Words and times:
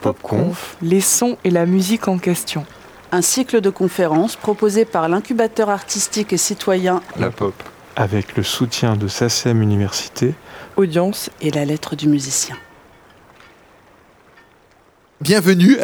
PopConf, 0.00 0.76
les 0.82 1.00
sons 1.00 1.36
et 1.44 1.50
la 1.50 1.66
musique 1.66 2.08
en 2.08 2.18
question. 2.18 2.64
Un 3.10 3.22
cycle 3.22 3.60
de 3.60 3.70
conférences 3.70 4.36
proposé 4.36 4.84
par 4.84 5.08
l'incubateur 5.08 5.70
artistique 5.70 6.32
et 6.32 6.36
citoyen 6.36 7.00
La 7.18 7.30
Pop. 7.30 7.54
avec 7.96 8.36
le 8.36 8.42
soutien 8.42 8.96
de 8.96 9.08
SACEM 9.08 9.62
Université. 9.62 10.34
Audience 10.76 11.30
et 11.40 11.50
la 11.50 11.64
lettre 11.64 11.96
du 11.96 12.08
musicien. 12.08 12.56
Bienvenue 15.20 15.78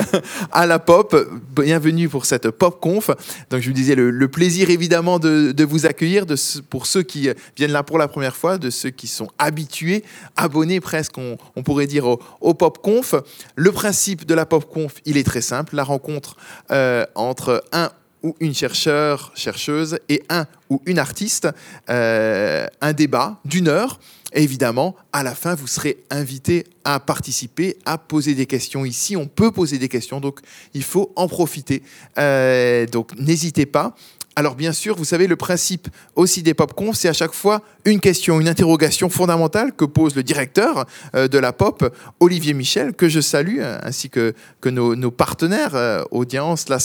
à 0.52 0.64
la 0.64 0.78
pop, 0.78 1.16
bienvenue 1.60 2.08
pour 2.08 2.24
cette 2.24 2.50
pop 2.50 2.78
conf. 2.80 3.10
Donc 3.50 3.62
je 3.62 3.66
vous 3.68 3.74
disais 3.74 3.96
le, 3.96 4.28
plaisir 4.28 4.70
évidemment 4.70 5.18
de, 5.18 5.64
vous 5.64 5.86
accueillir, 5.86 6.24
de, 6.24 6.36
pour 6.70 6.86
ceux 6.86 7.02
qui 7.02 7.28
viennent 7.56 7.72
là 7.72 7.82
pour 7.82 7.98
la 7.98 8.06
première 8.06 8.36
fois, 8.36 8.58
de 8.58 8.70
ceux 8.70 8.90
qui 8.90 9.08
sont 9.08 9.28
habitués, 9.38 10.04
abonnés 10.36 10.78
presque, 10.78 11.18
on, 11.18 11.62
pourrait 11.64 11.88
dire 11.88 12.06
au, 12.06 12.20
au 12.40 12.54
pop 12.54 12.78
conf. 12.80 13.16
Le 13.56 13.72
principe 13.72 14.24
de 14.24 14.34
la 14.34 14.46
pop 14.46 14.72
conf, 14.72 14.94
il 15.04 15.16
est 15.16 15.24
très 15.24 15.40
simple, 15.40 15.74
la 15.74 15.84
rencontre 15.84 16.36
euh, 16.70 17.04
entre 17.16 17.64
un 17.72 17.90
ou 18.22 18.36
une 18.40 18.54
chercheur, 18.54 19.32
chercheuse 19.34 19.98
et 20.08 20.22
un 20.30 20.46
ou 20.70 20.80
une 20.86 20.98
artiste, 20.98 21.48
euh, 21.90 22.66
un 22.80 22.92
débat 22.92 23.40
d'une 23.44 23.68
heure. 23.68 23.98
Évidemment, 24.36 24.96
à 25.12 25.22
la 25.22 25.32
fin, 25.32 25.54
vous 25.54 25.68
serez 25.68 25.98
invité 26.10 26.64
à 26.82 26.98
participer, 26.98 27.76
à 27.86 27.98
poser 27.98 28.34
des 28.34 28.46
questions. 28.46 28.84
Ici, 28.84 29.16
on 29.16 29.28
peut 29.28 29.52
poser 29.52 29.78
des 29.78 29.88
questions, 29.88 30.20
donc 30.20 30.40
il 30.74 30.82
faut 30.82 31.12
en 31.14 31.28
profiter. 31.28 31.84
Euh, 32.18 32.84
donc 32.86 33.16
n'hésitez 33.16 33.64
pas. 33.64 33.94
Alors 34.34 34.56
bien 34.56 34.72
sûr, 34.72 34.96
vous 34.96 35.04
savez, 35.04 35.28
le 35.28 35.36
principe 35.36 35.86
aussi 36.16 36.42
des 36.42 36.52
PopConf, 36.52 36.96
c'est 36.96 37.08
à 37.08 37.12
chaque 37.12 37.32
fois 37.32 37.62
une 37.84 38.00
question, 38.00 38.40
une 38.40 38.48
interrogation 38.48 39.08
fondamentale 39.08 39.72
que 39.72 39.84
pose 39.84 40.16
le 40.16 40.24
directeur 40.24 40.84
euh, 41.14 41.28
de 41.28 41.38
la 41.38 41.52
pop, 41.52 41.96
Olivier 42.18 42.54
Michel, 42.54 42.92
que 42.92 43.08
je 43.08 43.20
salue, 43.20 43.58
euh, 43.60 43.78
ainsi 43.84 44.10
que, 44.10 44.34
que 44.60 44.68
nos, 44.68 45.12
partenaires, 45.12 46.04
audience, 46.10 46.68
la 46.68 46.78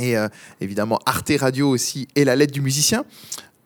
et 0.00 0.14
évidemment 0.60 1.00
Arte 1.06 1.32
Radio 1.40 1.68
aussi, 1.68 2.06
et 2.14 2.24
la 2.24 2.36
lettre 2.36 2.52
du 2.52 2.60
musicien. 2.60 3.04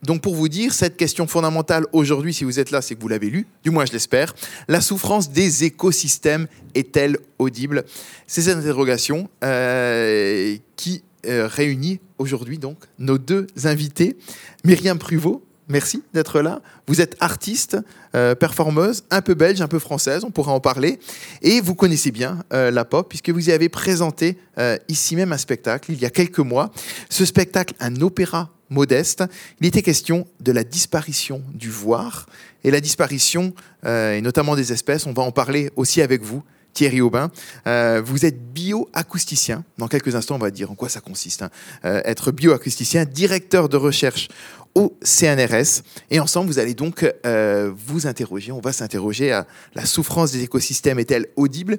Donc 0.02 0.20
pour 0.20 0.34
vous 0.34 0.48
dire, 0.48 0.74
cette 0.74 0.96
question 0.96 1.26
fondamentale 1.26 1.86
aujourd'hui, 1.92 2.34
si 2.34 2.44
vous 2.44 2.58
êtes 2.58 2.70
là, 2.70 2.82
c'est 2.82 2.96
que 2.96 3.00
vous 3.00 3.08
l'avez 3.08 3.30
lu, 3.30 3.46
du 3.62 3.70
moins 3.70 3.86
je 3.86 3.92
l'espère. 3.92 4.34
La 4.66 4.80
souffrance 4.80 5.30
des 5.30 5.64
écosystèmes 5.64 6.48
est-elle 6.74 7.18
audible? 7.38 7.84
C'est 8.26 8.42
cette 8.42 8.56
interrogation 8.56 9.28
euh, 9.44 10.56
qui 10.76 11.04
euh, 11.26 11.46
réunit 11.46 12.00
aujourd'hui 12.18 12.58
donc 12.58 12.78
nos 12.98 13.18
deux 13.18 13.46
invités. 13.64 14.16
Myriam 14.64 14.98
Pruvot, 14.98 15.44
merci 15.72 16.02
d'être 16.14 16.40
là. 16.40 16.60
Vous 16.86 17.00
êtes 17.00 17.16
artiste, 17.18 17.76
euh, 18.14 18.34
performeuse, 18.36 19.02
un 19.10 19.22
peu 19.22 19.34
belge, 19.34 19.60
un 19.60 19.68
peu 19.68 19.78
française, 19.78 20.22
on 20.24 20.30
pourra 20.30 20.52
en 20.52 20.60
parler. 20.60 21.00
Et 21.40 21.60
vous 21.60 21.74
connaissez 21.74 22.12
bien 22.12 22.44
euh, 22.52 22.70
la 22.70 22.84
pop, 22.84 23.08
puisque 23.08 23.30
vous 23.30 23.48
y 23.48 23.52
avez 23.52 23.68
présenté 23.68 24.38
euh, 24.58 24.76
ici 24.88 25.16
même 25.16 25.32
un 25.32 25.38
spectacle 25.38 25.90
il 25.90 26.00
y 26.00 26.04
a 26.04 26.10
quelques 26.10 26.38
mois. 26.38 26.70
Ce 27.08 27.24
spectacle, 27.24 27.74
un 27.80 28.00
opéra 28.00 28.50
modeste, 28.68 29.24
il 29.60 29.66
était 29.66 29.82
question 29.82 30.26
de 30.40 30.52
la 30.52 30.64
disparition 30.64 31.42
du 31.52 31.70
voir 31.70 32.26
et 32.64 32.70
la 32.70 32.80
disparition, 32.80 33.52
et 33.84 34.20
notamment 34.22 34.56
des 34.56 34.72
espèces. 34.72 35.06
On 35.06 35.12
va 35.12 35.22
en 35.22 35.32
parler 35.32 35.70
aussi 35.76 36.00
avec 36.00 36.22
vous. 36.22 36.42
Thierry 36.72 37.02
Aubin, 37.02 37.30
vous 37.66 38.24
êtes 38.24 38.52
bioacousticien. 38.54 39.62
Dans 39.76 39.88
quelques 39.88 40.14
instants, 40.14 40.36
on 40.36 40.38
va 40.38 40.50
dire 40.50 40.70
en 40.70 40.74
quoi 40.74 40.88
ça 40.88 41.00
consiste. 41.00 41.42
hein. 41.42 41.50
Euh, 41.84 42.00
être 42.06 42.32
bioacousticien, 42.32 43.04
directeur 43.04 43.68
de 43.68 43.76
recherche 43.76 44.28
au 44.74 44.96
CNRS. 45.02 45.82
Et 46.10 46.20
ensemble, 46.20 46.46
vous 46.48 46.58
allez 46.58 46.74
donc 46.74 47.10
euh, 47.26 47.70
vous 47.74 48.06
interroger. 48.06 48.52
On 48.52 48.60
va 48.60 48.72
s'interroger 48.72 49.32
à 49.32 49.46
la 49.74 49.84
souffrance 49.84 50.32
des 50.32 50.42
écosystèmes 50.42 50.98
est-elle 50.98 51.26
audible? 51.36 51.78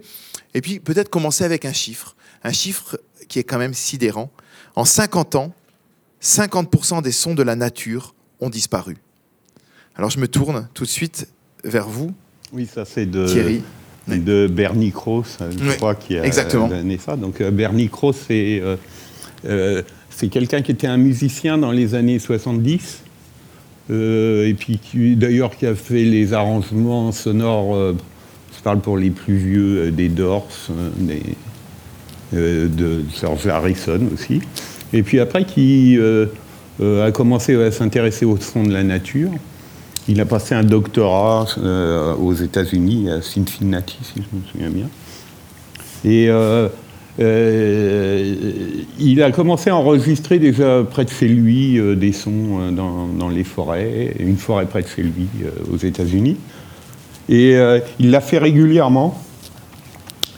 Et 0.53 0.61
puis 0.61 0.79
peut-être 0.79 1.09
commencer 1.09 1.43
avec 1.43 1.65
un 1.65 1.73
chiffre. 1.73 2.15
Un 2.43 2.51
chiffre 2.51 2.99
qui 3.27 3.39
est 3.39 3.43
quand 3.43 3.57
même 3.57 3.73
sidérant. 3.73 4.31
En 4.75 4.85
50 4.85 5.35
ans, 5.35 5.53
50% 6.21 7.01
des 7.01 7.11
sons 7.11 7.33
de 7.35 7.43
la 7.43 7.55
nature 7.55 8.13
ont 8.39 8.49
disparu. 8.49 8.97
Alors 9.95 10.09
je 10.09 10.19
me 10.19 10.27
tourne 10.27 10.67
tout 10.73 10.83
de 10.83 10.89
suite 10.89 11.27
vers 11.63 11.87
vous, 11.87 12.11
Oui, 12.51 12.67
ça 12.71 12.85
c'est 12.85 13.05
de, 13.05 13.25
Thierry. 13.27 13.63
de 14.07 14.47
Bernie 14.47 14.91
Krauss, 14.91 15.37
je 15.39 15.63
Oui, 15.63 15.75
crois, 15.77 15.95
qui 15.95 16.17
a 16.17 16.25
exactement. 16.25 16.67
donné 16.67 16.97
ça. 16.97 17.15
Donc 17.15 17.41
euh, 17.41 17.51
Bernie 17.51 17.89
Krauss, 17.89 18.17
c'est 18.27 18.59
euh, 18.61 18.75
euh, 19.45 19.83
c'est 20.15 20.27
quelqu'un 20.27 20.61
qui 20.61 20.71
était 20.71 20.87
un 20.87 20.97
musicien 20.97 21.57
dans 21.57 21.71
les 21.71 21.95
années 21.95 22.19
70, 22.19 23.03
euh, 23.89 24.47
et 24.47 24.53
puis 24.53 24.79
d'ailleurs 25.15 25.55
qui 25.57 25.65
a 25.65 25.75
fait 25.75 26.03
les 26.03 26.33
arrangements 26.33 27.11
sonores, 27.11 27.75
euh, 27.75 27.95
je 28.55 28.61
parle 28.61 28.79
pour 28.79 28.97
les 28.97 29.09
plus 29.09 29.35
vieux, 29.35 29.87
euh, 29.87 29.91
des 29.91 30.11
euh, 32.33 32.67
de 32.67 33.03
George 33.19 33.47
Harrison 33.47 33.99
aussi. 34.13 34.41
Et 34.93 35.03
puis 35.03 35.19
après, 35.19 35.45
qui 35.45 35.97
a 36.81 37.11
commencé 37.11 37.55
à 37.55 37.71
s'intéresser 37.71 38.25
au 38.25 38.37
son 38.37 38.63
de 38.63 38.71
la 38.71 38.83
nature. 38.83 39.31
Il 40.07 40.19
a 40.21 40.25
passé 40.25 40.53
un 40.53 40.63
doctorat 40.63 41.47
aux 42.19 42.33
États-Unis, 42.33 43.09
à 43.09 43.21
Cincinnati, 43.21 43.97
si 44.01 44.21
je 44.21 44.37
me 44.37 44.43
souviens 44.51 44.69
bien. 44.69 44.89
Et 46.05 46.29
euh, 47.19 48.35
il 48.99 49.21
a 49.21 49.31
commencé 49.31 49.69
à 49.69 49.75
enregistrer 49.75 50.39
déjà 50.39 50.83
près 50.83 51.05
de 51.05 51.11
chez 51.11 51.27
lui 51.27 51.77
euh, 51.77 51.95
des 51.95 52.11
sons 52.11 52.59
euh, 52.59 52.71
dans, 52.71 53.29
les 53.29 53.43
forêts, 53.43 54.15
une 54.19 54.37
forêt 54.37 54.65
près 54.65 54.81
de 54.81 54.87
chez 54.87 55.03
lui 55.03 55.27
aux 55.71 55.77
États-Unis. 55.77 56.37
Et 57.29 57.55
il 57.99 58.11
l'a 58.11 58.19
fait 58.19 58.37
régulièrement. 58.37 59.17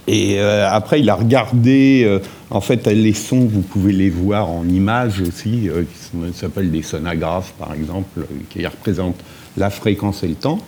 Et 0.07 0.39
après, 0.39 0.99
il 0.99 1.09
a 1.09 1.15
regardé, 1.15 2.19
en 2.51 2.61
fait, 2.61 2.85
les 2.85 3.13
sons, 3.13 3.49
vous 3.51 3.63
pouvez 3.63 3.91
les 3.91 4.11
voir 4.11 4.51
en 4.51 4.67
images 4.69 5.19
aussi, 5.19 5.67
qui 5.67 6.33
s'appellent 6.37 6.69
des 6.69 6.83
sonographes, 6.83 7.53
par 7.57 7.73
exemple, 7.73 8.27
qui 8.51 8.63
représentent 8.67 9.19
la 9.57 9.71
fréquence 9.71 10.23
et 10.23 10.27
le 10.27 10.35
temps. 10.35 10.59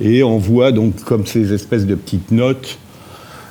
Et 0.00 0.22
on 0.22 0.38
voit 0.38 0.70
donc 0.70 1.02
comme 1.02 1.26
ces 1.26 1.52
espèces 1.52 1.86
de 1.86 1.96
petites 1.96 2.30
notes. 2.30 2.78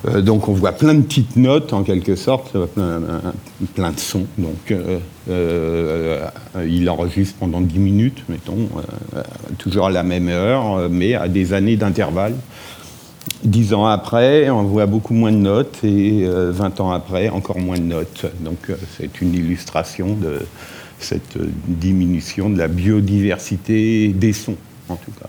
Euh, 0.08 0.22
donc 0.22 0.48
on 0.48 0.54
voit 0.54 0.72
plein 0.72 0.94
de 0.94 1.02
petites 1.02 1.36
notes 1.36 1.74
en 1.74 1.84
quelque 1.84 2.16
sorte, 2.16 2.56
euh, 2.56 2.66
plein, 2.68 3.02
plein 3.76 3.92
de 3.92 4.00
sons. 4.00 4.26
Donc 4.38 4.72
euh, 4.72 5.00
euh, 5.30 6.28
il 6.68 6.90
enregistre 6.90 7.36
pendant 7.40 7.62
10 7.62 7.80
minutes, 7.80 8.24
mettons, 8.30 8.70
euh, 9.16 9.22
toujours 9.58 9.88
à 9.88 9.92
la 9.92 10.04
même 10.04 10.30
heure, 10.30 10.76
euh, 10.76 10.88
mais 10.90 11.16
à 11.16 11.28
des 11.28 11.54
années 11.54 11.78
d'intervalle. 11.78 12.36
Dix 13.44 13.74
ans 13.74 13.86
après, 13.86 14.50
on 14.50 14.64
voit 14.64 14.86
beaucoup 14.86 15.14
moins 15.14 15.32
de 15.32 15.38
notes 15.38 15.84
et 15.84 16.26
euh, 16.26 16.52
20 16.52 16.80
ans 16.80 16.92
après, 16.92 17.30
encore 17.30 17.60
moins 17.60 17.78
de 17.78 17.84
notes. 17.84 18.26
Donc 18.40 18.70
euh, 18.70 18.76
c'est 18.98 19.22
une 19.22 19.34
illustration 19.34 20.16
de 20.16 20.40
cette 21.00 21.38
euh, 21.38 21.48
diminution 21.68 22.50
de 22.50 22.58
la 22.58 22.68
biodiversité 22.68 24.10
des 24.10 24.34
sons, 24.34 24.58
en 24.90 24.96
tout 24.96 25.12
cas. 25.20 25.28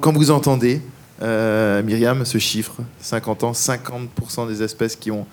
Quand 0.00 0.12
vous 0.12 0.30
entendez, 0.32 0.82
euh, 1.22 1.82
Myriam, 1.82 2.24
ce 2.24 2.38
chiffre, 2.38 2.76
50 3.00 3.44
ans, 3.44 3.52
50% 3.52 4.48
des 4.48 4.62
espèces 4.62 4.96
qui 4.96 5.10
ont 5.10 5.26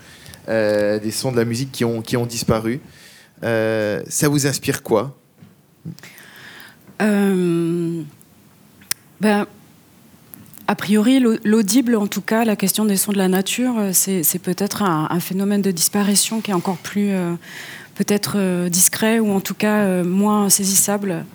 euh, 0.49 0.99
des 0.99 1.11
sons 1.11 1.31
de 1.31 1.37
la 1.37 1.45
musique 1.45 1.71
qui 1.71 1.85
ont, 1.85 2.01
qui 2.01 2.17
ont 2.17 2.25
disparu, 2.25 2.79
euh, 3.43 4.01
ça 4.07 4.27
vous 4.29 4.47
inspire 4.47 4.83
quoi? 4.83 5.15
Euh, 7.01 8.01
ben, 9.19 9.45
a 10.67 10.75
priori, 10.75 11.19
l'au- 11.19 11.37
l'audible, 11.43 11.95
en 11.95 12.07
tout 12.07 12.21
cas, 12.21 12.45
la 12.45 12.55
question 12.55 12.85
des 12.85 12.97
sons 12.97 13.11
de 13.11 13.17
la 13.17 13.27
nature, 13.27 13.73
c'est 13.93 14.39
peut-être 14.41 14.83
un, 14.83 15.07
un 15.09 15.19
phénomène 15.19 15.61
de 15.61 15.71
disparition 15.71 16.41
qui 16.41 16.51
est 16.51 16.55
encore 16.55 16.77
plus 16.77 17.11
peut-être 17.95 18.67
discret 18.69 19.19
ou 19.19 19.31
en 19.31 19.41
tout 19.41 19.53
cas 19.55 20.03
moins 20.03 20.49
saisissable 20.49 21.25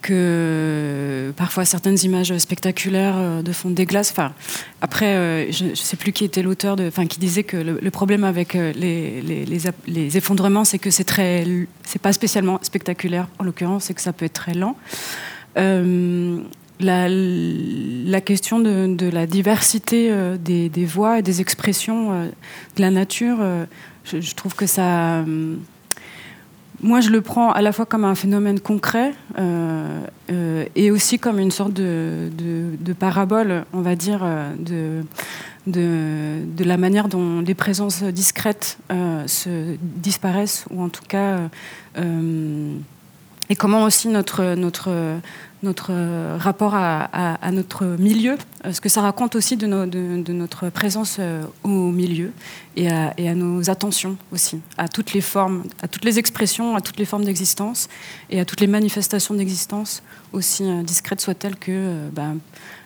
que 0.00 1.32
parfois 1.36 1.64
certaines 1.64 1.98
images 2.02 2.36
spectaculaires 2.38 3.16
euh, 3.16 3.42
de 3.42 3.52
fond 3.52 3.70
des 3.70 3.86
glaces. 3.86 4.10
Enfin, 4.10 4.32
après, 4.80 5.14
euh, 5.16 5.52
je 5.52 5.66
ne 5.66 5.74
sais 5.74 5.96
plus 5.96 6.12
qui 6.12 6.24
était 6.24 6.42
l'auteur, 6.42 6.76
enfin, 6.80 7.06
qui 7.06 7.18
disait 7.18 7.44
que 7.44 7.56
le, 7.56 7.90
problème 7.90 8.24
avec 8.24 8.54
euh, 8.54 8.72
les, 8.72 10.16
effondrements, 10.16 10.64
c'est 10.64 10.78
que 10.78 10.90
c'est 10.90 11.04
très, 11.04 11.44
c'est 11.84 12.00
pas 12.00 12.12
spécialement 12.12 12.58
spectaculaire 12.62 13.28
en 13.38 13.44
l'occurrence, 13.44 13.84
c'est 13.84 13.94
que 13.94 14.02
ça 14.02 14.12
peut 14.12 14.26
être 14.26 14.32
très 14.32 14.54
lent. 14.54 14.76
Euh, 15.58 16.40
la, 16.80 18.20
question 18.20 18.60
de, 18.60 19.10
la 19.10 19.26
diversité 19.26 20.10
euh, 20.10 20.36
des, 20.36 20.84
voix 20.84 21.18
et 21.18 21.22
des 21.22 21.40
expressions 21.40 22.12
euh, 22.12 22.26
de 22.76 22.80
la 22.80 22.90
nature, 22.90 23.38
euh, 23.40 23.64
je, 24.04 24.20
je 24.20 24.34
trouve 24.34 24.54
que 24.54 24.66
ça. 24.66 25.24
Moi, 26.82 27.00
je 27.00 27.10
le 27.10 27.20
prends 27.20 27.50
à 27.52 27.60
la 27.60 27.72
fois 27.72 27.84
comme 27.84 28.04
un 28.04 28.14
phénomène 28.14 28.58
concret 28.58 29.12
euh, 29.38 30.00
euh, 30.30 30.64
et 30.74 30.90
aussi 30.90 31.18
comme 31.18 31.38
une 31.38 31.50
sorte 31.50 31.72
de, 31.72 32.30
parabole, 32.98 33.64
on 33.72 33.82
va 33.82 33.96
dire, 33.96 34.20
euh, 34.22 35.02
de, 35.66 36.64
la 36.64 36.76
manière 36.76 37.08
dont 37.08 37.40
les 37.40 37.54
présences 37.54 38.02
discrètes 38.02 38.78
se 38.90 39.76
disparaissent 39.80 40.64
ou 40.70 40.82
en 40.82 40.88
tout 40.88 41.04
cas 41.06 41.38
et 41.96 43.56
comment 43.56 43.82
aussi 43.82 44.08
notre, 44.08 44.54
notre, 44.54 44.90
notre 45.62 45.92
rapport 46.38 46.74
à, 46.74 47.50
notre 47.52 47.84
milieu, 47.84 48.36
ce 48.70 48.80
que 48.80 48.88
ça 48.88 49.02
raconte 49.02 49.36
aussi 49.36 49.56
de, 49.56 49.66
notre 50.32 50.70
présence 50.70 51.16
euh, 51.18 51.44
au 51.64 51.90
milieu 51.90 52.32
et 52.76 52.88
à, 52.88 53.34
nos 53.34 53.68
attentions 53.68 54.16
aussi, 54.32 54.60
à 54.78 54.88
toutes 54.88 55.12
les 55.12 55.20
formes, 55.20 55.64
à 55.82 55.88
toutes 55.88 56.04
les 56.04 56.18
expressions, 56.18 56.76
à 56.76 56.80
toutes 56.80 56.98
les 56.98 57.04
formes 57.04 57.24
d'existence 57.24 57.88
et 58.30 58.40
à 58.40 58.44
toutes 58.44 58.60
les 58.60 58.66
manifestations 58.66 59.34
d'existence, 59.34 60.02
aussi 60.32 60.64
euh, 60.64 60.82
discrètes 60.82 61.20
soient-elles 61.20 61.56
que 61.56 61.72
euh, 61.72 62.08
ben, 62.10 62.38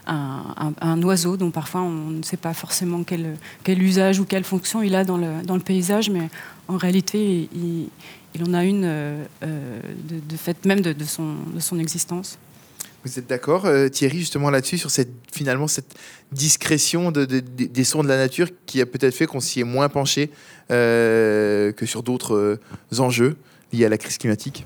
un, 0.07 1.03
oiseau 1.03 1.37
dont 1.37 1.51
parfois 1.51 1.81
on 1.81 2.11
ne 2.11 2.23
sait 2.23 2.37
pas 2.37 2.55
forcément 2.55 3.05
quel, 3.05 3.83
usage 3.83 4.21
ou 4.21 4.25
quelle 4.25 4.45
fonction 4.45 4.83
il 4.83 4.95
a 4.95 5.05
dans 5.05 5.17
le, 5.17 5.59
paysage, 5.61 6.11
mais 6.11 6.29
en 6.69 6.77
réalité, 6.77 7.49
il, 7.55 8.43
en 8.43 8.53
a 8.53 8.65
une 8.65 8.83
de, 8.83 10.37
fait 10.37 10.65
même 10.67 10.83
de 10.83 10.95
son 11.05 11.79
existence. 11.79 12.39
Vous 13.05 13.19
êtes 13.19 13.27
d'accord, 13.27 13.67
euh, 13.67 13.89
Thierry, 13.89 14.21
justement 14.21 14.49
là-dessus, 14.49 14.79
sur 14.79 14.91
cette, 14.91 15.11
finalement 15.31 15.69
cette 15.69 15.95
discrétion 16.33 17.13
de, 17.13 17.27
des 17.27 17.85
sons 17.85 18.03
de 18.03 18.09
la 18.09 18.17
nature 18.17 18.49
qui 18.65 18.81
a 18.81 18.87
peut-être 18.87 19.15
fait 19.15 19.27
qu'on 19.27 19.41
s'y 19.41 19.61
est 19.61 19.65
moins 19.65 19.91
penché 19.91 20.31
euh, 20.71 21.71
que 21.73 21.85
sur 21.85 22.03
d'autres 22.03 22.35
euh, 22.35 22.61
enjeux 22.99 23.37
liés 23.75 23.85
à 23.85 23.91
la 23.91 23.99
crise 23.99 24.17
climatique? 24.17 24.65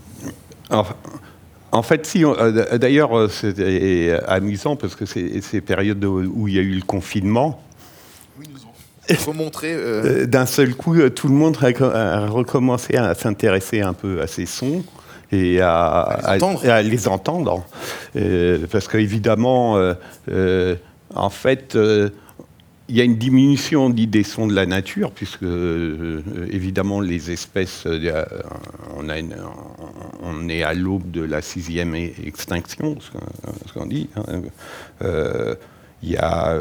En 0.70 1.82
fait, 1.82 2.06
si. 2.06 2.22
D'ailleurs, 2.74 3.30
c'est 3.30 4.10
amusant 4.26 4.76
parce 4.76 4.94
que 4.94 5.04
c'est 5.04 5.40
ces 5.40 5.60
périodes 5.60 6.04
où 6.04 6.46
il 6.46 6.54
y 6.54 6.58
a 6.58 6.62
eu 6.62 6.74
le 6.74 6.82
confinement. 6.82 7.62
Oui, 8.38 8.46
nous 9.10 9.16
faut 9.16 9.32
montrer. 9.32 10.26
D'un 10.26 10.46
seul 10.46 10.74
coup, 10.74 10.96
tout 11.10 11.28
le 11.28 11.34
monde 11.34 11.58
a 11.62 12.26
recommencé 12.26 12.96
à 12.96 13.14
s'intéresser 13.14 13.80
un 13.80 13.94
peu 13.94 14.20
à 14.20 14.26
ces 14.26 14.46
sons 14.46 14.84
et 15.32 15.60
à, 15.60 16.36
les 16.82 17.08
entendre. 17.08 17.64
Euh, 18.16 18.66
parce 18.70 18.88
qu'évidemment, 18.88 19.76
euh, 19.76 19.94
euh, 20.30 20.76
en 21.14 21.30
fait, 21.30 21.76
il 22.88 22.96
y 22.96 23.00
a 23.00 23.04
une 23.04 23.16
diminution 23.16 23.90
des 23.90 24.22
sons 24.22 24.46
de 24.46 24.54
la 24.54 24.66
nature, 24.66 25.10
puisque 25.12 25.44
évidemment 26.50 27.00
les 27.00 27.30
espèces, 27.30 27.86
on, 28.96 29.08
a 29.08 29.16
on, 30.22 30.48
est 30.48 30.62
à 30.62 30.74
l'aube 30.74 31.10
de 31.10 31.22
la 31.22 31.42
sixième 31.42 31.94
extinction, 31.94 32.96
ce 33.00 33.72
qu'on 33.72 33.86
dit. 33.86 34.08
Hein. 34.16 34.42
Il 36.02 36.10
y 36.10 36.16
a 36.16 36.56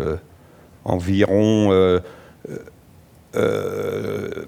environ 0.84 2.00
euh, 3.38 4.46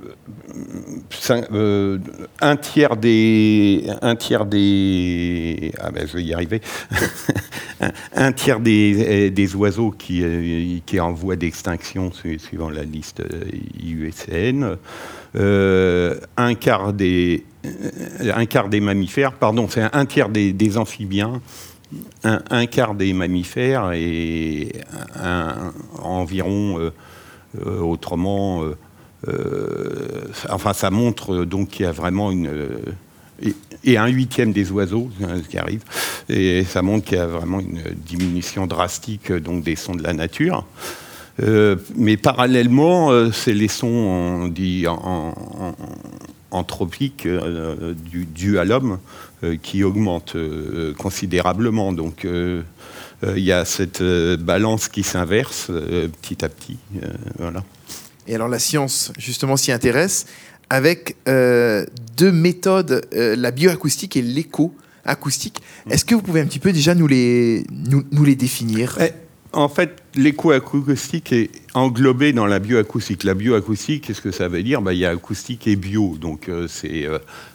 euh, 1.30 1.97
un 2.41 2.56
tiers 2.57 2.97
des, 2.97 3.86
un 4.01 4.15
tiers 4.15 4.45
des, 4.45 5.71
ah 5.80 5.91
ben 5.91 6.07
je 6.07 6.18
vais 6.18 6.24
y 6.24 6.33
arriver, 6.33 6.62
un, 8.15 8.31
tiers 8.31 8.59
des, 8.59 9.30
des, 9.30 9.56
oiseaux 9.56 9.91
qui, 9.91 10.81
qui 10.86 10.97
est 10.97 11.00
en 11.00 11.13
voie 11.13 11.36
d'extinction 11.36 12.12
suivant 12.12 12.69
la 12.69 12.83
liste 12.83 13.21
IUCN, 13.81 14.77
euh, 15.35 16.19
un 16.38 16.56
quart 16.56 16.94
des, 16.94 17.45
un 18.21 18.45
quart 18.45 18.69
des 18.69 18.80
mammifères, 18.80 19.33
pardon, 19.33 19.68
c'est 19.69 19.83
un 19.94 20.06
tiers 20.06 20.30
des, 20.30 20.53
des 20.53 20.77
amphibiens, 20.77 21.42
un, 22.24 22.65
quart 22.65 22.95
des 22.95 23.13
mammifères 23.13 23.92
et 23.94 24.71
environ 26.01 26.80
euh, 26.80 26.92
autrement, 27.66 28.63
euh, 28.63 28.78
euh, 29.28 30.25
enfin, 30.50 30.74
ça 30.74 30.92
montre 30.92 31.46
donc 31.46 31.69
qu'il 31.69 31.86
y 31.86 31.90
a 31.90 31.92
vraiment 31.92 32.31
une 32.31 32.50
et, 33.84 33.98
un 33.98 34.07
huitième 34.07 34.51
des 34.51 34.72
oiseaux 34.72 35.10
qui 35.50 35.57
arrive. 35.57 35.84
Et 36.30 36.63
ça 36.63 36.81
montre 36.81 37.06
qu'il 37.06 37.18
y 37.18 37.22
a 37.22 37.28
vraiment 37.28 37.60
une 37.60 37.81
diminution 38.06 38.68
drastique 38.68 39.31
donc, 39.31 39.63
des 39.63 39.75
sons 39.75 39.96
de 39.96 40.04
la 40.04 40.13
nature. 40.13 40.66
mais 41.96 42.18
parallèlement, 42.18 43.31
c'est 43.31 43.54
les 43.54 43.69
sons 43.69 43.88
on 43.88 44.48
dit, 44.48 44.86
en, 44.88 45.34
anthropiques 46.52 47.28
dus 48.36 48.60
à 48.60 48.66
l'homme 48.66 49.00
qui 49.62 49.84
augmentent 49.84 50.38
considérablement. 50.98 51.94
Donc 51.94 52.25
euh, 52.25 52.62
il 53.24 53.44
y 53.44 53.51
a 53.51 53.66
cette 53.66 54.01
euh, 54.01 54.38
balance 54.38 54.88
qui 54.88 55.04
s'inverse 55.04 55.68
euh, 55.69 56.07
petit 56.21 56.44
à 56.44 56.50
petit. 56.50 56.77
voilà. 57.38 57.63
Et 58.27 58.36
alors 58.36 58.48
la 58.48 58.60
science, 58.60 59.12
justement, 59.18 59.57
s'y 59.57 59.71
intéresse 59.71 60.25
avec 60.69 61.16
deux 61.25 62.31
méthodes, 62.31 63.07
la 63.12 63.50
bioacoustique 63.50 64.16
et 64.18 64.21
l'éco-acoustique. 64.21 65.63
Est-ce 65.89 66.06
que 66.06 66.13
vous 66.13 66.21
pouvez 66.21 66.42
un 66.42 66.45
petit 66.45 66.60
peu 66.60 66.71
déjà 66.71 66.94
nous 66.94 67.07
les, 67.07 67.66
nous, 67.71 68.24
les 68.24 68.36
définir? 68.36 69.00
Eh, 69.01 69.10
En 69.51 69.68
fait, 69.68 69.95
l'éco-acoustique 70.13 71.31
est 71.33 71.50
englobé 71.74 72.33
dans 72.33 72.45
la 72.45 72.60
bioacoustique. 72.60 73.24
La 73.24 73.33
bioacoustique, 73.33 74.06
qu'est-ce 74.06 74.21
que 74.21 74.30
ça 74.31 74.48
veut 74.48 74.62
dire? 74.62 74.83
Bah, 74.83 74.94
Il 74.94 75.00
y 75.00 75.06
a 75.06 75.10
acoustique 75.10 75.66
et 75.66 75.75
bio, 75.75 76.16
donc 76.21 76.51
c'est 76.68 77.07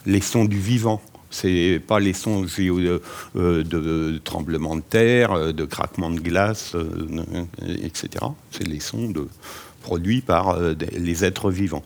les 0.07 0.21
sons 0.21 0.45
du 0.45 0.59
vivant. 0.59 1.01
C'est 1.35 1.81
pas 1.85 1.99
les 1.99 2.13
sons 2.13 2.47
euh, 2.61 3.01
de, 3.65 4.21
tremblements 4.23 4.77
de 4.77 4.83
terre, 4.83 5.33
euh, 5.33 5.53
de 5.53 5.65
craquements 5.65 6.11
de 6.11 6.21
glace, 6.21 6.77
euh, 6.77 6.87
etc. 7.83 8.27
C'est 8.53 8.69
les 8.69 8.79
sons 8.79 9.13
produits 9.83 10.21
par 10.21 10.57
les 10.93 11.25
êtres 11.25 11.51
vivants. 11.51 11.83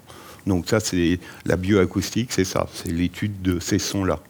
Donc 0.46 0.68
ça, 0.68 0.80
c'est 0.80 1.18
la 1.46 1.56
bioacoustique, 1.56 2.30
c'est 2.30 2.44
ça, 2.44 2.68
c'est 2.74 2.92
l'étude 2.92 3.40
de 3.40 3.58
ces 3.58 3.78
sons-là. 3.78 4.20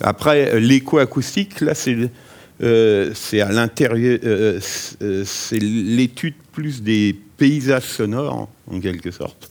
Après, 0.00 0.60
l'écoacoustique, 0.60 1.60
là, 1.60 1.74
c'est 1.74 3.40
à 3.40 3.52
l'intérieur, 3.52 4.60
c'est 4.62 5.58
l'étude 5.60 6.34
plus 6.52 6.82
des 6.82 7.18
paysages 7.36 7.82
sonores, 7.82 8.48
en 8.70 8.80
quelque 8.80 9.10
sorte. 9.10 9.50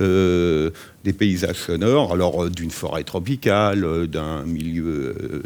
Euh, 0.00 0.70
des 1.04 1.12
paysages 1.12 1.56
sonores, 1.56 2.12
alors 2.12 2.44
euh, 2.44 2.50
d'une 2.50 2.70
forêt 2.70 3.04
tropicale, 3.04 3.84
euh, 3.84 4.06
d'un 4.06 4.44
milieu 4.44 5.42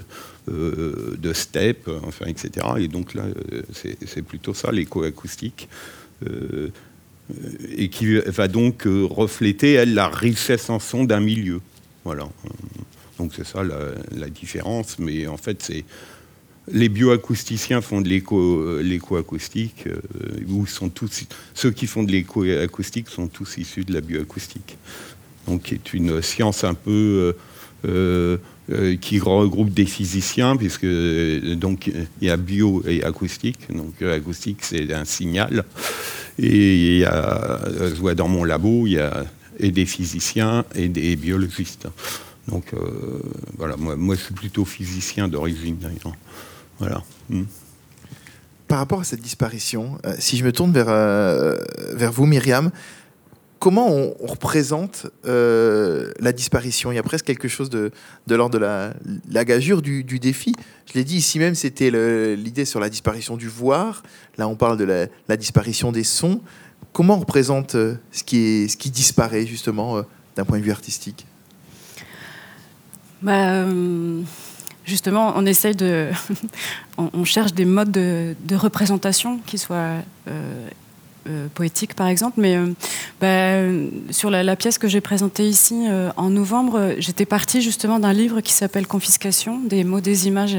de 0.47 1.33
steppe, 1.35 1.91
enfin, 2.05 2.25
etc. 2.25 2.67
Et 2.79 2.89
donc 2.89 3.13
là, 3.13 3.25
c'est 3.71 4.23
plutôt 4.23 4.55
ça, 4.55 4.73
l'éco-acoustique. 4.73 5.69
et 7.77 7.89
qui 7.91 8.17
va 8.21 8.49
donc 8.49 8.85
refléter, 8.87 9.75
elle, 9.75 9.93
la 9.93 10.09
richesse 10.09 10.71
en 10.71 10.79
son 10.79 11.05
d'un 11.05 11.21
milieu. 11.21 11.61
Voilà. 12.03 12.27
Donc 13.19 13.33
c'est 13.37 13.47
ça 13.47 13.63
la, 13.63 14.29
différence, 14.31 14.99
mais 14.99 15.27
en 15.27 15.37
fait, 15.37 15.63
c'est 15.63 15.85
les 16.73 16.89
bioacousticiens 16.89 17.81
font 17.81 18.01
de 18.01 18.09
l'éco-acoustique, 18.09 19.87
euh, 19.87 20.01
ou 20.49 20.67
sont 20.67 20.89
tous, 20.89 21.25
ceux 21.55 21.71
qui 21.71 21.87
font 21.87 22.03
de 22.03 22.13
l'éco-acoustique 22.13 23.09
sont 23.09 23.27
tous 23.27 23.59
issus 23.59 23.85
de 23.85 23.93
la 23.93 24.01
bioacoustique. 24.01 24.77
Donc, 25.49 25.63
qui 25.63 25.75
est 25.75 25.95
une 25.95 26.23
science 26.23 26.65
un 26.65 26.75
peu 26.75 27.35
euh, 27.87 28.39
euh, 28.71 28.97
qui 28.97 29.19
regroupe 29.19 29.71
des 29.71 29.87
physiciens, 29.87 30.57
puisque 30.57 30.87
donc 31.55 31.87
il 31.87 32.29
y 32.29 32.31
a 32.31 32.37
bio 32.37 32.83
et 32.87 33.03
acoustique. 33.03 33.61
Donc, 33.75 34.03
acoustique, 34.03 34.59
c'est 34.63 34.93
un 34.93 35.05
signal. 35.05 35.65
Et 36.39 37.05
je 37.05 37.95
vois 37.95 38.15
dans 38.15 38.29
mon 38.29 38.45
labo, 38.45 38.87
il 38.87 38.93
y 38.93 38.99
a 38.99 39.25
des 39.61 39.87
physiciens 39.87 40.65
et 40.75 40.89
des 40.89 41.17
biologistes. 41.17 41.89
Donc 42.47 42.73
voilà, 43.57 43.77
moi, 43.77 44.15
je 44.15 44.21
suis 44.21 44.35
plutôt 44.35 44.65
physicien 44.65 45.29
d'origine. 45.29 45.79
Voilà. 46.79 47.03
Hmm. 47.29 47.45
Par 48.69 48.79
rapport 48.79 49.01
à 49.01 49.05
cette 49.05 49.23
disparition, 49.23 49.99
euh, 50.05 50.15
si 50.19 50.37
je 50.37 50.45
me 50.45 50.53
tourne 50.53 50.73
vers, 50.73 50.91
euh, 50.91 51.57
vers 51.95 52.13
vous, 52.13 52.27
Myriam, 52.27 52.71
comment 53.59 53.89
on, 53.89 54.15
représente 54.27 55.07
euh, 55.27 56.13
la 56.21 56.33
disparition? 56.33 56.93
Il 56.93 56.97
y 56.97 56.99
a 56.99 57.03
presque 57.03 57.25
quelque 57.25 57.49
chose 57.49 57.71
de, 57.71 57.91
de 58.27 58.35
l'ordre 58.35 58.59
de 58.59 58.65
la, 59.31 59.45
gageure 59.45 59.83
du, 59.83 60.03
défi. 60.05 60.55
Je 60.87 60.95
l'ai 60.95 61.05
dit 61.05 61.17
ici 61.17 61.39
même, 61.39 61.55
c'était 61.55 61.91
l'idée 62.37 62.65
sur 62.65 62.81
la 62.81 62.89
disparition 62.89 63.37
du 63.37 63.49
voir. 63.49 64.03
Là, 64.37 64.49
on 64.49 64.57
parle 64.57 64.77
de 64.77 65.09
la, 65.29 65.37
disparition 65.37 65.93
des 65.93 66.05
sons. 66.05 66.41
Comment 66.93 67.17
on 67.17 67.21
représente 67.21 67.73
ce 67.73 68.25
qui, 68.25 68.39
est, 68.39 68.69
ce 68.69 68.77
qui 68.77 68.91
disparaît, 68.91 69.47
justement, 69.47 70.03
d'un 70.37 70.45
point 70.45 70.59
de 70.59 70.65
vue 70.65 70.73
artistique? 70.73 71.27
Bah, 73.23 73.65
justement, 74.89 75.33
on 75.37 75.47
essaye 75.47 75.77
de. 75.77 76.09
on, 76.97 77.25
cherche 77.25 77.53
des 77.53 77.65
modes 77.65 77.91
de, 77.93 78.35
représentation 78.55 79.39
qui 79.47 79.59
soient 79.59 80.03
euh, 80.29 80.69
poétique, 81.55 81.95
par 81.95 82.09
exemple. 82.09 82.41
Mais 82.41 82.57
ben, 83.21 83.91
sur 84.11 84.31
la, 84.31 84.57
pièce 84.57 84.79
que 84.79 84.89
j'ai 84.89 85.01
présentée 85.01 85.47
ici 85.47 85.87
en 86.17 86.31
novembre, 86.31 86.95
j'étais 86.99 87.27
partie 87.27 87.63
justement 87.63 87.99
d'un 87.99 88.13
livre 88.13 88.41
qui 88.41 88.53
s'appelle 88.53 88.87
Confiscation, 88.87 89.61
des 89.61 89.85
mots, 89.85 90.01
des 90.01 90.27
images 90.27 90.57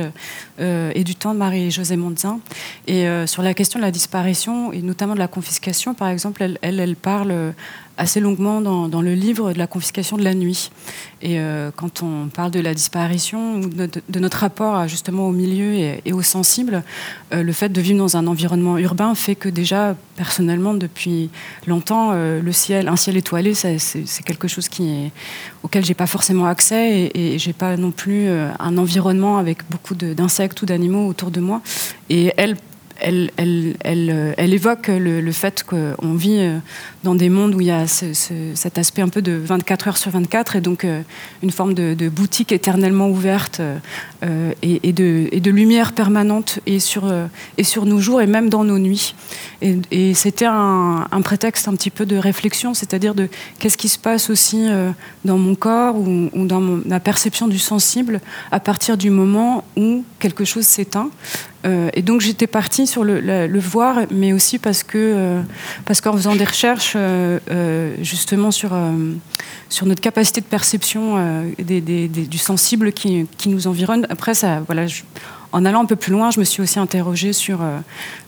et 0.60 1.04
du 1.04 1.16
temps 1.16 1.34
de 1.34 1.40
Marie-Josée 1.40 1.98
Mondzin. 1.98 2.40
Et 2.88 3.08
sur 3.26 3.42
la 3.42 3.54
question 3.54 3.80
de 3.80 3.86
la 3.86 3.92
disparition, 3.92 4.72
et 4.72 4.82
notamment 4.82 5.14
de 5.14 5.20
la 5.20 5.28
confiscation, 5.28 5.94
par 5.94 6.10
exemple, 6.10 6.42
elle, 6.44 6.80
elle 6.80 6.96
parle 6.96 7.54
assez 8.00 8.22
longuement 8.22 8.62
dans, 8.62 9.02
le 9.02 9.14
livre 9.14 9.52
de 9.54 9.58
la 9.58 9.68
confiscation 9.68 10.18
de 10.18 10.24
la 10.24 10.34
nuit. 10.34 10.72
Et 11.22 11.40
euh, 11.40 11.70
quand 11.76 12.02
on 12.02 12.28
parle 12.28 12.50
de 12.50 12.62
la 12.62 12.74
disparition 12.74 13.60
de, 13.60 14.20
notre 14.20 14.38
rapport 14.38 14.88
justement 14.88 15.28
au 15.28 15.32
milieu 15.32 15.74
et, 15.74 16.14
au 16.14 16.22
sensible, 16.22 16.84
euh, 17.34 17.44
le 17.44 17.52
fait 17.52 17.70
de 17.70 17.82
vivre 17.82 18.00
dans 18.00 18.16
un 18.16 18.26
environnement 18.26 18.78
urbain 18.78 19.14
fait 19.16 19.36
que 19.36 19.50
déjà, 19.50 19.98
personnellement, 20.16 20.74
depuis 20.74 21.30
longtemps, 21.68 22.12
euh, 22.14 22.42
le 22.42 22.52
ciel, 22.54 22.88
un 22.88 22.96
ciel 22.96 23.18
étoilé, 23.18 23.54
c'est 23.54 24.24
quelque 24.26 24.48
chose 24.48 24.70
qui 24.70 24.90
est, 24.90 25.12
auquel 25.64 25.84
j'ai 25.84 25.94
pas 25.94 26.08
forcément 26.08 26.46
accès 26.46 27.12
et, 27.14 27.36
et 27.36 27.40
j'ai 27.40 27.54
pas 27.54 27.76
non 27.76 27.92
plus 27.92 28.30
un 28.30 28.78
environnement 28.78 29.38
avec 29.38 29.70
beaucoup 29.70 29.94
d'insectes 29.94 30.62
ou 30.62 30.66
d'animaux 30.66 31.06
autour 31.08 31.32
de 31.32 31.42
moi. 31.42 31.62
Et 32.10 32.32
elle, 32.38 32.56
elle, 33.02 33.32
elle, 33.38 34.54
évoque 34.54 34.88
le, 34.88 35.32
fait 35.32 35.64
qu'on 35.64 36.14
vit 36.14 36.40
euh, 36.40 36.58
dans 37.04 37.16
des 37.16 37.30
mondes 37.30 37.56
où 37.56 37.62
il 37.62 37.68
y 37.68 37.72
a 37.72 37.88
cet 37.88 38.78
aspect 38.78 39.02
un 39.02 39.10
peu 39.10 39.22
de 39.22 39.34
24 39.34 39.88
heures 39.88 39.98
sur 39.98 40.12
24 40.12 40.56
et 40.56 40.62
donc 40.62 40.84
euh, 40.84 41.02
une 41.44 41.52
forme 41.52 41.74
de, 41.74 42.10
boutique 42.10 42.52
éternellement 42.52 43.10
ouverte 43.10 43.62
euh, 44.24 44.54
et, 44.62 44.94
de, 44.94 45.28
et, 45.32 45.40
de, 45.40 45.52
lumière 45.52 45.94
permanente 45.94 46.60
et 46.66 46.80
sur 46.80 47.06
nos 47.86 48.00
jours 48.00 48.22
et 48.22 48.28
même 48.28 48.50
dans 48.50 48.64
nos 48.64 48.80
nuits. 48.80 49.16
Et, 49.62 50.14
c'était 50.14 50.46
un, 50.46 51.06
prétexte 51.24 51.68
un 51.68 51.74
petit 51.74 51.92
peu 51.92 52.06
de 52.06 52.18
réflexion, 52.18 52.74
c'est-à-dire 52.74 53.14
de 53.14 53.30
qu'est-ce 53.60 53.78
qui 53.78 53.90
se 53.90 54.00
passe 54.00 54.30
aussi 54.30 54.68
dans 55.26 55.38
mon 55.38 55.56
corps 55.56 55.96
ou, 55.98 56.30
dans 56.34 56.60
ma 56.60 57.00
perception 57.00 57.48
du 57.48 57.60
sensible 57.60 58.22
à 58.52 58.60
partir 58.60 58.98
du 58.98 59.10
moment 59.10 59.64
où 59.78 60.04
quelque 60.20 60.46
chose 60.46 60.66
s'éteint. 60.66 61.12
Euh, 61.66 61.90
et 61.94 62.02
donc 62.02 62.22
j'étais 62.22 62.48
partie 62.48 62.88
sur 62.88 63.04
le, 63.04 63.60
voir, 63.60 64.00
mais 64.12 64.32
aussi 64.32 64.60
parce 64.60 64.84
que 64.84 64.98
euh, 64.98 65.42
parce 65.86 66.00
qu'en 66.00 66.14
faisant 66.14 66.36
des 66.36 66.46
recherches 66.46 66.94
euh, 66.96 67.96
justement 68.02 68.52
sur 68.52 68.72
sur 69.70 69.86
notre 69.86 70.02
capacité 70.02 70.42
de 70.42 70.46
perception 70.46 71.44
du 71.58 72.38
sensible 72.38 72.92
qui, 72.92 73.28
qui, 73.38 73.50
nous 73.50 73.68
environne. 73.68 74.08
Après 74.10 74.34
ça, 74.34 74.64
voilà. 74.66 74.86
en 75.52 75.66
allant 75.66 75.82
un 75.82 75.86
peu 75.86 75.96
plus 75.96 76.12
loin, 76.12 76.32
je 76.32 76.40
me 76.40 76.46
suis 76.46 76.62
aussi 76.62 76.80
interrogée 76.80 77.34
sur, 77.34 77.60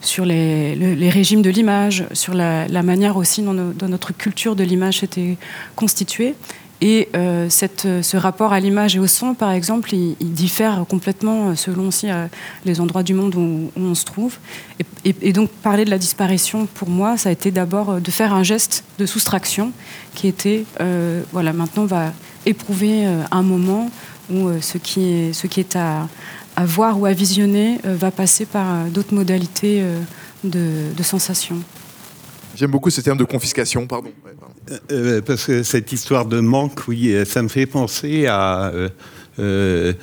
sur 0.01 0.25
les, 0.25 0.75
les, 0.75 1.09
régimes 1.09 1.41
de 1.41 1.49
l'image, 1.49 2.05
sur 2.13 2.33
la, 2.33 2.67
manière 2.83 3.17
aussi 3.17 3.41
dont, 3.41 3.53
dont 3.53 3.87
notre 3.87 4.11
culture 4.11 4.55
de 4.55 4.63
l'image 4.63 5.03
était 5.03 5.37
constituée. 5.75 6.35
Et 6.81 7.09
euh, 7.15 7.47
cette, 7.49 7.87
ce 8.01 8.17
rapport 8.17 8.53
à 8.53 8.59
l'image 8.59 8.95
et 8.95 8.99
au 8.99 9.05
son, 9.05 9.35
par 9.35 9.51
exemple, 9.51 9.93
il, 9.93 10.15
diffère 10.33 10.83
complètement 10.89 11.55
selon 11.55 11.87
aussi 11.87 12.09
euh, 12.09 12.25
les 12.65 12.81
endroits 12.81 13.03
du 13.03 13.13
monde 13.13 13.35
où, 13.35 13.71
on 13.75 13.93
se 13.93 14.03
trouve. 14.03 14.37
Et, 15.05 15.31
donc, 15.31 15.49
parler 15.49 15.85
de 15.85 15.91
la 15.91 15.99
disparition, 15.99 16.65
pour 16.65 16.89
moi, 16.89 17.17
ça 17.17 17.29
a 17.29 17.31
été 17.31 17.51
d'abord 17.51 17.91
euh, 17.91 17.99
de 17.99 18.09
faire 18.09 18.33
un 18.33 18.41
geste 18.41 18.83
de 18.97 19.05
soustraction 19.05 19.71
qui 20.15 20.27
était, 20.27 20.65
voilà, 21.31 21.53
maintenant 21.53 21.83
on 21.83 21.85
va 21.85 22.11
éprouver 22.45 23.05
un 23.05 23.43
moment 23.43 23.89
où 24.29 24.49
ce, 24.59 24.77
qui 24.77 25.31
est, 25.59 25.75
à, 25.75 26.07
voir 26.65 26.99
ou 26.99 27.05
à 27.05 27.13
visionner 27.13 27.79
va 27.83 28.11
passer 28.11 28.45
par 28.45 28.85
d'autres 28.85 29.13
modalités 29.13 29.83
de, 30.43 30.93
de 30.95 31.03
sensation. 31.03 31.57
J'aime 32.55 32.71
beaucoup 32.71 32.89
ce 32.89 33.01
terme 33.01 33.17
de 33.17 33.23
confiscation, 33.23 33.87
pardon. 33.87 34.11
Euh, 34.69 34.77
euh, 34.91 35.21
parce 35.21 35.45
que 35.45 35.63
cette 35.63 35.91
histoire 35.91 36.25
de 36.25 36.39
manque, 36.39 36.87
oui, 36.87 37.13
euh, 37.13 37.25
ça 37.25 37.41
me 37.41 37.47
fait 37.47 37.65
penser 37.65 38.27
à. 38.27 38.71
j'ai 39.37 39.95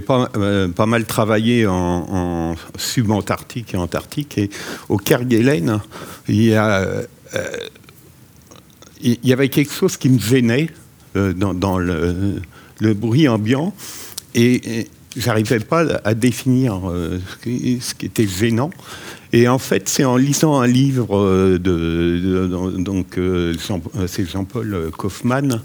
pas, 0.00 0.86
mal 0.86 1.04
travaillé 1.04 1.66
en, 1.66 2.54
subantarctique 2.76 3.74
et 3.74 3.76
antarctique. 3.76 4.38
Et 4.38 4.50
au 4.88 4.98
Kerguelen, 4.98 5.80
il 6.28 6.42
y, 6.42 6.54
a, 6.54 6.86
il 9.00 9.18
y 9.24 9.32
avait 9.32 9.48
quelque 9.48 9.72
chose 9.72 9.96
qui 9.96 10.08
me 10.08 10.18
gênait 10.18 10.70
dans, 11.14 11.78
le, 11.78 12.40
le, 12.80 12.94
bruit 12.94 13.28
ambiant. 13.28 13.74
Et, 14.34 14.88
j'arrivais 15.16 15.60
pas 15.60 15.84
à 16.04 16.14
définir 16.14 16.80
ce 17.44 17.94
qui 17.94 18.06
était 18.06 18.26
gênant. 18.26 18.70
Et 19.32 19.48
en 19.48 19.58
fait, 19.58 19.88
c'est 19.88 20.04
en 20.04 20.16
lisant 20.16 20.60
un 20.60 20.66
livre 20.66 21.18
euh, 21.18 21.58
de, 21.58 22.78
donc 22.78 23.18
euh, 23.18 23.54
euh, 23.96 24.06
c'est 24.06 24.28
Jean-Paul 24.28 24.90
Kaufmann 24.96 25.60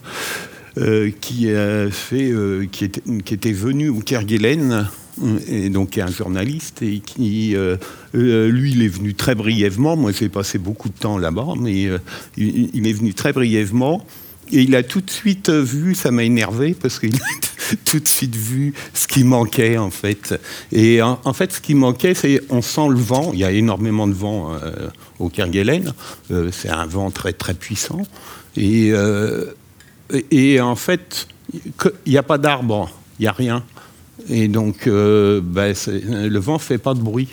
qui 1.19 1.53
a 1.53 1.89
fait, 1.89 2.33
qui, 2.71 2.85
était, 2.85 3.01
qui 3.25 3.33
était 3.33 3.51
venu 3.51 3.89
au 3.89 3.99
Kerguelen 3.99 4.87
et 5.47 5.69
donc 5.69 5.91
qui 5.91 5.99
est 5.99 6.03
un 6.03 6.11
journaliste 6.11 6.81
et 6.81 6.99
qui, 6.99 7.57
lui, 8.13 8.71
il 8.71 8.81
est 8.81 8.87
venu 8.87 9.13
très 9.13 9.35
brièvement. 9.35 9.97
Moi, 9.97 10.13
j'ai 10.17 10.29
passé 10.29 10.59
beaucoup 10.59 10.87
de 10.87 10.97
temps 10.97 11.17
là-bas, 11.17 11.55
mais 11.59 11.89
il, 12.37 12.87
est 12.87 12.93
venu 12.93 13.13
très 13.13 13.33
brièvement. 13.33 14.05
Et 14.51 14.63
il 14.63 14.75
a 14.75 14.83
tout 14.83 15.01
de 15.01 15.09
suite 15.09 15.49
vu, 15.49 15.95
ça 15.95 16.11
m'a 16.11 16.23
énervé 16.23 16.75
parce 16.79 16.99
qu'il 16.99 17.15
a 17.15 17.19
tout 17.85 17.99
de 17.99 18.07
suite 18.07 18.35
vu 18.35 18.73
ce 18.93 19.07
qui 19.07 19.23
manquait 19.23 19.77
en 19.77 19.89
fait. 19.89 20.39
Et 20.71 21.01
en, 21.01 21.33
fait, 21.33 21.53
ce 21.53 21.61
qui 21.61 21.73
manquait, 21.73 22.13
c'est 22.13 22.41
on 22.49 22.61
sent 22.61 22.89
le 22.89 22.97
vent. 22.97 23.31
Il 23.33 23.39
y 23.39 23.45
a 23.45 23.51
énormément 23.51 24.07
de 24.07 24.13
vent 24.13 24.53
euh, 24.53 24.89
au 25.19 25.29
Kerguelen. 25.29 25.93
Euh, 26.31 26.49
c'est 26.51 26.69
un 26.69 26.85
vent 26.85 27.11
très 27.11 27.33
très 27.33 27.53
puissant. 27.53 28.01
Et, 28.57 28.89
euh, 28.91 29.45
et 30.31 30.59
en 30.59 30.75
fait, 30.75 31.27
il 32.05 32.11
n'y 32.11 32.17
a 32.17 32.23
pas 32.23 32.37
d'arbre, 32.37 32.89
il 33.19 33.23
n'y 33.23 33.27
a 33.27 33.31
rien. 33.31 33.63
Et 34.29 34.47
donc, 34.47 34.87
ben, 34.87 35.73
le 35.87 36.39
vent 36.39 36.53
ne 36.55 36.59
fait 36.59 36.77
pas 36.77 36.93
de 36.93 36.99
bruit. 36.99 37.29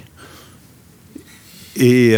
Et 1.77 2.17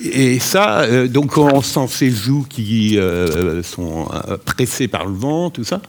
et 0.00 0.38
ça, 0.38 0.82
euh, 0.82 1.08
donc 1.08 1.36
on 1.38 1.62
sent 1.62 1.86
ces 1.88 2.10
joues 2.10 2.46
qui 2.48 2.98
euh, 2.98 3.62
sont 3.62 4.08
euh, 4.12 4.36
pressées 4.36 4.88
par 4.88 5.06
le 5.06 5.14
vent, 5.14 5.50
tout 5.50 5.64
ça, 5.64 5.80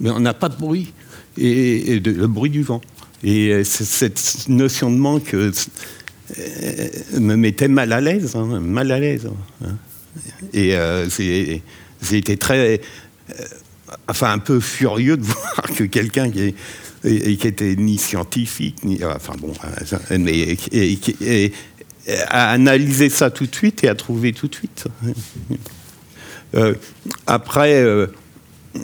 mais 0.00 0.10
on 0.10 0.20
n'a 0.20 0.34
pas 0.34 0.48
de 0.48 0.56
bruit, 0.56 0.92
et, 1.38 2.00
le 2.00 2.26
bruit 2.26 2.50
du 2.50 2.62
vent. 2.62 2.80
Et 3.24 3.62
cette 3.64 4.48
notion 4.48 4.90
de 4.90 4.96
manque 4.96 5.32
me 5.32 7.36
mettait 7.36 7.68
mal 7.68 7.92
à 7.92 8.00
l'aise, 8.00 8.34
hein, 8.34 8.60
mal 8.60 8.90
à 8.90 8.98
l'aise. 8.98 9.28
Hein. 9.64 9.76
Et 10.52 10.76
j'ai 12.02 12.16
été 12.16 12.36
très, 12.36 12.80
enfin 14.08 14.32
un 14.32 14.38
peu 14.38 14.58
furieux 14.58 15.16
de 15.16 15.22
voir 15.22 15.62
que 15.76 15.84
quelqu'un 15.84 16.30
qui 16.30 16.54
qui 17.02 17.48
était 17.48 17.74
ni 17.74 17.98
scientifique, 17.98 18.84
ni. 18.84 19.00
Enfin 19.04 19.34
bon, 19.38 19.52
mais. 20.18 20.56
À 22.28 22.50
analyser 22.50 23.08
ça 23.08 23.30
tout 23.30 23.46
de 23.46 23.54
suite 23.54 23.84
et 23.84 23.88
à 23.88 23.94
trouver 23.94 24.32
tout 24.32 24.48
de 24.48 24.54
suite. 24.54 24.86
Euh, 26.54 26.74
après, 27.26 27.82
euh, 27.82 28.08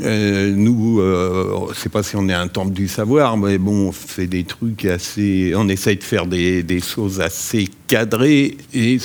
euh, 0.03 0.55
nous, 0.57 1.03
je 1.03 1.69
ne 1.69 1.75
sais 1.75 1.91
pas 1.91 2.03
si 2.03 2.17
on 2.17 2.27
est 2.31 2.33
un 2.33 2.49
temple 2.49 2.73
du 2.73 2.89
savoir, 2.89 3.37
mais 3.37 3.59
bon, 3.59 3.89
on 3.89 3.93
fait 3.93 4.27
des 4.27 4.45
trucs 4.45 4.87
assez. 4.87 5.53
On 5.55 5.69
essaye 5.69 5.99
de 5.99 6.03
faire 6.03 6.25
des, 6.25 6.63
des 6.63 6.81
choses 6.81 7.21
assez 7.21 7.69
cadrées 7.87 8.57
et, 8.73 8.97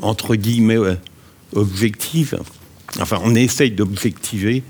entre 0.00 0.34
guillemets, 0.34 0.78
objectives. 1.54 2.38
Enfin, 3.00 3.20
on 3.22 3.34
essaye 3.34 3.72
d'objectiver 3.72 4.62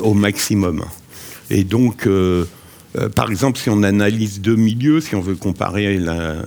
au 0.00 0.14
maximum. 0.14 0.84
Et 1.50 1.62
donc, 1.62 2.08
euh, 2.96 3.08
par 3.08 3.30
exemple, 3.30 3.58
si 3.58 3.70
on 3.70 3.82
analyse 3.82 4.40
deux 4.40 4.56
milieux, 4.56 5.00
si 5.00 5.14
on 5.14 5.20
veut 5.20 5.34
comparer 5.34 5.98
la, 5.98 6.44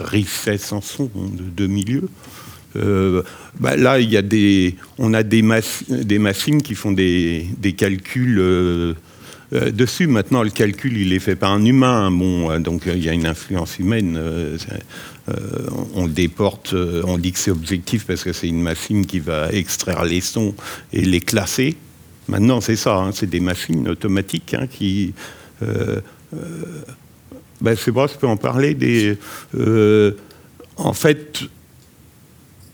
richesse 0.00 0.72
en 0.72 0.80
son 0.80 1.10
de 1.14 1.42
deux 1.42 1.66
milieux, 1.66 2.08
euh, 2.76 3.22
bah 3.58 3.76
là, 3.76 3.98
il 3.98 4.08
y 4.10 4.16
a 4.16 4.22
des, 4.22 4.76
on 4.98 5.12
a 5.14 5.22
des, 5.22 5.42
machines 5.42 6.62
qui 6.62 6.74
font 6.74 6.92
des, 6.92 7.46
calculs 7.76 8.38
euh, 8.38 8.94
dessus. 9.50 10.06
Maintenant, 10.06 10.44
le 10.44 10.50
calcul, 10.50 10.96
il 10.96 11.12
est 11.12 11.18
fait 11.18 11.34
par 11.34 11.50
un 11.50 11.64
humain. 11.64 12.10
Bon, 12.12 12.60
donc 12.60 12.82
il 12.86 13.04
y 13.04 13.08
a 13.08 13.12
une 13.12 13.26
influence 13.26 13.78
humaine. 13.80 14.20
on 15.94 16.06
déporte, 16.06 16.74
on 16.74 17.18
dit 17.18 17.32
que 17.32 17.38
c'est 17.38 17.50
objectif 17.50 18.06
parce 18.06 18.22
que 18.22 18.32
c'est 18.32 18.48
une 18.48 18.62
machine 18.62 19.06
qui 19.06 19.18
va 19.18 19.50
extraire 19.50 20.04
les 20.04 20.20
sons 20.20 20.54
et 20.92 21.02
les 21.02 21.20
classer. 21.20 21.76
Maintenant, 22.28 22.60
c'est 22.60 22.76
ça, 22.76 22.96
hein, 22.96 23.10
c'est 23.12 23.28
des 23.28 23.40
machines 23.40 23.88
automatiques 23.88 24.54
hein, 24.54 24.68
qui 24.70 25.14
ben, 25.60 27.76
je 27.76 27.80
sais 27.80 27.92
pas, 27.92 28.06
je 28.06 28.14
peux 28.14 28.26
en 28.26 28.36
parler. 28.36 29.16
Euh, 29.54 30.12
en 30.76 30.92
fait, 30.92 31.40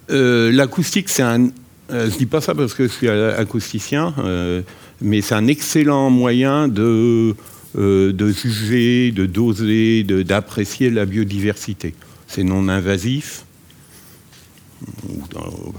l'acoustique, 0.08 1.08
c'est 1.08 1.22
un. 1.22 1.50
je 1.90 2.16
dis 2.16 2.26
pas 2.26 2.40
ça 2.40 2.54
parce 2.54 2.74
que 2.74 2.84
je 2.84 2.92
suis 2.92 3.08
acousticien, 3.08 4.14
mais 5.00 5.20
c'est 5.20 5.34
un 5.34 5.46
excellent 5.46 6.10
moyen 6.10 6.68
de 6.68 7.34
euh, 7.78 8.14
de 8.14 8.30
juger, 8.30 9.10
de 9.10 9.26
doser, 9.26 10.02
d'apprécier 10.02 10.88
la 10.88 11.04
biodiversité. 11.04 11.94
C'est 12.26 12.42
non 12.42 12.70
invasif, 12.70 13.44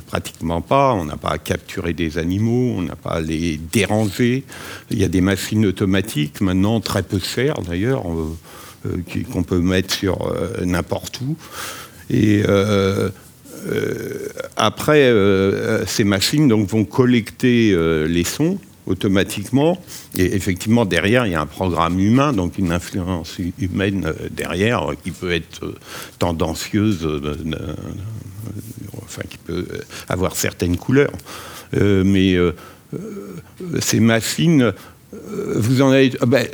pratiquement 0.07 0.61
pas, 0.61 0.93
on 0.93 1.05
n'a 1.05 1.17
pas 1.17 1.29
à 1.29 1.37
capturer 1.37 1.93
des 1.93 2.17
animaux, 2.17 2.75
on 2.77 2.81
n'a 2.81 2.95
pas 2.95 3.11
à 3.11 3.21
les 3.21 3.57
déranger. 3.57 4.43
Il 4.89 4.99
y 4.99 5.03
a 5.03 5.07
des 5.07 5.21
machines 5.21 5.65
automatiques, 5.65 6.41
maintenant 6.41 6.79
très 6.79 7.03
peu 7.03 7.19
chères 7.19 7.61
d'ailleurs, 7.61 8.03
euh, 8.09 8.35
euh, 8.87 9.23
qu'on 9.31 9.43
peut 9.43 9.59
mettre 9.59 9.93
sur 9.93 10.33
n'importe 10.63 11.21
où. 11.21 11.35
Et 12.09 12.43
après, 14.55 15.13
ces 15.85 16.03
machines 16.03 16.47
donc, 16.47 16.67
vont 16.67 16.85
collecter 16.85 17.75
les 18.07 18.23
sons 18.23 18.57
automatiquement. 18.87 19.77
Et 20.15 20.35
effectivement, 20.35 20.85
derrière, 20.85 21.25
il 21.25 21.33
y 21.33 21.35
a 21.35 21.41
un 21.41 21.45
programme 21.45 21.99
humain, 21.99 22.33
donc 22.33 22.57
une 22.57 22.71
influence 22.71 23.37
humaine 23.59 24.05
euh, 24.05 24.29
derrière 24.31 24.87
qui 25.03 25.11
peut 25.11 25.31
être 25.31 25.65
euh, 25.65 25.75
tendancieuse, 26.17 27.05
euh, 27.05 27.35
enfin 29.07 29.23
qui 29.29 29.37
peut 29.37 29.65
avoir 30.07 30.35
certaines 30.35 30.77
couleurs. 30.77 31.13
mais 31.73 32.35
ces 33.79 33.99
machines, 33.99 34.73
vous 35.55 35.81
en 35.81 35.91
avez, 35.91 36.11
ben, 36.25 36.47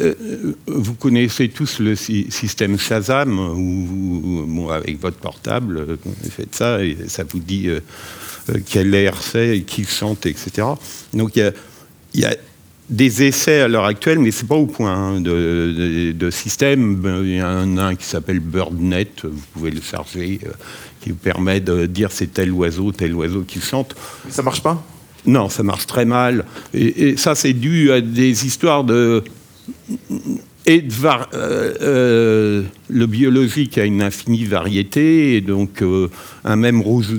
vous 0.68 0.94
connaissez 0.96 1.50
tous 1.50 1.80
le 1.80 1.96
système 1.96 2.78
Shazam 2.78 3.40
où, 3.40 4.70
avec 4.72 5.00
votre 5.00 5.18
portable, 5.18 5.98
vous 6.04 6.32
faites 6.32 6.56
ça 6.56 6.84
et 6.84 6.98
ça 7.08 7.24
vous 7.24 7.40
dit 7.40 7.70
quel 8.66 8.94
air 8.94 9.22
c'est, 9.22 9.64
qui 9.66 9.86
chante, 9.86 10.26
etc. 10.26 10.68
Donc 11.14 11.36
il 11.36 11.52
y 12.16 12.26
a 12.26 12.36
des 12.90 13.24
essais 13.24 13.62
à 13.62 13.68
l'heure 13.68 13.86
actuelle, 13.86 14.20
mais 14.20 14.32
c'est 14.32 14.48
pas 14.48 14.56
au 14.56 14.68
point 14.68 14.94
hein, 14.94 15.22
de, 15.22 16.30
système. 16.32 17.02
Il 17.24 17.36
y 17.36 17.42
en 17.42 17.78
a 17.78 17.84
un 17.84 17.96
qui 17.96 18.06
s'appelle 18.06 18.40
BirdNet, 18.40 19.24
vous 19.24 19.42
pouvez 19.54 19.72
le 19.72 19.82
charger, 19.82 20.40
euh, 20.46 20.50
qui 21.04 21.12
vous 21.12 21.18
permet 21.18 21.60
de 21.60 21.86
dire 21.86 22.12
c'est 22.12 22.28
tel 22.28 22.52
oiseau, 22.52 22.92
tel 22.92 23.14
oiseau 23.14 23.42
qui 23.42 23.60
chante. 23.60 23.96
Ça 24.30 24.42
marche 24.42 24.64
pas? 24.64 24.84
Non, 25.26 25.50
ça 25.50 25.64
marche 25.64 25.88
très 25.88 26.06
mal. 26.06 26.46
Et, 26.74 27.16
ça, 27.18 27.36
c'est 27.36 27.54
dû 27.54 27.92
à 27.92 28.02
des 28.02 28.46
histoires 28.46 28.84
de 28.84 29.24
et 30.66 30.82
euh, 31.04 31.74
euh, 31.82 32.64
le 32.90 33.06
biologique 33.06 33.78
a 33.78 33.84
une 33.84 34.02
infinie 34.02 34.46
variété, 34.46 35.36
et 35.36 35.42
donc 35.42 35.84
un 36.46 36.56
même 36.56 36.82
rouge, 36.82 37.10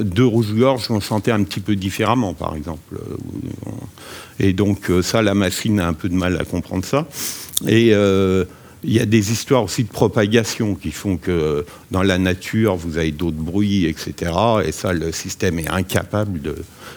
deux 0.00 0.24
rouges-gorges 0.24 0.88
vont 0.88 1.00
chanter 1.00 1.32
un 1.32 1.42
petit 1.42 1.58
peu 1.58 1.74
différemment, 1.74 2.32
par 2.32 2.54
exemple. 2.54 2.96
Et 4.38 4.52
donc 4.52 4.90
euh, 4.90 5.02
ça, 5.02 5.22
la 5.22 5.34
machine 5.34 5.80
a 5.80 5.88
un 5.88 5.92
peu 5.92 6.08
de 6.08 6.14
mal 6.14 6.38
à 6.40 6.44
comprendre 6.44 6.84
ça. 6.84 7.06
Et 7.66 7.90
euh, 7.92 8.44
il 8.84 8.92
y 8.92 9.00
a 9.00 9.06
des 9.06 9.32
histoires 9.32 9.64
aussi 9.64 9.84
de 9.84 9.88
propagation 9.88 10.74
qui 10.74 10.90
font 10.90 11.16
que 11.16 11.64
dans 11.90 12.02
la 12.02 12.18
nature, 12.18 12.76
vous 12.76 12.98
avez 12.98 13.10
d'autres 13.10 13.36
bruits, 13.36 13.86
etc. 13.86 14.32
Et 14.64 14.72
ça, 14.72 14.92
le 14.92 15.12
système 15.12 15.58
est 15.58 15.68
incapable 15.68 16.40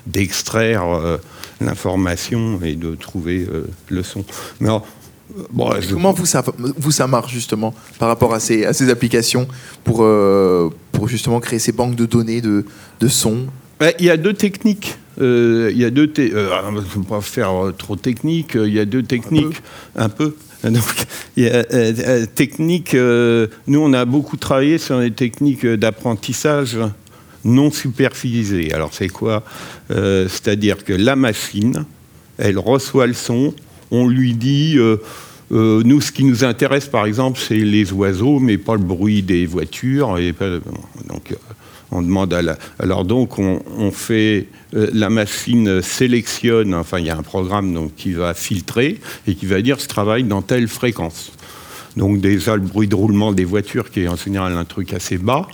d'extraire 0.06 0.86
euh, 0.86 1.18
l'information 1.62 2.60
et 2.64 2.76
de 2.76 2.96
trouver 2.96 3.48
le 3.88 4.04
son. 4.04 4.24
Mais 4.60 4.70
bon, 5.52 5.74
Comment 5.90 6.14
vous 6.14 6.26
ça, 6.26 6.44
vous, 6.58 6.92
ça 6.92 7.08
marche 7.08 7.34
justement 7.34 7.74
par 7.98 8.08
rapport 8.08 8.34
à 8.34 8.40
ces, 8.40 8.66
à 8.66 8.74
ces 8.74 8.90
applications 8.90 9.48
pour, 9.84 10.06
pour 10.92 11.08
justement 11.08 11.40
créer 11.40 11.60
ces 11.60 11.72
banques 11.72 11.96
de 11.96 12.06
données 12.06 12.42
de, 12.42 12.66
de 13.00 13.08
sons? 13.08 13.48
Il 14.00 14.06
y 14.06 14.10
a 14.10 14.18
deux 14.18 14.34
techniques. 14.34 14.98
Euh, 15.22 15.70
il 15.72 15.78
y 15.80 15.86
a 15.86 15.90
deux. 15.90 16.12
Euh, 16.20 16.50
je 16.66 16.72
ne 16.72 16.80
vais 16.80 17.08
pas 17.08 17.22
faire 17.22 17.52
euh, 17.52 17.72
trop 17.72 17.96
technique. 17.96 18.52
Il 18.56 18.74
y 18.74 18.80
a 18.80 18.86
deux 18.86 19.04
techniques. 19.04 19.62
Un 19.96 20.10
peu. 20.10 20.36
Donc, 20.64 21.06
il 21.38 21.46
y 21.46 21.50
a, 21.50 22.28
technique. 22.28 22.94
nous, 22.94 23.80
on 23.80 23.94
a 23.94 24.06
beaucoup 24.06 24.38
travaillé 24.38 24.78
sur 24.78 25.00
les 25.00 25.12
techniques 25.12 25.66
d'apprentissage 25.66 26.78
non 27.46 27.72
supervisées. 27.72 28.74
Alors, 28.74 28.94
c'est 28.94 29.08
quoi 29.08 29.44
C'est-à-dire 29.90 30.84
que 30.84 30.94
la 30.94 31.16
machine, 31.16 31.86
elle 32.38 32.60
reçoit 32.60 33.08
le 33.08 33.14
son. 33.14 33.54
On 33.92 34.08
lui 34.08 34.34
dit. 34.34 34.78
nous, 35.50 36.02
ce 36.02 36.12
qui 36.12 36.26
nous 36.26 36.44
intéresse, 36.44 36.88
par 36.88 37.06
exemple, 37.06 37.40
c'est 37.40 37.56
les 37.56 37.94
oiseaux, 37.94 38.40
mais 38.40 38.58
pas 38.58 38.74
le 38.74 38.84
bruit 38.84 39.24
des 39.24 39.46
voitures. 39.46 40.18
Donc, 41.08 41.34
on 41.92 42.02
demande. 42.02 42.58
Alors 42.80 43.06
donc, 43.06 43.40
on, 43.40 43.92
fait... 43.92 44.48
Euh, 44.76 44.90
la 44.94 45.10
machine 45.10 45.82
sélectionne, 45.82 46.76
enfin, 46.76 47.00
il 47.00 47.06
y 47.08 47.10
a 47.10 47.18
un 47.18 47.24
programme 47.24 47.90
qui 47.98 48.14
va 48.14 48.34
filtrer 48.34 49.00
et 49.28 49.34
qui 49.34 49.48
va 49.48 49.62
dire 49.62 49.80
je 49.80 49.88
travaille 49.88 50.24
dans 50.24 50.42
telle 50.42 50.68
fréquence. 50.68 51.32
Donc 51.98 52.22
déjà, 52.22 52.56
le 52.56 52.62
bruit 52.62 52.88
de 52.88 52.96
roulement 52.96 53.34
des 53.34 53.46
voitures, 53.46 53.90
qui 53.90 54.02
est 54.02 54.08
en 54.08 54.16
général 54.16 54.54
un 54.54 54.66
truc 54.66 54.94
assez 54.94 55.18
bas, 55.18 55.48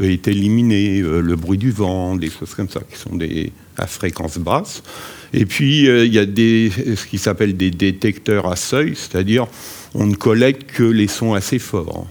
est 0.00 0.26
éliminé. 0.28 1.00
Euh, 1.00 1.20
le 1.20 1.36
bruit 1.36 1.58
du 1.58 1.70
vent, 1.70 2.16
des 2.16 2.30
choses 2.30 2.54
comme 2.54 2.68
ça, 2.68 2.80
qui 2.80 2.98
sont 2.98 3.16
des, 3.16 3.52
à 3.76 3.86
fréquence 3.86 4.38
basse. 4.38 4.82
Et 5.32 5.46
puis, 5.46 5.88
euh, 5.88 6.06
il 6.06 6.12
y 6.12 6.18
a 6.18 6.26
des, 6.26 6.72
ce 6.96 7.06
qui 7.06 7.18
s'appelle 7.18 7.56
des 7.56 7.70
détecteurs 7.70 8.46
à 8.46 8.56
seuil, 8.56 8.94
c'est-à-dire 8.96 9.46
on 9.94 10.06
ne 10.06 10.14
collecte 10.14 10.72
que 10.72 10.82
les 10.82 11.08
sons 11.08 11.34
assez 11.34 11.58
forts 11.58 12.06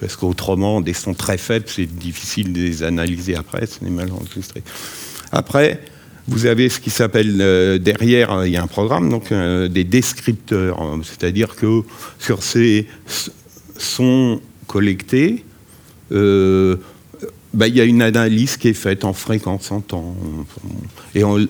parce 0.00 0.16
qu'autrement, 0.16 0.80
des 0.80 0.92
sons 0.92 1.14
très 1.14 1.38
faibles, 1.38 1.66
c'est 1.68 1.86
difficile 1.86 2.52
de 2.52 2.60
les 2.60 2.82
analyser 2.82 3.36
après, 3.36 3.66
c'est 3.66 3.82
mal 3.82 4.10
enregistré. 4.12 4.62
Après, 5.32 5.80
vous 6.28 6.46
avez 6.46 6.68
ce 6.68 6.80
qui 6.80 6.90
s'appelle 6.90 7.38
euh, 7.40 7.78
derrière, 7.78 8.44
il 8.44 8.52
y 8.52 8.56
a 8.56 8.62
un 8.62 8.66
programme, 8.66 9.10
donc 9.10 9.30
euh, 9.32 9.68
des 9.68 9.84
descripteurs, 9.84 10.80
c'est-à-dire 11.02 11.54
que 11.54 11.82
sur 12.18 12.42
ces 12.42 12.86
sons 13.78 14.40
collectés, 14.66 15.44
euh, 16.12 16.76
bah, 17.54 17.68
il 17.68 17.76
y 17.76 17.80
a 17.80 17.84
une 17.84 18.02
analyse 18.02 18.56
qui 18.56 18.68
est 18.68 18.74
faite 18.74 19.04
en 19.04 19.12
fréquence, 19.12 19.70
en 19.70 19.80
temps, 19.80 20.16
et 21.14 21.24
on, 21.24 21.46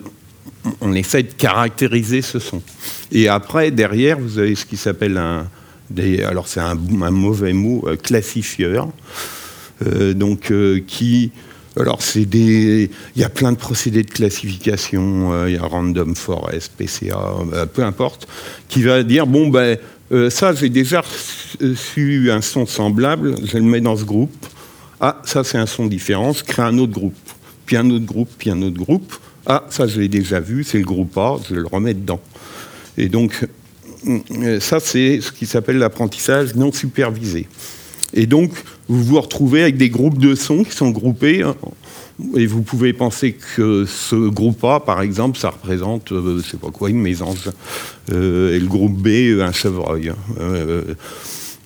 on 0.80 0.92
essaie 0.92 1.22
de 1.22 1.32
caractériser 1.32 2.22
ce 2.22 2.38
son. 2.38 2.62
Et 3.11 3.28
après, 3.28 3.70
derrière, 3.70 4.18
vous 4.18 4.38
avez 4.38 4.54
ce 4.54 4.66
qui 4.66 4.76
s'appelle 4.76 5.16
un, 5.16 5.48
alors 6.27 6.49
c'est 6.49 6.61
un, 6.61 6.75
mauvais 6.75 7.53
mot, 7.53 7.85
euh, 7.87 7.96
classifieur, 7.96 8.88
euh, 9.87 10.14
donc 10.14 10.51
euh, 10.51 10.81
qui 10.87 11.33
alors, 11.79 12.01
c'est 12.01 12.25
des. 12.25 12.90
Il 13.14 13.20
y 13.20 13.25
a 13.25 13.29
plein 13.29 13.53
de 13.53 13.59
procédés 13.59 14.03
de 14.03 14.11
classification. 14.11 15.46
il 15.46 15.57
y 15.57 15.59
a 15.59 15.62
Random 15.62 16.16
Forest, 16.16 16.72
PCA, 16.79 17.35
peu 17.75 17.85
importe, 17.85 18.27
qui 18.66 18.83
va 18.83 19.03
dire 19.03 19.27
bon, 19.27 19.49
ben, 19.49 19.77
ça, 20.31 20.55
j'ai 20.55 20.70
déjà 20.70 21.03
su 21.75 22.31
un 22.31 22.40
son 22.40 22.64
semblable, 22.64 23.35
je 23.44 23.59
le 23.59 23.64
mets 23.64 23.83
dans 23.83 23.94
ce 23.94 24.05
groupe. 24.05 24.46
Ah, 25.03 25.20
ça, 25.27 25.44
c'est 25.44 25.59
un 25.59 25.66
son 25.66 25.85
différent, 25.85 26.33
je 26.33 26.44
crée 26.44 26.62
un 26.62 26.79
autre 26.79 26.94
groupe. 26.94 27.14
Puis 27.66 27.77
un 27.77 27.90
autre 27.90 28.07
groupe, 28.07 28.31
puis 28.38 28.51
un 28.51 28.62
autre 28.62 28.79
groupe. 28.79 29.14
Ah, 29.44 29.66
ça, 29.68 29.87
je 29.87 30.01
l'ai 30.01 30.09
déjà 30.09 30.40
vu, 30.40 30.64
c'est 30.64 30.79
le 30.79 30.85
groupe 30.85 31.14
A, 31.18 31.37
je 31.46 31.57
le 31.57 31.66
remets 31.66 31.92
dedans. 31.92 32.20
Et 32.96 33.11
donc, 33.11 33.46
ça, 34.60 34.80
c'est 34.80 35.20
ce 35.20 35.32
qui 35.32 35.46
s'appelle 35.46 35.78
l'apprentissage 35.78 36.54
non 36.54 36.72
supervisé. 36.72 37.48
Et 38.14 38.26
donc, 38.26 38.52
vous 38.88 39.02
vous 39.02 39.20
retrouvez 39.20 39.62
avec 39.62 39.76
des 39.76 39.90
groupes 39.90 40.18
de 40.18 40.34
sons 40.34 40.64
qui 40.64 40.76
sont 40.76 40.90
groupés. 40.90 41.42
Hein, 41.42 41.56
et 42.36 42.46
vous 42.46 42.62
pouvez 42.62 42.92
penser 42.92 43.36
que 43.56 43.84
ce 43.84 44.16
groupe 44.28 44.64
A, 44.64 44.80
par 44.80 45.02
exemple, 45.02 45.38
ça 45.38 45.50
représente, 45.50 46.12
euh, 46.12 46.40
sais 46.40 46.56
pas 46.56 46.70
quoi, 46.70 46.88
une 46.88 47.00
mésange. 47.00 47.50
Euh, 48.12 48.56
et 48.56 48.60
le 48.60 48.66
groupe 48.66 48.96
B, 48.96 49.40
un 49.40 49.52
chevreuil. 49.52 50.12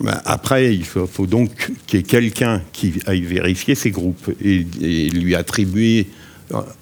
Bah, 0.01 0.23
après, 0.25 0.75
il 0.75 0.85
faut, 0.85 1.27
donc 1.27 1.73
qu'il 1.87 1.99
y 1.99 2.01
ait 2.01 2.07
quelqu'un 2.07 2.63
qui 2.73 2.95
aille 3.07 3.21
vérifier 3.21 3.75
ces 3.75 3.91
groupes 3.91 4.31
et, 4.43 4.67
et, 4.81 5.11
lui 5.11 5.35
attribuer, 5.35 6.07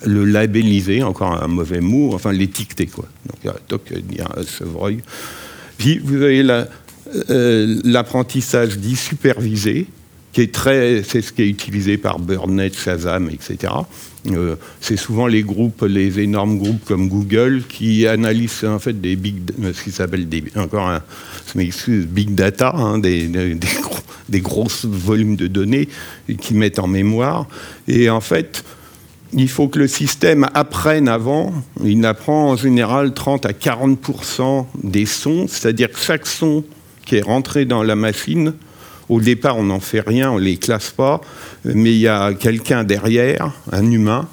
le 0.06 0.24
labelliser, 0.24 1.02
encore 1.02 1.42
un 1.42 1.48
mauvais 1.48 1.80
mot, 1.80 2.14
enfin 2.14 2.32
l'étiqueter. 2.32 2.86
Quoi. 2.86 3.06
Donc, 3.68 3.80
il 3.90 4.16
y 4.16 4.20
a 4.20 4.28
un 4.36 4.44
chevreuil. 4.44 4.98
Puis 5.78 5.98
vous 5.98 6.22
avez 6.22 6.44
euh, 7.30 7.80
l'apprentissage 7.84 8.78
dit 8.78 8.96
supervisé, 8.96 9.86
qui 10.32 10.42
est 10.42 10.52
très, 10.52 11.02
c'est 11.02 11.22
ce 11.22 11.32
qui 11.32 11.42
est 11.42 11.48
utilisé 11.48 11.96
par 11.96 12.18
Burnet, 12.18 12.72
Shazam, 12.72 13.30
etc. 13.30 13.72
Euh, 14.26 14.56
c'est 14.80 14.96
souvent 14.96 15.26
les 15.26 15.42
groupes, 15.42 15.82
les 15.88 16.20
énormes 16.20 16.58
groupes 16.58 16.84
comme 16.84 17.08
Google 17.08 17.62
qui 17.66 18.06
analysent 18.06 18.64
en 18.64 18.78
fait 18.78 19.00
des 19.00 19.16
big, 19.16 19.36
ce 19.72 19.82
qui 19.82 19.90
s'appelle 19.90 20.26
encore 20.56 20.88
un, 20.88 21.02
big 21.56 22.34
data, 22.34 22.74
hein, 22.76 22.98
des, 22.98 23.26
des, 23.26 23.58
gros, 23.80 24.02
grosses 24.30 24.84
volumes 24.84 25.36
de 25.36 25.46
données 25.46 25.88
qui 26.40 26.54
mettent 26.54 26.78
en 26.78 26.88
mémoire. 26.88 27.46
Et 27.86 28.10
en 28.10 28.20
fait, 28.20 28.64
il 29.32 29.48
faut 29.48 29.68
que 29.68 29.78
le 29.78 29.88
système 29.88 30.46
apprenne 30.54 31.08
avant. 31.08 31.52
Il 31.84 32.04
apprend 32.06 32.50
en 32.50 32.56
général 32.56 33.12
30 33.12 33.46
à 33.46 33.52
40% 33.52 34.66
des 34.82 35.06
sons, 35.06 35.46
c'est-à-dire 35.48 35.90
que 35.90 35.98
chaque 35.98 36.26
son 36.26 36.64
qui 37.04 37.16
est 37.16 37.22
rentré 37.22 37.64
dans 37.64 37.82
la 37.82 37.96
machine, 37.96 38.54
au 39.08 39.20
départ, 39.20 39.56
on 39.56 39.64
n'en 39.64 39.80
fait 39.80 40.00
rien, 40.00 40.30
on 40.30 40.38
ne 40.38 40.44
les 40.44 40.56
classe 40.56 40.90
pas, 40.90 41.20
mais 41.64 41.92
il 41.92 41.98
y 41.98 42.08
a 42.08 42.34
quelqu'un 42.34 42.84
derrière, 42.84 43.52
un 43.72 43.90
humain, 43.90 44.28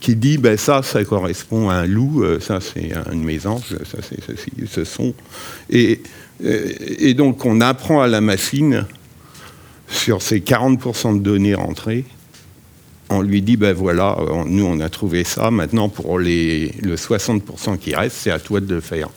qui 0.00 0.14
dit 0.14 0.38
ben 0.38 0.56
ça, 0.56 0.82
ça 0.82 1.02
correspond 1.02 1.70
à 1.70 1.76
un 1.76 1.86
loup, 1.86 2.22
euh, 2.22 2.38
ça 2.38 2.60
c'est 2.60 2.92
une 3.10 3.24
mésange, 3.24 3.62
ça 3.84 3.98
c'est 4.02 4.20
ce 4.66 4.84
son. 4.84 5.14
Et 5.70 6.02
et 6.40 7.14
donc 7.14 7.44
on 7.44 7.60
apprend 7.60 8.02
à 8.02 8.06
la 8.06 8.20
machine 8.20 8.86
sur 9.88 10.22
ces 10.22 10.40
40% 10.40 11.18
de 11.18 11.22
données 11.22 11.54
rentrées. 11.54 12.04
On 13.10 13.22
lui 13.22 13.42
dit, 13.42 13.56
ben 13.56 13.74
voilà, 13.74 14.16
nous 14.46 14.64
on 14.64 14.80
a 14.80 14.88
trouvé 14.88 15.24
ça, 15.24 15.50
maintenant 15.50 15.88
pour 15.88 16.18
les, 16.18 16.72
le 16.82 16.96
60% 16.96 17.78
qui 17.78 17.94
reste, 17.94 18.16
c'est 18.16 18.30
à 18.30 18.38
toi 18.38 18.60
de 18.60 18.74
le 18.74 18.80
faire. 18.80 19.08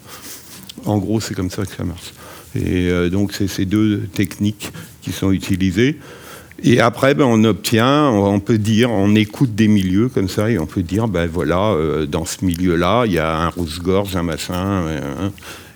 En 0.85 0.97
gros, 0.97 1.19
c'est 1.19 1.33
comme 1.33 1.49
ça 1.49 1.65
que 1.65 1.73
ça 1.75 1.83
marche. 1.83 2.13
Et 2.55 3.09
donc 3.09 3.33
c'est 3.33 3.47
ces 3.47 3.65
deux 3.65 4.01
techniques 4.13 4.71
qui 5.01 5.11
sont 5.11 5.31
utilisées. 5.31 5.97
Et 6.63 6.79
après, 6.79 7.13
ben, 7.13 7.25
on 7.25 7.43
obtient, 7.43 8.09
on 8.09 8.39
peut 8.39 8.57
dire, 8.57 8.91
on 8.91 9.13
écoute 9.15 9.53
des 9.53 9.67
milieux 9.67 10.09
comme 10.09 10.27
ça, 10.27 10.49
et 10.49 10.57
on 10.57 10.65
peut 10.65 10.81
dire, 10.81 11.07
ben 11.07 11.27
voilà, 11.27 11.71
euh, 11.71 12.05
dans 12.07 12.25
ce 12.25 12.43
milieu-là, 12.43 13.03
il 13.05 13.13
y 13.13 13.19
a 13.19 13.37
un 13.37 13.49
rouge-gorge, 13.49 14.15
un 14.15 14.23
machin. 14.23 14.85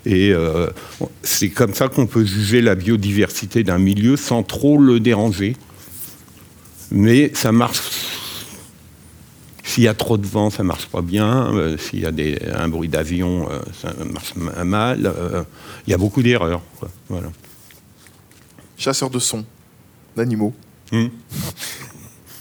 et 0.06 0.34
euh, 0.34 0.68
c'est 1.22 1.50
comme 1.50 1.76
ça 1.76 1.88
qu'on 1.88 2.08
peut 2.08 2.26
juger 2.26 2.62
la 2.62 2.74
biodiversité 2.74 3.64
d'un 3.64 3.78
milieu 3.78 4.18
sans 4.18 4.42
trop 4.42 4.80
le 4.80 5.00
déranger. 5.00 5.56
Mais 6.92 7.32
ça 7.34 7.52
marche. 7.52 7.82
S'il 9.64 9.84
y 9.84 9.88
a 9.88 9.94
trop 9.94 10.18
de 10.18 10.28
vent, 10.28 10.50
ça 10.50 10.64
marche 10.64 10.88
pas 10.88 11.02
bien. 11.02 11.54
Euh, 11.54 11.78
s'il 11.78 12.00
y 12.00 12.06
a 12.06 12.12
des, 12.12 12.38
un 12.54 12.68
bruit 12.68 12.90
d'avion, 12.90 13.48
ça 13.82 13.94
marche 14.12 14.36
mal. 14.36 15.14
Il 15.88 15.92
y 15.92 15.94
a 15.94 15.98
beaucoup 15.98 16.22
d'erreurs. 16.22 16.62
Voilà. 17.08 17.32
Chasseur 18.78 19.10
de 19.10 19.20
sons, 19.20 19.46
d'animaux. 20.16 20.54
Hmm. 20.92 21.08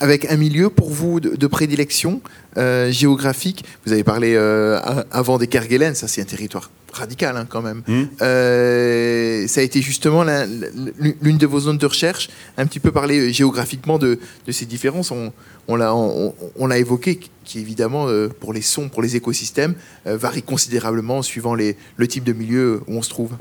Avec 0.01 0.25
un 0.31 0.37
milieu 0.39 0.71
pour 0.71 0.91
vous 0.91 1.21
de, 1.21 1.47
prédilection 1.47 2.23
euh, 2.57 2.91
géographique, 2.91 3.65
vous 3.85 3.93
avez 3.93 4.03
parlé 4.03 4.35
euh, 4.35 4.81
avant 5.11 5.37
des 5.37 5.47
Kerguelen, 5.47 5.95
ça 5.95 6.09
c'est 6.09 6.23
un 6.23 6.25
territoire 6.25 6.71
radical 6.93 7.37
hein, 7.37 7.47
quand 7.49 7.63
même. 7.63 7.83
Hmm. 7.87 8.05
Euh, 8.23 9.47
ça 9.47 9.61
a 9.61 9.65
été 9.65 9.83
justement 9.83 10.25
l'une 10.25 11.39
de 11.39 11.47
vos 11.47 11.61
zones 11.61 11.79
de 11.79 11.87
recherche, 11.87 12.31
un 12.57 12.67
petit 12.67 12.81
peu 12.81 12.93
parler 12.93 13.33
géographiquement 13.33 13.99
de, 13.99 14.19
ces 14.49 14.67
différences. 14.67 15.11
On, 15.11 15.33
on 15.69 15.77
l'a 15.77 15.95
on, 15.95 16.71
évoqué, 16.71 17.21
qui 17.45 17.59
évidemment 17.59 18.07
pour 18.41 18.53
les 18.53 18.63
sons, 18.63 18.89
pour 18.89 19.03
les 19.03 19.17
écosystèmes, 19.17 19.75
varie 20.05 20.43
considérablement 20.43 21.23
suivant 21.23 21.55
les, 21.55 21.77
le 21.97 22.09
type 22.09 22.25
de 22.25 22.33
milieu 22.33 22.83
où 22.87 22.97
on 22.97 23.03
se 23.03 23.11
trouve. 23.11 23.33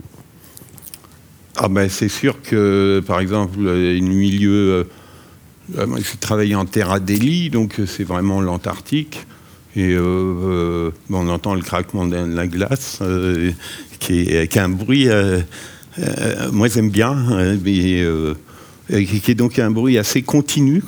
Ah 1.57 1.67
ben 1.67 1.89
c'est 1.89 2.09
sûr 2.09 2.41
que 2.41 3.03
par 3.05 3.19
exemple, 3.19 3.59
une 3.59 4.13
milieu 4.13 4.85
euh, 5.77 5.85
j'ai 5.97 6.17
travaillé 6.17 6.55
en 6.55 6.65
terre 6.65 6.91
Adélie, 6.91 7.49
donc 7.49 7.79
euh, 7.79 7.85
c'est 7.85 8.03
vraiment 8.03 8.41
l'Antarctique. 8.41 9.25
Et 9.75 9.93
euh, 9.93 10.91
on 11.09 11.29
entend 11.29 11.53
le 11.53 11.61
craquement 11.61 12.05
de 12.05 12.15
la 12.15 12.47
glace, 12.47 13.01
qui, 13.99 14.21
est, 14.21 14.57
un 14.57 14.69
bruit, 14.69 15.07
moi 16.51 16.67
j'aime 16.67 16.89
bien, 16.89 17.15
mais, 17.63 18.03
qui 18.89 19.31
est 19.31 19.35
donc 19.35 19.59
un 19.59 19.71
bruit 19.71 19.97
assez 19.97 20.23
continu. 20.23 20.83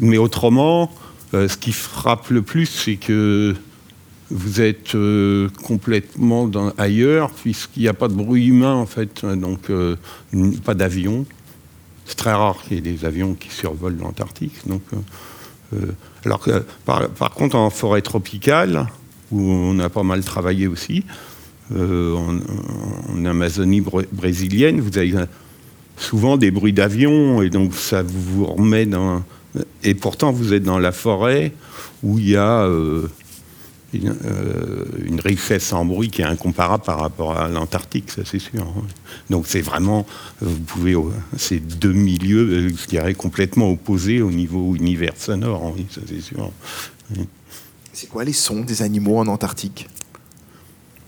mais 0.00 0.18
autrement, 0.18 0.92
ce 1.32 1.56
qui 1.56 1.72
frappe 1.72 2.30
le 2.30 2.42
plus, 2.42 2.66
c'est 2.66 2.96
que 2.96 3.54
vous 4.30 4.60
êtes 4.60 4.96
complètement 5.62 6.50
ailleurs, 6.78 7.30
puisqu'il 7.30 7.82
n'y 7.84 7.88
a 7.88 7.94
pas 7.94 8.08
de 8.08 8.14
bruit 8.14 8.48
humain 8.48 8.74
en 8.74 8.86
fait, 8.86 9.24
donc 9.24 9.70
pas 10.64 10.74
d'avion. 10.74 11.26
C'est 12.06 12.16
très 12.16 12.32
rare 12.32 12.62
qu'il 12.62 12.74
y 12.74 12.78
ait 12.78 12.80
des 12.92 13.04
avions 13.04 13.34
qui 13.34 13.50
survolent 13.50 13.98
l'Antarctique. 13.98 14.66
Donc, 14.66 14.82
euh, 14.92 14.96
euh, 15.74 15.92
alors 16.26 16.40
que, 16.40 16.64
par, 16.84 17.30
contre, 17.30 17.54
en 17.54 17.70
forêt 17.70 18.02
tropicale, 18.02 18.88
où 19.30 19.40
on 19.40 19.78
a 19.78 19.88
pas 19.88 20.02
mal 20.02 20.24
travaillé 20.24 20.66
aussi, 20.66 21.04
euh, 21.72 22.16
en, 22.16 23.24
Amazonie 23.24 23.80
brésilienne, 23.80 24.80
vous 24.80 24.98
avez 24.98 25.14
souvent 25.96 26.36
des 26.36 26.50
bruits 26.50 26.72
d'avions, 26.72 27.42
et 27.42 27.50
donc 27.50 27.74
ça 27.74 28.02
vous 28.02 28.44
remet 28.44 28.86
dans. 28.86 29.22
Et 29.84 29.94
pourtant, 29.94 30.32
vous 30.32 30.52
êtes 30.52 30.64
dans 30.64 30.78
la 30.78 30.92
forêt 30.92 31.52
où 32.02 32.18
il 32.18 32.30
y 32.30 32.36
a 32.36 32.64
euh, 32.64 33.08
une, 33.92 35.20
richesse 35.24 35.72
en 35.72 35.84
bruit 35.84 36.10
qui 36.10 36.22
est 36.22 36.26
incomparable 36.26 36.84
par 36.84 37.00
rapport 37.00 37.36
à 37.36 37.48
l'Antarctique, 37.48 38.10
ça 38.10 38.22
c'est 38.24 38.38
sûr. 38.38 38.62
Hein. 38.62 38.82
Donc 39.30 39.46
c'est 39.46 39.60
vraiment, 39.60 40.06
euh, 40.42 40.46
vous 40.46 40.60
pouvez, 40.60 40.94
euh, 40.94 41.02
ces 41.36 41.60
deux 41.60 41.92
milieux, 41.92 42.68
je 42.68 42.86
dirais, 42.86 43.14
complètement 43.14 43.70
opposés 43.70 44.22
au 44.22 44.30
niveau 44.30 44.74
univers 44.74 45.14
sonore, 45.16 45.64
hein, 45.64 45.72
oui, 45.76 45.86
ça 45.90 46.00
c'est 46.06 46.20
sûr. 46.20 46.50
C'est 47.92 48.08
quoi 48.08 48.24
les 48.24 48.32
sons 48.32 48.62
des 48.62 48.82
animaux 48.82 49.18
en 49.18 49.26
Antarctique? 49.26 49.88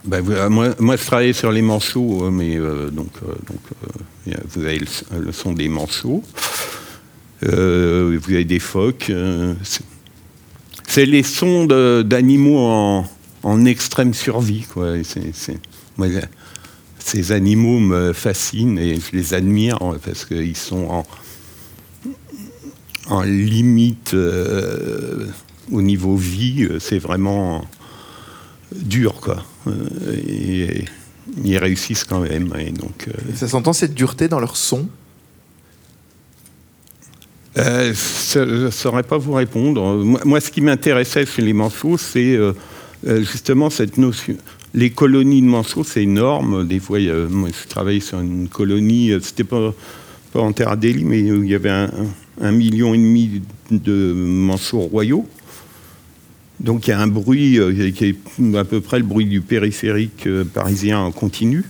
Ben, 0.05 0.23
moi, 0.49 0.75
moi, 0.79 0.97
je 0.97 1.05
travaillais 1.05 1.33
sur 1.33 1.51
les 1.51 1.61
manchots, 1.61 2.31
mais 2.31 2.57
donc, 2.57 3.13
donc 3.47 3.61
vous 4.49 4.63
avez 4.63 4.79
le, 4.79 5.33
son 5.33 5.53
des 5.53 5.69
manchots, 5.69 6.23
vous 7.43 7.49
avez 7.49 8.45
des 8.45 8.61
phoques, 8.61 9.13
c'est 10.89 11.07
les 11.07 11.23
sons 11.23 11.67
d'animaux 12.03 13.05
en, 13.45 13.65
extrême 13.67 14.15
survie. 14.15 14.65
Quoi. 14.73 14.95
ces 16.99 17.33
animaux 17.33 17.79
me 17.79 18.13
fascinent 18.13 18.79
et 18.79 18.97
je 18.97 19.17
les 19.17 19.35
admire 19.35 19.79
parce 20.05 20.25
qu'ils 20.25 20.57
sont 20.57 21.05
en, 23.07 23.23
limite 23.23 24.15
euh, 24.15 25.27
au 25.71 25.83
niveau 25.83 26.17
vie. 26.17 26.69
C'est 26.81 26.99
vraiment 26.99 27.65
dur. 28.75 29.15
Quoi. 29.21 29.45
Et, 30.27 30.85
ils 31.45 31.59
réussissent 31.59 32.05
quand 32.05 32.21
même. 32.21 32.51
Euh, 32.55 33.13
ça 33.35 33.49
s'entend 33.49 33.75
cette 33.75 33.95
dureté 33.95 34.29
dans 34.29 34.41
leur 34.41 34.57
son 34.57 34.89
euh, 37.59 37.93
je 37.95 38.65
ne 38.65 38.71
saurais 38.71 39.03
pas 39.03 39.19
vous 39.19 39.33
répondre. 39.33 39.97
Moi, 40.25 40.41
ce 40.41 40.51
qui 40.51 40.61
m'intéressait 40.61 41.27
chez 41.27 41.43
les 41.43 41.53
manchots, 41.53 41.99
c'est 41.99 42.37
euh, 42.37 42.53
euh, 43.07 43.23
justement 43.23 43.71
cette 43.71 43.99
notion. 43.99 44.37
Les 44.75 44.91
colonies 44.91 45.43
de 45.43 45.47
manchots, 45.47 45.85
c'est 45.85 46.03
énorme. 46.03 46.67
Des 46.67 46.79
fois, 46.79 46.99
moi, 47.31 47.49
je 47.49 47.69
travaillais 47.69 48.01
sur 48.01 48.21
une 48.21 48.49
colonie, 48.49 49.13
c'était 49.23 49.45
pas, 49.45 49.75
pas 50.33 50.41
en 50.41 50.53
terre 50.53 50.77
d'Élie, 50.77 51.05
mais 51.05 51.31
où 51.33 51.43
il 51.43 51.51
y 51.51 51.55
avait 51.55 51.89
un, 52.41 52.53
million 52.53 52.95
et 52.95 52.99
demi 52.99 53.43
de 53.71 54.13
manchots 54.15 54.81
royaux. 54.81 55.27
Donc 56.61 56.87
il 56.87 56.91
y 56.91 56.93
a 56.93 57.01
un 57.01 57.07
bruit 57.07 57.59
qui 57.95 58.05
est 58.05 58.57
à 58.57 58.65
peu 58.65 58.81
près 58.81 58.99
le 58.99 59.05
bruit 59.05 59.27
du 59.27 59.41
périphérique 59.41 60.29
parisien 60.53 61.01
en 61.01 61.13
continu. 61.13 61.65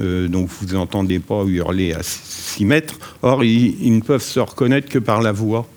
Donc 0.00 0.48
vous 0.48 0.74
n'entendez 0.74 1.18
pas 1.18 1.44
hurler 1.44 1.92
à 1.92 2.02
6 2.02 2.64
mètres. 2.64 2.98
Or, 3.22 3.44
ils, 3.44 3.94
ne 3.94 4.00
peuvent 4.00 4.22
se 4.22 4.40
reconnaître 4.40 4.88
que 4.88 4.98
par 4.98 5.22
la 5.22 5.32
voix. 5.32 5.68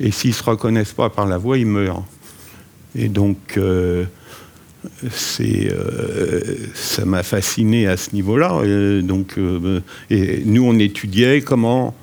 Et 0.00 0.10
s'ils 0.10 0.30
ne 0.30 0.34
se 0.34 0.42
reconnaissent 0.42 0.92
pas 0.92 1.10
par 1.10 1.26
la 1.26 1.38
voix, 1.38 1.58
ils 1.58 1.66
meurent. 1.66 2.04
Et 2.94 3.08
donc, 3.08 3.38
euh, 3.56 4.04
euh, 5.40 6.40
ça 6.74 7.04
m'a 7.04 7.22
fasciné 7.22 7.86
à 7.86 7.96
ce 7.96 8.14
niveau-là. 8.14 8.60
Euh, 8.64 9.80
et 10.10 10.42
nous, 10.44 10.64
on 10.64 10.78
étudiait 10.78 11.40
comment 11.40 11.94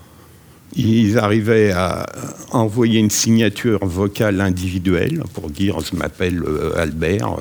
ils 0.75 1.17
arrivaient 1.17 1.71
à 1.71 2.05
envoyer 2.51 2.99
une 2.99 3.09
signature 3.09 3.85
vocale 3.85 4.39
individuelle 4.39 5.23
pour 5.33 5.49
dire 5.49 5.79
je 5.79 5.95
m'appelle 5.95 6.43
Albert. 6.75 7.37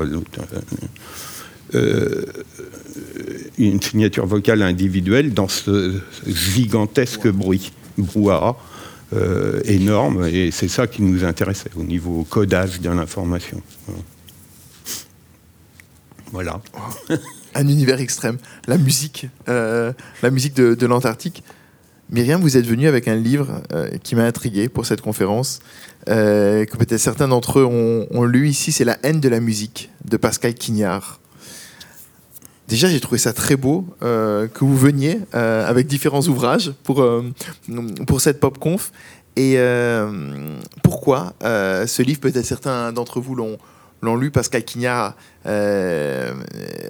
Une 3.58 3.82
signature 3.82 4.26
vocale 4.26 4.62
individuelle 4.62 5.34
dans 5.34 5.48
ce 5.48 6.00
gigantesque 6.26 7.28
bruit 7.28 7.72
brouhaha 7.96 8.56
euh, 9.14 9.60
énorme, 9.64 10.26
et 10.26 10.50
c'est 10.50 10.68
ça 10.68 10.86
qui 10.86 11.02
nous 11.02 11.24
intéressait 11.24 11.70
au 11.76 11.82
niveau 11.82 12.26
codage 12.28 12.80
de 12.80 12.90
l'information. 12.90 13.62
Voilà. 16.30 16.60
Un 17.54 17.68
univers 17.68 18.00
extrême. 18.00 18.36
La 18.66 18.76
musique, 18.76 19.26
euh, 19.48 19.92
la 20.22 20.30
musique 20.30 20.54
de, 20.54 20.86
l'Antarctique. 20.86 21.42
Myriam, 22.10 22.40
vous 22.40 22.58
êtes 22.58 22.66
venue 22.66 22.86
avec 22.86 23.08
un 23.08 23.16
livre 23.16 23.62
euh, 23.72 23.88
qui 24.02 24.14
m'a 24.14 24.24
intrigué 24.24 24.68
pour 24.68 24.86
cette 24.86 25.00
conférence, 25.00 25.60
que 26.06 26.76
peut-être 26.76 27.00
certains 27.00 27.28
d'entre 27.28 27.60
eux 27.60 27.64
ont, 27.64 28.06
ont 28.10 28.24
lu 28.24 28.48
ici, 28.48 28.72
c'est 28.72 28.84
La 28.84 28.98
haine 29.02 29.20
de 29.20 29.28
la 29.28 29.40
musique 29.40 29.90
de 30.04 30.16
Pascal 30.16 30.54
Quignard. 30.54 31.20
Déjà, 32.68 32.88
j'ai 32.88 33.00
trouvé 33.00 33.16
ça 33.16 33.32
très 33.32 33.56
beau 33.56 33.86
euh, 34.02 34.46
que 34.46 34.62
vous 34.62 34.76
veniez 34.76 35.20
euh, 35.34 35.66
avec 35.66 35.86
différents 35.86 36.20
ouvrages 36.20 36.74
pour, 36.84 37.00
euh, 37.00 37.24
pour 38.06 38.20
cette 38.20 38.40
pop 38.40 38.58
conf. 38.58 38.92
Et 39.36 39.56
pourquoi 40.82 41.32
ce 41.40 42.02
livre 42.02 42.18
Peut-être 42.18 42.44
certains 42.44 42.92
d'entre 42.92 43.20
vous 43.20 43.36
l'ont, 43.36 43.56
l'ont 44.02 44.16
lu. 44.16 44.32
Pascal 44.32 44.64
Quignard, 44.64 45.14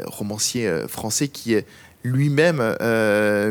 romancier 0.07 0.67
français 0.89 1.29
qui 1.29 1.53
est 1.53 1.67
lui-même 2.05 2.63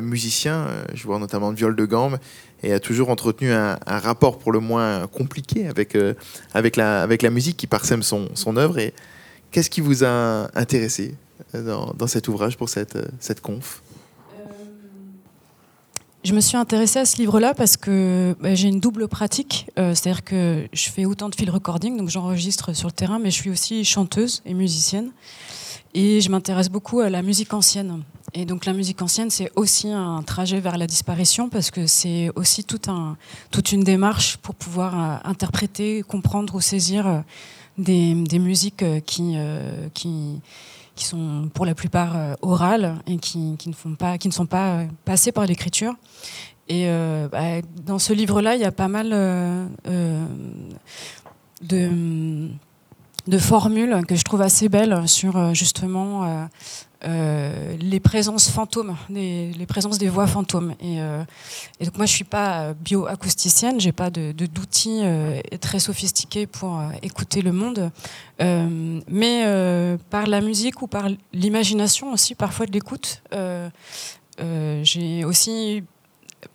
musicien, 0.02 0.66
joueur 0.96 1.20
notamment 1.20 1.52
de 1.52 1.58
viol 1.58 1.76
de 1.76 1.86
gamme, 1.86 2.18
et 2.64 2.74
a 2.74 2.80
toujours 2.80 3.10
entretenu 3.10 3.52
un, 3.52 3.78
rapport 3.86 4.40
pour 4.40 4.52
le 4.52 4.62
moins 4.62 5.06
compliqué 5.06 5.68
avec, 5.68 5.96
avec, 6.56 6.76
la, 6.76 7.04
avec 7.04 7.22
la 7.22 7.30
musique 7.30 7.56
qui 7.56 7.68
parsème 7.68 8.02
son, 8.02 8.30
son 8.34 8.58
œuvre. 8.58 8.80
Et 8.80 8.96
qu'est-ce 9.52 9.70
qui 9.70 9.82
vous 9.82 10.04
a 10.04 10.50
intéressé? 10.56 11.14
Dans, 11.54 12.08
cet 12.08 12.28
ouvrage 12.28 12.58
pour 12.58 12.70
cette, 12.70 12.98
cette 13.20 13.42
conf 13.42 13.82
je 16.28 16.34
me 16.34 16.42
suis 16.42 16.58
intéressée 16.58 17.00
à 17.00 17.06
ce 17.06 17.16
livre-là 17.18 17.54
parce 17.54 17.78
que 17.78 18.36
bah, 18.42 18.54
j'ai 18.54 18.68
une 18.68 18.82
double 18.82 19.08
pratique. 19.08 19.68
Euh, 19.80 19.96
c'est-à-dire 19.96 20.26
que 20.26 20.68
je 20.74 20.90
fais 20.90 21.06
autant 21.06 21.30
de 21.30 21.36
field 21.36 21.54
recording, 21.54 21.96
donc 21.96 22.10
j'enregistre 22.10 22.74
sur 22.74 22.90
le 22.90 22.92
terrain, 22.92 23.18
mais 23.18 23.32
je 23.32 23.36
suis 23.36 23.50
aussi 23.50 23.86
chanteuse 23.86 24.42
et 24.46 24.54
musicienne. 24.54 25.12
Et 25.94 26.20
je 26.20 26.30
m'intéresse 26.30 26.68
beaucoup 26.68 27.00
à 27.00 27.10
la 27.10 27.22
musique 27.22 27.54
ancienne. 27.54 28.04
Et 28.34 28.44
donc 28.44 28.66
la 28.66 28.74
musique 28.74 29.02
ancienne, 29.02 29.30
c'est 29.30 29.50
aussi 29.56 29.90
un 29.90 30.22
trajet 30.22 30.60
vers 30.60 30.78
la 30.78 30.86
disparition 30.86 31.48
parce 31.48 31.72
que 31.72 31.88
c'est 31.88 32.30
aussi 32.36 32.66
toute 32.66 33.72
une 33.72 33.84
démarche 33.86 34.36
pour 34.38 34.54
pouvoir 34.54 35.00
euh, 35.00 35.30
interpréter, 35.30 36.04
comprendre 36.04 36.56
ou 36.56 36.60
saisir 36.60 37.08
euh, 37.08 37.20
des, 37.78 38.14
des 38.16 38.40
musiques 38.40 38.84
qui, 39.06 39.38
qui, 39.94 40.42
qui 40.98 41.06
sont 41.06 41.50
pour 41.54 41.66
la 41.66 41.74
plupart 41.74 42.18
euh, 42.18 42.34
orales 42.42 42.96
et 43.08 43.18
qui, 43.18 43.56
qui, 43.58 43.70
ne, 43.70 43.74
font 43.74 43.96
pas, 43.96 44.18
qui 44.18 44.28
ne 44.28 44.34
sont 44.34 44.46
pas 44.46 44.80
euh, 44.80 44.86
passées 45.06 45.32
par 45.32 45.46
l'écriture. 45.46 45.94
Et 46.68 46.88
euh, 46.88 47.30
bah, 47.32 47.62
dans 47.86 48.00
ce 48.00 48.12
livre-là, 48.12 48.56
il 48.56 48.62
y 48.62 48.66
a 48.66 48.74
pas 48.74 48.90
mal 48.90 49.12
de, 49.12 49.68
de, 53.26 53.38
formules 53.38 54.06
que 54.06 54.16
je 54.18 54.24
trouve 54.24 54.42
assez 54.42 54.68
belles 54.68 55.08
sur 55.08 55.54
justement 55.54 56.50
euh, 57.06 57.78
les 57.80 58.00
présences 58.00 58.50
fantômes, 58.50 58.96
les, 59.10 59.66
présences 59.68 60.00
des 60.00 60.10
voix 60.10 60.26
fantômes. 60.26 60.74
Et, 60.82 61.00
euh, 61.00 61.24
donc 61.80 61.96
moi, 61.98 62.06
je 62.08 62.14
suis 62.14 62.24
pas 62.24 62.74
bioacousticienne, 62.74 63.80
j'ai 63.80 63.92
pas 63.92 64.10
de, 64.10 64.32
d'outils 64.32 65.02
euh, 65.04 65.40
très 65.62 65.80
sophistiqués 65.80 66.48
pour 66.48 66.82
écouter 67.04 67.42
le 67.42 67.52
monde, 67.52 67.92
mais 68.40 69.98
par 70.10 70.28
la 70.28 70.42
musique 70.42 70.82
ou 70.82 70.88
par 70.88 71.10
l'imagination 71.34 72.12
aussi, 72.12 72.34
parfois 72.36 72.66
de 72.66 72.72
l'écoute, 72.72 73.22
j'ai 74.84 75.24
aussi 75.24 75.84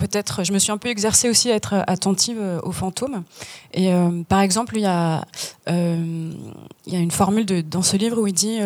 peut-être, 0.02 0.42
je 0.42 0.52
me 0.52 0.58
suis 0.58 0.72
un 0.72 0.78
peu 0.78 0.88
exercée 0.88 1.30
aussi 1.30 1.50
à 1.50 1.54
être 1.54 1.84
attentive 1.86 2.38
euh, 2.40 2.60
aux 2.64 2.72
fantômes. 2.72 3.22
Et 3.72 3.92
euh, 3.92 4.22
par 4.28 4.40
exemple, 4.40 4.76
il 4.76 4.82
y, 4.82 4.86
a, 4.86 5.24
euh, 5.68 6.32
une 6.90 7.10
formule 7.12 7.46
dans 7.68 7.82
ce 7.82 7.96
livre 7.96 8.20
où 8.20 8.26
il 8.26 8.32
dit 8.32 8.58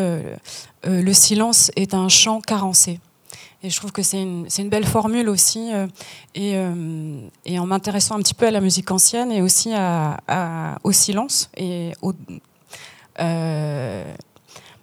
Le 0.85 1.13
silence 1.13 1.71
est 1.77 1.93
un 1.93 2.09
chant 2.09 2.41
carencé. 2.41 3.01
Et 3.63 3.71
je 3.71 3.77
trouve 3.77 3.93
que 3.93 4.03
c'est 4.03 4.23
une, 4.23 4.69
belle 4.69 4.87
formule 4.87 5.29
aussi. 5.29 5.71
et, 6.35 6.59
en 6.59 7.67
m'intéressant 7.67 8.17
un 8.17 8.21
petit 8.21 8.35
peu 8.35 8.47
à 8.47 8.51
la 8.51 8.61
musique 8.61 8.91
ancienne 8.91 9.31
et 9.31 9.43
aussi 9.43 9.73
au 10.85 10.93
silence 10.93 11.51
et 11.57 11.93
au, 12.01 12.15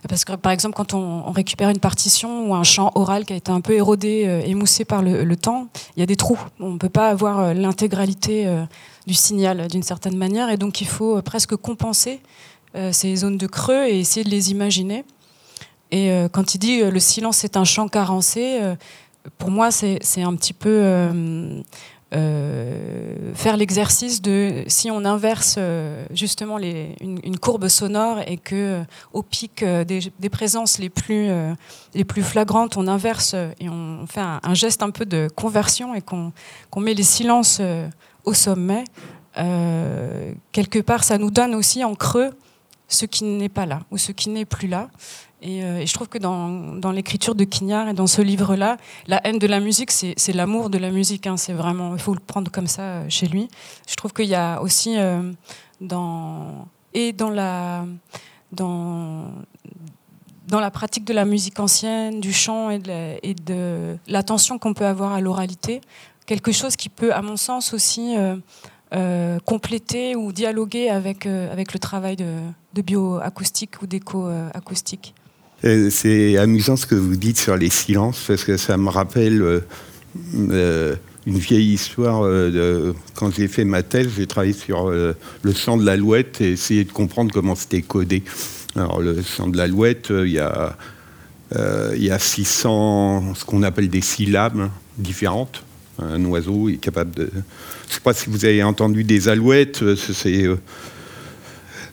parce 0.09 0.25
que 0.25 0.33
par 0.33 0.51
exemple, 0.51 0.75
quand 0.75 0.93
on, 0.93 1.31
récupère 1.31 1.69
une 1.69 1.79
partition 1.79 2.49
ou 2.49 2.55
un 2.55 2.63
chant 2.63 2.91
oral 2.95 3.25
qui 3.25 3.33
a 3.33 3.35
été 3.35 3.51
un 3.51 3.61
peu 3.61 3.73
érodé, 3.73 4.25
euh, 4.27 4.41
émoussé 4.45 4.85
par 4.85 5.01
le, 5.01 5.35
temps, 5.35 5.67
il 5.95 6.01
y 6.01 6.03
a 6.03 6.05
des 6.05 6.15
trous. 6.15 6.39
On 6.59 6.71
ne 6.71 6.77
peut 6.77 6.89
pas 6.89 7.09
avoir 7.09 7.39
euh, 7.39 7.53
l'intégralité 7.53 8.45
euh, 8.45 8.65
du 9.07 9.13
signal 9.13 9.67
d'une 9.67 9.83
certaine 9.83 10.17
manière, 10.17 10.49
et 10.49 10.57
donc 10.57 10.81
il 10.81 10.87
faut 10.87 11.21
presque 11.21 11.55
compenser 11.55 12.21
ces 12.91 13.17
zones 13.17 13.37
de 13.37 13.45
creux 13.45 13.85
et 13.85 13.99
essayer 13.99 14.23
de 14.23 14.31
les 14.31 14.49
imaginer. 14.49 15.05
Et 15.91 16.11
quand 16.31 16.55
il 16.55 16.57
dit 16.57 16.81
le 16.81 16.99
silence 16.99 17.43
est 17.43 17.55
un 17.55 17.65
chant 17.65 17.87
carencé, 17.87 18.59
pour 19.37 19.51
moi 19.51 19.69
c'est 19.69 20.23
un 20.23 20.35
petit 20.35 20.53
peu 20.53 20.81
euh, 22.15 23.33
faire 23.33 23.57
l'exercice 23.57 24.21
de 24.21 24.63
si 24.67 24.91
on 24.91 25.03
inverse 25.03 25.55
euh, 25.57 26.05
justement 26.13 26.59
une, 26.59 27.39
courbe 27.41 27.67
sonore 27.67 28.19
et 28.27 28.37
que 28.37 28.55
euh, 28.55 28.83
au 29.13 29.23
pic 29.23 29.63
des, 29.63 30.29
présences 30.29 30.77
les 30.77 30.89
plus 30.89 31.31
les 31.95 32.03
plus 32.03 32.21
flagrantes 32.21 32.77
on 32.77 32.87
inverse 32.87 33.33
et 33.59 33.67
on 33.67 34.05
fait 34.05 34.21
un, 34.21 34.53
geste 34.53 34.83
un 34.83 34.91
peu 34.91 35.05
de 35.05 35.27
conversion 35.35 35.95
et 35.95 36.01
qu'on 36.01 36.31
met 36.77 36.93
les 36.93 37.03
silences 37.03 37.61
au 38.25 38.33
sommet 38.33 38.83
quelque 40.51 40.79
part 40.79 41.03
ça 41.03 41.17
nous 41.17 41.31
donne 41.31 41.55
aussi 41.55 41.83
en 41.83 41.95
creux 41.95 42.31
ce 42.93 43.05
qui 43.05 43.23
n'est 43.23 43.49
pas 43.49 43.65
là 43.65 43.81
ou 43.91 43.97
ce 43.97 44.11
qui 44.11 44.29
n'est 44.29 44.45
plus 44.45 44.67
là 44.67 44.89
euh, 45.45 45.79
et, 45.79 45.87
je 45.87 45.93
trouve 45.93 46.07
que 46.07 46.17
dans, 46.17 46.75
dans 46.75 46.91
l'écriture 46.91 47.35
de 47.35 47.43
Quignard 47.43 47.89
et 47.89 47.93
dans 47.93 48.07
ce 48.07 48.21
livre-là, 48.21 48.77
la 49.07 49.25
haine 49.25 49.39
de 49.39 49.47
la 49.47 49.59
musique, 49.59 49.91
c'est 49.91 50.33
l'amour 50.33 50.69
de 50.69 50.77
la 50.77 50.89
musique. 50.89 51.27
Hein, 51.27 51.37
c'est 51.37 51.53
vraiment, 51.53 51.93
il 51.95 52.01
faut 52.01 52.13
le 52.13 52.19
prendre 52.19 52.51
comme 52.51 52.67
ça 52.67 52.81
euh, 52.81 53.05
chez 53.09 53.27
lui. 53.27 53.47
Je 53.87 53.95
trouve 53.95 54.13
qu'il 54.13 54.27
y 54.27 54.35
a 54.35 54.61
aussi 54.61 54.97
euh, 54.97 55.31
dans 55.81 56.67
et 56.93 57.11
dans 57.11 57.29
la 57.29 57.85
dans 58.51 59.31
dans 60.47 60.59
la 60.59 60.71
pratique 60.71 61.05
de 61.05 61.13
la 61.13 61.25
musique 61.25 61.59
ancienne, 61.59 62.19
du 62.19 62.33
chant 62.33 62.69
et 62.69 62.79
de, 62.79 63.97
l'attention 64.07 64.59
qu'on 64.59 64.73
peut 64.73 64.85
avoir 64.85 65.13
à 65.13 65.21
l'oralité, 65.21 65.79
quelque 66.25 66.51
chose 66.51 66.75
qui 66.75 66.89
peut, 66.89 67.13
à 67.13 67.21
mon 67.21 67.37
sens, 67.37 67.73
aussi 67.73 68.15
compléter 69.45 70.15
ou 70.15 70.31
dialoguer 70.31 70.89
avec, 70.89 71.25
avec 71.25 71.73
le 71.73 71.79
travail 71.79 72.15
de, 72.15 72.81
bioacoustique 72.81 73.81
ou 73.81 73.87
d'éco-acoustique. 73.87 75.13
Euh, 75.65 75.89
c'est 75.89 76.37
amusant 76.37 76.75
ce 76.75 76.85
que 76.85 76.95
vous 76.95 77.15
dites 77.15 77.37
sur 77.37 77.55
les 77.55 77.69
silences, 77.69 78.25
parce 78.27 78.43
que 78.43 78.57
ça 78.57 78.77
me 78.77 78.89
rappelle 78.89 79.41
euh, 79.41 79.59
euh, 80.51 80.95
une 81.25 81.37
vieille 81.37 81.73
histoire. 81.73 82.29
Quand 83.15 83.33
j'ai 83.33 83.47
fait 83.47 83.63
ma 83.63 83.81
thèse, 83.81 84.09
j'ai 84.17 84.27
travaillé 84.27 84.53
sur 84.53 84.89
le 84.89 85.53
chant 85.53 85.77
de 85.77 85.85
l'alouette 85.85 86.41
et 86.41 86.51
essayé 86.51 86.83
de 86.83 86.91
comprendre 86.91 87.31
comment 87.31 87.55
c'était 87.55 87.81
codé. 87.81 88.23
Alors, 88.75 88.99
le 88.99 89.21
chant 89.21 89.47
de 89.47 89.55
l'alouette, 89.55 90.07
il 90.09 90.31
y 90.31 90.39
a, 90.39 90.75
il 91.55 92.03
y 92.03 92.11
a 92.11 92.19
600, 92.19 93.35
ce 93.35 93.45
qu'on 93.45 93.63
appelle 93.63 93.87
des 93.87 94.01
syllabes 94.01 94.69
différentes. 94.97 95.63
Un 95.99 96.23
oiseau 96.25 96.69
est 96.69 96.77
capable 96.77 97.15
de. 97.15 97.29
Je 97.31 97.37
ne 97.37 97.93
sais 97.93 97.99
pas 98.03 98.13
si 98.13 98.29
vous 98.29 98.45
avez 98.45 98.63
entendu 98.63 99.03
des 99.03 99.27
alouettes, 99.27 99.95
c'est 99.95 100.47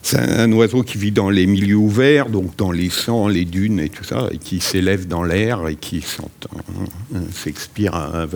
c'est 0.03 0.17
un 0.17 0.51
oiseau 0.51 0.81
qui 0.83 0.97
vit 0.97 1.11
dans 1.11 1.29
les 1.29 1.45
milieux 1.45 1.75
ouverts, 1.75 2.29
donc 2.29 2.55
dans 2.57 2.71
les 2.71 2.89
champs, 2.89 3.27
les 3.27 3.45
dunes 3.45 3.79
et 3.79 3.89
tout 3.89 4.03
ça, 4.03 4.29
et 4.31 4.37
qui 4.39 4.59
s'élève 4.59 5.07
dans 5.07 5.23
l'air 5.23 5.67
et 5.67 5.75
qui 5.75 6.03
s'expire 7.31 8.27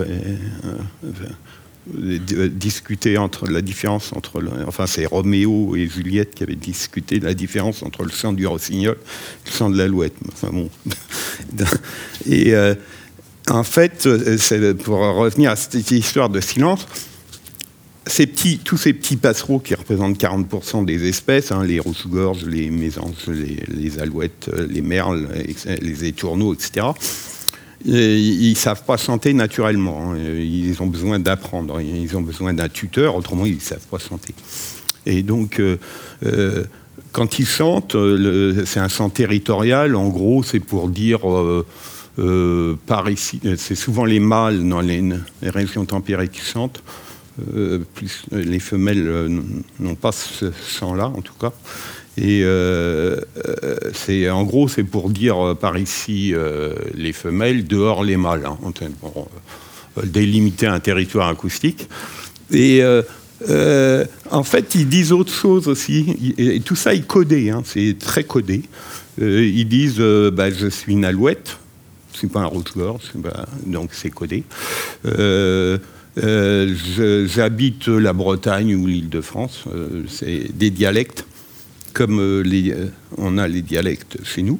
discuter 1.88 3.16
entre 3.16 3.46
la 3.46 3.62
différence 3.62 4.12
entre 4.12 4.42
enfin 4.66 4.86
c'est 4.86 5.06
Roméo 5.06 5.76
et 5.76 5.86
Juliette 5.86 6.34
qui 6.34 6.42
avaient 6.42 6.56
discuté 6.56 7.20
la 7.20 7.32
différence 7.32 7.84
entre 7.84 8.02
le 8.02 8.10
chant 8.10 8.32
du 8.32 8.44
rossignol 8.44 8.96
et 8.96 9.48
le 9.48 9.56
chant 9.56 9.70
de 9.70 9.78
l'alouette 9.78 10.16
enfin 10.32 10.48
bon 10.52 10.68
et 12.26 12.56
euh, 12.56 12.74
en 13.48 13.62
fait 13.62 14.08
pour 14.82 14.98
revenir 14.98 15.50
à 15.50 15.56
cette 15.56 15.90
histoire 15.90 16.28
de 16.28 16.40
silence 16.40 16.86
tous 18.64 18.76
ces 18.76 18.92
petits 18.92 19.16
passereaux 19.16 19.58
qui 19.58 19.74
représentent 19.74 20.18
40% 20.18 20.84
des 20.84 21.08
espèces, 21.08 21.50
hein, 21.50 21.64
les 21.64 21.80
rousses-gorges, 21.80 22.44
les 22.44 22.70
mésanges, 22.70 23.26
les, 23.28 23.98
alouettes, 23.98 24.48
euh, 24.52 24.66
les 24.70 24.80
merles, 24.80 25.28
les 25.82 26.04
étourneaux, 26.04 26.54
etc., 26.54 26.86
ils 27.84 28.50
ne 28.50 28.54
savent 28.54 28.84
pas 28.84 28.96
chanter 28.96 29.32
naturellement. 29.32 30.12
Hein. 30.12 30.16
Ils 30.18 30.82
ont 30.82 30.86
besoin 30.86 31.20
d'apprendre. 31.20 31.80
Ils 31.80 32.16
ont 32.16 32.22
besoin 32.22 32.52
d'un 32.52 32.68
tuteur, 32.68 33.14
autrement 33.14 33.46
ils 33.46 33.56
ne 33.56 33.60
savent 33.60 33.86
pas 33.88 33.98
chanter. 33.98 34.34
Et 35.04 35.22
donc, 35.22 35.60
euh, 35.60 35.78
euh, 36.24 36.64
quand 37.12 37.38
ils 37.38 37.46
chantent, 37.46 37.94
c'est 38.64 38.80
un 38.80 38.88
chant 38.88 39.10
territorial. 39.10 39.94
En 39.94 40.08
gros, 40.08 40.42
c'est 40.42 40.58
pour 40.58 40.88
dire 40.88 41.20
par 42.86 43.10
ici. 43.10 43.40
C'est 43.56 43.74
souvent 43.74 44.04
les 44.04 44.20
mâles 44.20 44.66
dans 44.68 44.80
les, 44.80 45.02
les 45.42 45.50
régions 45.50 45.84
tempérées 45.84 46.28
qui 46.28 46.40
chantent. 46.40 46.82
Euh, 47.54 47.84
euh, 48.32 48.42
les 48.42 48.60
femelles 48.60 49.06
euh, 49.06 49.40
n'ont 49.78 49.94
pas 49.94 50.12
ce 50.12 50.50
sang-là, 50.50 51.08
en 51.08 51.20
tout 51.20 51.34
cas. 51.34 51.52
Et 52.18 52.44
en 54.30 54.44
gros, 54.44 54.68
c'est 54.68 54.84
pour 54.84 55.10
dire 55.10 55.54
par 55.60 55.76
ici 55.76 56.32
les 56.94 57.12
femelles, 57.12 57.66
dehors 57.66 58.02
les 58.04 58.16
mâles, 58.16 58.46
hein, 58.46 58.56
pour 59.00 59.28
délimiter 60.02 60.66
un 60.66 60.80
territoire 60.80 61.28
acoustique. 61.28 61.90
Et 62.50 62.82
en 64.30 64.42
fait, 64.44 64.74
ils 64.74 64.88
disent 64.88 65.12
autre 65.12 65.34
chose 65.34 65.68
aussi. 65.68 66.34
Et, 66.38 66.60
tout 66.60 66.74
ça 66.74 66.94
est 66.94 67.06
codé, 67.06 67.50
hein, 67.50 67.60
c'est 67.66 67.98
très 67.98 68.24
codé. 68.24 68.62
ils 69.20 69.68
disent 69.68 70.00
bah, 70.00 70.50
Je 70.50 70.68
suis 70.68 70.94
une 70.94 71.04
alouette, 71.04 71.58
je 72.16 72.20
suis 72.20 72.28
pas 72.28 72.40
un 72.40 72.46
rouge-gorge, 72.46 73.12
donc 73.66 73.90
c'est 73.92 74.08
codé. 74.08 74.42
Euh, 76.22 76.74
j'habite 77.26 77.88
la 77.88 78.12
Bretagne 78.14 78.74
ou 78.74 78.86
l'île 78.86 79.10
de 79.10 79.20
France. 79.20 79.64
Euh, 79.72 80.04
c'est 80.08 80.56
des 80.56 80.70
dialectes, 80.70 81.26
comme 81.92 82.20
euh, 82.20 82.88
on 83.18 83.36
a 83.36 83.46
les 83.46 83.60
dialectes 83.60 84.18
chez 84.24 84.42
nous. 84.42 84.58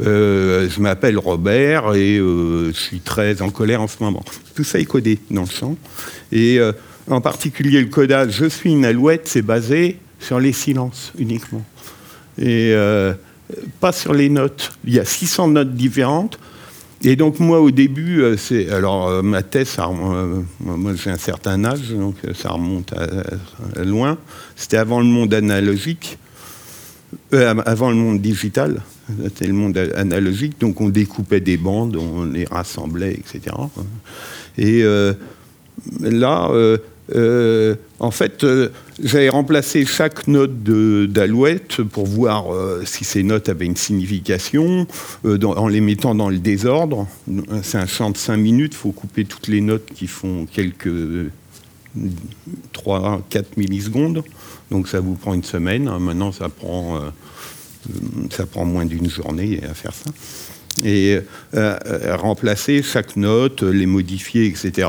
je 0.00 0.80
m'appelle 0.80 1.18
Robert 1.18 1.94
et 1.94 2.16
je 2.16 2.72
suis 2.72 3.00
très 3.00 3.40
en 3.40 3.50
colère 3.50 3.80
en 3.80 3.88
ce 3.88 4.02
moment. 4.02 4.22
Tout 4.54 4.64
ça 4.64 4.78
est 4.78 4.84
codé 4.84 5.18
dans 5.30 5.42
le 5.42 5.48
champ. 5.48 5.76
Et 6.30 6.58
en 7.08 7.22
particulier 7.22 7.80
le 7.80 7.88
codage 7.88 8.36
Je 8.38 8.46
suis 8.46 8.72
une 8.72 8.84
alouette, 8.84 9.22
c'est 9.26 9.42
basé 9.42 9.98
sur 10.20 10.40
les 10.40 10.52
silences 10.52 11.12
uniquement. 11.18 11.64
Et 12.38 12.74
pas 13.80 13.92
sur 13.92 14.12
les 14.12 14.28
notes. 14.28 14.72
Il 14.84 14.92
y 14.92 14.98
a 14.98 15.04
600 15.04 15.48
notes 15.48 15.74
différentes. 15.74 16.38
Et 17.02 17.14
donc 17.16 17.38
moi 17.38 17.60
au 17.60 17.70
début, 17.70 18.22
c'est 18.36 18.70
alors 18.70 19.22
ma 19.22 19.42
thèse, 19.42 19.68
ça, 19.68 19.88
moi 19.88 20.92
j'ai 20.94 21.10
un 21.10 21.16
certain 21.16 21.64
âge, 21.64 21.90
donc 21.90 22.16
ça 22.34 22.50
remonte 22.50 22.92
loin. 23.76 24.18
C'était 24.56 24.78
avant 24.78 24.98
le 24.98 25.06
monde 25.06 25.32
analogique, 25.32 26.18
avant 27.32 27.90
le 27.90 27.96
monde 27.96 28.20
digital. 28.20 28.82
C'était 29.22 29.46
le 29.46 29.52
monde 29.52 29.78
analogique, 29.94 30.60
donc 30.60 30.80
on 30.80 30.88
découpait 30.88 31.40
des 31.40 31.56
bandes, 31.56 31.96
on 31.96 32.24
les 32.24 32.44
rassemblait, 32.44 33.12
etc. 33.12 33.54
Et 34.58 34.82
là, 36.00 36.48
euh, 36.50 36.78
en 37.14 38.10
fait, 38.10 38.44
euh, 38.44 38.68
j'avais 39.02 39.28
remplacé 39.28 39.84
chaque 39.86 40.28
note 40.28 40.62
d'alouette 40.62 41.82
pour 41.82 42.06
voir 42.06 42.52
euh, 42.52 42.82
si 42.84 43.04
ces 43.04 43.22
notes 43.22 43.48
avaient 43.48 43.66
une 43.66 43.76
signification, 43.76 44.86
en 45.24 45.68
les 45.68 45.80
mettant 45.80 46.14
dans 46.14 46.28
le 46.28 46.38
désordre. 46.38 47.06
C'est 47.62 47.78
un 47.78 47.86
chant 47.86 48.10
de 48.10 48.16
5 48.16 48.36
minutes, 48.36 48.74
il 48.74 48.78
faut 48.78 48.92
couper 48.92 49.24
toutes 49.24 49.48
les 49.48 49.60
notes 49.60 49.86
qui 49.94 50.06
font 50.06 50.46
quelques 50.46 50.90
3-4 52.74 53.44
millisecondes. 53.56 54.22
Donc 54.70 54.88
ça 54.88 55.00
vous 55.00 55.14
prend 55.14 55.34
une 55.34 55.44
semaine. 55.44 55.90
Maintenant, 55.98 56.30
ça 56.30 56.48
prend, 56.48 57.00
ça 58.30 58.44
prend 58.46 58.66
moins 58.66 58.84
d'une 58.84 59.08
journée 59.08 59.60
à 59.68 59.74
faire 59.74 59.94
ça 59.94 60.10
et 60.84 61.18
euh, 61.54 61.76
euh, 61.86 62.16
remplacer 62.16 62.82
chaque 62.82 63.16
note, 63.16 63.62
les 63.62 63.86
modifier, 63.86 64.46
etc. 64.46 64.88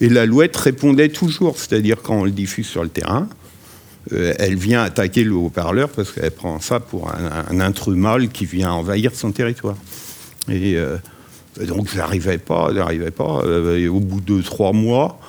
Et 0.00 0.08
l'alouette 0.08 0.56
répondait 0.56 1.08
toujours, 1.08 1.56
c'est-à-dire 1.58 1.98
quand 2.02 2.20
on 2.20 2.24
le 2.24 2.30
diffuse 2.30 2.66
sur 2.66 2.82
le 2.82 2.88
terrain, 2.88 3.28
euh, 4.12 4.34
elle 4.38 4.56
vient 4.56 4.82
attaquer 4.82 5.24
le 5.24 5.34
haut-parleur 5.34 5.88
parce 5.90 6.10
qu'elle 6.12 6.30
prend 6.30 6.58
ça 6.60 6.80
pour 6.80 7.10
un, 7.10 7.60
intrus 7.60 7.96
mâle 7.96 8.28
qui 8.28 8.46
vient 8.46 8.72
envahir 8.72 9.14
son 9.14 9.30
territoire. 9.32 9.76
Et 10.50 10.76
donc 11.66 11.88
j'arrivais 11.94 12.38
pas, 12.38 12.70
j'arrivais 12.74 13.10
pas. 13.10 13.44
au 13.44 14.00
bout 14.00 14.20
de 14.20 14.40
trois 14.42 14.72
mois, 14.72 15.20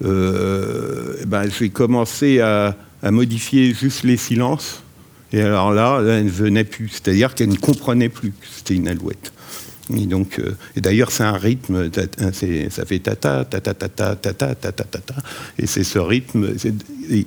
ben, 0.00 1.50
j'ai 1.56 1.68
commencé 1.68 2.40
à 2.40 2.74
modifier 3.04 3.72
juste 3.74 4.02
les 4.02 4.16
silences 4.16 4.82
et 5.32 5.42
alors 5.42 5.72
là, 5.72 6.00
elle 6.00 6.26
ne 6.26 6.30
venait 6.30 6.64
plus, 6.64 6.88
c'est-à-dire 6.88 7.34
qu'elle 7.34 7.50
ne 7.50 7.56
comprenait 7.56 8.08
plus 8.08 8.30
que 8.30 8.46
c'était 8.50 8.74
une 8.74 8.88
alouette. 8.88 9.32
Et 9.94 10.06
donc, 10.06 10.38
euh, 10.38 10.56
et 10.76 10.80
d'ailleurs, 10.80 11.10
c'est 11.10 11.24
un 11.24 11.36
rythme, 11.36 11.90
ça 12.70 12.84
fait 12.84 12.98
tata, 12.98 13.44
tata, 13.44 13.74
tata, 13.74 14.16
tata, 14.16 14.54
tata, 14.54 14.84
tata, 14.84 15.14
et 15.58 15.66
c'est 15.66 15.84
ce 15.84 15.98
rythme 15.98 16.54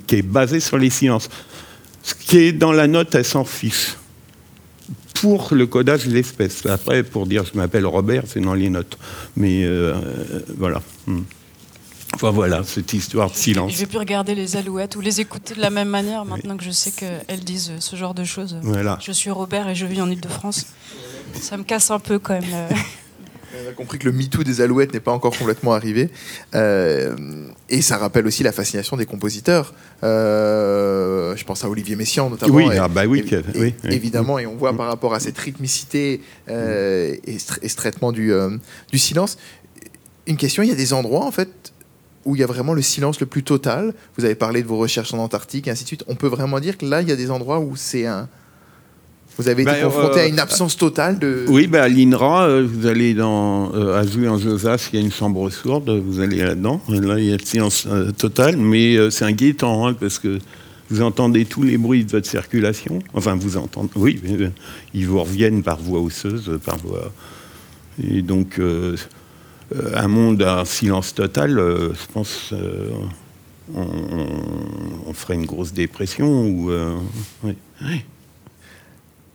qui 0.08 0.16
est 0.16 0.22
basé 0.22 0.60
sur 0.60 0.78
les 0.78 0.90
silences. 0.90 1.30
Ce 2.04 2.14
qui 2.14 2.38
est 2.38 2.52
dans 2.52 2.72
la 2.72 2.88
note, 2.88 3.14
elle 3.16 3.26
s'en 3.26 3.46
fiche. 3.46 3.96
Pour 5.16 5.50
le 5.54 5.68
codage 5.68 6.08
de 6.08 6.14
l'espèce. 6.14 6.66
Après, 6.66 7.04
pour 7.04 7.28
dire 7.28 7.44
je 7.46 7.56
m'appelle 7.56 7.86
Robert, 7.86 8.24
c'est 8.26 8.40
dans 8.40 8.56
les 8.56 8.70
notes. 8.70 8.98
Mais 9.36 9.64
euh, 9.64 9.94
voilà. 10.58 10.82
Hmm. 11.06 11.22
Enfin 12.14 12.32
voilà, 12.32 12.64
cette 12.64 12.94
histoire 12.94 13.32
de 13.32 13.36
silence. 13.36 13.72
Je 13.72 13.78
vais 13.78 13.86
plus 13.86 13.98
regarder 13.98 14.36
les 14.36 14.58
alouettes 14.58 14.96
ou 14.96 15.02
les 15.02 15.22
écouter 15.22 15.56
de 15.56 15.62
la 15.62 15.70
même 15.70 15.88
manière 15.88 16.26
maintenant 16.26 16.58
que 16.58 16.64
je 16.64 16.72
sais 16.72 16.92
qu'elles 16.92 17.44
disent 17.44 17.74
ce 17.80 17.96
genre 17.96 18.14
de 18.14 18.24
choses. 18.24 18.58
Voilà. 18.62 18.98
Je 19.02 19.12
suis 19.12 19.30
Robert 19.30 19.68
et 19.70 19.76
je 19.76 19.86
vis 19.86 20.02
en 20.02 20.10
Ile-de-France. 20.10 20.68
Ça 21.40 21.58
me 21.58 21.64
casse 21.64 21.92
un 21.92 22.00
peu 22.00 22.20
quand 22.20 22.34
même. 22.34 22.44
Euh. 22.54 22.70
On 23.66 23.70
a 23.70 23.74
compris 23.74 24.00
que 24.00 24.06
le 24.06 24.14
MeToo 24.14 24.44
des 24.44 24.62
alouettes 24.62 24.94
n'est 24.94 25.02
pas 25.02 25.12
encore 25.12 25.38
complètement 25.38 25.74
arrivé. 25.74 26.10
Euh, 26.56 27.16
et 27.70 27.82
ça 27.82 27.98
rappelle 27.98 28.26
aussi 28.26 28.44
la 28.44 28.54
fascination 28.54 28.96
des 28.96 29.06
compositeurs. 29.06 29.74
Euh, 30.04 31.36
je 31.36 31.44
pense 31.44 31.64
à 31.66 31.70
Olivier 31.70 31.98
Messiaen 31.98 32.30
notamment. 32.30 32.56
Oui, 32.56 32.70
ah 32.80 32.88
bah 32.88 33.06
oui, 33.06 33.26
oui, 33.56 33.74
évidemment. 33.84 34.40
Et 34.40 34.46
on 34.46 34.56
voit 34.56 34.76
par 34.76 34.88
rapport 34.88 35.14
à 35.14 35.20
cette 35.20 35.38
rythmicité 35.38 36.22
et, 36.48 37.38
ce 37.40 37.76
traitement 37.76 38.14
du, 38.14 38.32
du 38.90 38.98
silence. 38.98 39.38
Une 40.28 40.38
question, 40.38 40.64
il 40.64 40.70
y 40.70 40.74
a 40.74 40.76
des 40.76 40.94
endroits 40.94 41.26
en 41.26 41.32
fait 41.32 41.71
où 42.26 42.36
il 42.36 42.40
y 42.40 42.44
a 42.44 42.48
vraiment 42.48 42.74
le 42.74 42.82
silence 42.82 43.20
le 43.20 43.26
plus 43.26 43.44
total. 43.44 43.94
Vous 44.18 44.26
avez 44.26 44.36
parlé 44.36 44.62
de 44.62 44.68
vos 44.68 44.78
recherches 44.78 45.14
en 45.14 45.20
Antarctique 45.20 45.68
et 45.68 45.72
ainsi 45.72 45.84
de 45.84 45.88
suite. 45.88 46.04
On 46.08 46.16
peut 46.16 46.28
vraiment 46.28 46.60
dire 46.60 46.78
que 46.78 46.86
là, 46.86 47.02
il 47.02 47.10
y 47.10 47.12
a 47.12 47.16
des 47.16 47.32
endroits 47.32 47.60
où 47.60 47.76
c'est 47.76 48.06
un. 48.06 48.28
Vous 49.38 49.48
avez 49.48 49.64
été 49.64 49.72
ben, 49.72 49.84
confronté 49.86 50.20
à 50.20 50.26
une 50.28 50.40
euh, 50.40 50.44
absence 50.44 50.76
totale 50.78 51.18
de. 51.18 51.46
Oui, 51.48 51.68
ben 51.68 51.82
à 51.82 51.88
l'INRA, 51.88 52.48
euh, 52.48 52.68
vous 52.70 52.86
allez 52.86 53.14
dans 53.14 53.74
euh, 53.74 53.98
à 53.98 54.06
Jouy 54.06 54.28
en 54.28 54.38
Josas, 54.38 54.90
il 54.92 55.00
y 55.00 55.02
a 55.02 55.06
une 55.06 55.12
chambre 55.12 55.50
sourde, 55.50 55.90
vous 55.90 56.20
allez 56.20 56.38
là-dedans. 56.38 56.82
Là, 56.90 57.18
il 57.18 57.26
y 57.26 57.34
a 57.34 57.38
le 57.38 57.46
silence 57.46 57.88
total, 58.18 58.58
mais 58.58 59.10
c'est 59.10 59.26
un 59.26 59.32
guettant 59.32 59.88
hein, 59.88 59.94
parce 59.94 60.20
que 60.20 60.40
vous 60.90 61.02
entendez 61.02 61.46
tous 61.46 61.64
les 61.64 61.78
bruits 61.78 62.04
de 62.04 62.12
votre 62.12 62.28
circulation. 62.28 63.00
Enfin, 63.14 63.36
vous 63.36 63.56
entendez. 63.56 63.90
Oui, 63.96 64.22
ils 64.94 65.08
vous 65.08 65.24
reviennent 65.24 65.64
par 65.64 65.80
voie 65.80 66.02
osseuse, 66.02 66.60
par 66.66 66.78
voie. 66.78 67.12
Et 68.04 68.22
donc 68.22 68.60
euh, 68.60 68.96
un 69.94 70.08
monde 70.08 70.42
à 70.42 70.66
silence 70.66 71.14
total, 71.14 71.58
euh, 71.58 71.94
je 71.94 72.12
pense 72.12 72.50
euh, 72.54 72.90
on, 73.74 75.14
ferait 75.14 75.36
une 75.36 75.46
grosse 75.46 75.74
dépression. 75.74 76.70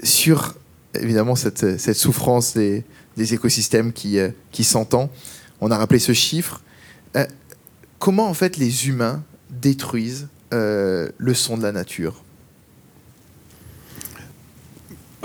Sur 0.03 0.55
évidemment 0.95 1.37
cette, 1.37 1.79
souffrance 1.95 2.55
des, 2.55 2.85
écosystèmes 3.17 3.93
qui, 3.93 4.19
qui 4.53 4.65
s'entend, 4.65 5.11
on 5.61 5.71
a 5.71 5.79
rappelé 5.79 5.99
ce 5.99 6.13
chiffre. 6.13 6.61
comment 7.99 8.29
en 8.29 8.35
fait 8.35 8.57
les 8.57 8.89
humains 8.89 9.23
détruisent 9.51 10.29
le 10.51 11.35
son 11.35 11.57
de 11.57 11.63
la 11.63 11.73
nature? 11.73 12.23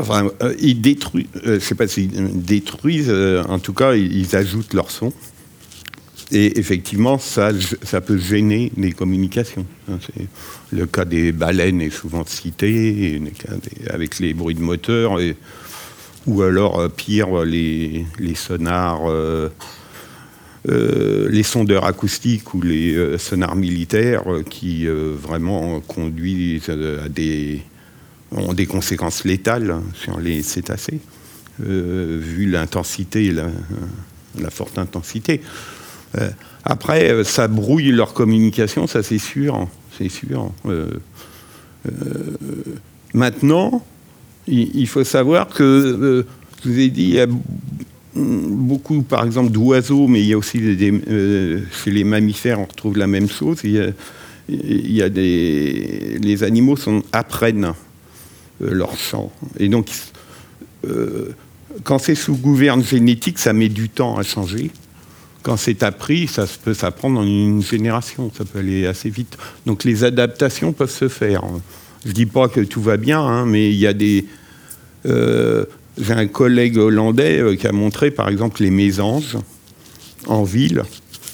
Euh, 0.10 0.56
ils 0.60 0.82
détruisent, 0.82 1.28
euh, 1.46 1.60
sais 1.60 1.76
pas 1.76 1.88
s'ils 1.88 2.44
détruisent, 2.44 3.10
euh, 3.10 3.44
en 3.44 3.60
tout 3.60 3.74
cas, 3.74 3.94
ils, 3.96 4.36
ajoutent 4.36 4.74
leur 4.74 4.92
son. 4.92 5.14
Et 6.32 6.60
effectivement, 6.60 7.18
ça, 7.18 7.52
peut 8.06 8.18
gêner 8.18 8.72
les 8.78 8.94
communications. 8.94 9.66
Hein, 9.90 10.00
le 10.72 10.86
cas 10.86 11.04
des 11.04 11.34
baleines 11.34 11.82
est 11.82 11.90
souvent 11.90 12.26
cité, 12.26 13.22
avec 13.90 14.20
les 14.20 14.34
bruits 14.34 14.56
de 14.56 14.62
moteur, 14.62 15.20
ou 16.28 16.42
alors, 16.42 16.90
pire, 16.90 17.44
les, 17.44 18.06
les 18.18 18.36
sonars, 18.36 19.02
les 20.66 21.44
sondeurs 21.44 21.84
acoustiques 21.84 22.54
ou 22.54 22.62
les 22.62 23.18
sonars 23.18 23.58
militaires 23.58 24.24
qui 24.50 24.88
vraiment 24.88 25.82
conduisent 25.82 26.70
à 26.70 27.10
des 27.10 27.62
ont 28.32 28.54
des 28.54 28.66
conséquences 28.66 29.26
létales 29.26 29.76
sur 29.94 30.20
les 30.20 30.42
cétacés, 30.42 31.00
euh, 31.66 32.20
vu 32.22 32.50
l'intensité, 32.50 33.32
la, 33.34 34.50
forte 34.50 34.78
intensité. 34.78 35.42
Euh, 36.18 36.30
après, 36.64 37.12
euh, 37.12 37.24
ça 37.24 37.48
brouille 37.48 37.92
leur 37.92 38.14
communication, 38.14 38.88
ça 38.88 39.04
c'est 39.04 39.18
sûr, 39.18 39.68
maintenant, 43.14 43.86
il, 44.48 44.88
faut 44.88 45.04
savoir 45.04 45.48
que, 45.48 46.26
je 46.64 46.70
vous 46.70 46.80
ai 46.80 46.90
dit, 46.90 47.04
il 47.04 47.14
y 47.16 47.20
a 47.20 47.28
beaucoup, 48.16 49.04
par 49.04 49.26
exemple, 49.26 49.52
d'oiseaux, 49.52 50.08
mais 50.08 50.22
il 50.22 50.28
y 50.28 50.34
a 50.34 50.38
aussi 50.38 50.60
chez 50.60 51.92
les 51.92 52.04
mammifères, 52.04 52.60
on 52.60 52.66
retrouve 52.66 52.98
la 52.98 53.08
même 53.08 53.30
chose. 53.30 53.60
Il 53.64 53.94
y 54.50 55.02
a, 55.02 55.10
des, 55.10 56.18
les 56.22 56.44
animaux 56.44 56.76
sont, 56.76 57.04
apprennent 57.12 57.74
leur 58.70 58.96
sang. 58.98 59.32
Et 59.58 59.70
donc, 59.70 59.90
euh, 60.86 61.30
quand 61.84 62.00
c'est 62.00 62.16
sous 62.16 62.36
gouverne 62.36 62.84
génétique, 62.84 63.40
ça 63.40 63.54
met 63.54 63.70
du 63.70 63.90
temps 63.90 64.18
à 64.18 64.24
changer. 64.24 64.72
Quand 65.44 65.58
c'est 65.58 65.84
appris, 65.84 66.28
ça 66.28 66.46
peut 66.64 66.74
s'apprendre 66.74 67.20
en 67.20 67.24
une 67.24 67.64
génération, 67.64 68.32
ça 68.38 68.46
peut 68.46 68.60
aller 68.60 68.86
assez 68.86 69.10
vite. 69.10 69.38
Donc 69.66 69.84
les 69.84 70.04
adaptations 70.04 70.72
peuvent 70.72 70.92
se 70.92 71.08
faire. 71.08 71.44
Je 72.04 72.10
ne 72.10 72.14
dis 72.14 72.26
pas 72.28 72.48
que 72.48 72.62
tout 72.62 72.82
va 72.82 72.98
bien, 72.98 73.22
hein, 73.22 73.46
mais 73.46 73.70
il 73.70 73.78
y 73.78 73.88
a 73.88 73.94
des... 73.94 74.26
Euh, 75.08 75.66
j'ai 75.98 76.14
un 76.14 76.28
collègue 76.28 76.78
hollandais 76.78 77.58
qui 77.60 77.68
a 77.68 77.72
montré, 77.72 78.12
par 78.12 78.30
exemple, 78.30 78.62
les 78.62 78.70
mésanges 78.70 79.38
en 80.28 80.44
ville. 80.44 80.84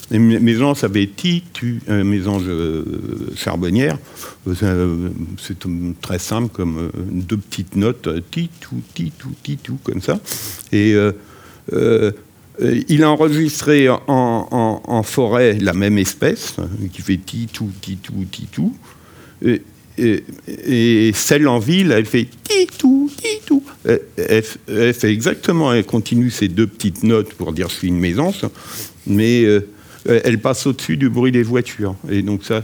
Les 0.09 0.19
mésanges 0.19 0.83
avaient 0.83 1.07
titu, 1.07 1.81
euh, 1.89 2.03
mésanges 2.03 2.43
euh, 2.47 2.85
charbonnières. 3.35 3.97
Euh, 4.63 5.09
c'est 5.37 5.57
très 6.01 6.19
simple, 6.19 6.49
comme 6.53 6.91
deux 7.11 7.37
petites 7.37 7.75
notes, 7.75 8.07
titou, 8.31 8.81
titou, 8.93 9.29
titou, 9.43 9.77
comme 9.83 10.01
ça. 10.01 10.19
Et 10.71 10.95
il 12.87 13.03
a 13.03 13.11
enregistré 13.11 13.89
en, 13.89 15.03
forêt 15.03 15.57
la 15.59 15.73
même 15.73 15.97
espèce, 15.97 16.55
qui 16.93 17.01
fait 17.01 17.17
titou, 17.17 17.69
titou, 17.81 18.13
titou. 18.31 18.73
Et, 19.43 19.61
et, 19.97 21.11
celle 21.13 21.47
en 21.47 21.59
ville, 21.59 21.91
elle 21.91 22.05
fait 22.05 22.27
titou, 22.43 23.11
titou. 23.17 23.63
Elle, 23.83 24.43
elle, 24.67 24.93
fait 24.93 25.11
exactement, 25.11 25.73
elle 25.73 25.85
continue 25.85 26.29
ces 26.29 26.47
deux 26.47 26.67
petites 26.67 27.03
notes 27.03 27.33
pour 27.33 27.51
dire 27.51 27.69
je 27.69 27.75
suis 27.75 27.87
une 27.87 27.99
mésange, 27.99 28.45
mais 29.05 29.43
euh, 29.43 29.67
elle 30.07 30.39
passe 30.39 30.65
au-dessus 30.65 30.97
du 30.97 31.09
bruit 31.09 31.31
des 31.31 31.43
voitures. 31.43 31.95
Et 32.09 32.21
donc 32.21 32.43
ça, 32.43 32.63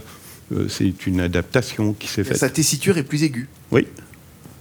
euh, 0.52 0.66
c'est 0.68 1.06
une 1.06 1.20
adaptation 1.20 1.92
qui 1.92 2.08
s'est 2.08 2.24
faite. 2.24 2.36
Sa 2.36 2.50
tessiture 2.50 2.98
est 2.98 3.02
plus 3.02 3.22
aiguë. 3.22 3.48
Oui. 3.70 3.86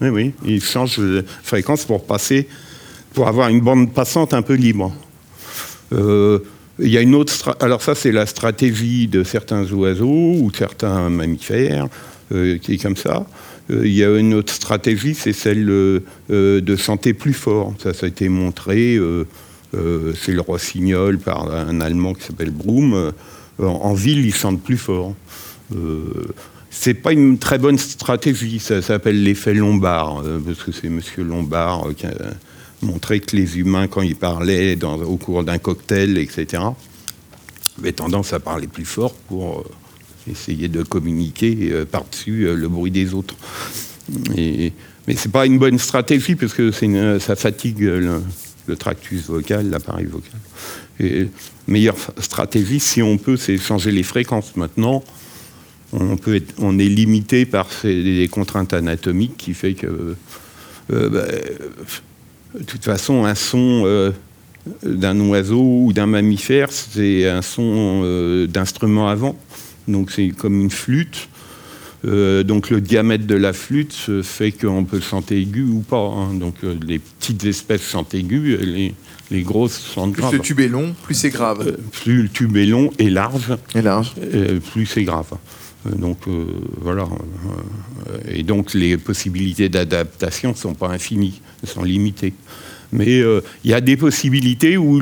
Oui, 0.02 0.10
oui, 0.10 0.34
il 0.46 0.62
change 0.62 0.98
de 1.00 1.24
fréquence 1.44 1.86
pour 1.86 2.06
passer, 2.06 2.48
pour 3.14 3.28
avoir 3.28 3.50
une 3.50 3.62
bande 3.62 3.94
passante 3.94 4.34
un 4.34 4.42
peu 4.42 4.56
libre. 4.56 4.94
Euh, 5.94 6.40
il 6.80 6.90
y 6.90 6.98
a 6.98 7.02
une 7.02 7.16
autre. 7.16 7.56
Alors 7.60 7.82
ça, 7.82 7.96
c'est 7.96 8.12
la 8.12 8.26
stratégie 8.26 9.08
de 9.08 9.24
certains 9.24 9.64
oiseaux 9.72 10.08
ou 10.08 10.52
certains 10.58 11.10
mammifères 11.10 11.88
euh, 12.34 12.58
qui 12.58 12.74
est 12.74 12.78
comme 12.78 12.98
ça. 12.98 13.26
Euh, 13.70 13.86
il 13.86 13.94
y 13.94 14.04
a 14.04 14.18
une 14.18 14.34
autre 14.34 14.52
stratégie, 14.52 15.14
c'est 15.14 15.34
celle 15.34 15.66
de 15.66 16.76
chanter 16.76 17.14
plus 17.14 17.34
fort. 17.34 17.74
Ça, 17.82 17.94
ça 17.94 18.08
a 18.08 18.10
été 18.10 18.28
montré. 18.28 19.00
C'est 19.74 20.32
le 20.32 20.42
rossignol 20.42 21.18
par 21.18 21.52
un 21.52 21.82
Allemand 21.82 22.14
qui 22.14 22.24
s'appelle 22.24 22.52
Broom. 22.52 23.12
en 23.60 23.94
ville, 23.94 24.26
il 24.26 24.34
chante 24.34 24.62
plus 24.62 24.78
fort. 24.78 25.16
C'est 26.70 26.94
pas 26.94 27.12
une 27.14 27.38
très 27.38 27.58
bonne 27.58 27.78
stratégie, 27.78 28.60
ça 28.60 28.82
s'appelle 28.82 29.24
l'effet 29.24 29.54
Lombard, 29.54 30.24
parce 30.46 30.64
que 30.64 30.72
c'est 30.72 30.90
Monsieur 30.90 31.24
Lombard 31.24 31.88
qui 31.96 32.06
a 32.06 32.14
montré 32.84 33.20
que 33.20 33.36
les 33.36 33.58
humains, 33.58 33.88
quand 33.88 34.02
ils 34.02 34.16
parlaient 34.16 34.78
au 34.84 35.18
cours 35.18 35.44
d'un 35.44 35.58
cocktail, 35.58 36.18
etc., 36.18 36.64
avaient 37.80 37.94
tendance 37.94 38.34
à 38.34 38.40
parler 38.40 38.68
plus 38.68 38.86
fort 38.86 39.14
pour 39.14 39.60
euh, 39.60 40.32
essayer 40.32 40.68
de 40.68 40.84
communiquer 40.84 41.58
euh, 41.72 41.86
par-dessus 41.86 42.44
euh, 42.44 42.56
le 42.56 42.68
bruit 42.68 42.92
des 42.92 43.14
autres. 43.14 43.36
Et, 44.38 44.74
mais 45.08 45.16
c'est 45.16 45.32
pas 45.32 45.46
une 45.46 45.58
bonne 45.58 45.80
stratégie 45.80 46.36
parce 46.36 46.54
que 46.54 46.72
ça 47.20 47.36
fatigue 47.36 47.84
tractus 48.78 49.28
vocal, 49.28 49.70
l'appareil 49.70 50.06
vocal. 50.06 50.40
Et 51.00 51.30
meilleure 51.68 51.98
stratégie, 52.20 52.80
si 52.80 53.02
on 53.02 53.18
peut, 53.18 53.38
c'est 53.38 53.58
changer 53.58 53.92
les 53.92 54.04
fréquences. 54.04 54.56
Maintenant, 54.56 55.04
on, 55.92 56.18
peut 56.18 56.36
être, 56.36 56.54
on 56.60 56.80
est 56.80 56.88
limité 56.88 57.46
par 57.46 57.68
des 57.84 58.30
contraintes 58.32 58.74
anatomiques 58.74 59.38
qui 59.38 59.54
fait 59.54 59.74
que 59.74 60.16
bah, 60.90 61.26
de 62.58 62.64
toute 62.64 62.84
façon, 62.84 63.26
un 63.26 63.36
son 63.36 63.84
euh, 63.86 64.12
d'un 64.84 65.20
oiseau 65.22 65.62
ou 65.62 65.94
d'un 65.94 66.06
mammifère, 66.06 66.72
c'est 66.72 67.28
un 67.28 67.42
son 67.42 68.02
euh, 68.04 68.48
d'instrument 68.48 69.10
avant. 69.10 69.38
Donc 69.88 70.12
c'est 70.12 70.30
comme 70.30 70.62
une 70.62 70.72
flûte. 70.72 71.30
Euh, 72.06 72.44
donc 72.44 72.70
le 72.70 72.82
diamètre 72.82 73.26
de 73.26 73.36
la 73.36 73.54
flûte 73.54 73.94
fait 74.24 74.52
qu'on 74.52 74.84
peut 74.84 75.00
chanter 75.00 75.40
aigu 75.40 75.64
ou 75.64 75.80
pas. 75.80 75.98
Hein. 75.98 76.34
Donc 76.34 76.56
les 76.86 77.00
petites 77.00 77.46
espèces 77.46 77.90
chantent 77.90 78.14
aigu, 78.14 78.58
les, 78.58 78.94
les 79.32 79.42
grosses 79.42 79.94
chantent 79.94 80.12
grave. 80.12 80.32
Plus 80.32 80.38
le 80.38 80.44
tube 80.44 80.60
est 80.60 80.68
long, 80.68 80.96
plus 81.04 81.16
c'est 81.16 81.30
grave. 81.30 81.78
plus 81.92 82.24
le 82.24 82.30
tube 82.30 82.58
est 82.58 82.66
long 82.66 82.92
et 83.00 83.10
large, 83.10 83.56
et 83.74 83.82
large. 83.82 84.14
plus 84.72 84.86
c'est 84.86 85.04
grave. 85.04 85.32
Donc 85.86 86.20
voilà. 86.82 87.08
Et 88.30 88.44
donc 88.44 88.74
les 88.74 88.98
possibilités 88.98 89.70
d'adaptation 89.70 90.52
ne 90.52 90.58
sont 90.58 90.74
pas 90.74 90.90
infinies, 90.90 91.42
elles 91.62 91.70
sont 91.70 91.84
limitées. 91.84 92.34
Mais 92.94 93.20
euh, 93.20 93.42
il 93.64 93.72
y 93.72 93.74
a 93.74 93.82
des 93.82 93.98
possibilités 93.98 94.78
où 94.78 95.02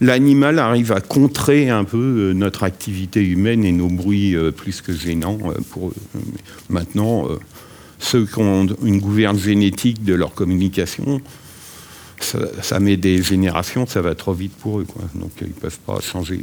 l'animal 0.00 0.58
arrive 0.58 0.92
à 0.92 1.00
contrer 1.00 1.70
un 1.70 1.84
peu 1.84 1.98
euh, 1.98 2.32
notre 2.32 2.62
activité 2.64 3.22
humaine 3.22 3.64
et 3.64 3.72
nos 3.72 3.88
bruits 3.88 4.34
euh, 4.34 4.50
plus 4.50 4.80
que 4.80 4.92
gênants. 4.92 5.38
Pour, 5.70 5.92
maintenant, 6.68 7.28
ceux 7.98 8.26
qui 8.26 8.38
ont 8.38 8.66
une 8.82 9.00
gouverne 9.00 9.38
génétique 9.38 10.04
de 10.04 10.14
leur 10.14 10.34
communication, 10.34 11.20
ça, 12.20 12.80
met 12.80 12.96
des 12.96 13.22
générations, 13.22 13.86
ça 13.86 14.00
va 14.00 14.14
trop 14.14 14.32
vite 14.32 14.54
pour 14.54 14.80
eux. 14.80 14.86
Donc 15.14 15.30
ils 15.40 15.48
ne 15.48 15.52
peuvent 15.52 15.78
pas 15.80 16.00
changer. 16.00 16.40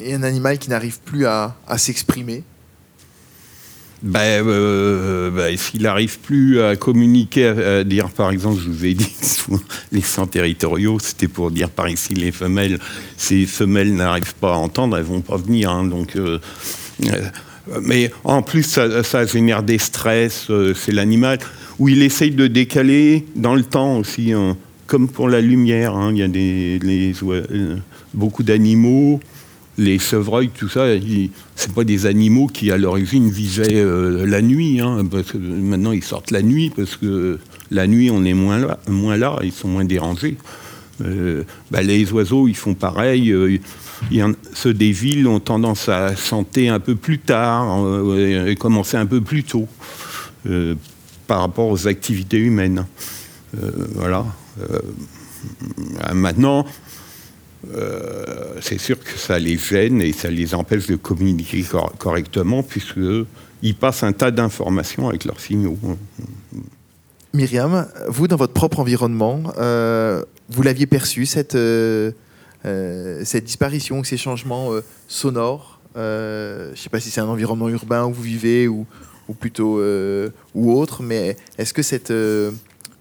Et 0.00 0.14
un 0.14 0.22
animal 0.22 0.58
qui 0.58 0.70
n'arrive 0.70 1.00
plus 1.00 1.26
à 1.26 1.54
s'exprimer 1.76 2.44
ben, 4.02 4.46
euh, 4.46 5.30
ben, 5.30 5.56
S'il 5.56 5.82
n'arrive 5.82 6.18
plus 6.18 6.60
à 6.60 6.76
communiquer, 6.76 7.46
à, 7.46 7.84
dire, 7.84 8.10
par 8.10 8.30
exemple, 8.30 8.60
je 8.62 8.68
vous 8.68 8.84
ai 8.84 8.94
dit, 8.94 9.10
les 9.92 10.02
sons 10.02 10.26
territoriaux, 10.26 10.98
c'était 11.00 11.28
pour 11.28 11.50
dire 11.50 11.70
par 11.70 11.88
ici 11.88 12.14
les 12.14 12.32
femelles, 12.32 12.78
les 13.30 13.46
femelles 13.46 13.94
n'arrivent 13.94 14.34
pas 14.34 14.54
à 14.54 14.56
entendre, 14.56 14.96
elles 14.96 15.04
vont 15.04 15.22
pas 15.22 15.36
venir. 15.36 15.70
Hein, 15.70 15.84
donc, 15.84 16.16
euh, 16.16 16.38
euh, 17.04 17.30
mais 17.82 18.10
en 18.24 18.42
plus, 18.42 18.62
ça, 18.62 19.26
génère 19.26 19.62
des 19.62 19.78
stress, 19.78 20.48
c'est 20.74 20.92
l'animal, 20.92 21.38
où 21.78 21.88
il 21.88 22.02
essaye 22.02 22.30
de 22.30 22.46
décaler 22.46 23.26
dans 23.34 23.54
le 23.54 23.64
temps 23.64 23.98
aussi, 23.98 24.32
hein, 24.32 24.56
comme 24.86 25.08
pour 25.08 25.28
la 25.28 25.40
lumière. 25.40 25.94
Hein, 25.94 26.10
il 26.12 26.18
y 26.18 26.22
a 26.22 26.28
des, 26.28 27.14
beaucoup 28.14 28.42
d'animaux 28.42 29.20
les 29.78 29.98
chevreuils, 29.98 30.48
tout 30.48 30.68
ça, 30.68 30.86
c'est 31.54 31.72
pas 31.72 31.84
des 31.84 32.06
animaux 32.06 32.46
qui 32.46 32.70
à 32.70 32.78
l'origine 32.78 33.30
vivaient 33.30 33.74
euh, 33.74 34.24
la 34.26 34.40
nuit. 34.40 34.80
Hein, 34.80 35.06
parce 35.10 35.32
que 35.32 35.38
maintenant 35.38 35.92
ils 35.92 36.04
sortent 36.04 36.30
la 36.30 36.42
nuit 36.42 36.72
parce 36.74 36.96
que 36.96 37.38
la 37.70 37.86
nuit 37.86 38.10
on 38.10 38.24
est 38.24 38.34
moins 38.34 38.58
là, 38.58 38.78
moins 38.88 39.16
là 39.16 39.38
ils 39.42 39.52
sont 39.52 39.68
moins 39.68 39.84
dérangés. 39.84 40.36
Euh, 41.04 41.44
bah, 41.70 41.82
les 41.82 42.10
oiseaux 42.12 42.48
ils 42.48 42.56
font 42.56 42.74
pareil. 42.74 43.30
Euh, 43.30 43.58
ceux 44.54 44.72
des 44.72 44.92
villes 44.92 45.26
ont 45.26 45.40
tendance 45.40 45.88
à 45.88 46.16
chanter 46.16 46.68
un 46.68 46.80
peu 46.80 46.94
plus 46.94 47.18
tard 47.18 47.78
et 48.16 48.54
commencer 48.56 48.96
un 48.96 49.06
peu 49.06 49.22
plus 49.22 49.42
tôt 49.42 49.66
par 51.26 51.40
rapport 51.40 51.68
aux 51.68 51.88
activités 51.88 52.36
humaines. 52.36 52.84
voilà. 53.94 54.26
maintenant, 56.12 56.66
c'est 58.60 58.78
sûr 58.78 58.98
que 58.98 59.18
ça 59.18 59.38
les 59.38 59.58
gêne 59.58 60.00
et 60.00 60.12
ça 60.12 60.30
les 60.30 60.54
empêche 60.54 60.86
de 60.86 60.96
communiquer 60.96 61.64
correctement 61.98 62.62
puisqu'ils 62.62 63.74
passent 63.74 64.02
un 64.02 64.12
tas 64.12 64.30
d'informations 64.30 65.08
avec 65.08 65.24
leurs 65.24 65.40
signaux. 65.40 65.78
Myriam, 67.34 67.86
vous, 68.08 68.28
dans 68.28 68.36
votre 68.36 68.52
propre 68.52 68.80
environnement, 68.80 69.42
euh, 69.58 70.22
vous 70.48 70.62
l'aviez 70.62 70.86
perçu, 70.86 71.26
cette, 71.26 71.54
euh, 71.54 72.12
cette 72.64 73.44
disparition, 73.44 74.02
ces 74.04 74.16
changements 74.16 74.70
sonores 75.08 75.80
Je 75.94 76.70
ne 76.70 76.76
sais 76.76 76.88
pas 76.88 77.00
si 77.00 77.10
c'est 77.10 77.20
un 77.20 77.28
environnement 77.28 77.68
urbain 77.68 78.06
où 78.06 78.12
vous 78.12 78.22
vivez 78.22 78.68
ou, 78.68 78.86
ou 79.28 79.34
plutôt 79.34 79.82
ou 80.54 80.72
autre, 80.72 81.02
mais 81.02 81.36
est-ce 81.58 81.74
que 81.74 81.82
cette, 81.82 82.12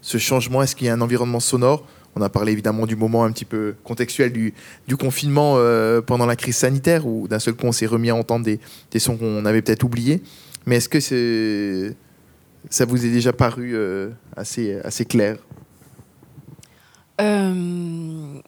ce 0.05 0.17
changement, 0.17 0.61
est-ce 0.61 0.75
qu'il 0.75 0.87
y 0.87 0.89
a 0.89 0.93
un 0.93 1.01
environnement 1.01 1.39
sonore 1.39 1.83
on 2.15 2.21
a 2.21 2.29
parlé 2.29 2.53
évidemment 2.53 2.85
du 2.85 2.95
moment 2.95 3.25
un 3.25 3.31
petit 3.31 3.45
peu 3.45 3.75
contextuel 3.83 4.31
du, 4.31 4.53
confinement 4.97 5.55
euh, 5.57 6.01
pendant 6.01 6.25
la 6.25 6.35
crise 6.35 6.55
sanitaire, 6.55 7.05
où 7.05 7.27
d'un 7.27 7.39
seul 7.39 7.55
coup 7.55 7.67
on 7.67 7.71
s'est 7.71 7.85
remis 7.85 8.09
à 8.09 8.15
entendre 8.15 8.45
des, 8.45 8.99
sons 8.99 9.17
qu'on 9.17 9.45
avait 9.45 9.61
peut-être 9.61 9.83
oubliés. 9.83 10.23
Mais 10.65 10.77
est-ce 10.77 10.89
que 10.89 11.93
ça 12.69 12.85
vous 12.85 13.05
est 13.05 13.09
déjà 13.09 13.33
paru 13.33 13.71
euh, 13.75 14.09
assez, 14.35 15.05
clair? 15.07 15.37
Euh, 17.21 18.39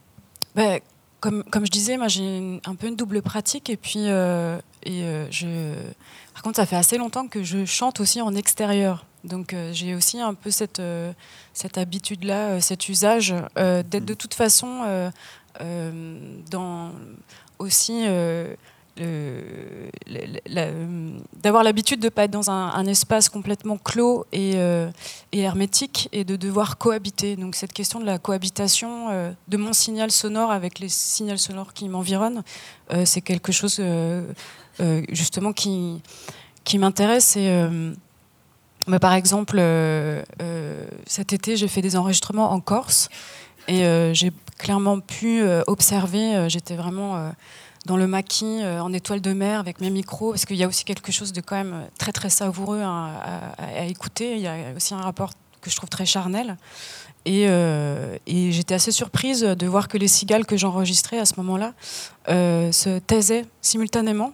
ben, 0.56 0.80
comme, 1.20 1.44
je 1.54 1.72
disais, 1.72 1.98
moi 1.98 2.08
j'ai 2.08 2.62
un 2.66 2.76
peu 2.76 2.88
une 2.88 2.96
double 2.96 3.22
pratique 3.22 3.70
et 3.70 3.76
puis 3.76 4.06
je... 4.06 5.74
par 6.34 6.42
contre 6.42 6.56
ça 6.56 6.66
fait 6.66 6.78
assez 6.78 6.98
longtemps 6.98 7.28
que 7.28 7.44
je 7.44 7.66
chante 7.66 8.00
aussi 8.00 8.22
en 8.22 8.34
extérieur. 8.34 9.06
Donc 9.28 9.54
euh, 9.54 9.72
j'ai 9.74 9.94
aussi 9.94 10.20
un 10.20 10.34
peu 10.34 10.52
cette, 10.52 10.80
euh, 10.80 11.12
cette 11.54 11.78
habitude-là, 11.78 12.50
euh, 12.50 12.60
cet 12.60 12.90
usage 12.90 13.34
d'être 13.56 14.06
de 14.06 14.14
toute 14.14 14.34
façon 14.34 15.12
dans 16.50 16.92
aussi 17.60 18.06
d'avoir 21.42 21.64
l'habitude 21.64 22.00
de 22.00 22.06
ne 22.06 22.10
pas 22.10 22.24
être 22.26 22.32
dans 22.32 22.52
un, 22.52 22.86
espace 22.86 23.30
complètement 23.30 23.78
clos 23.78 24.26
et, 24.32 24.52
et, 25.32 25.40
hermétique 25.40 26.10
et 26.12 26.24
de 26.24 26.36
devoir 26.36 26.78
cohabiter. 26.78 27.36
Donc 27.36 27.56
cette 27.56 27.74
question 27.74 28.00
de 28.00 28.06
la 28.06 28.20
cohabitation 28.20 29.34
de 29.48 29.58
mon 29.58 29.74
signal 29.74 30.12
sonore 30.12 30.52
avec 30.52 30.80
les 30.80 30.90
signaux 30.90 31.38
sonores 31.38 31.74
qui 31.74 31.90
m'environnent, 31.90 32.44
c'est 33.06 33.22
quelque 33.22 33.52
chose 33.52 33.82
justement 35.10 35.54
qui, 35.54 36.02
qui 36.64 36.78
m'intéresse. 36.78 37.36
Et, 37.36 37.50
mais 38.88 39.00
par 39.00 39.14
exemple, 39.14 39.58
euh, 39.60 40.24
euh, 40.42 40.88
cet 41.06 41.34
été, 41.34 41.58
j'ai 41.58 41.68
fait 41.68 41.82
des 41.82 41.98
enregistrements 41.98 42.52
en 42.52 42.62
Corse 42.62 43.10
et 43.68 43.86
euh, 43.86 44.14
j'ai 44.14 44.32
clairement 44.58 45.02
pu 45.02 45.44
observer, 45.68 46.50
j'étais 46.50 46.76
vraiment 46.76 47.32
dans 47.86 47.96
le 47.96 48.08
maquis, 48.08 48.64
en 48.66 48.92
étoile 48.92 49.22
de 49.22 49.32
mer 49.34 49.60
avec 49.60 49.82
mes 49.82 49.92
micros, 49.92 50.32
parce 50.32 50.46
qu'il 50.46 50.56
y 50.56 50.64
a 50.64 50.68
aussi 50.68 50.84
quelque 50.84 51.12
chose 51.12 51.32
de 51.32 51.42
quand 51.42 51.58
même 51.58 51.88
très 52.00 52.12
très 52.12 52.32
savoureux 52.32 52.82
à, 52.82 53.86
écouter. 53.88 54.36
Il 54.36 54.42
y 54.42 54.48
a 54.48 54.56
aussi 54.76 54.96
un 54.96 55.02
rapport 55.02 55.34
que 55.62 55.70
je 55.70 55.76
trouve 55.76 55.90
très 55.90 56.08
charnel. 56.08 56.58
Et 57.26 57.46
j'étais 58.26 58.74
assez 58.74 58.92
surprise 58.92 59.42
de 59.42 59.68
voir 59.68 59.88
que 59.88 60.00
les 60.00 60.08
cigales 60.08 60.48
que 60.48 60.58
j'enregistrais 60.58 61.20
à 61.20 61.26
ce 61.26 61.36
moment-là 61.38 61.74
se 62.28 62.98
taisaient 62.98 63.46
simultanément 63.62 64.34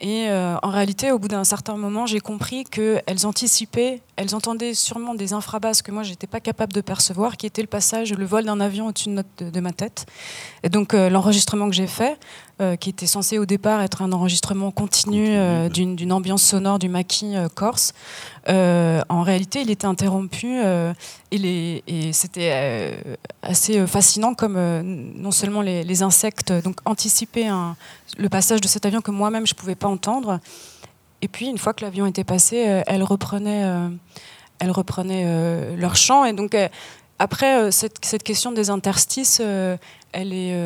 et 0.00 0.28
euh, 0.28 0.56
en 0.62 0.70
réalité, 0.70 1.12
au 1.12 1.18
bout 1.18 1.28
d'un 1.28 1.44
certain 1.44 1.76
moment, 1.76 2.06
j'ai 2.06 2.20
compris 2.20 2.64
qu'elles 2.64 3.26
anticipaient, 3.26 4.00
elles 4.20 4.34
entendaient 4.34 4.74
sûrement 4.74 5.14
des 5.14 5.32
infrabasses 5.32 5.80
que 5.80 5.90
moi 5.90 6.02
j'étais 6.02 6.26
pas 6.26 6.40
capable 6.40 6.74
de 6.74 6.82
percevoir, 6.82 7.38
qui 7.38 7.46
était 7.46 7.62
le 7.62 7.68
passage, 7.68 8.12
le 8.12 8.26
vol 8.26 8.44
d'un 8.44 8.60
avion 8.60 8.88
au-dessus 8.88 9.08
de, 9.08 9.50
de, 9.50 9.60
ma 9.60 9.72
tête. 9.72 10.04
Et 10.62 10.68
donc 10.68 10.92
l'enregistrement 10.92 11.70
que 11.70 11.74
j'ai 11.74 11.86
fait, 11.86 12.18
qui 12.80 12.90
était 12.90 13.06
censé 13.06 13.38
au 13.38 13.46
départ 13.46 13.80
être 13.80 14.02
un 14.02 14.12
enregistrement 14.12 14.70
continu 14.72 15.30
d'une 15.70 16.12
ambiance 16.12 16.42
sonore 16.42 16.78
du 16.78 16.90
maquis 16.90 17.34
corse, 17.54 17.94
en 18.46 19.22
réalité 19.22 19.62
il 19.62 19.70
était 19.70 19.86
interrompu 19.86 20.60
et, 21.30 21.82
et 21.86 22.12
c'était 22.12 22.98
assez 23.42 23.86
fascinant 23.86 24.34
comme 24.34 24.58
non 25.16 25.30
seulement 25.30 25.62
les, 25.62 25.82
les 25.82 26.02
insectes 26.02 26.52
donc 26.52 26.76
anticipaient 26.84 27.46
un, 27.46 27.74
le 28.18 28.28
passage 28.28 28.60
de 28.60 28.68
cet 28.68 28.84
avion 28.84 29.00
que 29.00 29.10
moi-même 29.10 29.46
je 29.46 29.54
pouvais 29.54 29.76
pas 29.76 29.88
entendre 29.88 30.40
et 31.22 31.28
puis, 31.28 31.46
une 31.46 31.58
fois 31.58 31.72
que 31.74 31.84
l'avion 31.84 32.06
était 32.06 32.24
passé, 32.24 32.66
euh, 32.66 32.82
elles 32.86 33.02
reprenaient, 33.02 33.64
euh, 33.64 33.88
elles 34.58 34.70
reprenaient 34.70 35.24
euh, 35.26 35.76
leur 35.76 35.96
chant. 35.96 36.24
Et 36.24 36.32
donc, 36.32 36.56
après, 37.18 37.70
cette, 37.70 38.04
cette, 38.04 38.22
question 38.22 38.52
des 38.52 38.70
interstices, 38.70 39.40
elle, 39.40 40.32
est, 40.32 40.56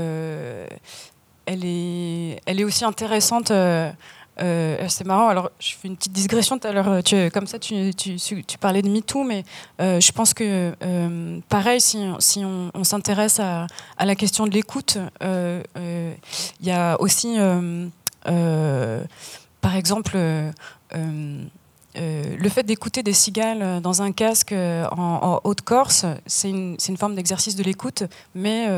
elle, 1.47 1.65
est, 1.65 2.41
elle 2.47 2.61
est 2.61 2.65
aussi 2.65 2.85
intéressante. 2.85 3.49
c'est 3.49 5.05
marrant. 5.05 5.29
Alors, 5.29 5.51
je 5.59 5.75
fais 5.75 5.89
une 5.89 5.97
petite 5.97 6.13
digression 6.13 6.57
tout 6.57 6.69
à 6.69 6.73
l'heure. 6.73 7.03
Comme 7.33 7.49
ça, 7.49 7.59
tu, 7.59 7.93
tu, 7.93 8.59
parlais 8.61 8.83
de 8.83 8.89
MeToo, 8.89 9.25
mais 9.25 9.43
je 9.81 10.13
pense 10.13 10.33
que, 10.33 10.73
pareil, 11.49 11.81
si, 11.81 11.99
si 12.21 12.45
on, 12.45 12.85
s'intéresse 12.85 13.41
à, 13.41 13.67
la 13.99 14.15
question 14.15 14.47
de 14.47 14.53
l'écoute, 14.53 14.99
il 15.21 16.15
y 16.61 16.71
a 16.71 17.01
aussi 17.01 17.37
par 19.65 19.77
exemple, 19.77 20.13
euh, 20.17 20.53
euh, 20.95 21.43
euh, 21.97 22.37
le 22.39 22.49
fait 22.51 22.65
d'écouter 22.65 23.03
des 23.03 23.15
cigales 23.15 23.81
dans 23.81 24.03
un 24.03 24.13
casque 24.13 24.53
en, 24.53 25.41
Haute-Corse, 25.43 26.05
c'est 26.27 26.51
une, 26.51 26.77
forme 26.99 27.15
d'exercice 27.15 27.57
de 27.57 27.63
l'écoute, 27.63 28.03
mais 28.35 28.69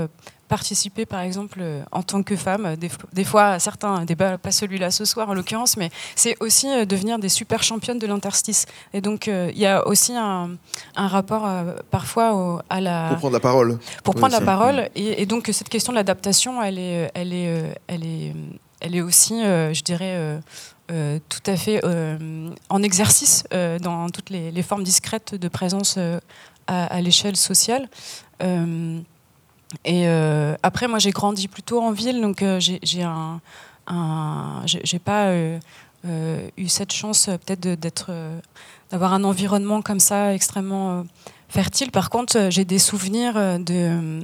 participer, 0.46 1.04
par 1.04 1.22
exemple, 1.22 1.60
en 1.90 2.04
tant 2.04 2.22
que 2.22 2.36
femme, 2.36 2.76
des, 2.76 3.24
fois, 3.24 3.58
certains 3.58 4.04
débats, 4.04 4.38
pas 4.38 4.52
celui-là 4.52 4.92
ce 4.92 5.04
soir 5.04 5.28
en 5.28 5.34
l'occurrence, 5.34 5.76
mais 5.76 5.90
c'est 6.14 6.36
aussi 6.38 6.68
devenir 6.86 7.18
des 7.18 7.30
super 7.30 7.64
championnes 7.64 7.98
de 7.98 8.06
l'interstice. 8.06 8.66
Et 8.94 9.00
donc, 9.00 9.26
il 9.26 9.58
y 9.58 9.66
a 9.66 9.84
aussi 9.88 10.14
un, 10.14 10.56
rapport 10.94 11.48
parfois 11.90 12.62
à 12.70 12.80
la. 12.80 13.08
Pour 13.08 13.18
prendre 13.18 13.34
la 13.34 13.40
parole. 13.40 13.78
Pour 14.04 14.14
prendre 14.14 14.34
la 14.34 14.40
parole. 14.40 14.88
Et, 14.94 15.26
donc, 15.26 15.48
cette 15.52 15.68
question 15.68 15.92
de 15.92 15.96
l'adaptation, 15.96 16.62
elle 16.62 16.78
est, 16.78 17.10
elle, 17.14 17.32
est, 17.32 17.74
elle, 17.88 18.04
est, 18.04 18.34
elle 18.80 18.94
est 18.94 19.02
aussi, 19.02 19.42
je 19.42 19.82
dirais, 19.82 20.38
euh, 20.90 21.18
tout 21.28 21.50
à 21.50 21.56
fait 21.56 21.80
euh, 21.84 22.48
en 22.68 22.80
exercice 22.80 23.42
euh, 23.52 23.80
dans 23.80 24.08
toutes 24.08 24.30
les, 24.30 24.62
formes 24.62 24.84
discrètes 24.84 25.34
de 25.34 25.48
présence 25.48 25.98
à, 26.68 27.00
l'échelle 27.00 27.36
sociale. 27.36 27.88
et 29.84 30.06
après, 30.62 30.88
moi, 30.88 30.98
j'ai 30.98 31.10
grandi 31.10 31.48
plutôt 31.48 31.80
en 31.82 31.92
ville, 31.92 32.20
donc 32.20 32.44
j'ai 32.58 33.02
un, 33.02 33.40
j'ai 34.64 34.98
pas 34.98 35.32
eu 36.56 36.68
cette 36.68 36.92
chance 36.92 37.26
peut-être 37.26 37.60
d'être, 37.60 38.12
d'avoir 38.90 39.12
un 39.12 39.24
environnement 39.24 39.82
comme 39.82 40.00
ça 40.00 40.34
extrêmement 40.34 41.04
fertile. 41.48 41.90
Par 41.90 42.10
contre, 42.10 42.48
j'ai 42.50 42.64
des 42.64 42.78
souvenirs 42.80 43.34
de 43.60 44.20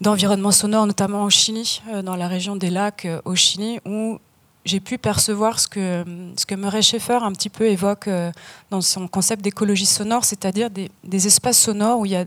d'environnement 0.00 0.50
sonore, 0.50 0.86
notamment 0.86 1.24
au 1.24 1.30
Chili, 1.30 1.82
euh, 1.92 2.02
dans 2.02 2.16
la 2.16 2.28
région 2.28 2.56
des 2.56 2.70
lacs 2.70 3.04
euh, 3.04 3.20
au 3.24 3.34
Chili, 3.34 3.78
où 3.86 4.18
j'ai 4.64 4.80
pu 4.80 4.98
percevoir 4.98 5.60
ce 5.60 5.68
que, 5.68 6.04
ce 6.36 6.46
que 6.46 6.54
Murray 6.54 6.82
Schaeffer 6.82 7.18
un 7.22 7.32
petit 7.32 7.50
peu 7.50 7.66
évoque 7.66 8.08
euh, 8.08 8.32
dans 8.70 8.80
son 8.80 9.06
concept 9.06 9.42
d'écologie 9.42 9.86
sonore, 9.86 10.24
c'est-à-dire 10.24 10.70
des, 10.70 10.90
des, 11.04 11.26
espaces 11.26 11.58
sonores 11.58 12.00
où 12.00 12.06
il 12.06 12.12
y 12.12 12.16
a 12.16 12.24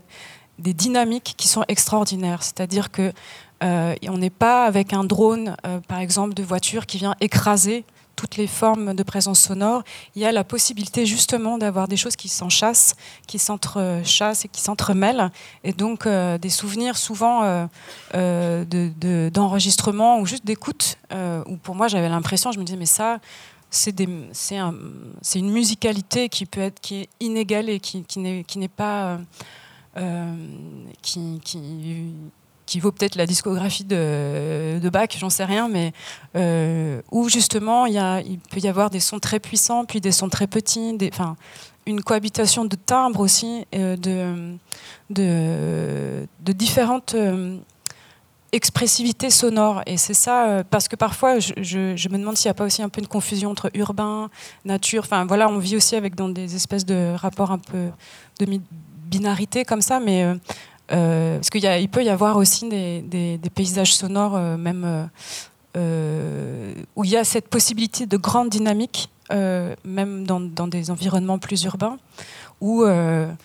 des 0.60 0.74
dynamiques 0.74 1.34
qui 1.36 1.48
sont 1.48 1.64
extraordinaires. 1.68 2.44
C'est-à-dire 2.44 2.92
que 2.92 3.12
on 3.60 4.18
n'est 4.20 4.30
pas 4.30 4.66
avec 4.66 4.94
un 4.94 5.04
drone, 5.04 5.58
par 5.88 5.98
exemple, 5.98 6.36
de 6.36 6.44
voiture 6.44 6.86
qui 6.86 7.00
vient 7.00 7.16
écraser 7.20 7.86
toutes 8.18 8.36
les 8.36 8.48
formes 8.48 8.94
de 8.96 9.04
présence 9.04 9.40
sonore, 9.40 9.84
il 10.16 10.22
y 10.22 10.26
a 10.26 10.32
la 10.34 10.44
possibilité 10.44 11.06
justement 11.06 11.58
d'avoir 11.58 11.88
des 11.88 11.96
choses 11.96 12.18
qui 12.18 12.28
s'enchassent, 12.28 12.96
qui 13.28 13.40
s'entrechassent 13.40 14.44
et 14.44 14.48
qui 14.50 14.60
s'entremêlent. 14.60 15.32
Et 15.64 15.72
donc 15.72 16.06
euh, 16.06 16.38
des 16.38 16.50
souvenirs 16.50 16.98
souvent 16.98 17.44
euh, 17.44 17.68
euh, 18.16 19.30
d'enregistrement 19.30 20.20
ou 20.20 20.26
juste 20.26 20.46
d'écoute, 20.46 20.98
où 21.48 21.56
pour 21.58 21.76
moi 21.76 21.88
j'avais 21.88 22.10
l'impression, 22.10 22.52
je 22.52 22.60
me 22.60 22.66
disais 22.66 22.78
mais 22.78 22.88
ça, 22.88 23.20
c'est 23.70 23.94
un, 24.58 24.74
une 25.36 25.52
musicalité 25.52 26.28
qui 26.28 26.46
peut 26.48 26.62
être 26.62 26.82
qui 26.82 27.02
est 27.02 27.10
inégalée, 27.20 27.80
qui, 27.80 28.04
qui 28.04 28.20
n'est 28.20 28.68
pas 28.68 29.20
qui, 31.04 31.40
qui 32.68 32.80
vaut 32.80 32.92
peut-être 32.92 33.16
la 33.16 33.26
discographie 33.26 33.86
de, 33.86 34.88
Bach, 34.92 35.08
j'en 35.18 35.32
sais 35.32 35.46
rien, 35.46 35.68
mais 35.70 35.94
euh, 36.36 37.02
où 37.12 37.30
justement 37.30 37.88
il, 37.88 38.40
peut 38.52 38.60
y 38.60 38.68
avoir 38.68 38.92
des 38.92 39.00
sons 39.00 39.20
très 39.20 39.40
puissants, 39.40 39.86
puis 39.86 40.02
des 40.02 40.12
sons 40.12 40.30
très 40.30 40.46
petits, 40.46 40.96
enfin, 41.12 41.36
une 41.88 42.04
cohabitation 42.04 42.66
de 42.66 42.76
timbres 42.76 43.22
aussi, 43.22 43.66
euh, 43.74 43.96
de, 45.10 46.28
différentes 46.40 47.16
euh, 47.16 47.58
expressivités 48.52 49.30
sonores. 49.30 49.82
Et 49.86 49.98
c'est 49.98 50.14
ça, 50.14 50.64
parce 50.70 50.90
que 50.90 50.98
parfois 50.98 51.40
je, 51.40 51.54
je, 51.62 52.10
me 52.10 52.18
demande 52.18 52.36
s'il 52.36 52.50
n'y 52.50 52.52
a 52.52 52.56
pas 52.56 52.66
aussi 52.66 52.84
un 52.84 52.90
peu 52.90 53.00
une 53.00 53.08
confusion 53.08 53.52
entre 53.52 53.72
urbain, 53.76 54.30
nature, 54.66 55.04
enfin 55.06 55.26
voilà, 55.26 55.48
on 55.50 55.58
vit 55.58 55.78
aussi 55.78 55.96
avec 55.96 56.16
dans 56.16 56.30
des 56.30 56.56
espèces 56.56 56.86
de 56.86 57.16
rapports 57.16 57.52
un 57.52 57.60
peu 57.60 57.90
de 58.40 58.60
binarité 59.10 59.64
comme 59.64 59.82
ça, 59.82 60.02
mais 60.02 60.26
euh, 60.92 61.38
parce 61.38 61.50
qu'il 61.50 61.90
peut 61.90 62.04
y 62.04 62.10
avoir 62.10 62.38
aussi 62.38 62.70
des, 62.70 63.40
paysages 63.54 63.96
sonores, 63.96 64.36
euh, 64.36 64.58
même 64.58 65.10
euh, 65.76 66.74
où 66.96 67.04
il 67.04 67.12
y 67.12 67.18
a 67.18 67.24
cette 67.24 67.50
possibilité 67.50 68.06
de 68.06 68.18
grande 68.18 68.50
dynamique, 68.50 69.10
même 69.30 70.26
dans, 70.26 70.68
des 70.68 70.90
environnements 70.92 71.40
plus 71.40 71.64
urbains, 71.64 71.98
ou 72.62 72.84
un, 72.86 73.36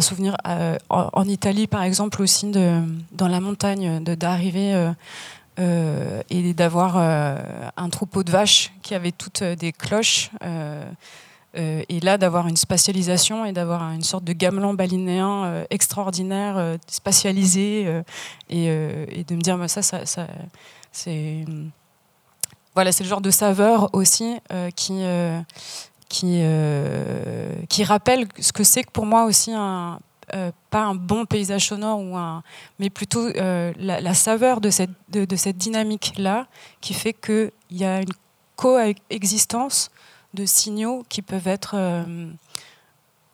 souvenir 0.00 0.36
en, 0.88 1.24
Italie, 1.24 1.66
par 1.66 1.82
exemple, 1.82 2.22
aussi 2.22 2.50
dans 2.50 3.28
la 3.28 3.40
montagne, 3.40 4.02
d'arriver. 4.04 4.92
et 5.58 6.54
d'avoir 6.54 6.96
un 6.96 7.88
troupeau 7.90 8.22
de 8.22 8.30
vaches 8.30 8.72
qui 8.82 8.94
avait 8.94 9.12
toutes 9.12 9.42
des 9.42 9.72
cloches 9.72 10.30
et 11.54 12.00
là, 12.00 12.18
d'avoir 12.18 12.48
une 12.48 12.56
spatialisation 12.56 13.44
et 13.44 13.52
d'avoir 13.52 13.90
une 13.92 14.02
sorte 14.02 14.24
de 14.24 14.32
gamelan 14.32 14.74
balinéen 14.74 15.44
euh, 15.44 15.64
extraordinaire, 15.70 16.58
euh, 16.58 16.76
spatialisé, 16.86 18.02
et, 18.50 18.66
de 19.24 19.34
me 19.34 19.40
dire, 19.40 19.58
ça, 19.68 19.82
ça, 19.82 20.26
c'est. 20.92 21.44
Voilà, 22.74 22.92
c'est 22.92 23.04
le 23.04 23.08
genre 23.08 23.22
de 23.22 23.30
saveur 23.30 23.88
aussi 23.94 24.36
qui, 24.76 25.02
qui, 26.10 26.42
qui 27.68 27.84
rappelle 27.84 28.28
ce 28.38 28.52
que 28.52 28.64
c'est 28.64 28.84
que 28.84 28.90
pour 28.90 29.06
moi 29.06 29.24
aussi 29.24 29.52
pas 29.52 30.82
un 30.82 30.94
bon 30.94 31.24
paysage 31.24 31.68
sonore 31.68 32.00
ou 32.00 32.18
un, 32.18 32.42
mais 32.78 32.90
plutôt 32.90 33.30
la, 33.32 34.12
saveur 34.12 34.60
de 34.60 34.68
cette, 34.68 34.90
de 35.08 35.36
cette 35.36 35.56
dynamique 35.56 36.12
là 36.18 36.48
qui 36.82 36.92
fait 36.92 37.14
qu'il 37.14 37.50
y 37.70 37.84
a 37.86 38.02
une 38.02 38.12
coexistence 38.56 39.90
de 40.36 40.46
signaux 40.46 41.04
qui 41.08 41.22
peuvent 41.22 41.48
être 41.48 41.74
euh, 41.74 42.30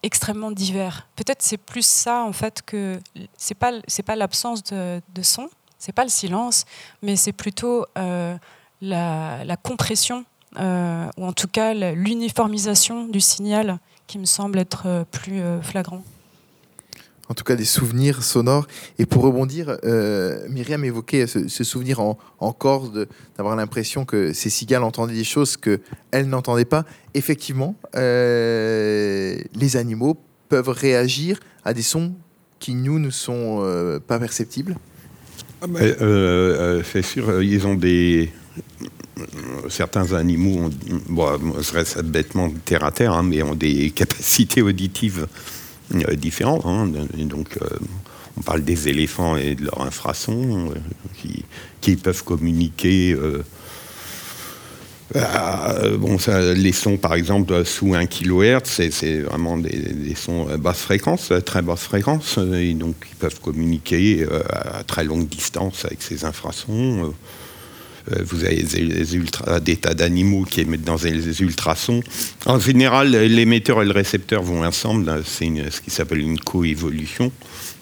extrêmement 0.02 0.50
divers. 0.50 1.06
Peut-être 1.16 1.42
c'est 1.42 1.58
plus 1.58 1.84
ça 1.84 2.22
en 2.22 2.32
fait 2.32 2.62
que 2.62 2.98
c'est 3.36 3.54
pas 3.54 3.72
c'est 3.86 4.02
pas 4.02 4.16
l'absence 4.16 4.62
de, 4.64 5.02
de, 5.14 5.22
son, 5.22 5.50
c'est 5.78 5.92
pas 5.92 6.04
le 6.04 6.10
silence, 6.10 6.64
mais 7.02 7.16
c'est 7.16 7.32
plutôt 7.32 7.84
euh, 7.98 8.36
la, 8.80 9.56
compression 9.62 10.24
euh, 10.58 11.08
ou 11.18 11.26
en 11.26 11.32
tout 11.32 11.48
cas 11.48 11.74
l'uniformisation 11.74 13.06
du 13.06 13.20
signal 13.20 13.78
qui 14.06 14.18
me 14.18 14.26
semble 14.26 14.58
être 14.58 15.04
plus 15.10 15.42
flagrant 15.62 16.02
en 17.32 17.34
tout 17.34 17.44
cas 17.44 17.56
des 17.56 17.64
souvenirs 17.64 18.22
sonores. 18.22 18.66
Et 18.98 19.06
pour 19.06 19.22
rebondir, 19.22 19.78
euh, 19.84 20.46
Myriam 20.50 20.84
évoquait 20.84 21.26
ce, 21.26 21.64
souvenir 21.64 21.98
en, 22.00 22.18
en 22.40 22.52
Corse 22.52 22.90
d'avoir 23.38 23.56
l'impression 23.56 24.04
que 24.04 24.34
ces 24.34 24.50
cigales 24.50 24.82
entendaient 24.82 25.14
des 25.14 25.24
choses 25.24 25.56
qu'elles 25.56 26.28
n'entendaient 26.28 26.66
pas. 26.66 26.84
Effectivement, 27.14 27.74
euh, 27.96 29.38
les 29.54 29.76
animaux 29.78 30.18
peuvent 30.50 30.68
réagir 30.68 31.40
à 31.64 31.72
des 31.72 31.80
sons 31.80 32.12
qui, 32.58 32.74
nous, 32.74 32.98
ne 32.98 33.08
sont 33.08 33.62
euh, 33.62 33.98
pas 33.98 34.18
perceptibles. 34.18 34.76
Ah 35.62 35.66
ben, 35.68 36.82
c'est 36.84 37.02
sûr, 37.02 37.42
ils 37.42 37.66
ont 37.66 37.76
des... 37.76 38.30
Certains 39.70 40.12
animaux, 40.12 40.66
ont, 40.66 40.70
bon, 41.08 41.38
je 41.62 41.72
reste 41.72 42.02
bêtement 42.02 42.52
terre 42.66 42.84
à 42.84 42.92
terre, 42.92 43.14
hein, 43.14 43.22
mais 43.22 43.42
ont 43.42 43.54
des 43.54 43.90
capacités 43.90 44.60
auditives 44.60 45.26
euh, 45.26 45.26
différents. 46.16 46.60
Hein. 46.64 46.86
donc, 47.18 47.58
euh, 47.60 47.66
on 48.36 48.42
parle 48.42 48.62
des 48.62 48.88
éléphants 48.88 49.36
et 49.36 49.54
de 49.54 49.64
leur 49.64 49.82
infrason, 49.82 50.70
euh, 50.70 50.74
qui, 51.20 51.44
qui, 51.80 51.96
peuvent 51.96 52.24
communiquer 52.24 53.16
Euh, 55.14 55.98
bon, 55.98 56.16
les 56.56 56.72
sons, 56.72 56.96
par 56.96 57.12
exemple, 57.12 57.66
sous 57.66 57.94
1 57.94 58.06
kHz, 58.06 58.62
c'est 58.90 59.20
vraiment 59.20 59.58
des, 59.58 60.14
sons 60.14 60.46
basse 60.56 60.80
fréquence, 60.80 61.30
très 61.44 61.60
basse 61.60 61.82
fréquence, 61.82 62.38
et 62.38 62.72
donc 62.72 62.96
ils 63.10 63.16
peuvent 63.16 63.38
communiquer 63.38 64.26
à 64.48 64.82
très 64.84 65.04
longue 65.04 65.28
distance 65.28 65.84
avec 65.84 66.00
ces 66.00 66.24
infrasons. 66.24 67.12
Vous 68.24 68.44
avez 68.44 68.64
des, 69.60 69.76
tas 69.76 69.94
d'animaux 69.94 70.44
qui 70.44 70.60
émettent 70.62 70.84
dans 70.84 70.96
les 70.96 71.40
ultrasons. 71.40 72.02
En 72.46 72.58
général, 72.58 73.10
l'émetteur 73.10 73.80
et 73.82 73.84
le 73.84 73.92
récepteur 73.92 74.42
vont 74.42 74.64
ensemble. 74.64 75.22
C'est 75.24 75.50
ce 75.70 75.80
qui 75.80 75.90
s'appelle 75.90 76.18
une 76.18 76.40
coévolution. 76.40 77.30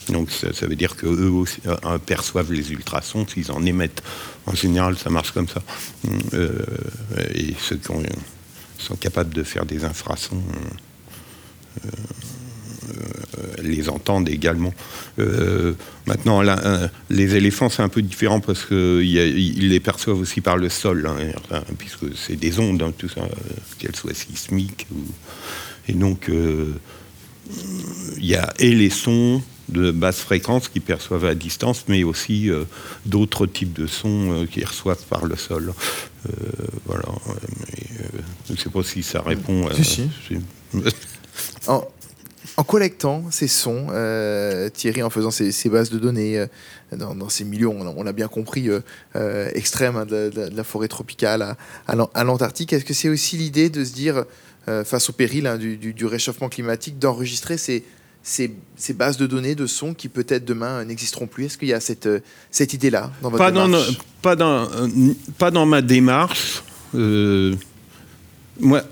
Donc 0.08 0.30
ça, 0.30 0.66
veut 0.66 0.76
dire 0.76 0.96
qu'eux 0.96 1.28
aussi 1.28 1.60
euh, 1.66 1.98
perçoivent 1.98 2.52
les 2.52 2.72
ultrasons 2.72 3.26
s'ils 3.26 3.52
en 3.52 3.64
émettent. 3.64 4.02
En 4.46 4.54
général, 4.54 4.96
ça 4.98 5.10
marche 5.10 5.32
comme 5.32 5.48
ça. 5.48 5.62
Euh, 6.34 6.64
et 7.34 7.54
ceux 7.58 7.76
qui 7.76 7.92
sont 8.78 8.96
capables 8.96 9.32
de 9.32 9.42
faire 9.42 9.64
des 9.66 9.84
infrasons 9.84 10.42
euh, 11.84 11.88
les 13.62 13.88
entendent 13.88 14.28
également. 14.28 14.72
maintenant, 16.06 16.42
les 17.10 17.36
éléphants, 17.36 17.68
c'est 17.68 17.82
un 17.82 17.88
peu 17.88 18.02
différent 18.02 18.40
parce 18.40 18.64
qu'ils 18.64 19.68
les 19.68 19.80
perçoivent 19.80 20.20
aussi 20.20 20.40
par 20.40 20.56
le 20.56 20.68
sol, 20.68 21.08
hein, 21.08 21.62
puisque 21.78 22.16
c'est 22.16 22.36
des 22.36 22.58
ondes, 22.58 22.82
hein, 22.82 22.92
tout 22.96 23.08
ça, 23.08 23.22
qu'elles 23.78 23.96
soient 23.96 24.14
sismiques. 24.14 24.86
et 25.88 25.92
donc, 25.92 26.30
il 28.18 28.26
y 28.26 28.36
a 28.36 28.52
et 28.58 28.74
les 28.74 28.90
sons 28.90 29.42
de 29.70 29.90
basse 29.90 30.20
fréquence 30.20 30.68
qui 30.68 30.80
perçoivent 30.80 31.24
à 31.24 31.34
distance, 31.34 31.84
mais 31.88 32.02
aussi 32.02 32.50
euh, 32.50 32.64
d'autres 33.06 33.46
types 33.46 33.72
de 33.72 33.86
sons 33.86 34.32
euh, 34.32 34.46
qui 34.46 34.64
reçoivent 34.64 35.04
par 35.08 35.24
le 35.24 35.36
sol. 35.36 35.72
Euh, 36.26 36.30
voilà. 36.86 37.04
je 38.46 38.52
ne 38.52 38.58
sais 38.58 38.70
pas 38.70 38.82
si 38.82 39.02
ça 39.02 39.22
répond. 39.22 39.68
Si, 39.74 40.08
si. 40.26 40.38
en, 41.66 41.84
collectant 42.64 43.24
ces 43.30 43.48
sons, 43.48 43.86
Thierry, 44.74 45.02
en 45.02 45.10
faisant 45.10 45.30
ces, 45.30 45.68
bases 45.68 45.90
de 45.90 45.98
données 45.98 46.44
dans, 46.92 47.28
ces 47.28 47.44
milieux, 47.44 47.68
on, 47.68 48.02
l'a 48.02 48.12
bien 48.12 48.28
compris, 48.28 48.68
extrêmes 49.54 49.96
hein, 49.96 50.06
de, 50.06 50.50
la 50.54 50.64
forêt 50.64 50.88
tropicale 50.88 51.56
à, 51.86 52.24
l'Antarctique, 52.24 52.72
est-ce 52.72 52.84
que 52.84 52.94
c'est 52.94 53.08
aussi 53.08 53.36
l'idée 53.36 53.70
de 53.70 53.84
se 53.84 53.92
dire, 53.92 54.24
face 54.84 55.10
au 55.10 55.12
péril 55.12 55.46
hein, 55.46 55.58
du, 55.58 56.06
réchauffement 56.06 56.48
climatique, 56.48 56.98
d'enregistrer 56.98 57.56
ces 57.56 57.84
ces, 58.22 58.52
bases 58.94 59.16
de 59.16 59.26
données 59.26 59.54
de 59.54 59.66
sons 59.66 59.94
qui 59.94 60.08
peut-être 60.08 60.44
demain 60.44 60.84
n'existeront 60.84 61.26
plus? 61.26 61.46
Est-ce 61.46 61.58
qu'il 61.58 61.68
y 61.68 61.72
a 61.72 61.80
cette, 61.80 62.06
euh, 62.06 62.20
cette 62.50 62.74
idée-là 62.74 63.10
dans 63.22 63.30
votre 63.30 63.42
pas 63.42 63.50
démarche? 63.50 63.70
dans, 63.70 63.94
pas, 64.22 64.36
dans, 64.36 64.70
euh, 64.72 64.88
pas 65.38 65.50
dans 65.50 65.66
ma 65.66 65.82
démarche. 65.82 66.62
Euh, 66.94 67.54
moi, 68.58 68.82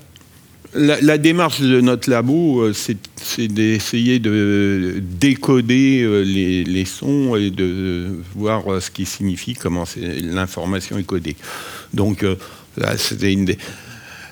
la, 0.73 1.17
démarche 1.17 1.61
de 1.61 1.81
notre 1.81 2.09
labo, 2.09 2.71
c'est 2.73 3.47
d'essayer 3.47 4.19
de 4.19 5.01
décoder 5.01 6.23
les, 6.25 6.63
les, 6.63 6.85
sons 6.85 7.35
et 7.35 7.49
de 7.49 8.07
voir 8.35 8.81
ce 8.81 8.91
qui 8.91 9.05
signifie, 9.05 9.53
comment 9.53 9.85
l'information 10.21 10.97
est 10.97 11.03
codée. 11.03 11.35
Donc. 11.93 12.25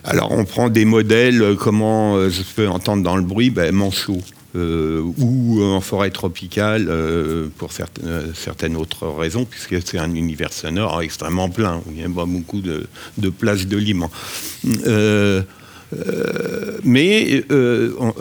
Alors, 0.03 0.31
on 0.31 0.45
prend 0.45 0.69
des 0.69 0.85
modèles, 0.85 1.57
comment 1.59 2.29
je 2.29 2.41
peux 2.55 2.69
entendre 2.69 3.03
dans 3.03 3.17
le 3.17 3.23
bruit, 3.23 3.49
ben, 3.49 3.73
manchot. 3.73 4.21
Euh, 4.55 5.03
ou 5.19 5.61
en 5.61 5.81
forêt 5.81 6.09
tropicale 6.09 6.87
euh, 6.89 7.47
pour 7.57 7.71
certaines, 7.73 8.75
autres 8.75 9.05
raisons, 9.05 9.45
puisque 9.45 9.85
c'est 9.85 9.99
un 9.99 10.15
univers 10.15 10.51
sonore 10.51 11.01
extrêmement 11.01 11.49
plein, 11.49 11.77
où 11.85 11.91
il 11.91 12.01
y 12.01 12.03
a 12.03 12.07
beaucoup 12.07 12.61
de, 12.61 12.87
de 13.17 13.29
plages 13.29 13.67
de 13.67 13.77
libre. 13.77 14.09
Euh, 15.95 16.79
mais 16.83 17.43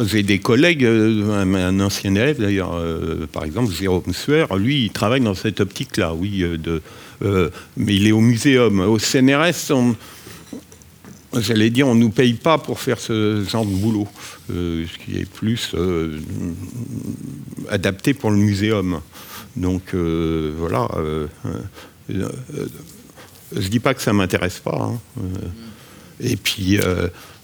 j'ai 0.05 0.23
des 0.23 0.39
collègues, 0.39 0.85
un, 0.85 1.81
ancien 1.81 2.15
élève 2.15 2.41
d'ailleurs, 2.41 2.81
par 3.33 3.45
exemple, 3.45 3.73
Jérôme 3.73 4.13
Suer, 4.13 4.47
lui, 4.57 4.85
il 4.85 4.91
travaille 4.91 5.21
dans 5.21 5.35
cette 5.35 5.61
optique-là, 5.61 6.15
oui, 6.15 6.45
mais 7.21 7.97
il 7.97 8.07
est 8.07 8.13
au 8.13 8.21
muséum. 8.21 8.81
Au 8.81 8.99
CNRS, 8.99 9.73
j'allais 11.41 11.71
dire, 11.71 11.89
on 11.89 11.95
ne 11.95 12.01
nous 12.01 12.11
paye 12.11 12.35
pas 12.35 12.59
pour 12.59 12.81
faire 12.81 12.99
ce 12.99 13.45
genre 13.49 13.65
de 13.65 13.75
boulot, 13.75 14.09
euh, 14.51 14.85
ce 14.91 15.05
qui 15.05 15.19
est 15.19 15.29
plus 15.29 15.73
euh, 15.75 16.19
adapté 17.69 18.15
pour 18.15 18.31
le 18.31 18.37
muséum. 18.37 19.01
Donc 19.57 19.95
euh, 19.95 20.55
voilà. 20.59 20.89
je 22.09 22.25
ne 23.55 23.69
dis 23.69 23.81
pas 23.81 23.95
que 23.95 24.03
ça 24.03 24.13
ne 24.13 24.19
m'intéresse 24.19 24.61
pas. 24.61 24.79
Hein. 24.81 25.01
Et 26.21 26.37
puis, 26.37 26.79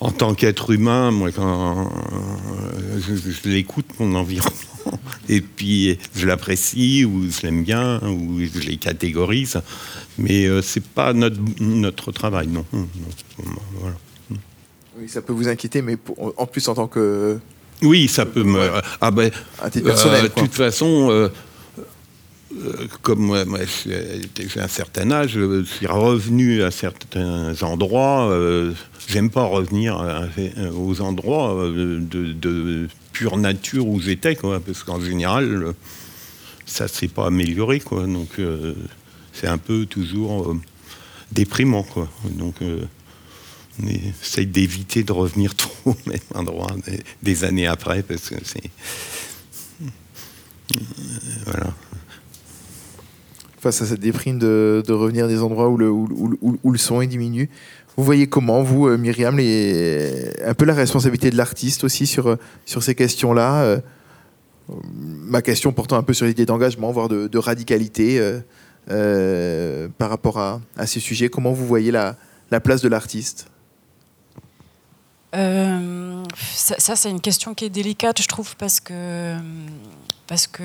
en 0.03 0.11
tant 0.11 0.35
qu'être 0.35 0.73
humain, 0.73 1.13
moi, 1.13 1.31
quand 1.31 1.89
je, 2.99 3.49
l'écoute, 3.49 3.87
mon 4.01 4.17
environnement, 4.17 4.99
et 5.29 5.41
puis 5.41 5.97
je 6.17 6.27
l'apprécie, 6.27 7.05
ou 7.05 7.31
je 7.31 7.47
l'aime 7.47 7.63
bien, 7.63 8.01
ou 8.03 8.41
je 8.41 8.59
les 8.67 8.79
catégorise, 8.79 9.61
mais 10.19 10.47
ce 10.47 10.61
c'est 10.61 10.85
pas 10.85 11.13
notre, 11.13 11.37
notre 11.61 12.11
travail, 12.11 12.49
non. 12.49 12.65
Oui, 14.99 15.09
ça 15.09 15.23
peut 15.23 15.33
vous 15.33 15.47
inquiéter, 15.47 15.83
mais 15.83 15.97
en 16.37 16.47
plus 16.47 16.67
en 16.67 16.75
tant 16.75 16.89
que. 16.89 17.39
Oui, 17.81 18.09
ça 18.09 18.27
peut 18.27 18.43
me. 18.43 18.61
Ah 19.01 19.13
ben. 19.13 19.31
Personnel. 19.85 20.25
De 20.25 20.29
toute 20.29 20.55
façon. 20.55 21.11
Euh, 21.13 21.29
comme 23.03 23.21
moi, 23.21 23.45
j'ai 23.85 24.61
un 24.61 24.69
certain 24.69 25.11
âge, 25.11 25.33
je 25.33 25.65
suis 25.65 25.87
revenu 25.87 26.63
à 26.63 26.71
certains 26.71 27.55
endroits. 27.63 28.31
Euh, 28.31 28.73
j'aime 29.09 29.31
pas 29.31 29.45
revenir 29.45 30.03
aux 30.77 31.01
endroits 31.01 31.55
euh, 31.55 32.01
de, 32.01 32.89
pure 33.13 33.37
nature 33.37 33.87
où 33.87 34.01
j'étais, 34.01 34.35
parce 34.35 34.85
qu'en 34.85 35.01
général, 35.01 35.75
ça 36.67 36.89
s'est 36.89 37.09
pas 37.09 37.27
amélioré, 37.27 37.81
quoi. 37.81 38.07
Donc, 38.07 38.41
c'est 39.33 39.49
un 39.49 39.59
peu 39.59 39.87
toujours 39.87 40.57
déprimant, 41.31 41.83
quoi. 41.83 42.09
Donc, 42.25 42.57
on 43.83 43.87
essaye 43.87 44.47
d'éviter 44.47 45.03
de 45.03 45.13
revenir 45.13 45.55
trop 45.57 45.93
au 45.93 45.97
même 46.07 46.19
endroit 46.35 46.75
des, 47.23 47.45
années 47.45 47.67
après, 47.67 48.03
parce 48.03 48.31
que 48.31 48.37
c'est. 48.45 48.71
Voilà 51.45 51.75
face 53.63 53.81
à 53.81 53.87
cette 53.87 54.01
déprime 54.01 54.41
de, 54.41 54.83
revenir 54.89 55.29
des 55.29 55.41
endroits 55.41 55.69
où 55.69 55.77
le, 55.79 56.79
son 56.79 57.01
est 57.01 57.07
diminué. 57.07 57.49
Vous 57.97 58.03
voyez 58.03 58.27
comment, 58.27 58.63
vous, 58.63 58.89
euh, 58.89 58.99
Myriam, 58.99 59.39
un 59.39 60.55
peu 60.55 60.65
la 60.65 60.75
responsabilité 60.75 61.31
de 61.31 61.37
l'artiste 61.37 61.85
aussi 61.85 62.07
sur, 62.07 62.27
euh, 62.27 62.37
ces 62.67 62.95
questions-là 62.95 63.63
euh, 63.63 63.79
Ma 64.97 65.43
question 65.43 65.73
portant 65.73 65.97
un 65.97 66.03
peu 66.03 66.13
sur 66.13 66.27
l'idée 66.27 66.47
d'engagement, 66.47 66.91
voire 66.91 67.09
de, 67.09 67.39
radicalité 67.39 68.21
par 68.87 70.11
rapport 70.11 70.39
à, 70.39 70.61
à, 70.77 70.87
ces 70.87 71.01
sujets. 71.01 71.29
Comment 71.29 71.53
vous 71.53 71.67
voyez 71.67 71.91
la, 71.91 72.17
la 72.51 72.61
place 72.61 72.81
de 72.81 72.89
l'artiste? 72.89 73.49
Ça, 75.33 76.75
ça 76.79 76.97
c'est 76.97 77.11
une 77.11 77.21
question 77.21 77.55
qui 77.55 77.67
est 77.67 77.71
délicate, 77.71 78.23
je 78.23 78.29
trouve, 78.29 78.57
parce 78.57 78.81
que, 78.81 79.37
parce 80.27 80.47
que 80.47 80.63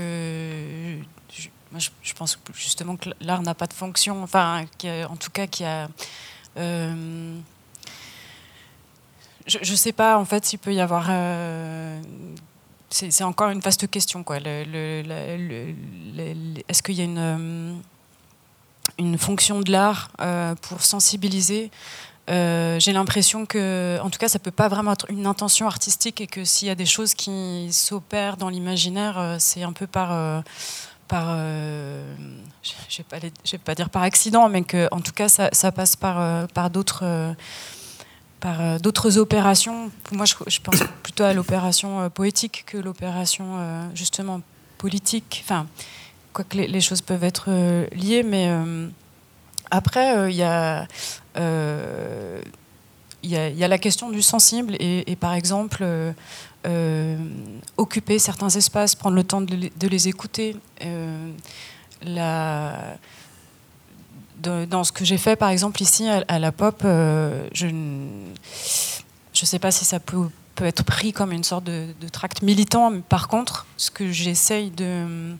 moi, 1.71 1.81
je, 2.01 2.13
pense 2.13 2.39
justement 2.53 2.95
que 2.95 3.09
l'art 3.19 3.41
n'a 3.41 3.53
pas 3.53 3.67
de 3.67 3.73
fonction, 3.73 4.23
enfin, 4.23 4.65
en 5.09 5.15
tout 5.17 5.31
cas, 5.31 5.47
qui 5.47 5.65
a. 5.65 5.89
Euh, 6.57 7.37
je 9.45 9.59
ne 9.59 9.75
sais 9.75 9.91
pas, 9.91 10.17
en 10.17 10.25
fait, 10.25 10.45
s'il 10.45 10.59
peut 10.59 10.73
y 10.73 10.79
avoir. 10.81 11.07
Euh, 11.09 12.01
c'est 12.89 13.23
encore 13.23 13.49
une 13.49 13.59
vaste 13.59 13.89
question, 13.89 14.23
quoi. 14.23 14.37
Est-ce 14.37 14.63
qu'il 16.81 16.95
y 16.95 17.01
a 17.01 17.03
une, 17.03 17.17
euh, 17.17 17.73
une 18.97 19.17
fonction 19.17 19.59
de 19.59 19.69
l'art 19.71 20.09
pour 20.61 20.81
sensibiliser? 20.81 21.69
J'ai 22.29 22.93
l'impression 22.93 23.45
que, 23.45 23.99
en 24.01 24.09
tout 24.09 24.19
cas, 24.19 24.29
ça 24.29 24.39
peut 24.39 24.51
pas 24.51 24.69
vraiment 24.69 24.93
être 24.93 25.11
une 25.11 25.25
intention 25.25 25.67
artistique 25.67 26.21
et 26.21 26.27
que 26.27 26.45
s'il 26.45 26.69
y 26.69 26.71
a 26.71 26.75
des 26.75 26.85
choses 26.85 27.13
qui 27.13 27.67
s'opèrent 27.73 28.37
dans 28.37 28.47
l'imaginaire, 28.47 29.35
c'est 29.39 29.63
un 29.63 29.73
peu 29.73 29.85
par 29.87 30.43
par, 31.07 31.27
euh, 31.29 32.03
je 32.61 33.01
ne 33.01 33.19
vais, 33.19 33.57
pas 33.57 33.75
dire 33.75 33.89
par 33.89 34.03
accident, 34.03 34.49
mais 34.49 34.63
que 34.63 34.87
en 34.91 34.99
tout 34.99 35.13
cas 35.13 35.29
ça, 35.29 35.71
passe 35.71 35.95
par, 35.95 36.19
euh, 36.19 36.45
d'autres 36.69 37.01
euh, 37.03 37.33
par 38.39 38.79
d'autres 38.79 39.17
opérations. 39.17 39.91
Moi, 40.11 40.25
je, 40.25 40.59
pense 40.59 40.83
plutôt 41.01 41.23
à 41.23 41.33
l'opération 41.33 42.07
poétique 42.11 42.63
que 42.67 42.77
l'opération 42.77 43.89
justement 43.95 44.41
politique. 44.77 45.41
Enfin, 45.43 45.65
quoique 46.33 46.55
les, 46.55 46.81
choses 46.81 47.01
peuvent 47.01 47.23
être 47.23 47.49
liées, 47.95 48.21
mais 48.21 48.51
après, 49.71 50.31
il 50.31 50.35
y 50.35 50.43
a 50.43 50.87
y, 53.27 53.57
y, 53.57 53.63
a 53.63 53.67
la 53.67 53.77
question 53.77 54.09
du 54.09 54.21
sensible 54.21 54.75
et, 54.79 55.15
par 55.19 55.33
exemple 55.33 55.85
euh, 56.65 57.17
occuper 57.77 58.19
certains 58.19 58.49
espaces, 58.49 58.95
prendre 58.95 59.15
le 59.15 59.23
temps 59.23 59.41
de 59.41 59.87
les, 59.87 60.07
écouter. 60.07 60.55
Euh, 60.83 61.31
dans 64.41 64.83
ce 64.83 64.91
que 64.91 65.05
j'ai 65.05 65.17
fait, 65.17 65.35
par 65.35 65.49
exemple, 65.49 65.81
ici 65.81 66.07
à, 66.07 66.39
la 66.39 66.51
pop, 66.51 66.79
je 66.83 67.67
ne 67.67 68.33
sais 69.33 69.59
pas 69.59 69.71
si 69.71 69.85
ça 69.85 69.99
peut, 69.99 70.29
peut, 70.55 70.65
être 70.65 70.83
pris 70.83 71.13
comme 71.13 71.31
une 71.31 71.43
sorte 71.43 71.63
de, 71.63 71.87
de 71.99 72.07
tract 72.07 72.41
militant. 72.41 72.91
Mais 72.91 73.01
par 73.07 73.27
contre, 73.27 73.65
ce 73.77 73.89
que 73.89 74.11
j'essaye 74.11 74.69
de 74.71 75.35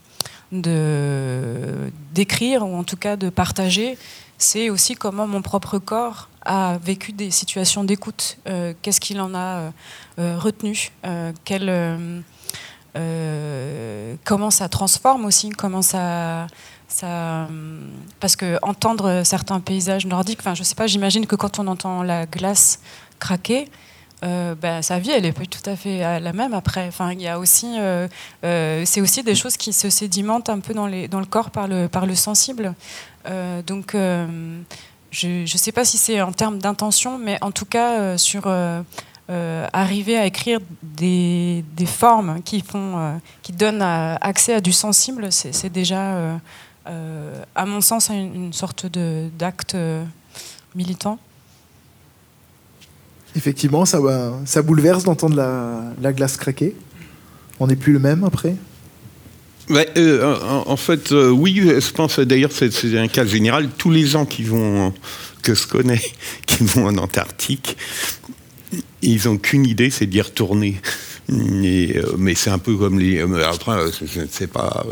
d'écrire, 2.13 2.65
ou 2.65 2.75
en 2.75 2.83
tout 2.83 2.95
cas 2.95 3.17
de 3.17 3.29
partager, 3.29 3.97
c'est 4.37 4.69
aussi 4.69 4.95
comment 4.95 5.27
mon 5.27 5.41
propre 5.41 5.79
corps 5.79 6.29
a 6.47 6.77
vécu 6.77 7.11
des 7.11 7.31
situations 7.31 7.83
d'écoute. 7.83 8.37
Euh, 8.47 8.73
qu'est-ce 8.81 9.01
qu'il 9.01 9.19
en 9.19 9.33
a 9.35 9.57
euh, 9.57 9.69
euh, 10.19 10.37
retenu 10.39 10.91
Comment 14.23 14.49
ça 14.49 14.69
transforme 14.69 15.25
aussi 15.25 15.49
Comment 15.49 15.81
ça, 15.81 16.47
Parce 18.19 18.35
que 18.35 18.57
entendre 18.61 19.21
certains 19.23 19.59
paysages 19.59 20.05
nordiques, 20.05 20.39
enfin, 20.39 20.55
je 20.55 20.63
sais 20.63 20.75
pas, 20.75 20.87
j'imagine 20.87 21.27
que 21.27 21.35
quand 21.35 21.59
on 21.59 21.67
entend 21.67 22.01
la 22.01 22.25
glace 22.25 22.79
craquer, 23.19 23.69
ben, 24.23 24.81
sa 24.81 24.97
vie, 24.97 25.11
elle 25.11 25.25
est 25.25 25.31
pas 25.31 25.45
tout 25.45 25.69
à 25.69 25.75
fait 25.75 26.19
la 26.19 26.33
même 26.33 26.55
après. 26.55 26.87
Enfin, 26.87 27.11
il 27.11 27.21
y 27.21 27.27
a 27.27 27.37
aussi, 27.37 27.75
c'est 28.41 29.01
aussi 29.01 29.21
des 29.21 29.35
choses 29.35 29.57
qui 29.57 29.73
se 29.73 29.91
sédimentent 29.91 30.49
un 30.49 30.59
peu 30.59 30.73
dans, 30.73 30.87
le 30.87 31.25
corps 31.25 31.51
par 31.51 31.67
le 31.67 32.15
sensible. 32.15 32.73
Donc, 33.65 33.95
je 35.11 35.41
ne 35.41 35.45
sais 35.45 35.71
pas 35.71 35.85
si 35.85 35.97
c'est 35.97 36.21
en 36.21 36.31
termes 36.31 36.59
d'intention, 36.59 37.17
mais 37.17 37.37
en 37.41 37.51
tout 37.51 37.65
cas, 37.65 37.99
euh, 37.99 38.17
sur 38.17 38.43
euh, 38.45 38.81
euh, 39.29 39.67
arriver 39.73 40.17
à 40.17 40.25
écrire 40.25 40.59
des, 40.83 41.63
formes 41.85 42.41
qui, 42.43 42.61
font, 42.61 43.19
qui 43.41 43.53
donnent 43.53 43.81
accès 43.81 44.53
à 44.53 44.61
du 44.61 44.71
sensible, 44.71 45.31
c'est 45.31 45.71
déjà, 45.71 46.39
à 46.85 47.65
mon 47.65 47.81
sens, 47.81 48.09
une, 48.09 48.53
sorte 48.53 48.85
d'acte 48.85 49.75
militant. 50.75 51.19
Effectivement, 53.35 53.85
ça, 53.85 54.61
bouleverse 54.61 55.03
d'entendre 55.03 55.35
la 55.35 56.13
glace 56.13 56.37
craquer. 56.37 56.75
On 57.59 57.67
n'est 57.67 57.75
plus 57.75 57.93
le 57.93 57.99
même 57.99 58.23
après 58.23 58.55
Euh, 59.69 60.35
en, 60.65 60.77
fait, 60.77 61.11
euh, 61.11 61.29
oui, 61.29 61.61
je 61.61 61.91
pense 61.91 62.19
d'ailleurs 62.19 62.51
c'est 62.51 62.97
un 62.97 63.07
cas 63.07 63.25
général. 63.25 63.69
Tous 63.77 63.91
les 63.91 64.05
gens 64.05 64.25
qui 64.25 64.43
vont, 64.43 64.93
que 65.41 65.53
je 65.53 65.67
connais, 65.67 66.01
qui 66.45 66.63
vont 66.63 66.85
en 66.87 66.97
Antarctique, 66.97 67.77
ils 69.01 69.25
n'ont 69.25 69.37
qu'une 69.37 69.65
idée, 69.65 69.89
c'est 69.89 70.05
d'y 70.05 70.21
retourner. 70.21 70.79
Et, 71.29 71.97
euh, 71.97 72.13
mais 72.17 72.35
c'est 72.35 72.49
un 72.49 72.57
peu 72.57 72.77
comme 72.77 72.99
les. 72.99 73.19
après, 73.19 73.77
je 74.01 74.21
ne 74.21 74.27
sais 74.27 74.47
pas 74.47 74.85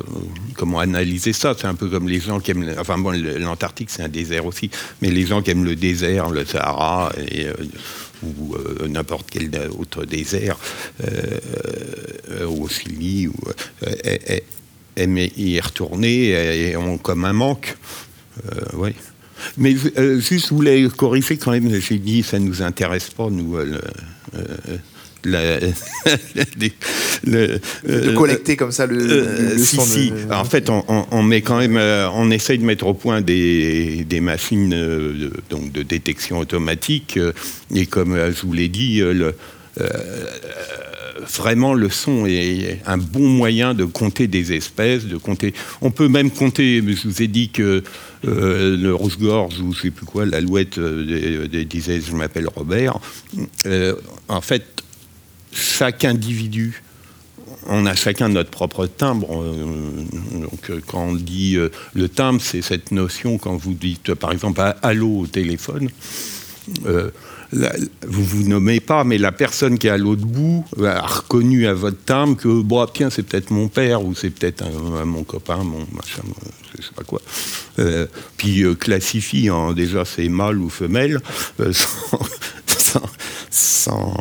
comment 0.56 0.80
analyser 0.80 1.32
ça. 1.32 1.56
C'est 1.58 1.68
un 1.68 1.76
peu 1.76 1.88
comme 1.88 2.10
les 2.10 2.20
gens 2.20 2.42
qui 2.42 2.52
aiment. 2.52 2.76
Enfin 2.78 2.98
bon, 2.98 3.12
l'Antarctique 3.12 3.90
c'est 3.90 4.04
un 4.04 4.10
désert 4.10 4.46
aussi, 4.46 4.70
mais 5.02 5.10
les 5.10 5.26
gens 5.26 5.42
qui 5.42 5.52
aiment 5.52 5.64
le 5.64 5.78
désert, 5.78 6.30
le 6.30 6.44
Sahara 6.44 7.14
ou 8.24 8.56
n'importe 8.88 9.28
quel 9.30 9.50
autre 9.78 10.04
désert, 10.06 10.58
euh, 11.04 12.46
au 12.48 12.68
Chili, 12.68 13.28
ou, 13.28 13.36
aimer 14.96 15.32
y 15.38 15.60
retourner 15.60 16.70
et 16.70 16.78
ont 16.78 16.98
comme 16.98 17.26
un 17.26 17.34
manque. 17.34 17.76
Euh, 18.44 18.62
oui. 18.74 18.92
Mais 19.58 19.76
euh, 19.98 20.20
juste, 20.20 20.50
je 20.50 20.54
voulais 20.54 20.88
corriger 20.96 21.38
quand 21.38 21.52
même, 21.52 21.70
j'ai 21.80 21.98
dit, 22.00 22.24
ça 22.24 22.40
ne 22.40 22.46
nous 22.46 22.62
intéresse 22.62 23.10
pas, 23.10 23.30
nous, 23.30 23.58
euh, 23.58 23.80
de 27.26 28.16
collecter 28.16 28.56
comme 28.56 28.72
ça 28.72 28.86
le, 28.86 29.58
si, 29.58 29.78
si. 29.78 30.14
En 30.32 30.46
fait, 30.46 30.70
on, 30.70 31.24
met 31.24 31.42
quand 31.42 31.58
même, 31.58 31.78
on 32.14 32.32
essaye 32.32 32.60
de 32.60 32.64
mettre 32.64 32.88
au 32.88 32.94
point 32.94 33.22
des, 33.22 34.06
des 34.06 34.20
machines 34.20 34.70
de, 34.70 35.32
donc 35.50 35.72
de 35.72 35.84
détection 35.84 36.40
automatique. 36.40 37.20
et 37.74 37.86
comme 37.88 38.16
je 38.16 38.42
vous 38.46 38.54
l'ai 38.54 38.70
dit, 38.70 39.00
le, 39.00 39.36
vraiment, 41.20 41.74
le 41.74 41.90
son 41.90 42.26
est 42.26 42.82
un 42.86 42.98
bon 42.98 43.28
moyen 43.28 43.74
de 43.74 43.86
compter 43.86 44.28
des 44.28 44.54
espèces, 44.54 45.06
de 45.06 45.18
compter. 45.18 45.54
On 45.82 45.92
peut 45.92 46.08
même 46.08 46.32
compter. 46.32 46.84
Je 46.86 47.08
vous 47.08 47.22
ai 47.22 47.28
dit 47.28 47.50
que 47.50 47.84
euh, 48.28 48.78
le 48.78 48.94
rouge-gorge 48.94 49.60
ou 49.60 49.74
je 49.74 49.82
sais 49.82 49.92
plus 49.92 50.06
quoi, 50.06 50.26
l'alouette 50.26 50.78
euh, 50.78 51.48
disait 51.66 52.02
je 52.02 52.14
m'appelle 52.14 52.48
Robert. 52.54 53.00
Euh, 53.66 53.96
en 54.28 54.42
fait, 54.42 54.66
chaque 55.54 56.06
individu 56.06 56.82
on 57.68 57.88
a 57.88 57.96
chacun 57.96 58.30
notre 58.30 58.52
propre 58.52 58.86
timbre. 58.86 59.44
Donc, 60.34 60.72
quand 60.86 61.04
on 61.04 61.16
dit 61.16 61.58
le 61.94 62.10
timbre, 62.10 62.40
c'est 62.40 62.62
cette 62.62 62.92
notion 62.92 63.40
quand 63.40 63.56
vous 63.56 63.74
dites, 63.74 64.14
par 64.14 64.32
exemple, 64.32 64.62
allô 64.84 65.22
au 65.22 65.28
téléphone 65.28 65.90
vous 67.52 68.24
vous 68.24 68.44
nommez 68.44 68.80
pas, 68.80 69.04
mais 69.04 69.18
la 69.18 69.32
personne 69.32 69.78
qui 69.78 69.88
est 69.88 69.92
à 69.92 69.98
l'autre 69.98 70.26
bout 70.26 70.66
a 70.84 71.02
reconnu 71.02 71.68
à 71.68 71.74
votre 71.74 72.04
timbre 72.04 72.38
que, 72.38 72.62
bon, 72.62 72.86
tiens, 72.88 73.10
c'est 73.10 73.24
peut-être 73.24 73.52
mon 73.52 73.68
père 73.68 74.04
ou 74.04 74.14
c'est 74.16 74.30
peut-être 74.30 74.64
mon 75.06 75.24
copain, 75.24 75.58
mon 75.58 75.86
machin, 75.94 76.24
je 76.78 76.82
sais 76.82 76.94
pas 76.96 77.04
quoi. 77.04 77.22
Euh, 77.80 78.08
puis 78.38 78.64
euh, 78.64 78.76
classifie, 78.76 79.50
hein, 79.50 79.74
déjà, 79.74 80.06
c'est 80.06 80.28
mâle 80.30 80.60
ou 80.60 80.70
femelle, 80.70 81.20
euh, 81.60 81.72
sans, 83.50 84.14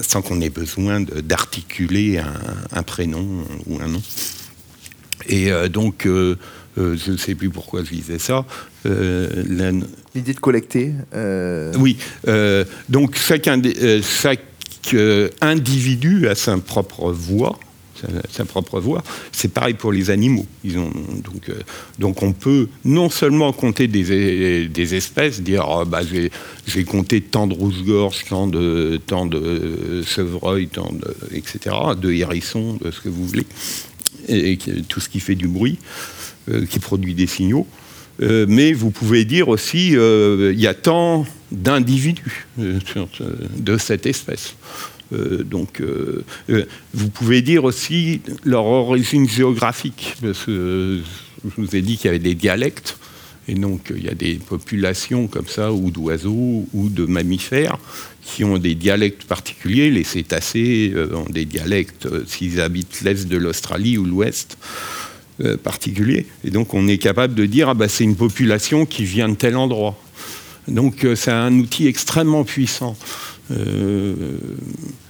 sans, 0.00 0.22
qu'on 0.22 0.40
ait 0.40 0.50
besoin 0.50 1.00
d'articuler 1.00 2.18
un, 2.18 2.32
un, 2.72 2.82
prénom 2.82 3.44
ou 3.66 3.80
un 3.80 3.88
nom. 3.88 4.02
Et 5.28 5.50
donc, 5.68 6.08
euh, 6.78 6.96
je 6.96 7.12
ne 7.12 7.16
sais 7.16 7.34
plus 7.34 7.50
pourquoi 7.50 7.84
je 7.84 7.90
disais 7.90 8.18
ça. 8.18 8.44
Euh, 8.86 9.44
L'idée 10.14 10.34
de 10.34 10.40
collecter. 10.40 10.92
Euh, 11.14 11.72
oui. 11.78 11.98
donc 12.88 13.16
chaque, 13.16 13.48
chaque 14.02 14.94
individu 15.40 16.28
a 16.28 16.34
sa 16.34 16.56
propre 16.58 17.12
voix 17.12 17.58
sa 18.30 18.44
propre 18.44 18.80
voix. 18.80 19.04
C'est 19.30 19.52
pareil 19.52 19.74
pour 19.74 19.92
les 19.92 20.10
animaux. 20.10 20.44
Ils 20.64 20.76
ont, 20.76 20.90
donc, 21.22 21.52
donc 22.00 22.22
on 22.24 22.32
peut 22.32 22.66
non 22.84 23.08
seulement 23.08 23.52
compter 23.52 23.86
des, 23.86 24.66
des 24.66 24.94
espèces, 24.96 25.40
dire 25.40 25.64
oh, 25.68 25.84
bah, 25.84 26.00
j'ai 26.66 26.84
compté 26.84 27.20
tant 27.20 27.46
de 27.46 27.54
rouge-gorge, 27.54 28.24
tant 28.28 28.48
de, 28.48 29.00
tant 29.06 29.24
de 29.24 30.02
chevreuils, 30.04 30.66
tant 30.66 30.90
de, 30.92 31.14
etc., 31.32 31.76
de 31.96 32.10
hérissons, 32.10 32.76
de 32.82 32.90
ce 32.90 33.00
que 33.00 33.08
vous 33.08 33.24
voulez, 33.24 33.46
et 34.26 34.58
tout 34.88 34.98
ce 34.98 35.08
qui 35.08 35.20
fait 35.20 35.36
du 35.36 35.46
bruit. 35.46 35.78
Euh, 36.50 36.66
qui 36.66 36.80
produit 36.80 37.14
des 37.14 37.28
signaux. 37.28 37.68
Euh, 38.20 38.46
mais 38.48 38.72
vous 38.72 38.90
pouvez 38.90 39.24
dire 39.24 39.46
aussi, 39.46 39.96
euh, 39.96 40.50
il 40.52 40.60
y 40.60 40.66
a 40.66 40.74
tant 40.74 41.24
d'individus 41.52 42.48
de 42.58 43.78
cette 43.78 44.06
espèce. 44.06 44.56
donc, 45.44 45.80
vous 46.94 47.08
pouvez 47.10 47.42
dire 47.42 47.62
aussi 47.62 48.22
leur 48.44 48.64
origine 48.64 49.28
géographique, 49.28 50.16
parce 50.20 50.46
que 50.46 51.00
je 51.44 51.50
vous 51.56 51.76
ai 51.76 51.82
dit 51.82 51.96
qu'il 51.96 52.06
y 52.06 52.08
avait 52.08 52.18
des 52.18 52.34
dialectes, 52.34 52.98
et 53.46 53.54
donc 53.54 53.92
il 53.94 54.04
y 54.04 54.08
a 54.08 54.14
des 54.14 54.34
populations 54.34 55.28
comme 55.28 55.46
ça, 55.46 55.72
ou 55.72 55.92
d'oiseaux, 55.92 56.66
ou 56.72 56.88
de 56.88 57.04
mammifères, 57.04 57.78
qui 58.24 58.42
ont 58.42 58.58
des 58.58 58.74
dialectes 58.74 59.24
particuliers. 59.24 59.90
Les 59.90 60.04
cétacés 60.04 60.92
ont 61.12 61.30
des 61.30 61.44
dialectes 61.44 62.08
s'ils 62.26 62.60
habitent 62.60 63.02
l'est 63.02 63.28
de 63.28 63.36
l'Australie 63.36 63.96
ou 63.96 64.06
l'ouest. 64.06 64.56
Euh, 65.40 65.56
particulier. 65.56 66.26
Et 66.44 66.50
donc 66.50 66.74
on 66.74 66.86
est 66.86 66.98
capable 66.98 67.32
de 67.32 67.46
dire, 67.46 67.70
ah 67.70 67.74
bah, 67.74 67.88
c'est 67.88 68.04
une 68.04 68.16
population 68.16 68.84
qui 68.84 69.04
vient 69.04 69.30
de 69.30 69.34
tel 69.34 69.56
endroit. 69.56 69.98
Donc 70.68 71.06
euh, 71.06 71.16
c'est 71.16 71.30
un 71.30 71.58
outil 71.58 71.86
extrêmement 71.86 72.44
puissant. 72.44 72.98
Euh, 73.50 74.36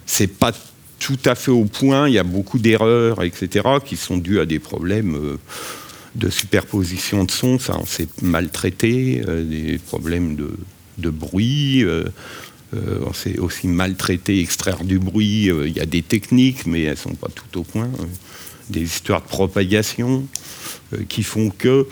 c'est 0.05 0.27
pas 0.27 0.53
tout 0.99 1.19
à 1.25 1.35
fait 1.35 1.51
au 1.51 1.65
point, 1.65 2.07
il 2.07 2.13
y 2.13 2.19
a 2.19 2.23
beaucoup 2.23 2.57
d'erreurs, 2.57 3.21
etc., 3.21 3.67
qui 3.85 3.97
sont 3.97 4.17
dues 4.17 4.39
à 4.39 4.45
des 4.45 4.59
problèmes 4.59 5.37
de 6.15 6.29
superposition 6.29 7.25
de 7.25 7.31
sons, 7.31 7.59
ça 7.59 7.77
on 7.77 7.85
s'est 7.85 8.07
maltraité, 8.21 9.21
des 9.27 9.77
problèmes 9.77 10.37
de, 10.37 10.51
de 10.99 11.09
bruit. 11.09 11.85
on 12.73 13.13
s'est 13.13 13.39
aussi 13.39 13.67
maltraité, 13.67 14.39
extraire 14.39 14.85
du 14.85 14.99
bruit. 14.99 15.49
Il 15.65 15.73
y 15.73 15.81
a 15.81 15.85
des 15.85 16.01
techniques, 16.01 16.65
mais 16.65 16.83
elles 16.83 16.91
ne 16.91 16.95
sont 16.95 17.15
pas 17.15 17.27
tout 17.27 17.59
au 17.59 17.63
point 17.63 17.89
des 18.69 18.81
histoires 18.81 19.21
de 19.21 19.27
propagation 19.27 20.25
euh, 20.93 20.97
qui 21.07 21.23
font 21.23 21.49
que 21.49 21.87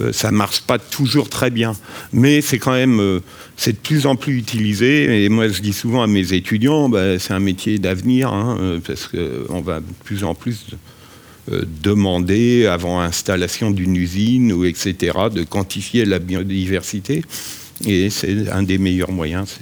euh, 0.00 0.12
ça 0.12 0.30
marche 0.30 0.62
pas 0.62 0.78
toujours 0.78 1.28
très 1.28 1.50
bien. 1.50 1.72
Mais 2.12 2.40
c'est 2.40 2.58
quand 2.58 2.72
même, 2.72 3.00
euh, 3.00 3.20
c'est 3.56 3.72
de 3.72 3.78
plus 3.78 4.06
en 4.06 4.16
plus 4.16 4.36
utilisé. 4.36 5.24
Et 5.24 5.28
moi, 5.28 5.48
je 5.48 5.60
dis 5.60 5.72
souvent 5.72 6.02
à 6.02 6.06
mes 6.06 6.32
étudiants, 6.32 6.88
bah, 6.88 7.18
c'est 7.18 7.32
un 7.32 7.40
métier 7.40 7.78
d'avenir, 7.78 8.32
hein, 8.32 8.80
parce 8.86 9.08
qu'on 9.08 9.60
va 9.60 9.80
de 9.80 9.86
plus 10.04 10.24
en 10.24 10.34
plus 10.34 10.66
demander, 11.82 12.66
avant 12.66 13.00
installation 13.00 13.72
d'une 13.72 13.96
usine, 13.96 14.52
ou 14.52 14.64
etc., 14.64 15.18
de 15.34 15.42
quantifier 15.42 16.04
la 16.04 16.20
biodiversité. 16.20 17.24
Et 17.84 18.10
c'est 18.10 18.48
un 18.50 18.62
des 18.62 18.78
meilleurs 18.78 19.10
moyens, 19.10 19.56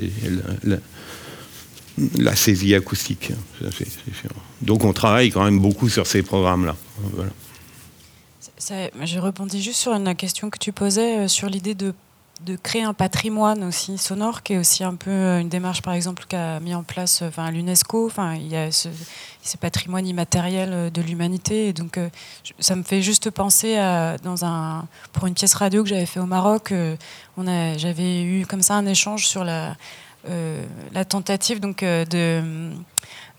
la 2.17 2.37
saisie 2.37 2.75
acoustique. 2.75 3.33
Donc 4.63 4.85
on 4.85 4.93
travaille 4.93 5.31
quand 5.31 5.45
même 5.45 5.61
beaucoup 5.61 5.89
sur 5.89 6.07
ces 6.07 6.23
programmes-là. 6.23 6.77
Ça- 8.59 8.91
Je 9.05 9.19
rebondis 9.19 9.63
juste 9.63 9.81
sur 9.81 9.93
une 9.93 10.15
question 10.15 10.51
que 10.51 10.59
tu 10.59 10.73
posais 10.73 11.19
euh, 11.19 11.29
sur 11.29 11.49
l'idée 11.49 11.75
de, 11.75 11.95
créer 12.63 12.83
un 12.83 12.95
patrimoine 12.95 13.65
aussi 13.65 13.99
sonore, 13.99 14.43
qui 14.43 14.53
est 14.53 14.59
aussi 14.59 14.85
un 14.85 14.95
peu 14.95 15.11
euh, 15.11 15.41
une 15.41 15.49
démarche, 15.49 15.83
par 15.83 15.93
exemple, 15.95 16.25
qu'a 16.29 16.61
mis 16.61 16.75
en 16.75 16.83
place 16.83 17.23
euh, 17.23 17.29
enfin, 17.29 17.51
l'UNESCO. 17.51 18.11
Il 18.37 18.49
y 18.49 18.57
a 18.57 18.71
ce, 18.71 18.89
patrimoine 19.61 20.07
immatériel 20.07 20.93
de 20.93 21.03
l'humanité. 21.03 21.73
Donc, 21.73 21.99
ça 22.59 22.77
me 22.77 22.83
fait 22.83 23.01
juste 23.01 23.31
penser 23.31 23.77
à, 23.79 24.17
pour 25.13 25.27
une 25.27 25.35
pièce 25.35 25.55
radio 25.55 25.83
que 25.83 25.89
j'avais 25.89 26.07
fait 26.07 26.21
au 26.21 26.27
Maroc, 26.27 26.75
j'avais 27.39 28.23
eu 28.23 28.45
comme 28.45 28.61
ça 28.61 28.75
un 28.75 28.85
échange 28.85 29.27
sur 29.27 29.43
la, 29.43 29.75
la 30.25 31.05
tentative 31.05 31.61
donc, 31.61 31.83
euh, 31.83 32.05
de 32.05 32.73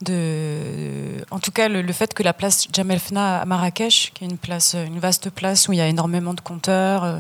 de, 0.02 1.26
en 1.30 1.40
tout 1.40 1.52
cas, 1.52 1.68
le, 1.68 1.92
fait 1.92 2.14
que 2.14 2.24
la 2.24 2.34
place 2.34 2.68
Jamel 2.72 3.00
Fna 3.00 3.42
à 3.42 3.46
Marrakech, 3.46 4.12
qui 4.14 4.24
est 4.24 4.28
une 4.28 4.38
place, 4.38 4.74
une 4.76 5.00
vaste 5.00 5.30
place 5.30 5.68
où 5.68 5.74
il 5.74 5.78
y 5.78 5.82
a 5.82 5.88
énormément 5.88 6.34
de 6.34 6.40
compteurs, 6.40 7.04
euh, 7.04 7.20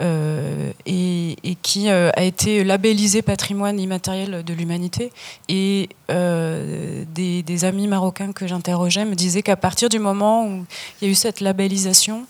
euh, 0.00 0.72
et, 0.86 1.56
qui 1.62 1.90
euh, 1.90 2.10
a 2.14 2.22
été 2.22 2.64
labellisée 2.64 3.22
patrimoine 3.22 3.80
immatériel 3.80 4.44
de 4.44 4.54
l'humanité. 4.54 5.12
Et 5.48 5.88
euh, 6.10 7.04
des, 7.12 7.64
amis 7.64 7.86
marocains 7.86 8.32
que 8.32 8.46
j'interrogeais 8.46 9.04
me 9.04 9.14
disaient 9.14 9.42
qu'à 9.42 9.56
partir 9.56 9.88
du 9.88 9.98
moment 9.98 10.46
où 10.46 10.64
il 11.00 11.06
y 11.06 11.08
a 11.08 11.12
eu 11.12 11.14
cette 11.14 11.40
labellisation, 11.40 12.26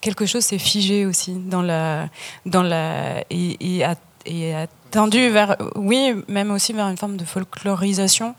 quelque 0.00 0.26
chose 0.26 0.44
s'est 0.44 0.58
figé 0.58 1.06
aussi 1.06 1.34
dans 1.34 1.62
la, 1.62 2.08
dans 2.46 2.62
la, 2.62 3.20
et, 3.30 3.78
et 3.78 3.84
et 4.26 4.52
tendu 4.90 5.28
vers, 5.28 5.56
oui, 5.76 6.14
même 6.28 6.50
aussi 6.50 6.72
vers 6.72 6.88
une 6.88 6.96
forme 6.96 7.16
de 7.16 7.24
folklorisation. 7.24 8.34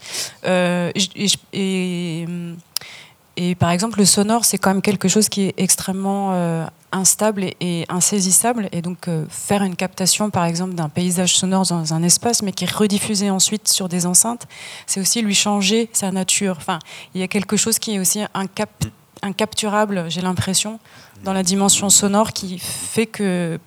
Euh, 0.45 0.91
et, 1.53 2.25
et- 3.37 3.55
par 3.55 3.71
exemple, 3.71 3.97
le 3.99 4.05
sonore, 4.05 4.45
c'est 4.45 4.57
quand 4.57 4.69
même 4.71 4.81
quelque 4.81 5.07
chose 5.07 5.27
qui 5.29 5.43
est 5.43 5.53
extrêmement 5.57 6.31
euh, 6.33 6.65
instable 6.91 7.45
et, 7.59 7.85
insaisissable. 7.89 8.67
Et 8.71 8.81
donc, 8.81 9.07
euh, 9.07 9.25
faire 9.29 9.63
une 9.63 9.75
captation, 9.75 10.29
par 10.29 10.45
exemple, 10.45 10.73
d'un 10.75 10.89
paysage 10.89 11.35
sonore 11.37 11.65
dans 11.65 11.93
un 11.93 12.03
espace, 12.03 12.43
mais 12.43 12.51
qui 12.51 12.65
est 12.65 12.71
rediffusé 12.71 13.29
ensuite 13.31 13.67
sur 13.67 13.87
des 13.89 14.05
enceintes, 14.05 14.47
c'est 14.85 14.99
aussi 14.99 15.21
lui 15.21 15.33
changer 15.33 15.89
sa 15.93 16.11
nature. 16.11 16.55
Enfin, 16.57 16.79
il 17.15 17.21
y 17.21 17.23
a 17.23 17.27
quelque 17.27 17.57
chose 17.57 17.79
qui 17.79 17.95
est 17.95 17.99
aussi 17.99 18.19
incap- 18.35 18.89
incapturable, 19.23 20.05
j'ai 20.09 20.21
l'impression, 20.21 20.79
dans 21.23 21.33
la 21.33 21.43
dimension 21.43 21.89
sonore, 21.89 22.33
qui 22.33 22.59
fait 22.59 23.05
que 23.07 23.59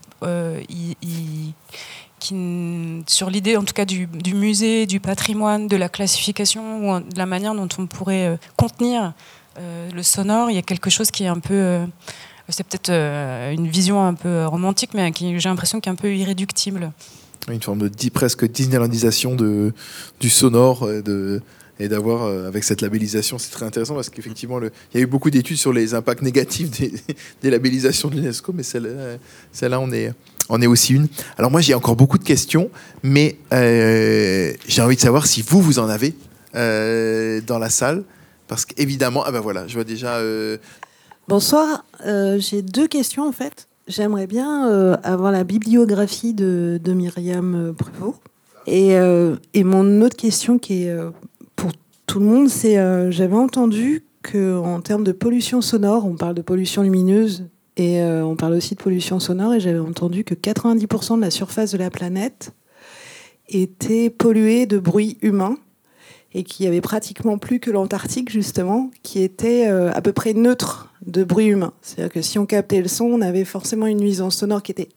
sur 2.25 3.31
l'idée 3.31 3.57
en 3.57 3.64
tout 3.64 3.75
cas 3.75 3.85
du, 3.85 4.09
musée, 4.35 4.87
du 4.87 5.01
patrimoine, 5.01 5.68
de 5.68 5.77
la 5.77 5.89
classification 5.89 6.91
ou 6.91 7.01
de 7.01 7.18
la 7.18 7.27
manière 7.27 7.55
dont 7.55 7.68
on 7.79 7.87
pourrait 7.87 8.29
euh, 8.29 8.37
contenir 8.57 9.12
euh, 9.59 9.91
le 9.91 10.03
sonore, 10.03 10.51
il 10.51 10.55
y 10.55 10.59
a 10.59 10.62
quelque 10.62 10.91
chose 10.91 11.11
qui 11.11 11.25
est 11.25 11.29
un 11.29 11.39
peu, 11.39 11.55
euh, 11.55 11.87
c'est 12.49 12.66
peut-être 12.66 12.91
une 12.91 13.68
vision 13.68 14.05
un 14.05 14.14
peu 14.14 14.47
romantique, 14.47 14.91
mais 14.95 15.12
j'ai 15.16 15.49
l'impression 15.49 15.81
qui 15.81 15.89
est 15.89 15.93
un 15.93 15.97
peu 15.97 16.14
irréductible. 16.14 16.93
Une 17.49 17.62
forme 17.62 17.89
de 17.89 18.09
presque 18.11 18.51
Disneylandisation 18.51 19.37
du 19.37 20.31
sonore 20.31 20.89
et 21.79 21.89
d'avoir, 21.89 22.27
avec 22.47 22.64
cette 22.64 22.81
labellisation, 22.81 23.39
c'est 23.39 23.51
très 23.51 23.66
intéressant 23.66 23.95
parce 23.95 24.09
qu'effectivement, 24.09 24.61
il 24.61 24.70
y 24.95 24.99
a 24.99 25.01
eu 25.01 25.07
beaucoup 25.07 25.31
d'études 25.31 25.59
sur 25.59 25.72
les 25.72 25.95
impacts 25.95 26.22
négatifs 26.22 26.70
des, 26.70 27.51
labellisations 27.51 28.09
de 28.09 28.16
l'UNESCO, 28.16 28.53
mais 28.53 28.62
celle-là 28.62 29.81
on, 29.81 29.93
est, 29.93 30.12
on 30.49 30.61
est 30.61 30.67
aussi 30.67 30.95
une. 30.95 31.09
Alors 31.39 31.51
moi, 31.51 31.61
j'ai 31.61 31.75
encore 31.75 31.97
beaucoup 31.97 32.19
de 32.19 32.25
questions, 32.25 32.71
mais 33.03 33.37
euh, 33.53 34.53
j'ai 34.67 34.83
envie 34.83 34.97
de 34.97 35.01
savoir 35.01 35.27
si 35.27 35.43
vous, 35.43 35.61
vous 35.61 35.79
en 35.79 35.89
avez 35.89 36.15
euh, 36.55 37.41
dans 37.47 37.59
la 37.59 37.71
salle. 37.71 38.05
Parce 38.47 38.67
qu'évidemment, 38.67 39.23
ah 39.25 39.33
ben 39.33 39.41
voilà, 39.41 39.67
je 39.67 39.75
vois 39.75 39.85
déjà. 39.85 40.17
euh, 40.17 40.59
Bonsoir, 41.29 41.85
j'ai 42.39 42.63
deux 42.63 42.87
questions 42.87 43.27
en 43.27 43.33
fait. 43.33 43.69
J'aimerais 43.89 44.27
bien 44.27 44.93
avoir 45.03 45.33
la 45.33 45.45
bibliographie 45.45 46.35
de, 46.35 46.79
de 46.83 46.93
Myriam 46.93 47.75
Prévost. 47.77 48.19
Et, 48.67 48.93
et 49.55 49.65
mon 49.65 50.03
autre 50.03 50.17
question 50.17 50.59
qui 50.59 50.85
est 50.85 50.95
pour 51.57 51.71
tout 52.07 52.19
le 52.19 52.27
monde, 52.27 52.49
c'est 52.51 52.77
j'avais 53.11 53.37
entendu 53.37 54.05
que 54.23 54.59
en 54.59 54.81
termes 54.81 55.05
de 55.05 55.13
pollution 55.13 55.61
sonore, 55.63 56.07
on 56.07 56.17
parle 56.17 56.35
de 56.35 56.43
pollution 56.43 56.83
lumineuse 56.83 57.47
et 57.77 58.01
euh, 58.01 58.25
on 58.25 58.37
parle 58.37 58.55
aussi 58.55 58.75
de 58.75 58.83
pollution 58.83 59.18
sonore, 59.18 59.55
et 59.55 59.61
j'avais 59.61 59.81
entendu 59.81 60.25
que 60.25 60.35
90% 60.35 61.16
de 61.16 61.20
la 61.20 61.31
surface 61.31 61.72
de 61.72 61.79
la 61.79 61.91
planète 61.91 62.53
était 63.49 64.11
polluée 64.11 64.66
de 64.66 64.79
bruit 64.79 65.18
humain 65.22 65.57
et 66.33 66.45
qu'il 66.45 66.64
y 66.64 66.68
avait 66.68 66.81
pratiquement 66.81 67.39
plus 67.39 67.61
que 67.61 67.70
l'Antarctique 67.70 68.31
justement 68.31 68.91
qui 69.03 69.22
était 69.22 69.68
euh, 69.68 69.93
à 69.93 70.01
peu 70.01 70.12
près 70.12 70.35
neutre 70.35 70.93
de 71.07 71.25
bruit 71.25 71.47
humain. 71.47 71.72
C'est-à-dire 71.83 72.12
que 72.12 72.22
si 72.22 72.39
on 72.39 72.47
captait 72.47 72.81
le 72.81 72.89
son, 72.89 73.05
on 73.05 73.20
avait 73.20 73.45
forcément 73.45 73.87
une 73.87 73.99
nuisance 73.99 74.37
sonore 74.37 74.62
qui 74.62 74.72
était 74.72 74.89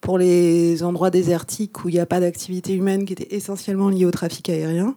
pour 0.00 0.18
les 0.18 0.82
endroits 0.82 1.10
désertiques 1.10 1.84
où 1.84 1.88
il 1.88 1.94
n'y 1.94 2.00
a 2.00 2.06
pas 2.06 2.20
d'activité 2.20 2.74
humaine, 2.74 3.04
qui 3.04 3.12
était 3.12 3.34
essentiellement 3.34 3.88
liée 3.88 4.04
au 4.04 4.10
trafic 4.10 4.48
aérien, 4.48 4.96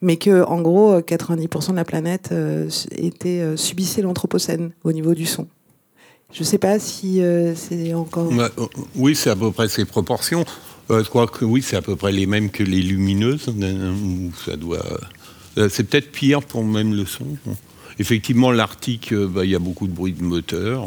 mais 0.00 0.16
que 0.16 0.44
en 0.44 0.60
gros 0.60 0.98
90% 1.00 1.70
de 1.70 1.76
la 1.76 1.84
planète 1.84 2.30
euh, 2.32 2.68
était 2.96 3.56
subissait 3.56 4.02
l'anthropocène 4.02 4.72
au 4.84 4.92
niveau 4.92 5.14
du 5.14 5.26
son. 5.26 5.48
Je 6.34 6.40
ne 6.40 6.44
sais 6.44 6.58
pas 6.58 6.78
si 6.78 7.22
euh, 7.22 7.54
c'est 7.54 7.94
encore. 7.94 8.30
Ouais, 8.30 8.48
euh, 8.58 8.66
oui, 8.96 9.14
c'est 9.14 9.30
à 9.30 9.36
peu 9.36 9.52
près 9.52 9.68
ces 9.68 9.84
proportions. 9.84 10.44
Euh, 10.90 11.02
je 11.02 11.08
crois 11.08 11.26
que 11.26 11.44
oui, 11.44 11.62
c'est 11.62 11.76
à 11.76 11.82
peu 11.82 11.96
près 11.96 12.12
les 12.12 12.26
mêmes 12.26 12.50
que 12.50 12.62
les 12.62 12.82
lumineuses. 12.82 13.48
ça 14.44 14.56
doit. 14.56 14.84
c'est 15.56 15.84
peut-être 15.84 16.10
pire 16.12 16.42
pour 16.42 16.64
même 16.64 16.92
le 16.92 17.06
son. 17.06 17.26
Effectivement, 17.98 18.50
l'Arctique, 18.50 19.14
bah, 19.14 19.44
il 19.44 19.52
y 19.52 19.54
a 19.54 19.60
beaucoup 19.60 19.86
de 19.86 19.92
bruit 19.92 20.12
de 20.12 20.22
moteur. 20.24 20.84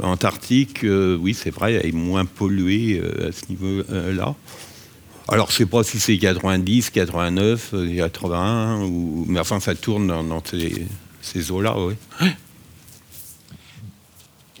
Antarctique, 0.00 0.84
oui, 0.84 1.34
c'est 1.34 1.50
vrai, 1.50 1.74
elle 1.74 1.86
est 1.86 1.92
moins 1.92 2.26
polluée 2.26 3.02
à 3.26 3.32
ce 3.32 3.48
niveau-là. 3.48 4.36
Alors, 5.30 5.50
je 5.50 5.56
sais 5.56 5.66
pas 5.66 5.84
si 5.84 6.00
c'est 6.00 6.16
90, 6.16 6.88
89, 6.88 7.70
euh, 7.74 7.96
81, 7.96 8.80
ou... 8.84 9.26
mais 9.28 9.40
enfin, 9.40 9.60
ça 9.60 9.74
tourne 9.74 10.06
dans, 10.06 10.24
dans 10.24 10.42
ces, 10.42 10.86
ces 11.20 11.52
eaux-là, 11.52 11.76
oui. 11.78 11.94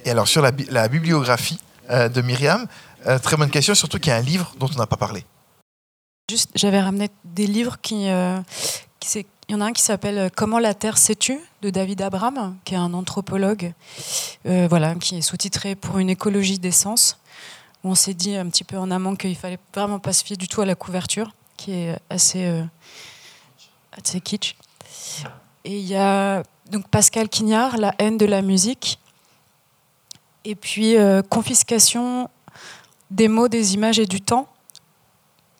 Et 0.08 0.10
alors, 0.10 0.26
sur 0.26 0.40
la, 0.40 0.52
bi- 0.52 0.66
la 0.70 0.88
bibliographie 0.88 1.58
euh, 1.90 2.08
de 2.08 2.22
Myriam, 2.22 2.66
euh, 3.06 3.18
très 3.18 3.36
bonne 3.36 3.50
question, 3.50 3.74
surtout 3.74 3.98
qu'il 3.98 4.08
y 4.08 4.14
a 4.14 4.16
un 4.16 4.22
livre 4.22 4.54
dont 4.58 4.66
on 4.74 4.78
n'a 4.78 4.86
pas 4.86 4.96
parlé. 4.96 5.22
Juste, 6.30 6.48
j'avais 6.54 6.80
ramené 6.80 7.10
des 7.24 7.46
livres 7.46 7.78
qui, 7.82 8.08
euh, 8.08 8.40
il 9.14 9.24
y 9.50 9.54
en 9.54 9.60
a 9.60 9.66
un 9.66 9.72
qui 9.74 9.82
s'appelle 9.82 10.30
Comment 10.34 10.58
la 10.60 10.72
Terre 10.72 10.96
s'est-tu 10.96 11.38
de 11.60 11.68
David 11.68 12.00
Abram, 12.00 12.56
qui 12.64 12.72
est 12.72 12.78
un 12.78 12.94
anthropologue, 12.94 13.74
voilà, 14.46 14.94
qui 14.94 15.18
est 15.18 15.20
sous-titré 15.20 15.74
pour 15.74 15.98
une 15.98 16.08
écologie 16.08 16.58
des 16.58 16.70
sens. 16.72 17.18
Où 17.84 17.90
on 17.90 17.94
s'est 17.94 18.14
dit 18.14 18.34
un 18.34 18.48
petit 18.48 18.64
peu 18.64 18.78
en 18.78 18.90
amont 18.90 19.14
qu'il 19.14 19.36
fallait 19.36 19.58
vraiment 19.74 19.98
pas 19.98 20.14
se 20.14 20.24
fier 20.24 20.38
du 20.38 20.48
tout 20.48 20.62
à 20.62 20.66
la 20.66 20.74
couverture, 20.74 21.32
qui 21.58 21.72
est 21.72 21.98
assez 22.08 22.66
kitsch. 24.24 24.56
Et 25.66 25.78
il 25.78 25.86
y 25.86 25.96
a 25.96 26.42
donc 26.70 26.88
Pascal 26.88 27.28
Quignard, 27.28 27.76
La 27.76 27.94
haine 27.98 28.16
de 28.16 28.24
la 28.24 28.40
musique. 28.40 28.98
Et 30.48 30.54
puis 30.54 30.96
euh, 30.96 31.20
Confiscation 31.20 32.30
des 33.10 33.28
mots, 33.28 33.48
des 33.48 33.74
images 33.74 33.98
et 33.98 34.06
du 34.06 34.22
temps 34.22 34.48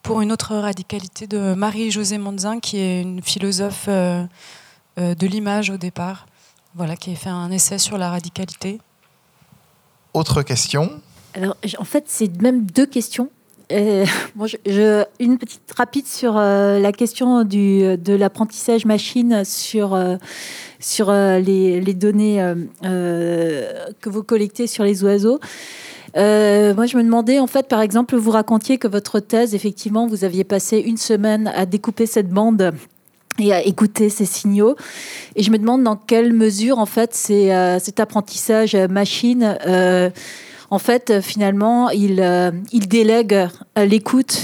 pour 0.01 0.21
une 0.21 0.31
autre 0.31 0.55
radicalité 0.55 1.27
de 1.27 1.53
Marie-Josée 1.53 2.17
Monzin, 2.17 2.59
qui 2.59 2.77
est 2.77 3.03
une 3.03 3.21
philosophe 3.21 3.85
euh, 3.87 4.25
euh, 4.97 5.13
de 5.13 5.27
l'image 5.27 5.69
au 5.69 5.77
départ, 5.77 6.25
voilà, 6.73 6.97
qui 6.97 7.11
a 7.11 7.15
fait 7.15 7.29
un 7.29 7.51
essai 7.51 7.77
sur 7.77 7.99
la 7.99 8.09
radicalité. 8.09 8.79
Autre 10.15 10.41
question? 10.41 10.99
Alors, 11.35 11.55
en 11.77 11.83
fait, 11.83 12.05
c'est 12.07 12.41
même 12.41 12.65
deux 12.65 12.87
questions. 12.87 13.29
Euh, 13.71 14.05
bon, 14.35 14.47
je- 14.47 14.57
je- 14.65 15.03
une 15.19 15.37
petite 15.37 15.61
rapide 15.77 16.07
sur 16.07 16.37
euh, 16.37 16.79
la 16.79 16.91
question 16.91 17.43
du, 17.43 17.97
de 17.97 18.13
l'apprentissage 18.13 18.85
machine 18.85 19.43
sur, 19.45 19.93
euh, 19.93 20.15
sur 20.79 21.09
euh, 21.09 21.39
les, 21.39 21.79
les 21.81 21.93
données 21.93 22.41
euh, 22.41 22.55
euh, 22.85 23.71
que 24.01 24.09
vous 24.09 24.23
collectez 24.23 24.67
sur 24.67 24.83
les 24.83 25.03
oiseaux. 25.03 25.39
Euh, 26.17 26.73
moi, 26.73 26.87
je 26.87 26.97
me 26.97 27.03
demandais, 27.03 27.37
en 27.39 27.45
fait, 27.45 27.67
par 27.67 27.81
exemple, 27.81 28.15
vous 28.15 28.31
racontiez 28.31 28.79
que 28.79 28.87
votre 28.87 29.19
thèse, 29.19 29.53
effectivement, 29.53 30.07
vous 30.07 30.23
aviez 30.23 30.43
passé 30.43 30.79
une 30.79 30.97
semaine 30.97 31.51
à 31.55 31.67
découper 31.67 32.07
cette 32.07 32.29
bande 32.29 32.71
et 33.37 33.53
à 33.53 33.63
écouter 33.63 34.09
ces 34.09 34.25
signaux. 34.25 34.75
Et 35.35 35.43
je 35.43 35.51
me 35.51 35.59
demande 35.59 35.83
dans 35.83 35.95
quelle 35.95 36.33
mesure, 36.33 36.79
en 36.79 36.87
fait, 36.87 37.11
c'est, 37.13 37.53
euh, 37.53 37.77
cet 37.77 37.99
apprentissage 37.99 38.75
machine, 38.75 39.55
euh, 39.67 40.09
en 40.71 40.79
fait, 40.79 41.09
euh, 41.09 41.21
finalement, 41.21 41.89
il, 41.89 42.19
euh, 42.21 42.51
il 42.71 42.87
délègue 42.87 43.33
euh, 43.77 43.85
l'écoute 43.85 44.39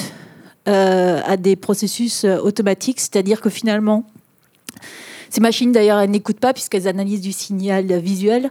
à 0.67 1.38
des 1.38 1.55
processus 1.55 2.23
automatiques, 2.26 2.99
c'est-à-dire 2.99 3.39
que 3.39 3.51
finalement, 3.51 4.03
ces 5.30 5.39
machines, 5.39 5.71
d'ailleurs, 5.71 5.99
elles 5.99 6.09
n'écoutent 6.09 6.39
pas 6.39 6.53
puisqu'elles 6.53 6.88
analysent 6.88 7.21
du 7.21 7.34
signal 7.34 7.86
visuel. 7.99 8.49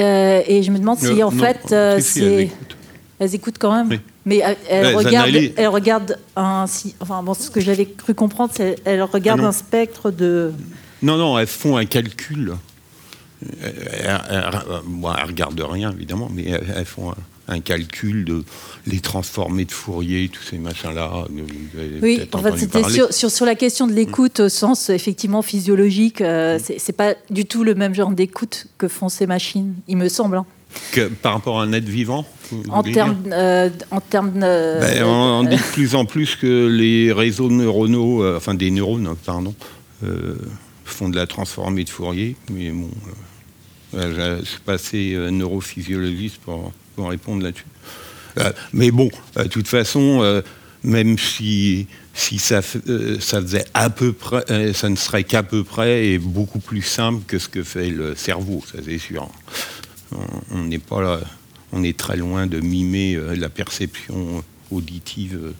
Euh, 0.00 0.42
et 0.46 0.62
je 0.64 0.70
me 0.72 0.78
demande 0.78 0.98
si, 0.98 1.06
Euh, 1.06 1.26
en 1.26 1.30
non, 1.30 1.42
fait, 1.44 1.72
euh, 1.72 2.00
si, 2.00 2.20
elles 2.22 2.40
écoutent. 2.40 2.76
Elles 3.20 3.34
écoutent 3.36 3.58
quand 3.58 3.72
même. 3.74 3.88
Oui. 3.90 4.00
Mais 4.24 4.38
elles, 4.38 4.56
Elles 4.68 4.96
regardent, 4.96 5.28
analysent. 5.28 5.52
elles 5.56 5.68
regardent 5.68 6.18
un. 6.34 6.66
si- 6.66 6.94
Enfin, 7.00 7.22
bon, 7.22 7.32
ce 7.32 7.48
que 7.48 7.60
j'avais 7.60 7.86
cru 7.86 8.12
comprendre, 8.12 8.52
c'est 8.54 8.76
elles 8.84 9.02
regardent 9.02 9.40
Ah 9.44 9.48
un 9.48 9.52
spectre 9.52 10.10
de. 10.10 10.52
Non, 11.02 11.16
non, 11.16 11.38
elles 11.38 11.46
font 11.46 11.76
un 11.76 11.84
calcul. 11.86 12.54
Bon, 14.86 15.12
elles 15.12 15.26
regardent 15.26 15.60
rien 15.60 15.92
évidemment, 15.92 16.30
mais 16.32 16.44
elles, 16.44 16.84
font 16.84 17.12
un, 17.48 17.60
calcul 17.60 18.24
de 18.24 18.44
les 18.86 19.00
transformer 19.00 19.64
de 19.64 19.72
Fourier, 19.72 20.28
tous 20.28 20.42
ces 20.42 20.58
machins-là. 20.58 21.26
Oui, 22.02 22.20
en 22.32 22.38
fait, 22.38 22.56
c'était 22.56 22.88
sur, 22.88 23.12
sur, 23.12 23.46
la 23.46 23.54
question 23.54 23.86
de 23.86 23.92
l'écoute 23.92 24.40
au 24.40 24.48
sens 24.48 24.90
effectivement 24.90 25.42
physiologique. 25.42 26.20
Euh, 26.20 26.58
c'est 26.58 26.96
pas 26.96 27.14
du 27.30 27.44
tout 27.44 27.64
le 27.64 27.74
même 27.74 27.94
genre 27.94 28.10
d'écoute 28.10 28.66
que 28.78 28.88
font 28.88 29.08
ces 29.08 29.26
machines, 29.26 29.74
il 29.88 29.96
me 29.96 30.08
semble. 30.08 30.38
Hein. 30.38 30.46
Que, 30.92 31.08
par 31.08 31.34
rapport 31.34 31.60
à 31.60 31.64
un 31.64 31.72
être 31.72 31.88
vivant 31.88 32.26
En 32.68 32.82
termes, 32.82 33.16
euh, 33.32 33.70
en 33.90 34.00
termes 34.00 34.40
ben, 34.40 35.04
on, 35.04 35.44
dit 35.44 35.56
de 35.56 35.72
plus 35.72 35.94
en 35.94 36.04
plus 36.04 36.36
que 36.36 36.66
les 36.66 37.12
réseaux 37.12 37.50
neuronaux, 37.50 38.22
euh, 38.22 38.36
enfin 38.36 38.54
des 38.54 38.70
neurones, 38.70 39.14
pardon, 39.24 39.54
font 40.84 41.08
de 41.08 41.16
la 41.16 41.26
transformée 41.26 41.84
de 41.84 41.90
Fourier, 41.90 42.36
mais 42.50 42.70
bon, 42.70 42.90
je 43.94 44.44
suis 44.44 44.60
pas 44.60 44.74
assez 44.74 45.16
neurophysiologiste 45.30 46.38
pour, 46.38 46.72
pour 46.94 47.10
répondre 47.10 47.42
là-dessus. 47.42 47.64
Euh, 48.38 48.52
mais 48.72 48.90
bon, 48.90 49.10
euh, 49.36 49.44
de 49.44 49.48
toute 49.48 49.68
façon, 49.68 50.20
euh, 50.22 50.42
même 50.82 51.18
si, 51.18 51.86
si 52.14 52.38
ça, 52.38 52.60
ça 52.62 53.40
faisait 53.40 53.64
à 53.74 53.90
peu 53.90 54.12
près, 54.12 54.72
ça 54.72 54.88
ne 54.88 54.96
serait 54.96 55.24
qu'à 55.24 55.42
peu 55.42 55.64
près 55.64 56.08
et 56.08 56.18
beaucoup 56.18 56.58
plus 56.58 56.82
simple 56.82 57.22
que 57.26 57.38
ce 57.38 57.48
que 57.48 57.62
fait 57.62 57.90
le 57.90 58.14
cerveau, 58.14 58.62
ça 58.70 58.78
c'est 58.84 58.98
sûr. 58.98 59.28
On 60.50 60.64
n'est 60.64 60.78
pas 60.78 61.20
on 61.72 61.82
est 61.82 61.96
très 61.96 62.16
loin 62.16 62.46
de 62.46 62.60
mimer 62.60 63.18
la 63.36 63.48
perception 63.48 64.44
auditive. 64.70 65.52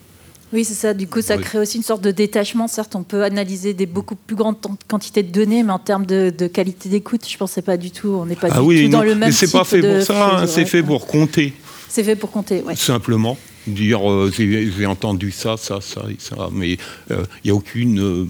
Oui, 0.56 0.64
c'est 0.64 0.72
ça. 0.72 0.94
Du 0.94 1.06
coup, 1.06 1.20
ça 1.20 1.36
crée 1.36 1.58
aussi 1.58 1.76
une 1.76 1.82
sorte 1.82 2.00
de 2.00 2.10
détachement. 2.10 2.66
Certes, 2.66 2.96
on 2.96 3.02
peut 3.02 3.24
analyser 3.24 3.74
des 3.74 3.84
beaucoup 3.84 4.14
plus 4.14 4.36
grandes 4.36 4.56
quantités 4.88 5.22
de 5.22 5.30
données, 5.30 5.62
mais 5.62 5.72
en 5.72 5.78
termes 5.78 6.06
de, 6.06 6.30
qualité 6.46 6.88
d'écoute, 6.88 7.28
je 7.28 7.34
ne 7.34 7.38
pensais 7.38 7.60
pas 7.60 7.76
du 7.76 7.90
tout. 7.90 8.08
On 8.08 8.24
n'est 8.24 8.36
pas 8.36 8.48
ah 8.50 8.60
du 8.60 8.66
oui, 8.66 8.84
tout 8.84 8.92
dans 8.92 9.02
le 9.02 9.14
même. 9.14 9.28
Mais 9.28 9.32
c'est 9.32 9.52
pas 9.52 9.64
fait 9.64 9.82
pour 9.82 10.02
ça. 10.02 10.38
Hein, 10.38 10.46
c'est 10.46 10.64
fait 10.64 10.82
pour 10.82 11.06
compter. 11.06 11.52
C'est 11.90 12.02
fait 12.02 12.16
pour 12.16 12.30
compter, 12.30 12.64
oui. 12.66 12.74
Simplement, 12.74 13.36
dire 13.66 14.10
euh, 14.10 14.32
j'ai 14.34 14.86
entendu 14.86 15.30
ça, 15.30 15.58
ça, 15.58 15.82
ça 15.82 16.04
et 16.08 16.16
ça, 16.18 16.48
mais 16.50 16.70
il 16.70 16.78
euh, 17.10 17.24
n'y 17.44 17.50
a 17.50 17.54
aucune 17.54 18.00
euh, 18.00 18.26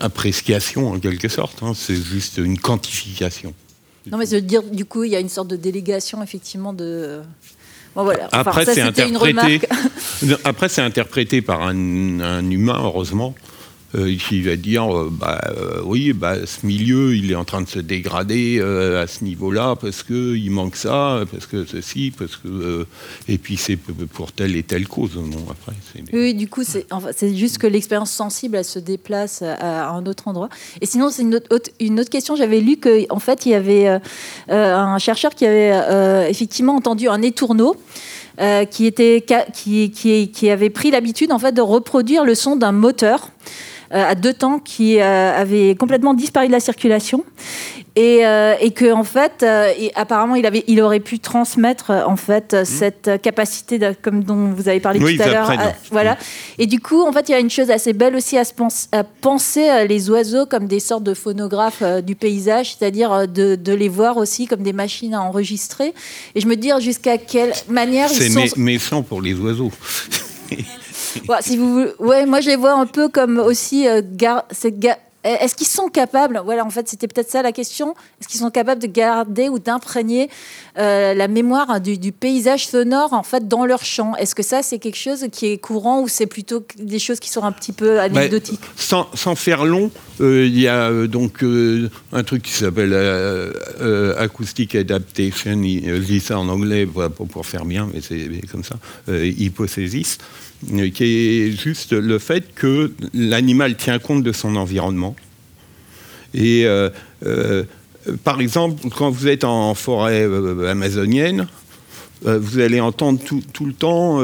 appréciation 0.00 0.90
en 0.90 0.98
quelque 0.98 1.28
sorte, 1.28 1.62
hein. 1.62 1.72
c'est 1.74 1.96
juste 1.96 2.36
une 2.36 2.58
quantification. 2.58 3.54
Non, 4.10 4.18
mais 4.18 4.26
je 4.26 4.36
veux 4.36 4.42
dire, 4.42 4.62
du 4.62 4.84
coup, 4.84 5.04
il 5.04 5.10
y 5.10 5.16
a 5.16 5.20
une 5.20 5.30
sorte 5.30 5.48
de 5.48 5.56
délégation, 5.56 6.22
effectivement, 6.22 6.74
de. 6.74 7.22
Bon, 7.96 8.04
voilà. 8.04 8.28
Après, 8.30 8.66
c'est 8.66 8.82
interprété. 8.82 9.60
Après, 10.44 10.68
c'est 10.68 10.82
interprété 10.82 11.40
par 11.40 11.62
un, 11.62 12.20
un, 12.20 12.50
humain, 12.50 12.78
heureusement, 12.84 13.34
euh, 13.96 14.14
il 14.30 14.44
va 14.44 14.56
dire 14.56 14.94
euh, 14.94 15.10
bah, 15.10 15.40
euh, 15.48 15.80
oui, 15.84 16.12
bah, 16.12 16.34
ce 16.44 16.66
milieu, 16.66 17.14
il 17.14 17.30
est 17.30 17.34
en 17.34 17.44
train 17.44 17.62
de 17.62 17.68
se 17.68 17.78
dégrader 17.78 18.60
à 18.60 19.06
ce 19.06 19.24
niveau-là 19.24 19.76
parce 19.80 20.02
qu'il 20.02 20.50
manque 20.50 20.76
ça, 20.76 21.24
parce 21.30 21.46
que 21.46 21.64
ceci, 21.64 22.12
parce 22.16 22.36
que. 22.36 22.86
et 23.28 23.38
puis 23.38 23.56
c'est 23.56 23.76
pour 23.76 24.32
telle 24.32 24.56
et 24.56 24.62
telle 24.62 24.86
cause. 24.86 25.12
après, 25.50 25.72
Oui, 26.12 26.34
du 26.34 26.48
coup, 26.48 26.62
c'est 26.64 27.34
juste 27.34 27.58
que 27.58 27.66
l'expérience 27.66 28.10
sensible, 28.10 28.56
elle 28.56 28.64
se 28.64 28.78
déplace 28.78 29.42
à, 29.42 29.90
un 29.90 30.04
autre 30.06 30.28
endroit. 30.28 30.48
Et 30.80 30.86
sinon, 30.86 31.10
c'est 31.10 31.22
une 31.22 31.34
autre, 31.34 32.10
question. 32.10 32.36
J'avais 32.36 32.60
lu 32.60 32.76
qu'en 32.76 33.16
en 33.16 33.18
fait, 33.18 33.46
il 33.46 33.52
y 33.52 33.54
avait 33.54 34.00
un 34.48 34.98
chercheur 34.98 35.34
qui 35.34 35.46
avait 35.46 36.28
effectivement 36.28 36.76
entendu 36.76 37.08
un 37.08 37.22
étourneau. 37.22 37.76
qui, 38.70 38.86
était, 38.86 39.24
qui, 39.54 39.90
qui, 39.90 40.30
qui 40.30 40.50
avait 40.50 40.70
pris 40.70 40.90
l'habitude 40.90 41.32
en 41.32 41.38
fait 41.38 41.52
de 41.52 41.62
reproduire 41.62 42.24
le 42.24 42.34
son 42.34 42.56
d'un 42.56 42.72
moteur 42.72 43.30
euh, 43.30 43.75
à 43.90 44.14
deux 44.14 44.32
temps 44.32 44.58
qui 44.58 45.00
euh, 45.00 45.32
avait 45.36 45.74
complètement 45.74 46.14
disparu 46.14 46.48
de 46.48 46.52
la 46.52 46.60
circulation 46.60 47.24
et, 47.94 48.26
euh, 48.26 48.54
et 48.60 48.72
que 48.72 48.92
en 48.92 49.04
fait, 49.04 49.44
apparemment, 49.94 50.34
il 50.34 50.44
avait, 50.44 50.64
il 50.66 50.82
aurait 50.82 51.00
pu 51.00 51.18
transmettre 51.18 51.90
en 51.90 52.16
fait 52.16 52.52
mmh. 52.52 52.64
cette 52.64 53.10
capacité, 53.22 53.78
comme 54.02 54.22
dont 54.22 54.52
vous 54.54 54.68
avez 54.68 54.80
parlé 54.80 54.98
tout 54.98 55.22
à 55.22 55.28
l'heure. 55.28 55.52
voilà. 55.90 56.14
Mmh. 56.14 56.16
Et 56.58 56.66
du 56.66 56.78
coup, 56.78 57.02
en 57.02 57.12
fait, 57.12 57.28
il 57.30 57.32
y 57.32 57.34
a 57.34 57.38
une 57.38 57.48
chose 57.48 57.70
assez 57.70 57.94
belle 57.94 58.14
aussi 58.14 58.36
à, 58.36 58.44
se 58.44 58.52
à 58.92 59.02
penser 59.02 59.86
les 59.88 60.10
oiseaux 60.10 60.44
comme 60.44 60.66
des 60.66 60.80
sortes 60.80 61.04
de 61.04 61.14
phonographes 61.14 61.82
du 62.02 62.16
paysage, 62.16 62.76
c'est-à-dire 62.76 63.26
de, 63.28 63.54
de, 63.54 63.72
les 63.72 63.88
voir 63.88 64.18
aussi 64.18 64.46
comme 64.46 64.62
des 64.62 64.74
machines 64.74 65.14
à 65.14 65.22
enregistrer. 65.22 65.94
Et 66.34 66.40
je 66.40 66.46
me 66.46 66.56
dis 66.56 66.70
jusqu'à 66.80 67.16
quelle 67.16 67.52
manière 67.68 68.10
ils 68.12 68.30
sont. 68.30 68.44
C'est 68.46 68.56
méchant 68.58 69.02
pour 69.02 69.22
les 69.22 69.32
oiseaux. 69.34 69.72
si 71.40 71.56
vous, 71.56 71.86
ouais, 71.98 72.26
moi 72.26 72.40
je 72.40 72.50
les 72.50 72.56
vois 72.56 72.74
un 72.74 72.86
peu 72.86 73.08
comme 73.08 73.38
aussi 73.38 73.88
euh, 73.88 74.02
est-ce 75.26 75.54
qu'ils 75.56 75.66
sont 75.66 75.88
capables, 75.88 76.40
voilà, 76.44 76.64
en 76.64 76.70
fait, 76.70 76.88
c'était 76.88 77.08
peut-être 77.08 77.30
ça 77.30 77.42
la 77.42 77.52
question, 77.52 77.94
est-ce 78.20 78.28
qu'ils 78.28 78.40
sont 78.40 78.50
capables 78.50 78.80
de 78.80 78.86
garder 78.86 79.48
ou 79.48 79.58
d'imprégner 79.58 80.30
euh, 80.78 81.14
la 81.14 81.26
mémoire 81.26 81.80
du, 81.80 82.12
paysage 82.12 82.68
sonore, 82.68 83.12
en 83.12 83.22
fait, 83.22 83.48
dans 83.48 83.66
leur 83.66 83.84
chant 83.84 84.14
Est-ce 84.16 84.34
que 84.34 84.42
ça, 84.42 84.62
c'est 84.62 84.78
quelque 84.78 84.98
chose 84.98 85.26
qui 85.32 85.46
est 85.46 85.58
courant 85.58 86.00
ou 86.00 86.08
c'est 86.08 86.26
plutôt 86.26 86.64
des 86.78 86.98
choses 86.98 87.18
qui 87.18 87.30
sont 87.30 87.42
un 87.42 87.52
petit 87.52 87.72
peu 87.72 87.98
anecdotiques? 87.98 88.60
sans, 88.76 89.08
sans, 89.14 89.34
faire 89.34 89.64
long, 89.64 89.90
euh, 90.20 90.46
il 90.46 90.58
y 90.58 90.68
a 90.68 90.90
euh, 90.90 91.08
donc 91.08 91.44
un 92.12 92.22
truc 92.22 92.42
qui 92.44 92.52
s'appelle 92.52 92.94
Acoustic 94.18 94.74
Adaptation, 94.76 95.60
je 95.62 95.98
dis 95.98 96.20
ça 96.20 96.38
en 96.38 96.48
anglais 96.48 96.86
pour, 96.86 97.10
pour 97.10 97.46
faire 97.46 97.64
bien, 97.64 97.88
mais 97.92 98.00
c'est 98.00 98.28
comme 98.50 98.64
ça, 98.64 98.76
hypothesis 99.08 100.18
qui 100.92 101.04
est 101.04 101.50
juste 101.52 101.92
le 101.92 102.18
fait 102.18 102.54
que 102.54 102.92
l'animal 103.14 103.76
tient 103.76 103.98
compte 103.98 104.22
de 104.22 104.32
son 104.32 104.56
environnement. 104.56 105.16
Et 106.34 106.66
euh, 106.66 106.90
euh, 107.24 107.64
par 108.24 108.40
exemple, 108.40 108.88
quand 108.90 109.10
vous 109.10 109.26
êtes 109.26 109.44
en 109.44 109.74
forêt 109.74 110.22
euh, 110.22 110.70
amazonienne, 110.70 111.48
vous 112.22 112.58
allez 112.58 112.80
entendre 112.80 113.20
tout, 113.22 113.66
le 113.66 113.74
temps 113.74 114.20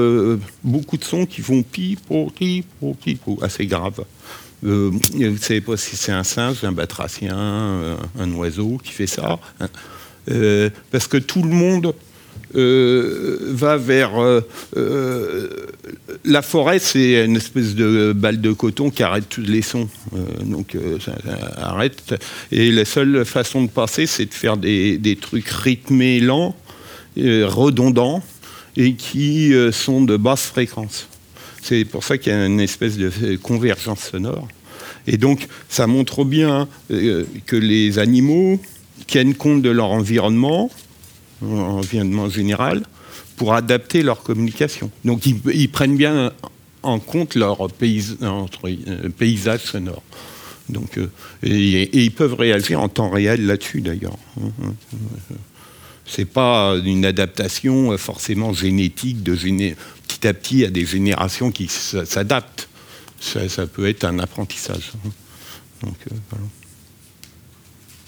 beaucoup 0.65 0.97
de 0.97 1.05
sons 1.05 1.27
qui 1.27 1.43
font 1.43 1.63
pipo, 1.63 2.33
pipo, 2.35 2.97
pipo, 2.99 3.39
assez 3.43 3.67
grave. 3.67 4.03
vous 4.63 4.99
ne 5.15 5.37
savez 5.37 5.61
pas 5.61 5.77
si 5.77 5.95
c'est 5.97 6.11
un 6.11 6.25
singe, 6.25 6.65
un 6.65 6.73
batracien, 6.73 7.37
un 8.19 8.33
oiseau 8.33 8.81
qui 8.83 8.93
fait 8.93 9.07
ça. 9.07 9.39
Parce 10.91 11.07
que 11.07 11.19
tout 11.19 11.43
le 11.43 11.51
monde 11.51 11.95
euh, 12.55 13.39
va 13.41 13.79
vers 13.79 14.21
euh, 14.21 14.41
euh, 14.77 15.49
la 16.25 16.43
forêt, 16.43 16.79
c'est 16.79 17.25
une 17.25 17.37
espèce 17.37 17.75
de 17.75 18.13
balle 18.15 18.41
de 18.41 18.53
coton 18.53 18.91
qui 18.91 19.03
arrête 19.03 19.29
tous 19.29 19.41
les 19.41 19.63
sons. 19.63 19.89
donc 20.45 20.77
ça, 21.01 21.13
arrête. 21.57 22.15
Et 22.51 22.71
la 22.71 22.85
seule 22.85 23.25
façon 23.25 23.63
de 23.63 23.71
passer, 23.71 24.07
c'est 24.07 24.27
de 24.27 24.35
faire 24.35 24.57
des, 24.57 24.99
des, 24.99 25.17
trucs 25.17 25.49
rythmés, 25.49 26.21
lents, 26.21 26.55
redondants, 27.17 28.23
et 28.77 28.95
qui 28.95 29.53
sont 29.73 30.03
de 30.03 30.17
basse 30.17 30.47
fréquence. 30.47 31.09
C'est 31.63 31.85
pour 31.85 32.05
ça 32.05 32.19
qu'il 32.19 32.33
y 32.33 32.37
a 32.37 32.47
une 32.47 32.61
espèce 32.61 32.97
de 32.97 33.37
convergence 33.37 34.11
sonore. 34.11 34.49
Et 35.07 35.17
donc, 35.17 35.49
ça 35.69 35.87
montre 35.87 36.25
bien 36.25 36.69
que 36.89 37.57
les 37.57 37.99
animaux 37.99 38.61
tiennent 39.07 39.35
compte 39.35 39.63
de 39.63 39.71
leur 39.71 39.91
environnement, 39.91 40.71
environnement 41.43 42.29
général, 42.29 42.83
pour 43.37 43.55
adapter 43.55 44.03
leur 44.03 44.23
communication. 44.23 44.91
Donc 45.05 45.27
ils, 45.27 45.69
prennent 45.69 45.97
bien 45.97 46.33
en 46.83 46.99
compte 46.99 47.35
leur 47.35 47.67
euh, 47.67 49.09
paysage 49.17 49.61
sonore. 49.63 50.03
Donc, 50.69 50.99
euh, 50.99 51.11
et, 51.43 52.05
ils 52.05 52.13
peuvent 52.13 52.35
réagir 52.35 52.81
en 52.81 52.89
temps 52.89 53.11
réel 53.11 53.47
là-dessus 53.47 53.81
d'ailleurs. 53.81 54.17
C'est 56.07 56.25
pas 56.25 56.77
une 56.85 57.05
adaptation 57.05 57.97
forcément 57.99 58.53
génétique 58.53 59.23
de 59.23 59.35
petit 59.35 60.27
à 60.27 60.35
petit 60.35 60.65
à 60.65 60.71
des 60.71 60.85
générations 60.85 61.51
qui 61.51 61.69
s'adaptent. 61.69 62.69
Ça, 63.21 63.67
peut 63.67 63.89
être 63.89 64.05
un 64.05 64.19
apprentissage. 64.19 64.93
Donc, 65.83 65.97
euh, 66.11 66.37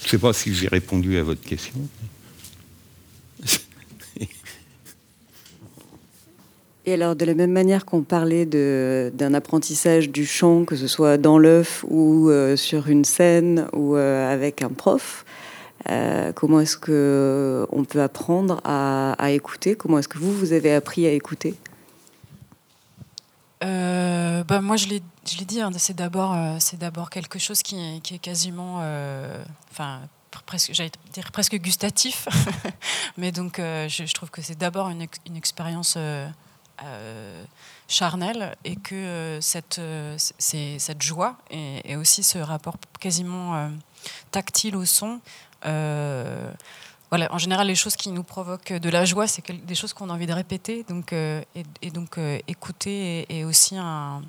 Je 0.01 0.05
ne 0.07 0.11
sais 0.11 0.19
pas 0.19 0.33
si 0.33 0.55
j'ai 0.55 0.69
répondu 0.69 1.17
à 1.19 1.23
votre 1.23 1.43
question. 1.43 1.75
Et 6.87 6.93
alors, 6.93 7.17
de 7.17 7.25
la 7.25 7.35
même 7.35 7.53
manière 7.53 7.87
qu'on 7.87 8.03
parlait 8.03 8.45
d'un 8.45 9.35
apprentissage 9.35 10.11
du 10.11 10.27
chant, 10.27 10.67
que 10.67 10.77
ce 10.77 10.87
soit 10.87 11.17
dans 11.17 11.39
l'œuf 11.39 11.83
ou 11.89 12.29
euh, 12.29 12.57
sur 12.57 12.89
une 12.89 13.07
scène 13.07 13.69
ou 13.73 13.97
euh, 13.97 14.31
avec 14.31 14.61
un 14.61 14.69
prof, 14.69 15.25
euh, 15.89 16.33
comment 16.33 16.61
est-ce 16.61 16.77
qu'on 16.77 17.85
peut 17.85 18.03
apprendre 18.03 18.61
à, 18.65 19.31
écouter? 19.31 19.77
Comment 19.77 19.99
est-ce 19.99 20.09
que 20.09 20.19
vous, 20.19 20.33
vous 20.33 20.53
avez 20.53 20.75
appris 20.75 21.07
à 21.07 21.13
écouter? 21.13 21.55
Bah, 23.63 24.61
Moi, 24.61 24.77
je 24.77 24.89
l'ai 24.89 25.01
dit, 25.47 25.63
hein, 25.63 25.71
c'est 25.79 25.97
d'abord 25.97 27.09
quelque 27.11 27.39
chose 27.39 27.63
qui 27.63 27.77
est, 27.77 28.19
quasiment... 28.19 28.83
Enfin, 29.73 30.01
presque, 30.45 30.75
j'allais 30.75 30.93
dire 31.15 31.33
presque 31.33 31.57
gustatif, 31.57 32.29
mais 33.17 33.33
donc 33.33 33.57
je, 33.57 34.13
trouve 34.13 34.31
que 34.31 34.43
c'est 34.43 34.59
d'abord 34.59 34.91
une, 34.91 35.07
expérience 35.35 35.97
charnel 37.89 38.57
et 38.65 38.77
que 38.77 38.95
euh, 38.95 39.41
cette, 39.41 39.79
euh, 39.79 40.17
cette 40.19 41.03
joie 41.03 41.37
et, 41.51 41.97
aussi 41.97 42.23
ce 42.23 42.39
rapport 42.39 42.77
quasiment 43.01 43.71
tactile 44.31 44.77
au 44.77 44.85
son 44.85 45.21
voilà, 47.11 47.33
en 47.33 47.39
général, 47.39 47.69
les 47.69 47.77
choses 47.77 47.95
qui 47.95 48.09
nous 48.09 48.25
provoquent 48.25 48.73
de 48.73 48.89
la 48.89 49.05
joie, 49.05 49.29
c'est 49.29 49.49
des 49.65 49.75
choses 49.77 49.93
qu'on 49.93 50.11
a 50.11 50.15
envie 50.15 50.27
de 50.27 50.33
répéter. 50.33 50.85
Donc, 50.89 51.13
et, 51.13 51.91
donc, 51.93 52.19
écouter 52.49 53.25
est, 53.29 53.45
aussi 53.45 53.77
un, 53.79 54.21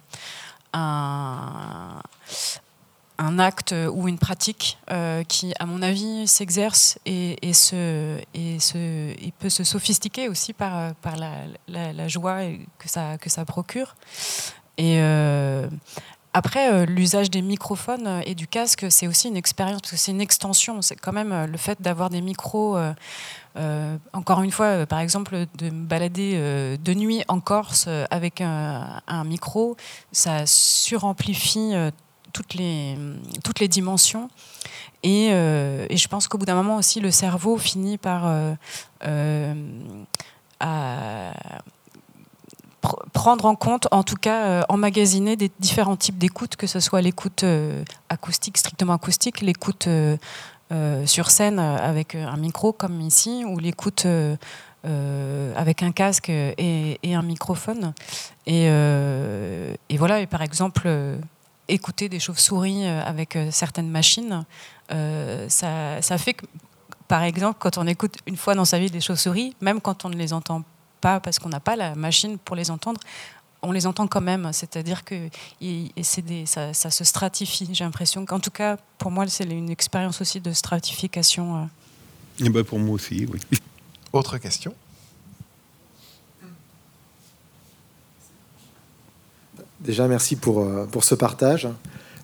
un 3.18 3.39
acte 3.39 3.74
ou 3.93 4.07
une 4.07 4.18
pratique 4.18 4.78
euh, 4.91 5.24
qui, 5.24 5.53
à 5.59 5.66
mon 5.66 5.82
avis, 5.82 6.28
s'exerce 6.28 6.99
et, 7.05 7.47
et, 7.47 7.53
se, 7.53 8.20
et, 8.34 8.59
se, 8.59 9.13
peut 9.39 9.49
se 9.49 9.63
sophistiquer 9.63 10.30
aussi 10.30 10.53
par, 10.53 10.93
par 10.95 11.16
la, 11.16 11.93
la, 11.93 12.07
joie 12.07 12.39
que 12.78 12.89
ça, 12.89 13.18
que 13.18 13.30
ça 13.30 13.45
procure. 13.45 13.95
Et 14.78 14.97
euh, 14.99 15.68
après, 16.34 16.74
euh, 16.74 16.86
l'usage 16.86 17.30
des 17.30 17.41
microphones 17.41 18.22
et 18.26 18.36
du 18.36 18.47
casque, 18.47 18.88
c'est 18.89 19.07
aussi 19.07 19.30
une 19.30 19.38
expérience, 19.38 19.82
parce 19.82 19.91
que 19.91 19.97
c'est 19.97 20.11
une 20.11 20.22
extension. 20.22 20.82
C'est 20.82 20.97
quand 20.97 21.13
même 21.13 21.45
le 21.45 21.57
fait 21.57 21.82
d'avoir 21.82 22.09
des 22.09 22.22
micros. 22.22 22.78
encore 24.11 24.41
une 24.41 24.51
fois, 24.51 24.86
par 24.86 24.99
exemple, 24.99 25.45
de 25.57 25.70
me 25.70 25.86
balader 25.86 26.78
de 26.78 26.93
nuit 26.93 27.24
en 27.30 27.39
Corse 27.39 27.88
avec 28.09 28.41
un, 28.41 29.01
un 29.07 29.24
micro, 29.24 29.78
ça 30.11 30.45
suramplifie 30.45 31.74
toutes 32.36 32.54
les, 33.60 33.68
dimensions. 33.68 34.30
Et, 35.04 35.30
euh, 35.32 35.86
et 35.90 35.98
je 35.98 36.08
pense 36.08 36.28
qu'au 36.28 36.38
bout 36.38 36.46
d'un 36.46 36.56
moment 36.56 36.76
aussi, 36.76 37.00
le 37.00 37.12
cerveau 37.12 37.58
finit 37.58 37.98
par 37.98 38.24
euh, 38.26 38.54
euh, 39.06 39.54
prendre 43.14 43.46
en 43.46 43.56
compte, 43.56 43.88
en 43.92 44.04
tout 44.04 44.18
cas 44.18 44.66
emmagasiner 44.68 45.38
des 45.38 45.50
différents 45.60 45.96
types 45.96 46.18
d'écoute, 46.18 46.56
que 46.58 46.68
ce 46.68 46.80
soit 46.80 47.02
l'écoute 47.02 47.46
acoustique, 48.10 48.58
strictement 48.58 48.94
acoustique, 48.94 49.42
l'écoute 49.42 49.88
sur 51.06 51.32
scène 51.32 51.60
avec 51.60 52.16
un 52.16 52.38
micro 52.38 52.74
comme 52.74 53.02
ici, 53.02 53.44
ou 53.46 53.60
l'écoute 53.60 54.06
avec 54.84 55.84
un 55.84 55.92
casque 55.92 56.30
et, 56.30 57.00
un 57.04 57.24
microphone. 57.24 57.94
Et, 58.46 58.68
voilà, 59.98 60.26
par 60.28 60.42
exemple 60.42 60.88
écouter 61.68 62.09
des 62.09 62.20
chauves-souris 62.20 62.86
euh, 62.86 63.03
avec 63.03 63.36
euh, 63.36 63.49
certaines 63.51 63.89
machines, 63.89 64.45
euh, 64.91 65.47
ça, 65.49 66.01
ça, 66.01 66.18
fait 66.18 66.34
que, 66.34 66.45
par 67.07 67.24
exemple, 67.24 67.57
quand 67.59 67.78
on 67.78 67.88
écoute 67.88 68.18
une 68.26 68.38
fois 68.38 68.55
dans 68.55 68.66
sa 68.66 68.80
vie 68.80 68.89
des 68.89 69.01
chauves-souris, 69.01 69.55
même 69.61 69.82
quand 69.82 70.05
on 70.05 70.09
ne 70.09 70.16
les 70.16 70.34
entend 70.34 70.63
pas 71.01 71.20
parce 71.20 71.39
qu'on 71.39 71.49
n'a 71.49 71.59
pas 71.59 71.76
la 71.76 71.95
machine 71.95 72.38
pour 72.38 72.55
les 72.55 72.72
entendre, 72.72 72.99
on 73.61 73.72
les 73.72 73.88
entend 73.88 74.07
quand 74.07 74.22
même. 74.22 74.51
C'est-à-dire 74.53 75.03
que 75.03 75.30
ça, 76.45 76.74
ça, 76.74 76.91
se 76.91 77.03
stratifie. 77.03 77.68
J'ai 77.72 77.84
l'impression 77.84 78.26
qu'en 78.26 78.39
tout 78.39 78.51
cas, 78.51 78.78
pour 78.99 79.09
moi, 79.09 79.28
c'est 79.28 79.45
une 79.45 79.72
expérience 79.72 80.22
aussi 80.22 80.39
de 80.39 80.51
stratification. 80.51 81.66
Et 82.39 82.45
eh 82.45 82.49
ben 82.49 82.63
pour 82.63 82.78
moi 82.78 82.95
aussi, 82.95 83.26
oui. 83.32 83.39
Autre 84.13 84.38
question? 84.38 84.76
Déjà, 89.86 90.08
merci 90.08 90.36
pour, 90.36 90.62
euh, 90.62 90.86
pour 90.92 91.04
ce 91.04 91.14
partage. 91.14 91.68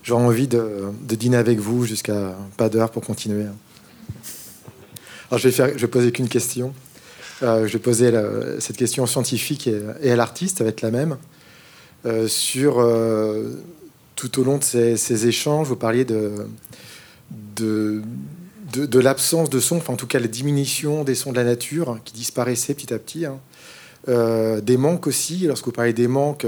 J'aurais 0.01 0.24
envie 0.24 0.47
de, 0.47 0.86
de, 1.03 1.16
dîner 1.16 1.38
avec 1.38 1.59
vous 1.59 1.86
jusqu'à 1.86 2.36
pas 2.57 2.70
d'heure 2.70 2.89
pour 2.89 3.03
continuer. 3.03 3.45
Alors, 5.30 5.38
je 5.38 5.49
vais, 5.49 5.74
je 5.76 5.82
vais 5.82 5.88
poser 5.88 6.12
qu'une 6.12 6.28
question. 6.28 6.74
Euh, 7.43 7.68
je 7.68 7.74
vais 7.74 7.80
poser 7.80 8.12
cette 8.59 8.78
question 8.78 9.05
scientifique 9.05 9.68
et, 9.68 10.12
à 10.12 10.16
l'artiste, 10.16 10.57
ça 10.57 10.64
va 10.64 10.72
être 10.72 10.82
la 10.82 10.89
même. 10.89 11.18
Euh, 12.07 12.28
sur 12.28 12.84
tout 14.16 14.39
au 14.39 14.43
long 14.43 14.57
de 14.57 14.64
ces, 14.64 15.28
échanges, 15.28 15.68
vous 15.68 15.76
parliez 15.76 16.03
de, 16.03 16.32
de, 17.55 18.01
de, 18.74 18.99
l'absence 18.99 19.51
de 19.51 19.59
son, 19.59 19.78
enfin 19.78 19.93
en 19.93 19.97
tout 19.97 20.07
cas 20.07 20.20
la 20.20 20.28
diminution 20.28 21.03
des 21.03 21.14
sons 21.14 21.32
de 21.32 21.38
la 21.38 21.43
nature 21.43 21.99
qui 22.05 22.14
disparaissaient 22.14 22.74
petit 22.74 22.91
à 22.91 22.97
petit. 22.97 23.28
Hein. 23.28 23.38
des 24.07 24.78
manques 24.78 25.05
aussi, 25.05 25.45
lorsque 25.45 25.66
vous 25.66 25.72
parlez 25.72 25.93
des 25.93 26.07
manques 26.07 26.47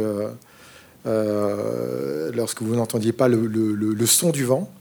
euh, 1.05 2.31
lorsque 2.33 2.61
vous 2.61 2.75
n'entendiez 2.75 3.13
pas 3.13 3.27
le, 3.27 4.05
son 4.05 4.29
du 4.29 4.43
vent. 4.43 4.71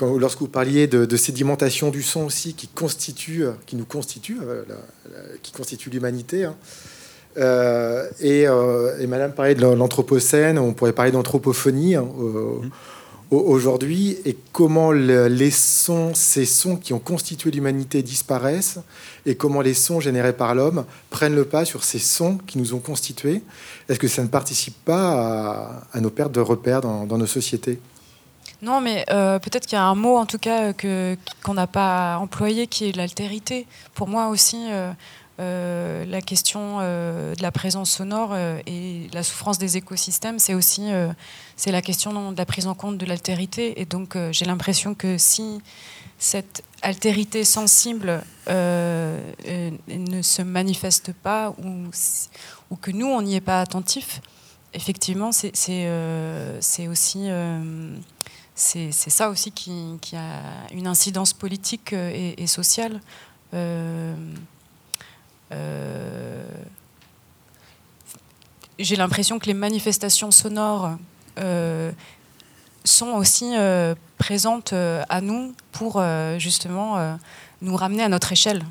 Lorsque 0.00 0.40
vous 0.40 0.48
parliez 0.48 0.86
de, 0.86 1.16
sédimentation 1.16 1.90
du 1.90 2.02
son 2.02 2.24
aussi, 2.24 2.54
qui 2.54 2.68
constitue, 2.68 3.44
qui 3.66 3.76
nous 3.76 3.84
constitue, 3.84 4.38
euh, 4.42 4.64
qui 5.42 5.52
constitue 5.52 5.90
l'humanité. 5.90 6.44
Hein. 6.44 6.56
Euh, 7.38 8.08
et, 8.20 9.06
Madame 9.06 9.32
parlait 9.32 9.54
de 9.54 9.62
l'anthropocène, 9.62 10.58
on 10.58 10.72
pourrait 10.72 10.92
parler 10.92 11.12
d'anthropophonie 11.12 11.94
hein, 11.94 12.02
mmh. 12.02 12.70
Aujourd'hui, 13.36 14.18
et 14.24 14.36
comment 14.52 14.92
les 14.92 15.50
sons, 15.50 16.14
ces 16.14 16.44
sons 16.44 16.76
qui 16.76 16.92
ont 16.92 16.98
constitué 16.98 17.50
l'humanité 17.50 18.02
disparaissent, 18.02 18.78
et 19.26 19.34
comment 19.34 19.60
les 19.60 19.74
sons 19.74 20.00
générés 20.00 20.32
par 20.32 20.54
l'homme 20.54 20.84
prennent 21.10 21.34
le 21.34 21.44
pas 21.44 21.64
sur 21.64 21.84
ces 21.84 21.98
sons 21.98 22.38
qui 22.46 22.58
nous 22.58 22.74
ont 22.74 22.80
constitués. 22.80 23.42
Est-ce 23.88 23.98
que 23.98 24.08
ça 24.08 24.22
ne 24.22 24.28
participe 24.28 24.76
pas 24.84 25.84
à, 25.92 26.00
nos 26.00 26.10
pertes 26.10 26.32
de 26.32 26.40
repères 26.40 26.80
dans, 26.80 27.06
nos 27.06 27.26
sociétés? 27.26 27.78
Non, 28.60 28.80
mais 28.80 29.04
euh, 29.10 29.38
peut-être 29.38 29.66
qu'il 29.66 29.76
y 29.76 29.80
a 29.80 29.84
un 29.84 29.94
mot, 29.94 30.16
en 30.16 30.26
tout 30.26 30.38
cas, 30.38 30.72
que, 30.72 31.16
qu'on 31.42 31.54
n'a 31.54 31.66
pas 31.66 32.18
employé, 32.18 32.66
qui 32.68 32.88
est 32.88 32.96
l'altérité. 32.96 33.66
Pour 33.94 34.08
moi 34.08 34.28
aussi, 34.28 34.68
euh, 34.70 34.92
euh, 35.40 36.04
la 36.04 36.20
question 36.20 36.78
de 36.78 37.42
la 37.42 37.52
présence 37.52 37.90
sonore 37.90 38.36
et 38.36 39.08
la 39.12 39.22
souffrance 39.22 39.58
des 39.58 39.76
écosystèmes, 39.76 40.38
c'est 40.38 40.54
aussi 40.54 40.90
c'est 41.56 41.72
la 41.72 41.82
question 41.82 42.32
de 42.32 42.36
la 42.36 42.46
prise 42.46 42.66
en 42.66 42.74
compte 42.74 42.98
de 42.98 43.06
l'altérité. 43.06 43.80
Et 43.80 43.84
donc, 43.84 44.16
j'ai 44.30 44.44
l'impression 44.44 44.94
que 44.94 45.18
si 45.18 45.60
cette 46.18 46.62
altérité 46.82 47.44
sensible 47.44 48.22
ne 48.48 50.22
se 50.22 50.42
manifeste 50.42 51.12
pas 51.12 51.54
ou, 52.70 52.76
que 52.76 52.90
nous, 52.90 53.06
on 53.06 53.22
n'y 53.22 53.36
est 53.36 53.40
pas 53.40 53.60
attentif, 53.60 54.20
effectivement, 54.74 55.32
c'est 55.32 55.52
euh, 55.68 56.60
aussi... 56.90 57.20
Euh, 57.24 57.96
c'est 58.54 58.92
ça 58.92 59.30
aussi 59.30 59.50
qui, 59.50 59.98
a 60.14 60.70
une 60.72 60.86
incidence 60.86 61.32
politique 61.32 61.92
euh, 61.94 62.34
et, 62.36 62.46
sociale. 62.46 63.00
J'ai 68.78 68.96
l'impression 68.96 69.38
que 69.38 69.46
les 69.46 69.54
manifestations 69.54 70.30
sonores 70.30 70.96
sont 72.84 73.10
aussi 73.10 73.54
présentes 74.18 74.72
à 74.72 75.20
nous 75.20 75.54
pour 75.72 76.02
justement 76.38 77.18
nous 77.60 77.76
ramener 77.76 78.02
à 78.02 78.08
notre 78.08 78.32
échelle, 78.32 78.64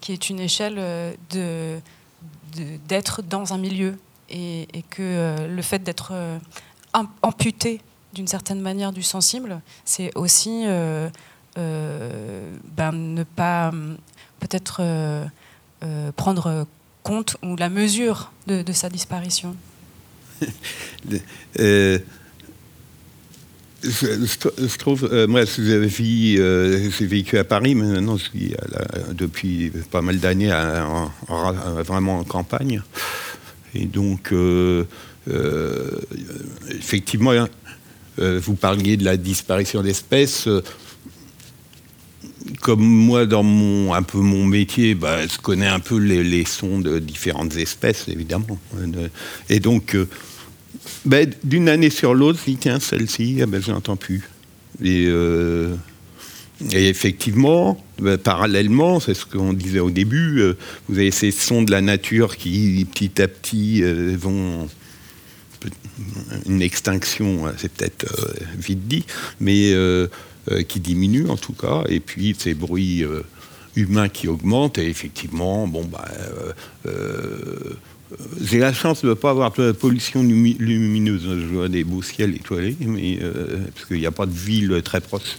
qui 0.00 0.12
est 0.12 0.30
une 0.30 0.40
échelle 0.40 0.76
de 1.30 1.80
d'être 2.88 3.22
dans 3.22 3.52
un 3.52 3.58
milieu 3.58 3.98
et, 4.28 4.66
que 4.90 5.02
euh, 5.02 5.48
le 5.48 5.62
fait 5.62 5.78
d'être 5.80 6.10
euh, 6.12 6.38
amputé 7.22 7.80
d'une 8.12 8.26
certaine 8.26 8.60
manière 8.60 8.92
du 8.92 9.02
sensible, 9.02 9.60
c'est 9.84 10.16
aussi 10.16 10.64
euh, 10.66 11.08
ben, 11.56 12.92
ne 12.92 13.22
pas 13.24 13.72
peut-être 14.40 14.82
prendre 16.16 16.66
compte 17.02 17.36
ou 17.42 17.56
la 17.56 17.68
mesure 17.68 18.32
de, 18.46 18.64
sa 18.72 18.88
disparition. 18.88 19.54
Je, 23.82 24.76
trouve, 24.78 25.08
euh, 25.12 25.26
moi, 25.26 25.42
euh, 25.58 26.90
j'ai 26.98 27.06
vécu 27.06 27.38
à 27.38 27.44
Paris, 27.44 27.74
mais 27.74 27.84
maintenant 27.84 28.16
je 28.16 28.24
suis 28.24 28.54
depuis 29.12 29.70
pas 29.90 30.02
mal 30.02 30.18
d'années 30.18 30.52
vraiment 31.28 32.20
en 32.20 32.24
campagne. 32.24 32.82
Et 33.74 33.84
donc, 33.84 34.32
euh, 34.32 34.84
effectivement, 36.70 37.32
hein, 37.32 37.48
vous 38.18 38.54
parliez 38.54 38.96
de 38.96 39.04
la 39.04 39.16
disparition 39.16 39.82
d'espèces. 39.82 40.48
Comme 42.60 42.82
moi, 42.82 43.26
dans 43.26 43.42
mon, 43.42 43.92
un 43.92 44.02
peu 44.02 44.18
mon 44.18 44.44
métier, 44.44 44.94
bah, 44.94 45.26
je 45.26 45.38
connais 45.38 45.66
un 45.66 45.80
peu 45.80 45.96
les, 45.98 46.44
sons 46.44 46.78
de 46.78 46.98
différentes 46.98 47.56
espèces, 47.56 48.06
évidemment. 48.08 48.58
Et 49.48 49.60
donc, 49.60 49.96
ben, 51.04 51.30
d'une 51.44 51.68
année 51.68 51.90
sur 51.90 52.14
l'autre, 52.14 52.38
je 52.44 52.50
dis 52.52 52.56
tiens, 52.56 52.80
celle-ci, 52.80 53.38
eh 53.40 53.60
je 53.60 53.70
n'entends 53.70 53.96
plus. 53.96 54.28
Et, 54.82 55.06
euh, 55.08 55.74
effectivement, 56.72 57.82
ben, 57.98 58.18
parallèlement, 58.18 59.00
c'est 59.00 59.14
ce 59.14 59.24
qu'on 59.24 59.52
disait 59.52 59.80
au 59.80 59.90
début, 59.90 60.40
euh, 60.40 60.56
vous 60.88 60.98
avez 60.98 61.10
ces 61.10 61.30
sons 61.30 61.62
de 61.62 61.70
la 61.70 61.80
nature 61.80 62.36
qui 62.36 62.86
petit 62.92 63.22
à 63.22 63.28
petit 63.28 63.82
euh, 63.82 64.16
vont 64.18 64.68
une 66.46 66.62
extinction, 66.62 67.44
c'est 67.56 67.72
peut-être 67.72 68.06
vite 68.56 68.86
dit, 68.86 69.04
mais 69.40 69.72
qui 70.68 70.80
diminue 70.80 71.28
en 71.28 71.36
tout 71.36 71.52
cas, 71.54 71.84
et 71.88 72.00
puis 72.00 72.34
ces 72.38 72.54
bruits 72.54 73.04
humains 73.74 74.08
qui 74.08 74.28
augmentent, 74.28 74.78
et 74.78 74.88
effectivement, 74.88 75.66
bon, 75.66 75.84
bah, 75.84 76.06
euh, 76.86 77.74
j'ai 78.40 78.58
la 78.58 78.72
chance 78.72 79.02
de 79.02 79.08
ne 79.08 79.14
pas 79.14 79.30
avoir 79.30 79.52
de 79.52 79.72
pollution 79.72 80.22
lumineuse. 80.22 81.22
Je 81.24 81.54
vois 81.54 81.68
des 81.68 81.82
beaux 81.84 82.02
ciels 82.02 82.34
étoilés, 82.34 82.76
mais, 82.80 83.18
euh, 83.20 83.58
parce 83.74 83.86
qu'il 83.86 83.98
n'y 83.98 84.06
a 84.06 84.12
pas 84.12 84.26
de 84.26 84.32
ville 84.32 84.80
très 84.84 85.00
proche. 85.00 85.36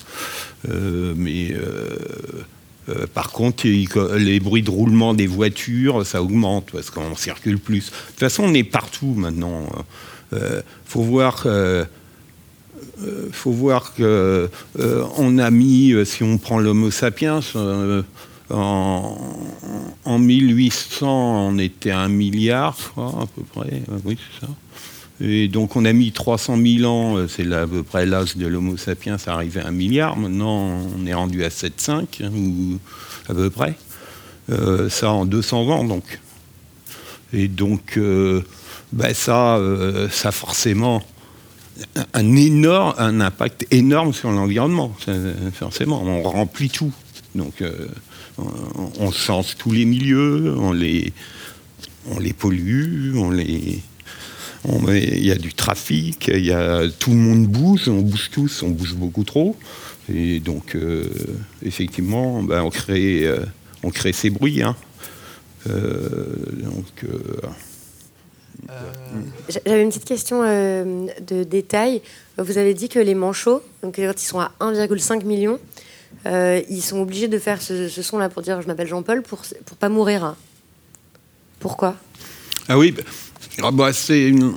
Euh, 0.69 1.13
mais 1.15 1.53
euh, 1.53 3.05
par 3.13 3.31
contre, 3.31 3.65
il- 3.65 3.87
les 4.17 4.39
bruits 4.39 4.63
de 4.63 4.69
roulement 4.69 5.13
des 5.13 5.27
voitures, 5.27 6.05
ça 6.05 6.21
augmente 6.21 6.69
parce 6.71 6.89
qu'on 6.89 7.15
circule 7.15 7.57
plus. 7.59 7.85
De 7.85 7.91
toute 8.09 8.19
façon, 8.19 8.43
on 8.43 8.53
est 8.53 8.63
partout 8.63 9.13
maintenant. 9.15 9.67
Euh, 10.33 10.61
faut 10.85 11.01
voir. 11.03 11.47
Euh, 13.03 13.29
faut 13.31 13.51
voir 13.51 13.93
que 13.93 14.49
euh, 14.79 15.03
on 15.17 15.37
a 15.37 15.51
mis, 15.51 15.91
euh, 15.93 16.05
si 16.05 16.23
on 16.23 16.37
prend 16.37 16.59
l'Homo 16.59 16.91
sapiens, 16.91 17.39
euh, 17.55 18.01
en, 18.49 19.17
en 20.05 20.19
1800, 20.19 21.49
on 21.49 21.57
était 21.59 21.91
un 21.91 22.07
milliard, 22.07 22.77
je 22.79 22.87
crois, 22.89 23.21
à 23.21 23.25
peu 23.27 23.43
près. 23.43 23.81
Euh, 23.89 23.97
Oui, 24.05 24.17
c'est 24.17 24.45
ça. 24.45 24.51
Et 25.19 25.47
donc 25.47 25.75
on 25.75 25.83
a 25.85 25.93
mis 25.93 26.11
300 26.11 26.57
000 26.57 26.91
ans, 26.91 27.25
c'est 27.27 27.51
à 27.51 27.65
peu 27.65 27.81
près 27.81 28.05
l'âge 28.05 28.37
de 28.37 28.45
l'Homo 28.45 28.77
sapiens, 28.77 29.17
ça 29.17 29.33
arrivait 29.33 29.61
à 29.61 29.67
un 29.67 29.71
milliard. 29.71 30.15
Maintenant, 30.15 30.79
on 30.95 31.05
est 31.07 31.13
rendu 31.13 31.43
à 31.43 31.49
7,5, 31.49 32.23
hein, 32.23 32.31
ou 32.35 32.77
à 33.27 33.33
peu 33.33 33.49
près. 33.49 33.75
Ça 34.89 35.11
en 35.11 35.25
200 35.25 35.69
ans, 35.69 35.83
donc. 35.83 36.19
Et 37.33 37.47
donc, 37.47 37.99
ben 38.93 39.13
ça, 39.15 39.59
ça 40.11 40.31
forcément 40.31 41.03
un, 42.13 42.35
énorme, 42.35 42.93
un 42.97 43.19
impact 43.21 43.65
énorme 43.71 44.13
sur 44.13 44.31
l'environnement. 44.31 44.95
Forcément, 45.53 46.01
on 46.03 46.23
remplit 46.23 46.69
tout. 46.69 46.93
Donc, 47.35 47.61
euh, 47.61 47.87
on, 48.99 49.11
change 49.11 49.55
tous 49.57 49.71
les 49.71 49.85
milieux, 49.85 50.55
on 50.57 50.71
les, 50.71 51.13
on 52.09 52.19
les 52.19 52.33
pollue, 52.33 53.15
on 53.15 53.29
les, 53.29 53.81
il 54.65 55.25
y 55.25 55.31
a 55.31 55.35
du 55.35 55.53
trafic, 55.53 56.27
y 56.33 56.51
a, 56.51 56.89
tout 56.99 57.11
le 57.11 57.17
monde 57.17 57.47
bouge, 57.47 57.87
on 57.87 58.01
bouge 58.01 58.29
tous, 58.31 58.63
on 58.63 58.69
bouge 58.69 58.95
beaucoup 58.95 59.23
trop. 59.23 59.55
Et 60.13 60.39
donc, 60.39 60.75
euh, 60.75 61.09
effectivement, 61.63 62.41
ben, 62.41 62.63
on, 62.63 62.69
crée, 62.69 63.25
euh, 63.25 63.45
on 63.83 63.91
crée 63.91 64.13
ces 64.13 64.29
bruits. 64.29 64.61
hein. 64.61 64.75
Donc, 65.65 67.05
J'avais 69.65 69.81
une 69.83 69.89
petite 69.89 70.05
question 70.05 70.41
euh, 70.43 71.07
de 71.21 71.43
détail. 71.43 72.01
Vous 72.37 72.57
avez 72.57 72.73
dit 72.73 72.89
que 72.89 72.99
les 72.99 73.15
manchots, 73.15 73.61
donc 73.83 73.95
quand 73.97 74.21
ils 74.21 74.25
sont 74.25 74.39
à 74.39 74.51
1,5 74.59 75.23
million, 75.25 75.59
euh, 76.25 76.61
ils 76.69 76.81
sont 76.81 76.99
obligés 76.99 77.27
de 77.27 77.37
faire 77.39 77.61
ce, 77.61 77.87
ce 77.87 78.01
son-là 78.01 78.29
pour 78.29 78.41
dire 78.41 78.61
je 78.61 78.67
m'appelle 78.67 78.87
Jean-Paul 78.87 79.21
pour 79.21 79.41
pour 79.65 79.77
pas 79.77 79.89
mourir. 79.89 80.23
hein. 80.23 80.35
Pourquoi? 81.59 81.95
Ah 82.67 82.77
oui, 82.77 82.91
bah, 82.91 83.03
ah 83.63 83.71
bah, 83.71 83.93
c'est 83.93 84.27
une, 84.27 84.53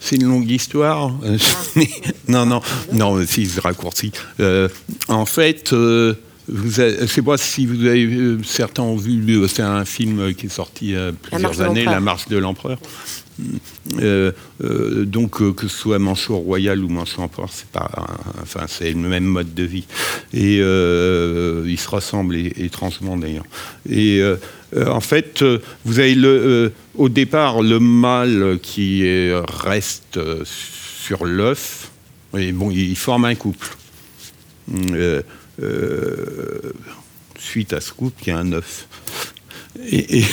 c'est 0.00 0.16
une 0.16 0.28
longue 0.28 0.50
histoire. 0.50 1.12
Euh, 1.24 1.36
mais- 1.76 1.90
non, 2.28 2.46
non, 2.46 2.60
non, 2.92 3.26
si 3.26 3.46
je 3.46 3.60
raccourcis. 3.60 4.12
Euh, 4.40 4.68
en 5.08 5.26
fait, 5.26 5.72
euh, 5.72 6.14
avez- 6.48 6.96
je 6.96 7.02
ne 7.02 7.06
sais 7.06 7.22
pas 7.22 7.36
si 7.36 7.66
vous 7.66 7.84
avez 7.86 8.36
certains 8.44 8.82
ont 8.82 8.96
vu, 8.96 9.22
euh, 9.36 9.46
c'est 9.48 9.62
un 9.62 9.84
film 9.84 10.34
qui 10.34 10.46
est 10.46 10.48
sorti 10.48 10.86
il 10.86 10.90
y 10.92 10.96
a 10.96 11.10
plusieurs 11.12 11.40
années. 11.70 11.84
La 11.92 12.00
Marche 12.00 12.28
de 12.28 12.36
l'Empereur. 12.38 12.78
Euh, 14.00 14.30
euh, 14.62 15.04
donc 15.06 15.40
euh, 15.40 15.52
que 15.52 15.66
ce 15.66 15.76
soit 15.76 15.98
manchot 15.98 16.36
royal 16.36 16.84
ou 16.84 16.88
manchot 16.88 17.22
empereur, 17.22 17.48
c'est 17.50 17.66
pas, 17.68 17.90
un- 17.96 18.42
enfin 18.42 18.66
c'est 18.68 18.90
le 18.92 18.98
même 18.98 19.24
mode 19.24 19.54
de 19.54 19.62
vie 19.64 19.86
et 20.34 20.58
euh, 20.60 21.64
ils 21.66 21.78
se 21.80 21.88
ressemblent 21.88 22.36
étrangement 22.36 23.16
d'ailleurs. 23.16 23.46
Et 23.88 24.20
euh, 24.20 24.36
euh, 24.76 24.86
en 24.88 25.00
fait, 25.00 25.40
euh, 25.42 25.58
vous 25.86 25.98
avez 25.98 26.14
le, 26.14 26.28
euh, 26.28 26.68
au 26.94 27.08
départ 27.08 27.62
le 27.62 27.80
mâle 27.80 28.58
qui 28.62 29.02
est- 29.06 29.32
reste 29.64 30.18
euh, 30.18 30.42
sur 30.44 31.24
l'œuf 31.24 31.90
et 32.36 32.52
bon, 32.52 32.70
il 32.70 32.94
forme 32.96 33.24
un 33.24 33.34
couple. 33.34 33.70
Euh, 35.60 36.72
suite 37.38 37.72
à 37.72 37.80
ce 37.80 37.92
couple, 37.92 38.22
il 38.26 38.28
y 38.28 38.30
a 38.30 38.38
un 38.38 38.52
œuf. 38.52 38.86
Et, 39.88 40.24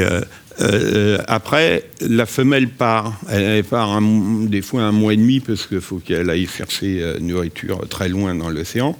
euh, 0.00 0.20
euh, 0.60 1.18
après, 1.26 1.84
la 2.00 2.26
femelle 2.26 2.68
part. 2.68 3.18
Elle, 3.28 3.64
part 3.64 4.00
des 4.02 4.62
fois 4.62 4.82
un 4.82 4.92
mois 4.92 5.14
et 5.14 5.16
demi 5.16 5.40
parce 5.40 5.66
qu'il 5.66 5.80
faut 5.80 5.98
qu'elle 5.98 6.28
aille 6.28 6.46
chercher 6.46 7.14
nourriture 7.20 7.88
très 7.88 8.08
loin 8.08 8.34
dans 8.34 8.50
l'océan. 8.50 8.98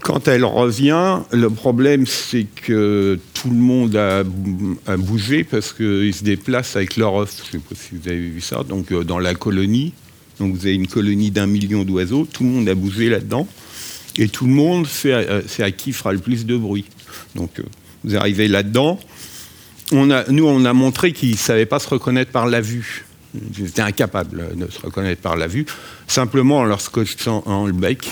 Quand 0.00 0.28
elle 0.28 0.44
revient, 0.44 1.20
le 1.32 1.48
problème 1.48 2.06
c'est 2.06 2.44
que 2.44 3.18
tout 3.34 3.48
le 3.48 3.56
monde 3.56 3.96
a, 3.96 4.22
a 4.86 4.96
bougé 4.96 5.42
parce 5.42 5.72
qu'ils 5.72 6.14
se 6.14 6.22
déplacent 6.22 6.76
avec 6.76 6.96
leur 6.96 7.16
œuf. 7.20 7.42
Je 7.50 7.56
ne 7.56 7.62
sais 7.62 7.68
pas 7.68 7.74
si 7.74 7.96
vous 7.96 8.08
avez 8.08 8.28
vu 8.28 8.40
ça. 8.40 8.62
Donc 8.62 8.92
dans 8.92 9.18
la 9.18 9.34
colonie, 9.34 9.94
donc 10.38 10.54
vous 10.54 10.66
avez 10.66 10.74
une 10.74 10.86
colonie 10.88 11.30
d'un 11.30 11.46
million 11.46 11.84
d'oiseaux, 11.84 12.26
tout 12.30 12.44
le 12.44 12.50
monde 12.50 12.68
a 12.68 12.74
bougé 12.74 13.08
là-dedans. 13.08 13.46
Et 14.18 14.28
tout 14.28 14.46
le 14.46 14.52
monde, 14.52 14.86
fait, 14.86 15.12
euh, 15.12 15.42
c'est 15.46 15.62
à 15.62 15.70
qui 15.70 15.92
fera 15.92 16.12
le 16.12 16.18
plus 16.18 16.46
de 16.46 16.56
bruit. 16.56 16.86
Donc 17.34 17.58
euh, 17.60 17.64
vous 18.04 18.16
arrivez 18.16 18.48
là-dedans. 18.48 18.98
On 19.92 20.10
a, 20.10 20.26
nous, 20.30 20.46
on 20.46 20.64
a 20.64 20.72
montré 20.72 21.12
qu'ils 21.12 21.32
ne 21.32 21.36
savaient 21.36 21.66
pas 21.66 21.78
se 21.78 21.88
reconnaître 21.88 22.30
par 22.32 22.46
la 22.46 22.60
vue. 22.60 23.04
Ils 23.58 23.66
étaient 23.66 23.82
incapables 23.82 24.56
de 24.56 24.70
se 24.70 24.80
reconnaître 24.80 25.20
par 25.20 25.36
la 25.36 25.46
vue, 25.46 25.66
simplement 26.08 26.58
en 26.60 26.64
leur 26.64 26.80
scotchant 26.80 27.42
en 27.44 27.66
le 27.66 27.72
bec 27.72 28.08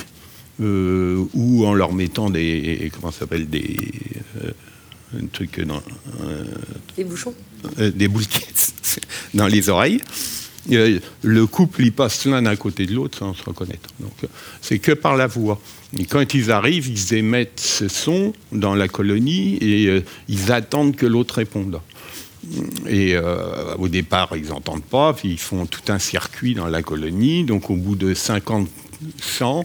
euh, 0.63 1.25
ou 1.33 1.65
en 1.67 1.73
leur 1.75 1.93
mettant 1.95 2.29
des. 2.31 2.91
Comment 2.95 3.11
ça 3.11 3.21
s'appelle 3.21 3.49
Des. 3.49 3.79
euh, 4.45 4.51
un 5.19 5.27
truc 5.33 5.61
dans. 5.61 5.83
euh, 6.23 6.45
Les 6.99 7.05
bouchons 7.05 7.35
des 7.79 8.09
boules 8.09 8.25
dans 9.35 9.47
les 9.47 9.69
oreilles. 9.71 10.01
Le 10.71 11.47
couple, 11.47 11.83
il 11.83 11.93
passe 11.93 12.25
l'un 12.27 12.47
à 12.47 12.57
côté 12.57 12.87
de 12.87 12.95
l'autre 12.95 13.19
sans 13.19 13.35
se 13.35 13.45
reconnaître. 13.45 13.91
Donc, 14.01 14.13
euh, 14.23 14.29
c'est 14.61 14.79
que 14.79 14.93
par 14.93 15.17
la 15.17 15.27
voix. 15.27 15.61
Quand 16.09 16.35
ils 16.35 16.51
arrivent, 16.51 16.89
ils 16.89 17.15
émettent 17.15 17.61
ce 17.61 17.89
son 17.89 18.33
dans 18.51 18.75
la 18.75 18.89
colonie 18.89 19.59
et 19.61 19.87
euh, 19.87 20.03
ils 20.29 20.51
attendent 20.53 20.97
que 20.97 21.07
l'autre 21.07 21.37
réponde. 21.37 21.81
Et 22.87 23.15
euh, 23.15 23.75
au 23.79 23.89
départ, 23.89 24.37
ils 24.37 24.49
n'entendent 24.49 24.85
pas, 24.85 25.13
puis 25.13 25.31
ils 25.31 25.39
font 25.39 25.67
tout 25.67 25.93
un 25.93 25.99
circuit 25.99 26.55
dans 26.55 26.67
la 26.67 26.83
colonie. 26.83 27.45
Donc, 27.45 27.71
au 27.71 27.77
bout 27.77 27.97
de 27.97 28.15
50 28.15 28.69
chants, 29.21 29.65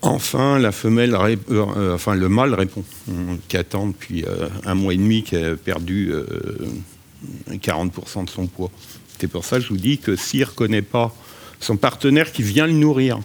Enfin, 0.00 0.62
enfin 0.64 2.14
le 2.14 2.28
mâle 2.28 2.54
répond, 2.54 2.84
qui 3.48 3.56
attend 3.56 3.88
depuis 3.88 4.24
un 4.64 4.74
mois 4.76 4.94
et 4.94 4.96
demi, 4.96 5.24
qui 5.24 5.34
a 5.34 5.56
perdu 5.56 6.12
euh, 6.12 6.24
40% 7.50 8.24
de 8.24 8.30
son 8.30 8.46
poids. 8.46 8.70
C'est 9.20 9.28
pour 9.28 9.44
ça 9.44 9.56
que 9.58 9.62
je 9.64 9.68
vous 9.68 9.76
dis 9.76 9.98
que 9.98 10.16
s'il 10.16 10.40
ne 10.40 10.44
reconnaît 10.46 10.82
pas 10.82 11.14
son 11.60 11.76
partenaire 11.76 12.30
qui 12.32 12.42
vient 12.42 12.66
le 12.66 12.72
nourrir, 12.72 13.18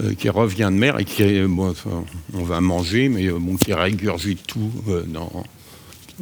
euh, 0.00 0.14
qui 0.14 0.28
revient 0.28 0.68
de 0.72 0.76
mer 0.76 0.98
et 0.98 1.04
qui, 1.04 1.22
est- 1.22 1.46
bon, 1.46 1.74
on 2.34 2.42
va 2.42 2.60
manger, 2.60 3.08
mais 3.08 3.26
euh, 3.26 3.38
qui 3.64 3.72
régurgite 3.72 4.46
tout 4.46 4.70
euh, 4.88 5.02
dans, 5.06 5.44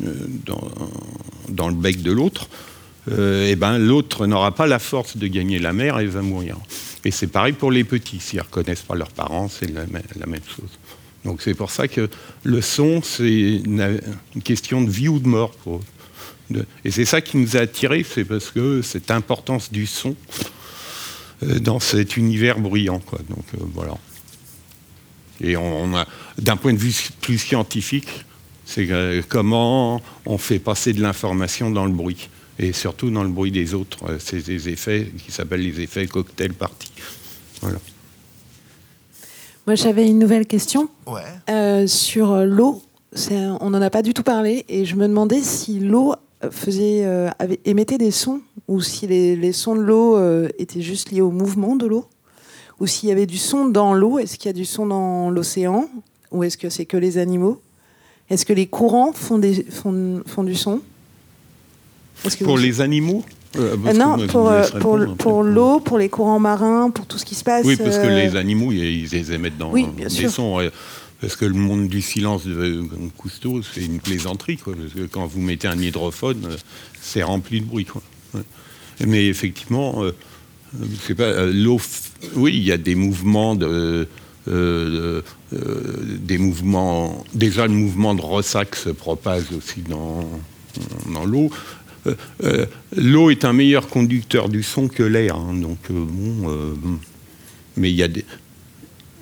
euh, 0.04 0.12
dans, 0.44 0.68
dans 1.48 1.68
le 1.68 1.74
bec 1.74 2.02
de 2.02 2.12
l'autre, 2.12 2.48
euh, 3.10 3.48
eh 3.50 3.56
ben, 3.56 3.78
l'autre 3.78 4.26
n'aura 4.26 4.54
pas 4.54 4.66
la 4.66 4.78
force 4.78 5.16
de 5.16 5.26
gagner 5.26 5.58
la 5.58 5.72
mer 5.72 5.98
et 6.00 6.06
va 6.06 6.22
mourir. 6.22 6.56
Et 7.04 7.10
c'est 7.10 7.28
pareil 7.28 7.52
pour 7.52 7.70
les 7.70 7.84
petits. 7.84 8.18
S'ils 8.20 8.38
ne 8.40 8.44
reconnaissent 8.44 8.82
pas 8.82 8.94
leurs 8.96 9.10
parents, 9.12 9.48
c'est 9.48 9.70
la, 9.72 9.86
même- 9.86 10.02
la 10.18 10.26
même 10.26 10.40
chose. 10.44 10.70
Donc 11.24 11.40
c'est 11.42 11.54
pour 11.54 11.70
ça 11.70 11.88
que 11.88 12.08
le 12.44 12.60
son, 12.60 13.00
c'est 13.02 13.28
une, 13.64 14.00
une 14.34 14.42
question 14.42 14.82
de 14.82 14.90
vie 14.90 15.08
ou 15.08 15.18
de 15.18 15.26
mort 15.28 15.50
pour 15.52 15.76
eux. 15.76 15.80
De- 16.50 16.66
et 16.84 16.90
c'est 16.90 17.04
ça 17.04 17.20
qui 17.20 17.36
nous 17.38 17.56
a 17.56 17.60
attirés, 17.60 18.04
c'est 18.08 18.24
parce 18.24 18.50
que 18.50 18.82
cette 18.82 19.10
importance 19.10 19.70
du 19.72 19.86
son 19.86 20.14
euh, 21.42 21.58
dans 21.58 21.80
cet 21.80 22.16
univers 22.16 22.58
bruyant. 22.58 23.00
Quoi. 23.00 23.18
Donc 23.28 23.44
euh, 23.54 23.58
voilà. 23.74 23.96
Et 25.40 25.56
on, 25.56 25.84
on 25.84 25.96
a, 25.96 26.06
d'un 26.38 26.56
point 26.56 26.72
de 26.72 26.78
vue 26.78 26.94
plus 27.20 27.38
scientifique, 27.38 28.08
c'est 28.64 28.90
euh, 28.90 29.22
comment 29.28 30.00
on 30.24 30.38
fait 30.38 30.58
passer 30.58 30.92
de 30.92 31.02
l'information 31.02 31.70
dans 31.70 31.84
le 31.84 31.92
bruit. 31.92 32.28
Et 32.58 32.72
surtout 32.72 33.10
dans 33.10 33.22
le 33.22 33.28
bruit 33.28 33.50
des 33.50 33.74
autres. 33.74 33.98
Euh, 34.08 34.16
C'est 34.18 34.46
des 34.46 34.68
effets 34.70 35.12
qui 35.24 35.30
s'appellent 35.30 35.60
les 35.60 35.78
effets 35.82 36.06
cocktail 36.06 36.54
party. 36.54 36.90
Voilà. 37.60 37.78
Moi, 39.66 39.74
j'avais 39.74 40.06
une 40.06 40.18
nouvelle 40.18 40.46
question 40.46 40.88
Ouais. 41.06 41.20
euh, 41.50 41.86
sur 41.86 42.36
l'eau. 42.44 42.82
C'est 43.12 43.36
On 43.60 43.70
n'en 43.70 43.82
a 43.82 43.90
pas 43.90 44.02
du 44.02 44.14
tout 44.14 44.22
parlé 44.22 44.64
et 44.68 44.84
je 44.84 44.94
me 44.96 45.06
demandais 45.08 45.40
si 45.42 45.80
l'eau 45.80 46.14
faisait, 46.50 47.04
euh, 47.04 47.28
avait, 47.38 47.60
émettait 47.64 47.98
des 47.98 48.10
sons 48.10 48.40
ou 48.68 48.80
si 48.80 49.06
les, 49.06 49.36
les 49.36 49.52
sons 49.52 49.76
de 49.76 49.80
l'eau 49.82 50.16
euh, 50.16 50.48
étaient 50.58 50.82
juste 50.82 51.10
liés 51.10 51.20
au 51.20 51.30
mouvement 51.30 51.76
de 51.76 51.86
l'eau 51.86 52.06
ou 52.80 52.86
s'il 52.86 53.08
y 53.08 53.12
avait 53.12 53.26
du 53.26 53.38
son 53.38 53.66
dans 53.68 53.94
l'eau. 53.94 54.18
Est-ce 54.18 54.36
qu'il 54.38 54.48
y 54.48 54.50
a 54.50 54.52
du 54.52 54.64
son 54.64 54.86
dans 54.86 55.30
l'océan 55.30 55.88
ou 56.32 56.44
est-ce 56.44 56.56
que 56.58 56.68
c'est 56.70 56.84
que 56.86 56.96
les 56.96 57.18
animaux? 57.18 57.60
Est-ce 58.28 58.44
que 58.44 58.52
les 58.52 58.66
courants 58.66 59.12
font, 59.12 59.38
des, 59.38 59.62
font, 59.64 60.22
font 60.26 60.42
du 60.44 60.54
son? 60.56 60.80
Que 62.24 62.44
Pour 62.44 62.56
vous- 62.56 62.62
les 62.62 62.80
animaux? 62.80 63.22
Euh, 63.56 63.76
Euh, 63.86 63.92
non, 63.94 64.16
pour, 64.26 64.50
pour, 64.80 65.16
pour 65.16 65.42
l'eau, 65.42 65.80
pour 65.80 65.96
les 65.98 66.08
courants 66.08 66.38
marins, 66.40 66.90
pour 66.90 67.06
tout 67.06 67.16
ce 67.18 67.24
qui 67.24 67.34
se 67.34 67.44
passe. 67.44 67.64
Oui, 67.64 67.76
parce 67.76 67.96
que 67.98 68.06
les 68.06 68.36
animaux, 68.36 68.70
ils, 68.72 69.32
émettent 69.32 69.56
dans 69.56 69.70
Oui, 69.70 69.86
bien 69.96 70.08
des 70.08 70.12
sûr. 70.14 70.30
sons. 70.30 70.58
Parce 71.20 71.36
que 71.36 71.46
le 71.46 71.54
monde 71.54 71.88
du 71.88 72.02
silence 72.02 72.44
de 72.44 72.84
Cousteau, 73.16 73.62
c'est 73.62 73.84
une 73.84 74.00
plaisanterie. 74.00 74.58
Quoi, 74.58 74.74
parce 74.74 74.92
que 74.92 75.06
quand 75.06 75.26
vous 75.26 75.40
mettez 75.40 75.66
un 75.68 75.80
hydrophone, 75.80 76.44
euh, 76.44 76.56
c'est 77.00 77.22
rempli 77.22 77.60
de 77.60 77.66
bruit. 77.66 77.86
Quoi. 77.86 78.02
Mais 79.04 79.26
effectivement, 79.26 80.04
euh, 80.04 80.14
euh, 80.80 81.14
pas, 81.14 81.24
euh, 81.24 81.52
l'eau, 81.52 81.80
oui, 82.34 82.52
il 82.54 82.62
y 82.62 82.72
a 82.72 82.78
des 82.78 82.94
mouvements 82.94 83.54
de, 83.54 84.08
des 84.46 86.38
mouvements. 86.38 87.24
Déjà, 87.34 87.66
le 87.66 87.72
mouvement 87.72 88.14
de 88.14 88.22
ressac 88.22 88.76
se 88.76 88.90
propage 88.90 89.44
aussi 89.56 89.82
dans, 89.82 90.28
dans 91.12 91.24
l'eau. 91.24 91.50
L'eau 92.96 93.30
est 93.30 93.44
un 93.44 93.52
meilleur 93.52 93.88
conducteur 93.88 94.48
du 94.48 94.62
son 94.62 94.86
que 94.88 95.02
l'air. 95.02 95.36
Hein, 95.36 95.54
donc, 95.54 95.78
bon, 95.90 96.70
mais 97.76 97.90
il 97.90 97.96
y 97.96 98.04
a 98.04 98.08
des, 98.08 98.24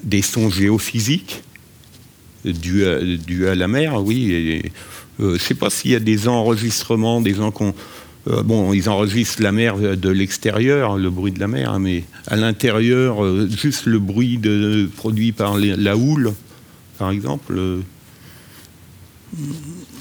des 0.03 0.23
sons 0.23 0.51
géophysiques 0.51 1.43
dus 2.45 2.85
à, 2.87 3.51
à, 3.51 3.55
la 3.55 3.69
mer, 3.69 4.03
oui. 4.03 4.33
Et, 4.33 4.73
je 5.19 5.25
ne 5.27 5.39
sais 5.39 5.55
pas 5.55 5.71
s'il 5.71 5.93
y 5.93 5.95
a 5.95 6.01
des 6.01 6.27
enregistrements, 6.27 7.21
des 7.21 7.35
gens 7.35 7.53
qui 7.53 7.65
euh, 8.27 8.43
bon, 8.43 8.73
ils 8.73 8.89
enregistrent 8.89 9.43
la 9.43 9.53
mer 9.53 9.77
de 9.77 10.09
l'extérieur, 10.09 10.97
le 10.97 11.11
bruit 11.11 11.33
de 11.33 11.41
la 11.41 11.49
mer, 11.49 11.73
hein, 11.73 11.79
mais 11.79 12.05
à 12.27 12.37
l'intérieur, 12.37 13.23
euh, 13.23 13.49
juste 13.49 13.85
le 13.85 13.99
bruit 13.99 14.41
produit 14.97 15.33
par 15.33 15.59
la 15.59 15.97
houle, 15.97 16.33
par 16.99 17.11
exemple. 17.11 17.55
Euh, 17.59 17.81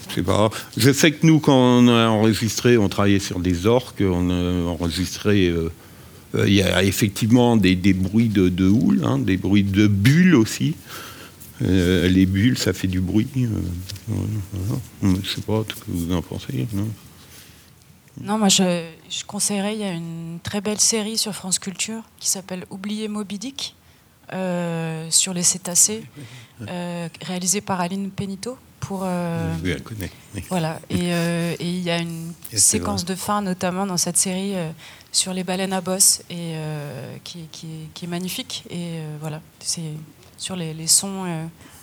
je 0.10 0.15
sais 0.15 0.22
pas. 0.22 0.49
Je 0.78 0.94
sais 0.94 1.11
que 1.11 1.26
nous, 1.26 1.40
quand 1.40 1.57
on 1.57 1.88
a 1.90 2.07
enregistré, 2.07 2.78
on 2.78 2.88
travaillait 2.88 3.20
sur 3.20 3.40
des 3.40 3.65
orques, 3.65 4.02
on 4.02 4.30
a 4.30 4.70
enregistré. 4.70 5.53
Il 6.45 6.53
y 6.53 6.61
a 6.61 6.84
effectivement 6.84 7.57
des, 7.57 7.76
bruits 7.94 8.30
de, 8.30 8.70
houle, 8.70 9.02
hein, 9.03 9.20
des 9.20 9.38
bruits 9.38 9.64
de 9.64 9.88
bulles 9.88 10.36
aussi. 10.36 10.76
Les 11.61 12.25
bulles, 12.25 12.57
ça 12.57 12.73
fait 12.73 12.88
du 12.88 12.99
bruit. 12.99 13.27
Je 13.35 15.07
ne 15.07 15.15
sais 15.23 15.41
pas 15.41 15.63
ce 15.67 15.75
que 15.75 15.85
vous 15.88 16.13
en 16.13 16.21
pensez. 16.21 16.67
Non 16.73 16.88
non, 18.21 18.38
moi 18.38 18.47
je, 18.47 18.89
conseillerais, 19.25 19.73
il 19.73 19.80
y 19.80 19.84
a 19.84 19.91
une 19.91 20.39
très 20.43 20.61
belle 20.61 20.80
série 20.80 21.17
sur 21.17 21.34
France 21.34 21.59
Culture 21.59 22.03
qui 22.19 22.30
s'appelle 22.30 22.65
Oublier 22.69 23.07
Moby 23.07 23.39
Dick, 23.39 23.75
euh, 24.34 25.07
sur 25.09 25.34
les 25.34 25.43
cétacés, 25.43 26.03
euh, 26.69 27.07
réalisée 27.21 27.61
par 27.61 27.81
Aline 27.81 28.11
Penito. 28.11 28.57
Pour, 28.80 29.03
euh, 29.05 29.55
oui, 29.63 29.71
elle 29.71 29.81
connaît. 29.81 30.11
Voilà, 30.49 30.80
et 30.89 31.09
il 31.61 31.80
y 31.80 31.89
a 31.89 31.99
une 31.99 32.34
séquence 32.53 33.05
de 33.05 33.15
fin, 33.15 33.41
notamment 33.41 33.85
dans 33.85 33.97
cette 33.97 34.17
série, 34.17 34.53
sur 35.13 35.34
les 35.34 35.45
baleines 35.45 35.71
à 35.71 35.80
bosse, 35.80 36.21
et, 36.30 36.55
qui, 37.23 37.47
qui, 37.51 38.05
est 38.05 38.07
magnifique. 38.07 38.65
Et 38.69 38.99
voilà, 39.21 39.41
c'est 39.59 39.93
sur 40.38 40.55
les, 40.55 40.73
les 40.73 40.88
sons 40.88 41.26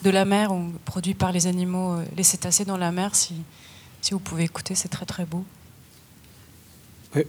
de 0.02 0.10
la 0.10 0.24
mer, 0.24 0.52
ou 0.52 0.72
produits 0.84 1.14
par 1.14 1.32
les 1.32 1.46
animaux, 1.46 1.96
les 2.16 2.22
cétacés 2.22 2.64
dans 2.64 2.76
la 2.76 2.92
mer. 2.92 3.14
Si, 3.14 3.34
si 4.00 4.12
vous 4.12 4.20
pouvez 4.20 4.44
écouter, 4.44 4.74
c'est 4.74 4.88
très 4.88 5.06
très 5.06 5.24
beau 5.24 5.44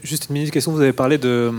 juste 0.03 0.27
une 0.29 0.33
minute 0.33 0.51
question. 0.51 0.71
Vous 0.71 0.81
avez 0.81 0.93
parlé 0.93 1.17
de 1.17 1.51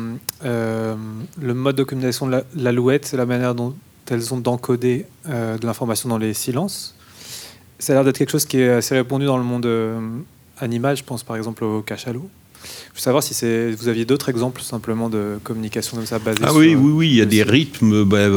euh, 0.44 0.94
le 1.40 1.54
mode 1.54 1.76
de 1.76 1.82
communication 1.82 2.26
de 2.26 2.42
l'alouette, 2.56 3.12
la 3.12 3.26
manière 3.26 3.54
dont 3.54 3.74
elles 4.10 4.32
ont 4.34 4.38
d'encoder 4.38 5.06
euh, 5.28 5.58
de 5.58 5.66
l'information 5.66 6.08
dans 6.08 6.18
les 6.18 6.34
silences. 6.34 6.94
Ça 7.78 7.92
a 7.92 7.96
l'air 7.96 8.04
d'être 8.04 8.18
quelque 8.18 8.30
chose 8.30 8.44
qui 8.44 8.60
est 8.60 8.68
assez 8.68 8.94
répandu 8.94 9.26
dans 9.26 9.38
le 9.38 9.44
monde 9.44 9.66
euh, 9.66 9.98
animal. 10.58 10.96
Je 10.96 11.04
pense 11.04 11.22
par 11.22 11.36
exemple 11.36 11.64
au 11.64 11.82
cachalot. 11.82 12.28
Je 12.64 12.98
veux 12.98 13.02
savoir 13.02 13.24
si 13.24 13.34
vous 13.72 13.88
aviez 13.88 14.04
d'autres 14.04 14.28
exemples 14.28 14.62
simplement 14.62 15.08
de 15.08 15.40
communication 15.42 15.96
comme 15.96 16.06
ça 16.06 16.20
basée 16.20 16.38
ah 16.44 16.54
oui, 16.54 16.76
oui, 16.76 16.92
oui, 16.92 17.08
il 17.08 17.16
y 17.16 17.20
a 17.20 17.26
des 17.26 17.42
rythmes. 17.42 18.04
Bah, 18.04 18.28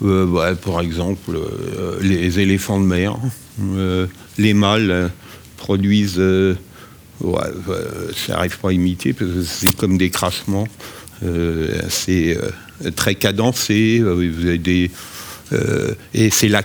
bah, 0.00 0.54
par 0.54 0.80
exemple, 0.80 1.38
les 2.00 2.40
éléphants 2.40 2.80
de 2.80 2.86
mer, 2.86 3.16
les 4.38 4.54
mâles 4.54 5.10
produisent 5.56 6.20
Ouais, 7.20 7.40
euh, 7.68 8.12
ça 8.14 8.34
n'arrive 8.34 8.58
pas 8.58 8.68
à 8.68 8.72
imiter 8.72 9.12
parce 9.12 9.30
que 9.30 9.42
c'est 9.42 9.74
comme 9.76 9.98
des 9.98 10.10
crachements. 10.10 10.68
Euh, 11.24 11.80
c'est 11.88 12.36
euh, 12.36 12.50
très 12.94 13.16
cadencé. 13.16 14.00
Vous 14.00 14.46
avez 14.46 14.58
des, 14.58 14.90
et 16.14 16.30
c'est 16.30 16.48
là, 16.48 16.62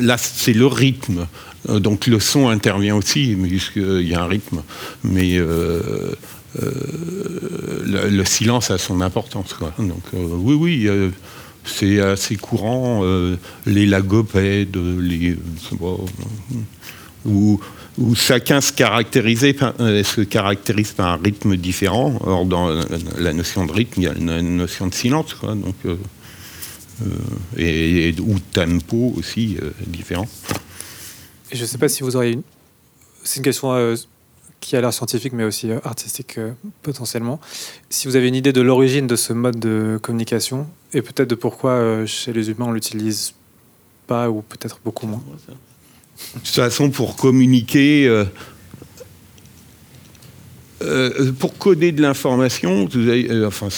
là 0.00 0.16
c'est 0.18 0.52
le 0.54 0.66
rythme. 0.66 1.26
Donc 1.68 2.08
le 2.08 2.18
son 2.18 2.48
intervient 2.48 2.96
aussi, 2.96 3.36
puisqu'il 3.40 4.08
y 4.08 4.14
a 4.14 4.22
un 4.22 4.26
rythme. 4.26 4.62
Mais 5.04 5.38
le, 5.38 6.16
silence 8.24 8.72
a 8.72 8.78
son 8.78 9.00
importance. 9.00 9.52
Quoi. 9.52 9.72
Donc 9.78 10.02
oui, 10.12 10.54
oui, 10.54 10.90
c'est 11.64 12.00
assez 12.00 12.36
courant. 12.36 13.02
les 13.66 13.86
lagopèdes, 13.86 14.76
les... 14.76 15.36
ou 17.24 17.60
où 17.98 18.14
chacun 18.14 18.60
se, 18.60 18.72
euh, 18.72 20.24
caractérise 20.24 20.92
par 20.92 21.06
un 21.06 21.16
rythme 21.22 21.56
différent. 21.56 22.18
Or, 22.24 22.46
dans 22.46 22.68
la 23.18 23.32
notion 23.32 23.66
de 23.66 23.72
rythme, 23.72 24.00
il 24.00 24.04
y 24.04 24.08
a 24.08 24.14
une 24.14 24.56
notion 24.56 24.86
de 24.86 24.94
silence, 24.94 25.34
quoi, 25.34 25.54
donc, 25.54 25.74
euh, 25.84 25.96
euh, 27.02 27.08
et, 27.58 28.14
ou 28.20 28.38
tempo 28.52 29.14
aussi 29.16 29.58
différent. 29.86 30.28
Je 31.52 31.60
ne 31.60 31.66
sais 31.66 31.78
pas 31.78 31.88
si 31.88 32.02
vous 32.02 32.16
auriez 32.16 32.32
une. 32.32 32.42
C'est 33.24 33.38
une 33.38 33.44
question 33.44 33.94
qui 34.60 34.76
a 34.76 34.80
l'air 34.80 34.92
scientifique, 34.92 35.32
mais 35.32 35.44
aussi 35.44 35.70
artistique 35.84 36.38
potentiellement. 36.82 37.40
Si 37.90 38.08
vous 38.08 38.16
avez 38.16 38.28
une 38.28 38.34
idée 38.34 38.52
de 38.52 38.60
l'origine 38.60 39.06
de 39.06 39.16
ce 39.16 39.32
mode 39.32 39.60
de 39.60 39.98
communication, 40.02 40.66
et 40.94 41.02
peut-être 41.02 41.30
de 41.30 41.34
pourquoi 41.34 42.06
chez 42.06 42.32
les 42.32 42.50
humains 42.50 42.66
on 42.68 42.72
l'utilise 42.72 43.34
pas, 44.06 44.30
ou 44.30 44.42
peut-être 44.42 44.80
beaucoup 44.84 45.06
moins. 45.06 45.22
De 46.34 46.38
toute 46.38 46.48
façon, 46.48 46.90
pour 46.90 47.16
communiquer, 47.16 48.06
euh, 48.06 48.24
euh, 50.82 51.32
pour 51.32 51.56
coder 51.56 51.92
de 51.92 52.02
l'information, 52.02 52.88
euh, 52.94 53.46
enfin, 53.46 53.68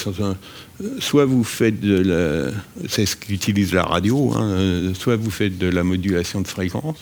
soit 0.99 1.25
vous 1.25 1.45
faites 1.45 1.81
de 1.81 1.99
la, 1.99 2.51
c'est 2.89 3.07
ce 3.07 3.17
qu'utilise 3.17 3.73
la 3.73 3.85
radio, 3.85 4.33
hein, 4.35 4.93
soit 4.95 5.17
vous 5.17 5.31
faites 5.31 5.59
de 5.59 5.69
la 5.69 5.85
modulation 5.85 6.41
de 6.41 6.49
fréquence, 6.49 6.99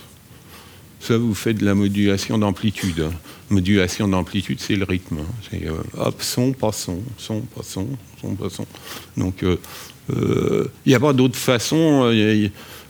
soit 1.00 1.18
vous 1.18 1.34
faites 1.34 1.58
de 1.58 1.64
la 1.64 1.74
modulation 1.74 2.38
d'amplitude. 2.38 3.04
Modulation 3.50 4.08
d'amplitude, 4.08 4.60
c'est 4.60 4.76
le 4.76 4.84
rythme. 4.84 5.18
Hein. 5.20 5.34
C'est 5.50 5.68
hop, 5.98 6.22
son, 6.22 6.52
pas 6.52 6.72
son, 6.72 7.00
son, 7.18 7.40
pas 7.40 7.62
son, 7.62 7.88
son, 8.20 8.34
pas 8.34 8.48
son. 8.48 8.66
Donc, 9.16 9.44
il 10.10 10.68
n'y 10.86 10.94
a 10.94 11.00
pas 11.00 11.12
d'autre 11.12 11.36
façon. 11.36 12.10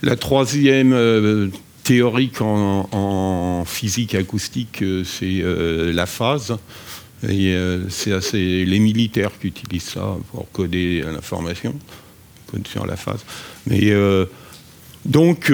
la 0.03 0.17
troisième 0.17 1.51
théorique 1.83 2.41
en, 2.41 3.65
physique 3.67 4.15
acoustique, 4.15 4.83
euh, 4.83 5.05
c'est 5.05 5.41
euh, 5.43 5.93
la 5.93 6.07
phase. 6.07 6.57
Et 7.29 7.55
euh, 7.55 7.89
c'est 7.89 8.65
les 8.65 8.79
militaires 8.81 9.31
qui 9.41 9.49
utilisent 9.49 9.91
ça 9.91 10.17
pour 10.33 10.51
coder 10.51 11.03
l'information, 11.03 11.75
coder 12.51 12.69
sur 12.69 12.85
la 12.85 12.97
phase. 12.97 13.21
Mais 13.69 13.93
donc, 15.05 15.53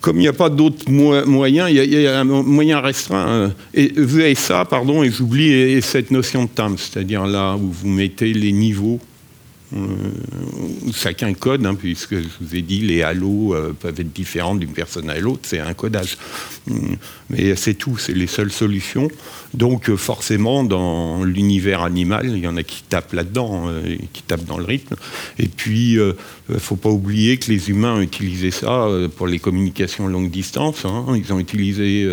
comme 0.00 0.16
il 0.16 0.20
n'y 0.20 0.28
a 0.28 0.32
pas 0.32 0.48
d'autres 0.48 0.90
moyens, 0.90 1.70
il 1.70 1.76
y, 1.76 2.06
a 2.06 2.20
un 2.20 2.24
moyen 2.24 2.80
restreint. 2.80 3.52
et 3.74 3.92
vous 3.94 4.20
avez 4.20 4.34
ça, 4.34 4.64
pardon, 4.64 5.02
et 5.02 5.10
j'oublie 5.10 5.82
cette 5.82 6.10
notion 6.10 6.44
de 6.44 6.48
time, 6.48 6.78
c'est-à-dire 6.78 7.26
là 7.26 7.56
où 7.56 7.70
vous 7.70 7.88
mettez 7.88 8.32
les 8.32 8.52
niveaux 8.52 8.98
euh, 8.98 9.15
chacun 10.92 11.34
code, 11.34 11.66
hein, 11.66 11.74
puisque 11.74 12.14
je 12.14 12.28
vous 12.40 12.54
ai 12.54 12.62
dit, 12.62 12.80
les 12.80 13.02
halos 13.02 13.54
euh, 13.54 13.72
peuvent 13.78 13.98
être 13.98 14.12
différents 14.12 14.54
d'une 14.54 14.72
personne 14.72 15.10
à 15.10 15.18
l'autre, 15.18 15.40
c'est 15.42 15.58
un 15.58 15.74
codage. 15.74 16.16
Mm. 16.66 16.94
Mais 17.30 17.56
c'est 17.56 17.74
tout, 17.74 17.98
c'est 17.98 18.14
les 18.14 18.28
seules 18.28 18.52
solutions. 18.52 19.08
Donc 19.54 19.90
euh, 19.90 19.96
forcément, 19.96 20.62
dans 20.62 21.24
l'univers 21.24 21.82
animal, 21.82 22.28
il 22.28 22.38
y 22.38 22.46
en 22.46 22.56
a 22.56 22.62
qui 22.62 22.82
tapent 22.82 23.12
là-dedans, 23.12 23.70
qui 24.12 24.22
tapent 24.22 24.44
dans 24.44 24.58
le 24.58 24.64
rythme. 24.64 24.94
Et 25.38 25.48
puis, 25.48 25.92
il 25.94 26.14
ne 26.48 26.58
faut 26.58 26.76
pas 26.76 26.90
oublier 26.90 27.38
que 27.38 27.50
les 27.50 27.70
humains 27.70 27.96
ont 27.96 28.00
utilisé 28.00 28.50
ça 28.50 28.88
pour 29.16 29.26
les 29.26 29.38
communications 29.38 30.06
longue 30.06 30.30
distance. 30.30 30.84
Hein. 30.84 31.06
Ils 31.16 31.32
ont 31.32 31.38
utilisé... 31.38 32.08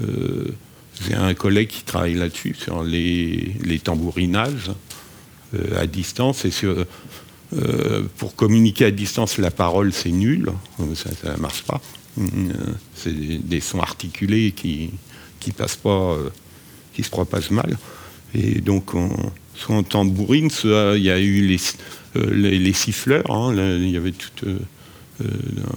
J'ai 0.00 1.14
un 1.14 1.34
collègue 1.34 1.68
qui 1.68 1.82
travaille 1.82 2.14
là-dessus, 2.14 2.54
sur 2.54 2.84
les 2.84 3.80
tambourinages. 3.82 4.70
Euh, 5.54 5.80
à 5.82 5.86
distance. 5.86 6.46
Euh, 7.54 8.02
pour 8.16 8.34
communiquer 8.34 8.86
à 8.86 8.90
distance, 8.90 9.36
la 9.36 9.50
parole, 9.50 9.92
c'est 9.92 10.10
nul. 10.10 10.50
Ça 10.94 11.32
ne 11.32 11.36
marche 11.36 11.62
pas. 11.64 11.80
Euh, 12.18 12.24
c'est 12.94 13.12
des, 13.12 13.60
sons 13.60 13.80
articulés 13.80 14.52
qui 14.52 14.90
qui 15.40 15.50
passent 15.50 15.76
pas, 15.76 16.16
qui 16.94 17.02
se 17.02 17.10
propagent 17.10 17.50
mal. 17.50 17.76
Et 18.34 18.60
donc, 18.60 18.94
on, 18.94 19.10
soit 19.56 19.76
en 19.76 19.82
tambourine, 19.82 20.50
soit 20.50 20.94
il 20.96 21.02
y 21.02 21.10
a 21.10 21.18
eu 21.18 21.42
les, 21.42 22.58
les, 22.58 22.72
siffleurs. 22.72 23.28
Hein. 23.30 23.52
y 23.54 23.96
avait 23.96 24.12
tout, 24.12 24.46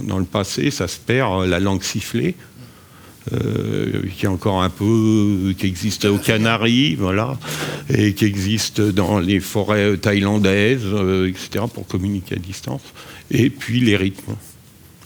dans 0.03 0.19
le 0.19 0.26
passé, 0.26 0.69
ça 0.69 0.88
se 0.88 0.99
perd, 0.99 1.47
la 1.47 1.60
langue 1.60 1.81
sifflée. 1.81 2.35
Euh, 3.34 4.03
qui 4.15 4.27
encore 4.27 4.61
un 4.61 4.69
peu, 4.69 5.56
qui 5.57 5.65
existe 5.65 6.06
aux 6.06 6.19
Canaries, 6.19 6.93
voilà, 6.93 7.39
et 7.89 8.14
qui 8.14 8.26
existe 8.26 8.81
dans 8.81 9.18
les 9.18 9.39
forêts 9.39 9.97
thaïlandaises, 9.97 10.85
euh, 10.85 11.27
etc., 11.27 11.65
pour 11.73 11.88
communiquer 11.88 12.35
à 12.35 12.38
distance. 12.38 12.84
Et 13.31 13.49
puis 13.49 13.80
les 13.80 13.97
rythmes, 13.97 14.35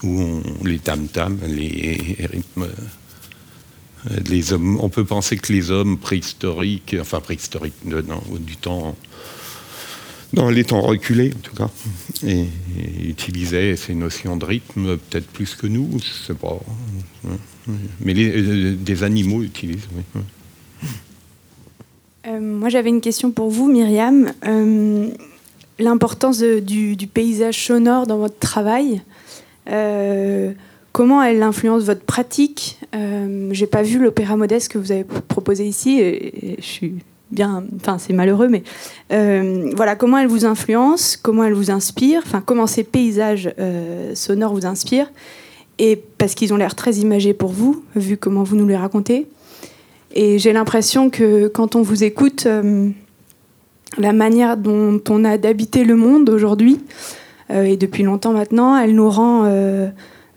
où 0.04 0.42
les 0.66 0.80
tam-tam, 0.80 1.40
les 1.48 2.18
rythmes. 2.20 2.68
Euh, 4.12 4.18
les 4.28 4.52
hommes, 4.52 4.78
on 4.82 4.90
peut 4.90 5.06
penser 5.06 5.38
que 5.38 5.54
les 5.54 5.72
hommes 5.72 5.98
préhistoriques, 5.98 6.98
enfin 7.00 7.22
préhistoriques, 7.22 7.74
du 7.86 8.58
temps 8.58 8.98
dans 10.34 10.50
les 10.50 10.64
temps 10.64 10.82
reculés 10.82 11.32
en 11.36 11.40
tout 11.40 11.56
cas, 11.56 11.70
et, 12.26 12.42
et 12.42 13.08
utilisait 13.10 13.76
ces 13.76 13.96
notions 13.96 14.38
de 14.38 14.46
rythme 14.46 14.98
peut-être 14.98 15.28
plus 15.28 15.56
que 15.56 15.68
nous, 15.68 15.90
je 16.00 16.28
sais 16.28 16.34
pas. 16.34 16.58
Mais 18.00 18.14
les- 18.14 18.74
des 18.74 19.04
animaux 19.04 19.42
utilisent, 19.44 19.88
oui. 19.96 20.22
Euh, 22.28 22.40
moi, 22.40 22.70
j'avais 22.70 22.90
une 22.90 23.02
question 23.02 23.32
pour 23.32 23.50
vous, 23.50 23.68
Myriam. 23.72 24.32
Euh, 24.46 25.08
L'importance 25.82 26.42
du, 26.42 26.98
paysage 27.08 27.66
sonore 27.68 28.06
dans 28.06 28.18
votre 28.18 28.38
travail, 28.38 29.02
euh, 29.70 30.52
comment 30.92 31.24
elle 31.24 31.42
influence 31.42 31.84
votre 31.84 32.02
pratique? 32.02 32.78
J'ai 33.52 33.66
pas 33.66 33.82
vu 33.82 33.98
l'opéra 34.00 34.36
modeste 34.36 34.74
que 34.74 34.78
vous 34.78 34.92
avez 34.92 35.06
proposé 35.06 35.66
ici, 35.66 36.02
et 36.02 36.58
je 36.60 36.66
suis 36.66 36.96
enfin 37.76 37.98
c'est 37.98 38.14
malheureux, 38.14 38.48
mais 38.48 38.64
euh, 39.12 39.72
voilà, 39.76 39.96
comment 39.96 40.18
elle 40.18 40.28
vous 40.28 40.46
influence, 40.46 41.18
comment 41.18 41.44
elle 41.44 41.54
vous 41.54 41.72
inspire, 41.72 42.22
enfin 42.26 42.42
comment 42.46 42.68
ces 42.68 42.84
paysages 42.84 43.54
euh, 43.60 44.16
sonores 44.16 44.54
vous 44.54 44.66
inspirent, 44.66 45.12
et 45.78 46.02
parce 46.18 46.36
qu'ils 46.36 46.54
ont 46.54 46.58
l'air 46.58 46.76
très 46.76 46.94
imagés 46.96 47.34
pour 47.34 47.52
vous, 47.52 47.84
vu 47.96 48.18
comment 48.18 48.44
vous 48.44 48.56
nous 48.56 48.68
les 48.68 48.78
racontez. 48.78 49.28
Et 50.14 50.40
j'ai 50.40 50.54
l'impression 50.54 51.10
que 51.10 51.48
quand 51.48 51.76
on 51.76 51.82
vous 51.82 52.04
écoute, 52.04 52.46
euh, 52.48 52.90
la 53.98 54.12
manière 54.12 54.58
dont 54.58 55.02
on 55.10 55.24
a 55.24 55.38
d'habiter 55.38 55.84
le 55.84 55.96
monde 55.96 56.30
aujourd'hui, 56.30 56.80
et 57.52 57.78
depuis 57.78 58.04
longtemps 58.04 58.34
maintenant, 58.34 58.78
elle 58.78 58.94
nous 58.94 59.10
rend 59.10 59.44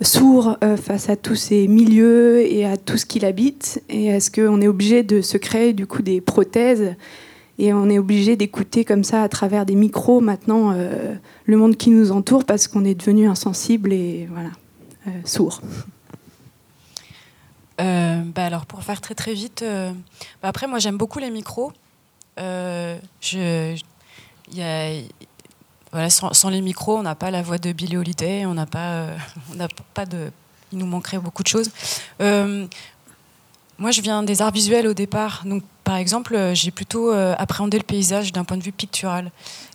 sourds 0.03 0.57
euh, 0.65 0.77
face 0.77 1.09
à 1.09 1.17
tous 1.17 1.35
ces 1.37 1.69
milieux 1.69 2.41
et 2.41 2.65
à 2.67 2.77
tout 2.77 2.97
ce 2.99 3.07
qu'il 3.07 3.25
habite. 3.25 3.83
Et 3.89 4.07
est-ce 4.07 4.31
qu'on 4.31 4.61
est 4.61 4.69
obligé 4.69 5.03
de 5.03 5.21
se 5.21 5.37
créer 5.39 5.73
du 5.73 5.87
coup 5.87 6.03
des 6.03 6.21
prothèses 6.21 6.95
et 7.59 7.73
on 7.75 7.89
est 7.91 7.99
obligé 7.99 8.35
d'écouter 8.37 8.85
comme 8.85 9.05
ça 9.05 9.23
à 9.23 9.29
travers 9.29 9.67
des 9.67 9.75
micros 9.75 10.21
maintenant 10.21 10.73
euh, 10.73 11.15
le 11.45 11.57
monde 11.57 11.77
qui 11.77 11.91
nous 11.91 12.11
entoure 12.11 12.45
parce 12.45 12.67
qu'on 12.67 12.85
est 12.85 12.95
devenu 12.95 13.29
insensible 13.29 13.93
et 13.93 14.27
voilà, 14.33 14.49
euh, 15.07 15.11
sourd. 15.25 15.61
Bah 17.79 18.45
alors 18.47 18.67
pour 18.67 18.83
faire 18.85 19.01
très 19.01 19.15
très 19.17 19.35
vite, 19.35 19.65
bah 20.41 20.49
après 20.49 20.69
moi 20.69 20.79
j'aime 20.79 20.97
beaucoup 20.97 21.19
les 21.19 21.31
micros. 21.31 21.73
Il 22.39 22.43
y 24.55 24.63
a- 24.63 24.93
voilà, 25.93 26.09
sans, 26.09 26.49
les 26.49 26.63
micros, 26.63 26.99
on 26.99 27.03
n'a 27.03 27.15
pas 27.15 27.31
la 27.31 27.43
voix 27.43 27.59
de 27.59 27.71
Billy 27.73 27.99
Holiday, 27.99 28.47
on 28.47 28.55
n'a 28.55 28.65
pas, 28.65 28.93
euh, 28.93 29.17
on 29.53 29.67
pas 29.93 30.07
de, 30.07 30.31
il 30.73 30.79
nous 30.79 30.87
manquerait 30.87 31.19
beaucoup 31.19 31.43
de 31.43 31.49
choses. 31.49 31.71
Euh, 32.21 32.67
moi, 33.79 33.91
je 33.91 34.01
viens 34.01 34.23
des 34.23 34.41
arts 34.41 34.53
visuels 34.53 34.87
au 34.87 34.95
départ, 34.95 35.43
donc 35.45 35.63
par 35.85 35.97
exemple, 35.97 36.35
euh, 36.35 36.55
j'ai 36.55 36.71
plutôt 36.71 37.11
appréhendé 37.11 37.77
le 37.77 37.85
paysage 37.85 38.33
d'un 38.33 38.45
point 38.45 38.57
de 38.57 38.63
vue 38.63 38.73
pictural. 38.73 39.31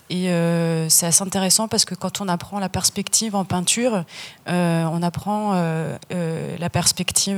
Et 0.09 0.29
euh, 0.29 0.87
c'est 0.89 1.05
assez 1.05 1.21
intéressant 1.21 1.67
parce 1.67 1.83
que 1.83 1.93
quand 1.93 2.21
on 2.21 2.27
apprend 2.27 2.59
la 2.59 2.69
perspective 2.69 3.35
en 3.35 3.43
peinture, 3.43 4.05
euh, 4.47 4.85
on 4.85 5.03
apprend 5.03 5.51
euh, 5.53 5.97
la 6.57 6.69
perspective 6.69 7.37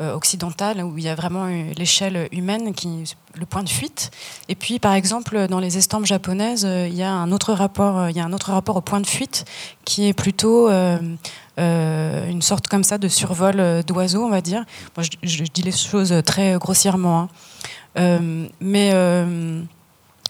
occidentale 0.00 0.82
où 0.82 0.96
il 0.98 1.04
y 1.04 1.08
a 1.08 1.14
vraiment 1.14 1.46
l'échelle 1.76 2.28
humaine 2.32 2.74
qui 2.74 3.14
le 3.34 3.46
point 3.46 3.62
de 3.62 3.68
fuite. 3.68 4.10
Et 4.48 4.54
puis, 4.54 4.78
par 4.78 4.94
exemple, 4.94 5.46
dans 5.48 5.58
les 5.58 5.78
estampes 5.78 6.04
japonaises, 6.04 6.64
il 6.64 6.94
y 6.94 7.02
a 7.02 7.10
un 7.10 7.32
autre 7.32 7.52
rapport, 7.52 8.08
il 8.10 8.16
y 8.16 8.20
a 8.20 8.24
un 8.24 8.32
autre 8.32 8.52
rapport 8.52 8.76
au 8.76 8.80
point 8.80 9.00
de 9.00 9.06
fuite 9.06 9.44
qui 9.84 10.08
est 10.08 10.12
plutôt 10.12 10.68
une 10.70 12.42
sorte 12.42 12.68
comme 12.68 12.84
ça 12.84 12.98
de 12.98 13.08
survol 13.08 13.82
d'oiseau, 13.84 14.24
on 14.24 14.30
va 14.30 14.40
dire. 14.40 14.64
Je, 15.22 15.44
dis 15.44 15.62
les 15.62 15.72
choses 15.72 16.14
très 16.24 16.56
grossièrement, 16.58 17.28
hein. 17.96 18.48
Mais 18.60 18.92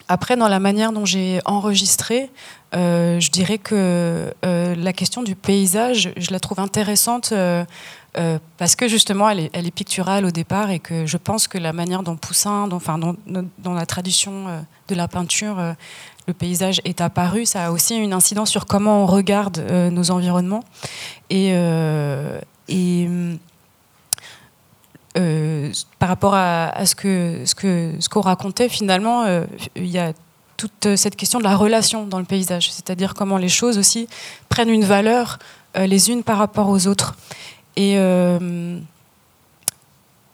après, 0.08 0.36
dans 0.36 0.48
la 0.48 0.60
manière 0.60 0.92
dont 0.92 1.04
j'ai 1.04 1.40
enregistré, 1.44 2.30
euh, 2.74 3.20
je 3.20 3.30
dirais 3.30 3.58
que 3.58 4.32
euh, 4.44 4.74
la 4.74 4.92
question 4.92 5.22
du 5.22 5.34
paysage, 5.34 6.12
je 6.16 6.30
la 6.30 6.40
trouve 6.40 6.58
intéressante 6.60 7.32
euh, 7.32 7.64
parce 8.58 8.76
que 8.76 8.88
justement, 8.88 9.28
elle 9.28 9.40
est, 9.40 9.70
picturale 9.70 10.24
au 10.24 10.30
départ 10.30 10.70
et 10.70 10.78
que 10.78 11.06
je 11.06 11.16
pense 11.16 11.48
que 11.48 11.58
la 11.58 11.72
manière 11.72 12.02
dont 12.02 12.16
Poussin, 12.16 12.70
enfin, 12.72 12.98
dans 12.98 13.74
la 13.74 13.86
tradition 13.86 14.46
de 14.88 14.94
la 14.94 15.08
peinture, 15.08 15.74
le 16.26 16.34
paysage 16.34 16.80
est 16.84 17.00
apparu, 17.00 17.46
ça 17.46 17.66
a 17.66 17.70
aussi 17.70 17.96
une 17.96 18.12
incidence 18.12 18.50
sur 18.50 18.66
comment 18.66 19.02
on 19.02 19.06
regarde 19.06 19.64
nos 19.90 20.10
environnements. 20.10 20.64
Et, 21.30 21.52
et 22.68 23.08
euh, 25.18 25.70
par 25.98 26.08
rapport 26.08 26.34
à, 26.34 26.86
ce 26.86 26.94
que 26.94 27.42
ce 27.44 27.54
que 27.54 27.92
ce 27.98 28.08
qu'on 28.08 28.20
racontait 28.20 28.68
finalement, 28.68 29.24
euh, 29.24 29.44
il 29.76 29.88
y 29.88 29.98
a 29.98 30.12
toute 30.56 30.96
cette 30.96 31.16
question 31.16 31.38
de 31.38 31.44
la 31.44 31.56
relation 31.56 32.06
dans 32.06 32.18
le 32.18 32.24
paysage, 32.24 32.70
c'est-à-dire 32.70 33.14
comment 33.14 33.36
les 33.36 33.48
choses 33.48 33.78
aussi 33.78 34.08
prennent 34.48 34.70
une 34.70 34.84
valeur 34.84 35.38
euh, 35.76 35.86
les 35.86 36.10
unes 36.10 36.22
par 36.22 36.38
rapport 36.38 36.68
aux 36.68 36.86
autres. 36.86 37.16
Et 37.76 37.94
euh, 37.96 38.78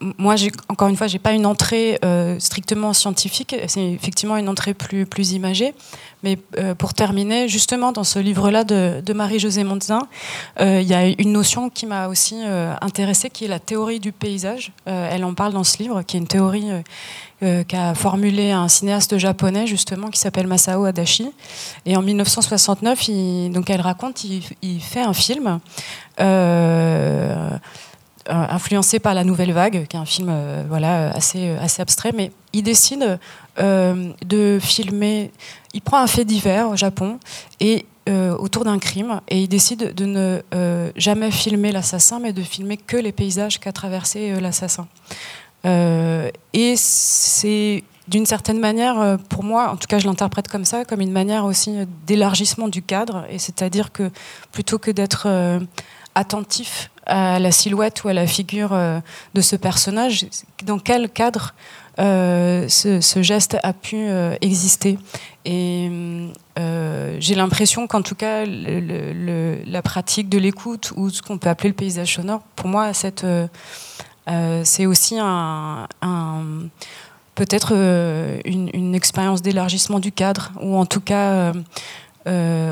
moi, 0.01 0.37
encore 0.69 0.89
une 0.89 0.97
fois, 0.97 1.09
j'ai 1.09 1.19
pas 1.19 1.33
une 1.33 1.47
entrée 1.47 1.99
euh, 2.05 2.39
strictement 2.39 2.93
scientifique. 2.93 3.57
C'est 3.66 3.93
effectivement 3.93 4.37
une 4.37 4.49
entrée 4.49 4.75
plus 4.75 5.07
plus 5.07 5.33
imagée. 5.33 5.75
Mais 6.23 6.39
euh, 6.59 6.75
pour 6.75 6.95
terminer, 6.95 7.49
justement, 7.49 7.93
dans 7.93 8.05
ce 8.05 8.19
livre-là 8.19 8.65
de, 8.65 9.12
Marie-Josée 9.12 9.65
Montzin, 9.65 10.03
euh, 10.61 10.81
il 10.81 10.89
y 10.89 10.95
a 10.95 11.07
une 11.07 11.33
notion 11.33 11.70
qui 11.70 11.87
m'a 11.87 12.09
aussi 12.09 12.37
intéressée, 12.81 13.31
qui 13.31 13.45
est 13.45 13.49
la 13.49 13.59
théorie 13.61 14.01
du 14.01 14.12
paysage. 14.12 14.73
Elle 14.87 15.25
en 15.25 15.35
parle 15.35 15.53
dans 15.53 15.65
ce 15.65 15.79
livre, 15.79 16.03
qui 16.03 16.16
est 16.16 16.20
une 16.20 16.27
théorie 16.27 16.69
qu'a 17.41 17.95
formulée 17.95 18.51
un 18.51 18.69
cinéaste 18.69 19.16
japonais, 19.19 19.66
justement, 19.66 20.09
qui 20.11 20.19
s'appelle 20.19 20.47
Masao 20.47 20.85
Adachi. 20.85 21.31
Et 21.87 21.97
en 21.97 22.03
1969, 22.03 23.09
il- 23.09 23.51
donc 23.53 23.70
elle 23.70 23.81
raconte, 23.81 24.25
il, 24.25 24.81
fait 24.81 25.03
un 25.03 25.12
film. 25.12 25.61
Influencé 28.28 28.98
par 28.98 29.14
la 29.14 29.24
Nouvelle 29.24 29.52
Vague, 29.52 29.86
qui 29.86 29.96
est 29.96 30.00
un 30.00 30.05
film 30.05 30.28
euh, 30.30 30.64
voilà, 30.68 31.10
assez, 31.10 31.50
assez 31.56 31.82
abstrait, 31.82 32.12
mais 32.14 32.30
il 32.52 32.62
décide 32.62 33.18
euh, 33.59 34.12
de 34.24 34.59
filmer. 34.60 35.30
Il 35.74 35.82
prend 35.82 35.98
un 35.98 36.06
fait 36.06 36.24
divers 36.24 36.68
au 36.68 36.76
Japon 36.76 37.18
et 37.60 37.86
euh, 38.09 38.36
autour 38.36 38.64
d'un 38.64 38.78
crime 38.78 39.20
et 39.28 39.40
il 39.42 39.48
décide 39.48 39.94
de 39.94 40.05
ne 40.06 40.42
euh, 40.55 40.90
jamais 40.96 41.30
filmer 41.30 41.72
l'assassin, 41.72 42.20
mais 42.20 42.32
de 42.32 42.42
filmer 42.42 42.76
que 42.76 42.96
les 42.96 43.12
paysages 43.12 43.59
qu'a 43.60 43.72
traversé 43.72 44.32
euh, 44.32 44.40
l'assassin. 44.40 44.88
Euh, 45.66 46.30
et 46.52 46.74
c'est 46.76 47.84
d'une 48.06 48.24
certaine 48.24 48.59
manière, 48.59 48.98
euh, 48.98 49.16
pour 49.16 49.44
moi, 49.44 49.70
en 49.70 49.76
tout 49.76 49.86
cas 49.86 49.98
je 49.98 50.06
l'interprète 50.06 50.48
comme 50.48 50.64
ça, 50.64 50.84
comme 50.84 51.00
une 51.00 51.12
manière 51.12 51.44
aussi 51.44 51.76
euh, 51.76 51.84
d'élargissement 52.06 52.68
du 52.68 52.80
cadre, 52.80 53.26
et 53.28 53.38
c'est-à-dire 53.38 53.92
que 53.92 54.10
plutôt 54.52 54.78
que 54.78 54.90
d'être 54.90 55.24
euh, 55.26 55.60
attentif 56.14 56.90
à 57.09 57.39
la 57.39 57.51
silhouette 57.51 58.05
ou 58.05 58.09
à 58.09 58.12
la 58.12 58.26
figure 58.26 58.72
euh, 58.72 59.01
de 59.35 59.40
ce 59.40 59.56
personnage, 59.56 60.26
dans 60.64 60.78
quel 60.78 61.09
cadre 61.09 61.55
euh, 61.98 62.68
ce, 62.68 63.22
geste 63.22 63.56
a 63.62 63.72
pu 63.72 63.97
euh, 63.97 64.36
exister? 64.40 64.98
Et 65.44 65.90
j'ai 67.20 67.35
l'impression 67.35 67.86
qu'en 67.86 68.02
tout 68.02 68.14
cas, 68.14 68.44
la 68.44 69.82
pratique 69.82 70.28
de 70.28 70.39
l'écoute 70.39 70.93
ou 70.97 71.09
ce 71.09 71.22
qu'on 71.22 71.39
peut 71.39 71.48
appeler 71.48 71.70
le 71.70 71.74
paysage 71.74 72.16
sonore, 72.16 72.43
pour 72.55 72.68
moi, 72.68 72.93
c'est 72.93 73.24
aussi 74.86 75.16
un, 75.18 75.89
peut-être 77.35 77.72
une, 78.44 78.70
une 78.74 78.94
expérience 78.94 79.40
d'élargissement 79.40 80.01
du 80.01 80.12
cadre, 80.12 80.52
ou 80.60 80.76
en 80.76 80.85
tout 80.85 81.01
cas 81.01 81.52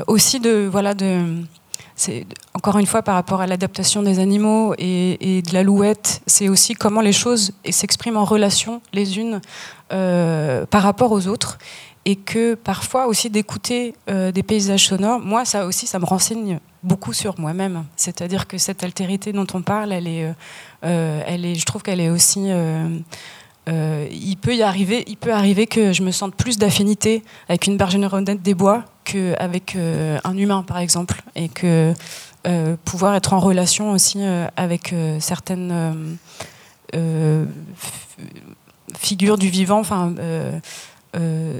aussi 0.05 0.39
de 0.39 0.69
voilà 0.71 0.93
de 0.93 1.43
c'est 1.97 2.27
encore 2.53 2.77
une 2.77 2.85
fois 2.85 3.01
par 3.01 3.15
rapport 3.15 3.41
à 3.41 3.47
l'adaptation 3.47 4.03
des 4.03 4.19
animaux 4.19 4.75
et, 4.77 5.41
de 5.41 5.53
l'alouette, 5.53 6.21
c'est 6.27 6.47
aussi 6.47 6.75
comment 6.75 7.01
les 7.01 7.11
choses 7.11 7.53
s'expriment 7.67 8.17
en 8.17 8.23
relation 8.23 8.81
les 8.93 9.17
unes 9.17 9.41
euh, 9.91 10.65
par 10.67 10.83
rapport 10.83 11.11
aux 11.11 11.27
autres 11.27 11.57
et 12.05 12.15
que 12.15 12.53
parfois 12.53 13.07
aussi 13.07 13.31
d'écouter 13.31 13.95
euh, 14.09 14.31
des 14.31 14.43
paysages 14.43 14.87
sonores, 14.87 15.19
moi 15.19 15.43
ça 15.43 15.65
aussi 15.65 15.87
ça 15.87 15.97
me 15.97 16.05
renseigne 16.05 16.59
beaucoup 16.83 17.13
sur 17.13 17.39
moi-même. 17.39 17.83
C'est-à-dire 17.95 18.47
que 18.47 18.59
cette 18.59 18.83
altérité 18.83 19.33
dont 19.33 19.47
on 19.55 19.63
parle, 19.63 19.91
elle 19.91 20.07
est, 20.07 20.31
euh, 20.85 21.21
elle 21.25 21.45
est, 21.45 21.55
je 21.55 21.65
trouve 21.65 21.81
qu'elle 21.81 21.99
est 21.99 22.11
aussi 22.11 22.51
euh, 23.67 24.07
il 24.11 24.37
peut 24.37 24.55
y 24.55 24.63
arriver, 24.63 25.03
il 25.07 25.17
peut 25.17 25.33
arriver 25.33 25.67
que 25.67 25.91
je 25.91 26.01
me 26.01 26.11
sente 26.11 26.35
plus 26.35 26.57
d'affinité 26.57 27.23
avec 27.49 27.67
une 27.67 27.77
bergère 27.77 28.21
des 28.21 28.53
bois 28.53 28.85
qu'avec 29.03 29.75
euh, 29.75 30.19
un 30.23 30.37
humain, 30.37 30.63
par 30.63 30.77
exemple, 30.77 31.21
et 31.35 31.49
que 31.49 31.93
euh, 32.47 32.75
pouvoir 32.85 33.15
être 33.15 33.33
en 33.33 33.39
relation 33.39 33.91
aussi 33.91 34.19
avec 34.55 34.93
certaines 35.19 36.17
figures 38.97 39.37
du 39.37 39.49
vivant. 39.49 39.79
Enfin, 39.79 40.13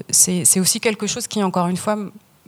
c'est 0.09 0.59
aussi 0.59 0.79
quelque 0.79 1.07
chose 1.07 1.27
qui, 1.27 1.43
encore 1.43 1.67
une 1.67 1.77
fois, 1.77 1.97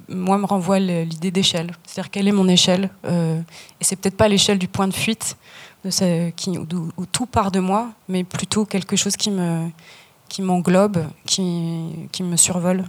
moi, 0.07 0.37
me 0.37 0.45
renvoie 0.45 0.79
l'idée 0.79 1.31
d'échelle. 1.31 1.71
C'est-à-dire 1.85 2.11
quelle 2.11 2.27
est 2.27 2.33
mon 2.33 2.47
échelle 2.47 2.89
Et 3.05 3.83
c'est 3.83 3.97
peut-être 3.97 4.17
pas 4.17 4.29
l'échelle 4.29 4.57
du 4.57 4.69
point 4.69 4.87
de 4.87 4.93
fuite 4.93 5.35
de 5.85 5.89
ce, 5.89 6.29
qui, 6.31 6.57
où, 6.57 6.65
tout 7.11 7.25
part 7.25 7.51
de 7.51 7.59
moi, 7.59 7.91
mais 8.07 8.23
plutôt 8.23 8.65
quelque 8.65 8.95
chose 8.95 9.15
qui 9.15 9.31
me 9.31 9.69
qui 10.29 10.43
m'englobe, 10.43 11.05
qui, 11.25 12.07
qui 12.11 12.21
me 12.23 12.37
survole. 12.37 12.85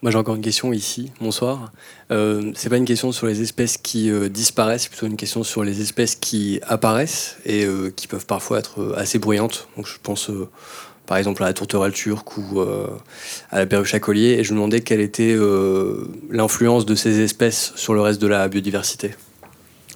Moi 0.00 0.12
j'ai 0.12 0.18
encore 0.18 0.36
une 0.36 0.42
question 0.42 0.72
ici, 0.72 1.10
bonsoir. 1.20 1.72
Euh, 2.12 2.52
c'est 2.54 2.68
pas 2.68 2.76
une 2.76 2.84
question 2.84 3.10
sur 3.10 3.26
les 3.26 3.42
espèces 3.42 3.76
qui 3.76 4.10
euh, 4.10 4.28
disparaissent, 4.28 4.82
c'est 4.82 4.90
plutôt 4.90 5.06
une 5.06 5.16
question 5.16 5.42
sur 5.42 5.64
les 5.64 5.80
espèces 5.80 6.14
qui 6.14 6.60
apparaissent 6.62 7.36
et 7.44 7.64
euh, 7.64 7.90
qui 7.90 8.06
peuvent 8.06 8.24
parfois 8.24 8.60
être 8.60 8.80
euh, 8.80 8.96
assez 8.96 9.18
bruyantes. 9.18 9.66
Donc 9.76 9.88
je 9.88 9.96
pense 10.00 10.30
par 11.06 11.16
exemple 11.16 11.42
à 11.42 11.46
la 11.46 11.52
tourterelle 11.52 11.92
turque 11.92 12.36
ou 12.36 12.60
à 12.60 13.58
la 13.58 13.66
perruche 13.66 13.94
à 13.94 13.98
collier 13.98 14.36
et 14.38 14.44
je 14.44 14.52
me 14.52 14.58
demandais 14.58 14.82
quelle 14.82 15.00
était 15.00 15.34
l'influence 16.30 16.84
de 16.84 16.94
ces 16.94 17.20
espèces 17.20 17.72
sur 17.76 17.94
le 17.94 18.02
reste 18.02 18.20
de 18.20 18.26
la 18.26 18.46
biodiversité. 18.46 19.14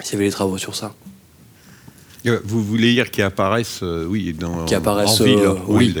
S'il 0.01 0.13
y 0.13 0.15
avait 0.17 0.25
des 0.25 0.31
travaux 0.31 0.57
sur 0.57 0.75
ça. 0.75 0.93
Euh, 2.25 2.39
Vous 2.45 2.63
voulez 2.63 2.93
dire 2.93 3.11
qui 3.11 3.21
apparaissent, 3.21 3.81
euh, 3.83 4.05
oui, 4.07 4.33
dans, 4.33 4.65
Qui 4.65 4.75
apparaissent, 4.75 5.21
en 5.21 5.23
ville, 5.25 5.39
euh, 5.39 5.53
oui. 5.67 5.93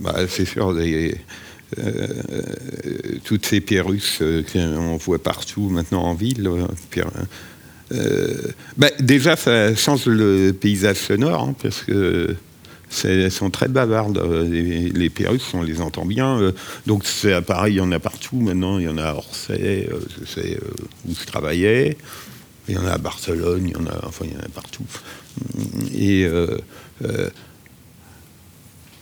bah, 0.00 0.14
c'est 0.28 0.44
sûr, 0.44 0.72
les- 0.72 1.16
euh, 1.78 2.06
toutes 3.24 3.44
ces 3.44 3.60
pierrusses 3.60 4.22
qu'on 4.52 4.96
voit 4.96 5.22
partout 5.22 5.68
maintenant 5.68 6.02
en 6.04 6.14
ville. 6.14 6.48
bah, 8.76 8.88
déjà, 9.00 9.36
ça 9.36 9.74
change 9.74 10.06
le 10.06 10.52
paysage 10.52 10.96
sonore, 10.98 11.42
hein, 11.42 11.54
parce 11.62 11.82
que 11.82 12.34
elles 13.04 13.30
sont 13.30 13.50
très 13.50 13.68
bavardes. 13.68 14.22
Les, 14.50 14.88
les 14.88 15.10
pierrusses, 15.10 15.52
on 15.52 15.62
les 15.62 15.80
entend 15.82 16.06
bien. 16.06 16.38
euh, 16.40 16.52
donc 16.86 17.04
c'est 17.04 17.38
pareil, 17.42 17.74
il 17.74 17.78
y 17.78 17.80
en 17.80 17.92
a 17.92 17.98
partout 17.98 18.36
maintenant. 18.40 18.78
Il 18.78 18.84
y 18.84 18.88
en 18.88 18.96
a 18.98 19.04
à 19.04 19.14
Orsay, 19.14 19.88
euh, 19.92 19.98
je 20.20 20.26
sais 20.26 20.56
euh, 20.62 20.70
où 21.08 21.12
je 21.18 21.26
travaillais. 21.26 21.98
Il 22.68 22.74
y 22.74 22.78
en 22.78 22.86
a 22.86 22.92
à 22.92 22.98
Barcelone, 22.98 23.66
il 23.66 23.72
y 23.72 23.76
en 23.76 23.86
a, 23.86 24.06
enfin, 24.06 24.26
il 24.26 24.32
y 24.32 24.36
en 24.36 24.40
a 24.40 24.48
partout. 24.48 24.84
Et 25.94 26.24
euh, 26.24 26.58
euh, 27.02 27.30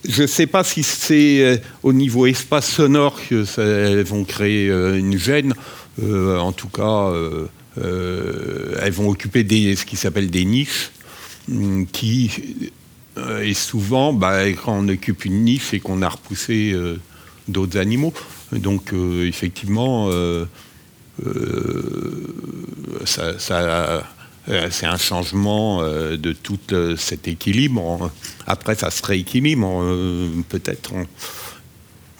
je 0.08 0.22
ne 0.22 0.26
sais 0.26 0.46
pas 0.46 0.62
si 0.62 0.84
c'est 0.84 1.44
euh, 1.44 1.56
au 1.82 1.92
niveau 1.92 2.26
espace 2.26 2.70
sonore 2.70 3.18
que 3.28 3.44
ça, 3.44 3.62
elles 3.62 4.04
vont 4.04 4.24
créer 4.24 4.68
une 4.68 5.18
gêne. 5.18 5.54
En 6.00 6.52
tout 6.52 6.68
cas, 6.68 7.10
elles 7.76 8.92
vont 8.92 9.08
occuper 9.08 9.44
des, 9.44 9.74
ce 9.76 9.86
qui 9.86 9.96
s'appelle 9.96 10.30
des 10.30 10.44
niches, 10.44 10.90
hum, 11.50 11.86
qui 11.86 12.30
et 13.42 13.54
souvent, 13.54 14.12
bah, 14.12 14.46
quand 14.50 14.74
on 14.78 14.88
occupe 14.88 15.24
une 15.24 15.42
niche 15.44 15.72
et 15.72 15.80
qu'on 15.80 16.02
a 16.02 16.08
repoussé 16.10 16.76
d'autres 17.48 17.78
animaux, 17.78 18.12
donc 18.52 18.92
effectivement, 19.22 20.10
ça- 23.04 24.04
euh, 24.48 24.68
c'est 24.70 24.86
un 24.86 24.96
changement 24.96 25.82
euh, 25.82 26.16
de 26.16 26.32
tout 26.32 26.58
euh, 26.72 26.96
cet 26.96 27.26
équilibre. 27.26 28.10
Après, 28.46 28.76
ça 28.76 28.90
se 28.90 29.04
rééquilibre, 29.04 29.80
euh, 29.82 30.28
peut-être. 30.48 30.92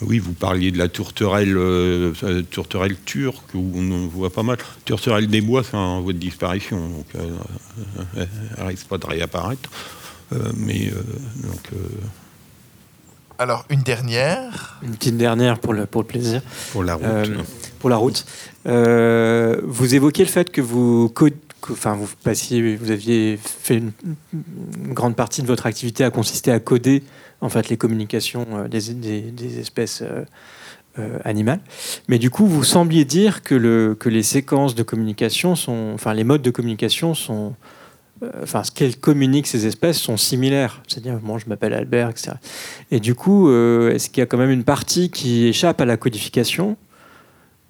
Oui, 0.03 0.19
vous 0.19 0.33
parliez 0.33 0.73
de 0.73 0.79
la 0.79 0.89
tourterelle, 0.89 1.57
euh, 1.57 2.13
euh, 2.25 2.43
tourterelle 2.43 2.97
turque, 3.05 3.55
où 3.55 3.73
on 3.77 4.09
voit 4.09 4.31
pas 4.31 4.43
mal. 4.43 4.59
Tourterelle 4.85 5.29
des 5.29 5.41
bois, 5.41 5.63
c'est 5.63 5.77
en 5.77 6.01
voie 6.03 6.13
de 6.13 6.19
disparition, 6.19 6.77
donc 6.89 7.07
euh, 7.15 7.31
euh, 8.19 8.27
elle 8.59 8.67
risque 8.67 8.89
pas 8.89 8.99
de 8.99 9.07
réapparaître. 9.07 9.71
Euh, 10.33 10.51
mais 10.57 10.89
euh, 10.89 11.03
donc. 11.47 11.71
Alors, 13.39 13.65
une 13.71 13.81
dernière. 13.83 14.79
Une 14.83 14.97
petite 14.97 15.17
dernière 15.17 15.59
pour 15.59 15.75
le, 15.75 15.87
pour 15.87 16.03
le 16.03 16.07
plaisir. 16.07 16.43
Pour 16.73 16.83
la 16.85 16.95
route. 16.95 17.05
Euh, 17.05 17.37
pour 17.79 17.91
la 17.91 17.97
route. 17.97 18.25
Euh, 18.67 19.61
vous 19.65 19.95
évoquez 19.95 20.23
le 20.25 20.29
fait 20.31 20.51
que 20.51 20.61
vous, 20.61 21.09
co- 21.11 21.29
que- 21.61 21.73
enfin, 21.73 21.95
vous, 21.95 22.09
passiez, 22.25 22.77
vous 22.77 22.91
aviez 22.91 23.39
fait 23.43 23.77
une, 23.77 23.93
une 24.33 24.95
grande 24.95 25.17
partie 25.17 25.43
de 25.43 25.47
votre 25.47 25.67
activité 25.67 26.03
à 26.05 26.11
consister 26.11 26.51
à 26.51 26.61
coder 26.61 27.03
en 27.43 27.49
fait, 27.51 27.69
les 27.69 27.77
communications 27.77 28.47
euh, 28.55 28.69
des, 28.69 28.95
des- 28.95 29.21
des 29.21 29.59
espèces 29.59 30.03
animales. 31.25 31.61
Mais 32.09 32.19
du 32.19 32.31
coup, 32.31 32.47
vous 32.47 32.65
sembliez 32.65 33.05
dire 33.05 33.43
que, 33.43 33.55
le, 33.55 33.95
que 34.01 34.09
les 34.09 34.23
séquences 34.23 34.75
de 34.75 34.83
communication 34.83 35.55
sont, 35.55 35.91
enfin, 35.95 36.15
les 36.15 36.25
modes 36.25 36.41
de 36.41 36.51
communication 36.51 37.13
sont, 37.13 37.49
euh, 37.49 37.53
enfin, 38.43 38.65
ce 38.65 38.71
qu'elles 38.71 38.97
communiquent 38.97 39.47
ces 39.47 39.67
espèces 39.67 39.99
sont 39.99 40.17
similaires. 40.17 40.83
C'est-à-dire, 40.89 41.19
moi, 41.23 41.39
je 41.39 41.49
m'appelle 41.49 41.75
Albert, 41.75 42.11
etc. 42.11 42.33
Et 42.91 43.01
du 43.01 43.15
coup, 43.15 43.49
euh, 43.49 43.93
est-ce 43.93 44.09
qu'il 44.09 44.21
y 44.21 44.23
a 44.23 44.27
quand 44.27 44.39
même 44.39 44.51
une 44.51 44.65
partie 44.65 45.11
qui 45.11 45.47
échappe 45.47 45.81
à 45.81 45.85
la 45.85 45.97
codification? 45.97 46.77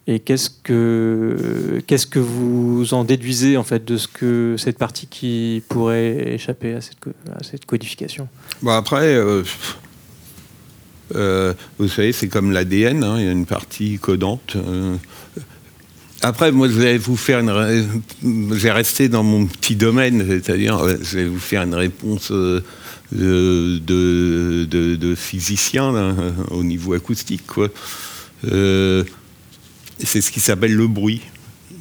Et 0.08 0.20
qu'est-ce 0.20 0.50
que 0.50 1.82
qu'est-ce 1.88 2.06
que 2.06 2.20
vous 2.20 2.94
en 2.94 3.02
déduisez 3.02 3.56
en 3.56 3.64
fait 3.64 3.84
de 3.84 3.96
ce 3.96 4.06
que 4.06 4.54
cette 4.56 4.78
partie 4.78 5.08
qui 5.08 5.64
pourrait 5.68 6.34
échapper 6.34 6.74
à 6.74 6.80
cette, 6.80 7.66
codification? 7.66 8.28
Bon, 8.62 8.70
après, 8.70 9.16
euh, 9.16 9.42
euh, 11.16 11.54
vous 11.78 11.88
savez, 11.88 12.12
c'est 12.12 12.28
comme 12.28 12.52
l'ADN, 12.52 13.02
hein, 13.02 13.16
il 13.18 13.24
y 13.24 13.28
a 13.28 13.32
une 13.32 13.46
partie 13.46 13.98
codante. 13.98 14.56
Après, 16.22 16.50
moi, 16.50 16.68
je 16.68 16.74
vais 16.74 16.98
vous 16.98 17.16
faire 17.16 17.40
une. 17.40 17.50
Je 18.22 18.54
vais 18.54 18.72
rester 18.72 19.08
dans 19.08 19.22
mon 19.22 19.46
petit 19.46 19.76
domaine, 19.76 20.24
c'est-à-dire, 20.28 20.78
euh, 20.78 20.96
je 21.02 21.18
vais 21.18 21.24
vous 21.26 21.38
faire 21.38 21.62
une 21.62 21.74
réponse 21.74 22.30
euh, 22.32 22.62
de, 23.12 25.14
physicien 25.14 25.92
là, 25.92 26.14
au 26.50 26.62
niveau 26.62 26.94
acoustique. 26.94 27.42
Euh, 28.50 29.04
c'est 30.02 30.20
ce 30.20 30.30
qui 30.30 30.40
s'appelle 30.40 30.74
le 30.74 30.86
bruit. 30.86 31.22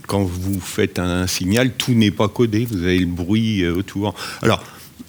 Quand 0.07 0.23
vous 0.23 0.59
faites 0.59 0.99
un 0.99 1.27
signal, 1.27 1.73
tout 1.73 1.93
n'est 1.93 2.11
pas 2.11 2.27
codé, 2.27 2.67
vous 2.69 2.83
avez 2.83 2.99
le 2.99 3.07
bruit 3.07 3.67
autour. 3.67 4.13
Alors, 4.41 4.63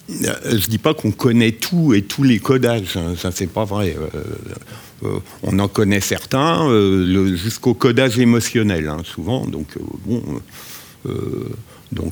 je 0.09 0.67
dis 0.67 0.79
pas 0.79 0.93
qu'on 0.93 1.11
connaît 1.11 1.51
tout 1.51 1.93
et 1.93 2.01
tous 2.01 2.23
les 2.23 2.39
codages, 2.39 2.97
hein, 2.97 3.13
ça 3.15 3.31
c'est 3.31 3.47
pas 3.47 3.65
vrai. 3.65 3.95
On 5.43 5.59
en 5.59 5.67
connaît 5.67 6.01
certains, 6.01 6.69
euh, 6.69 7.35
jusqu'au 7.35 7.73
codage 7.73 8.19
émotionnel, 8.19 8.87
hein, 8.87 9.01
souvent. 9.03 9.45
Donc, 9.45 9.67
euh, 9.77 9.81
bon, 10.05 10.23
euh, 11.07 11.49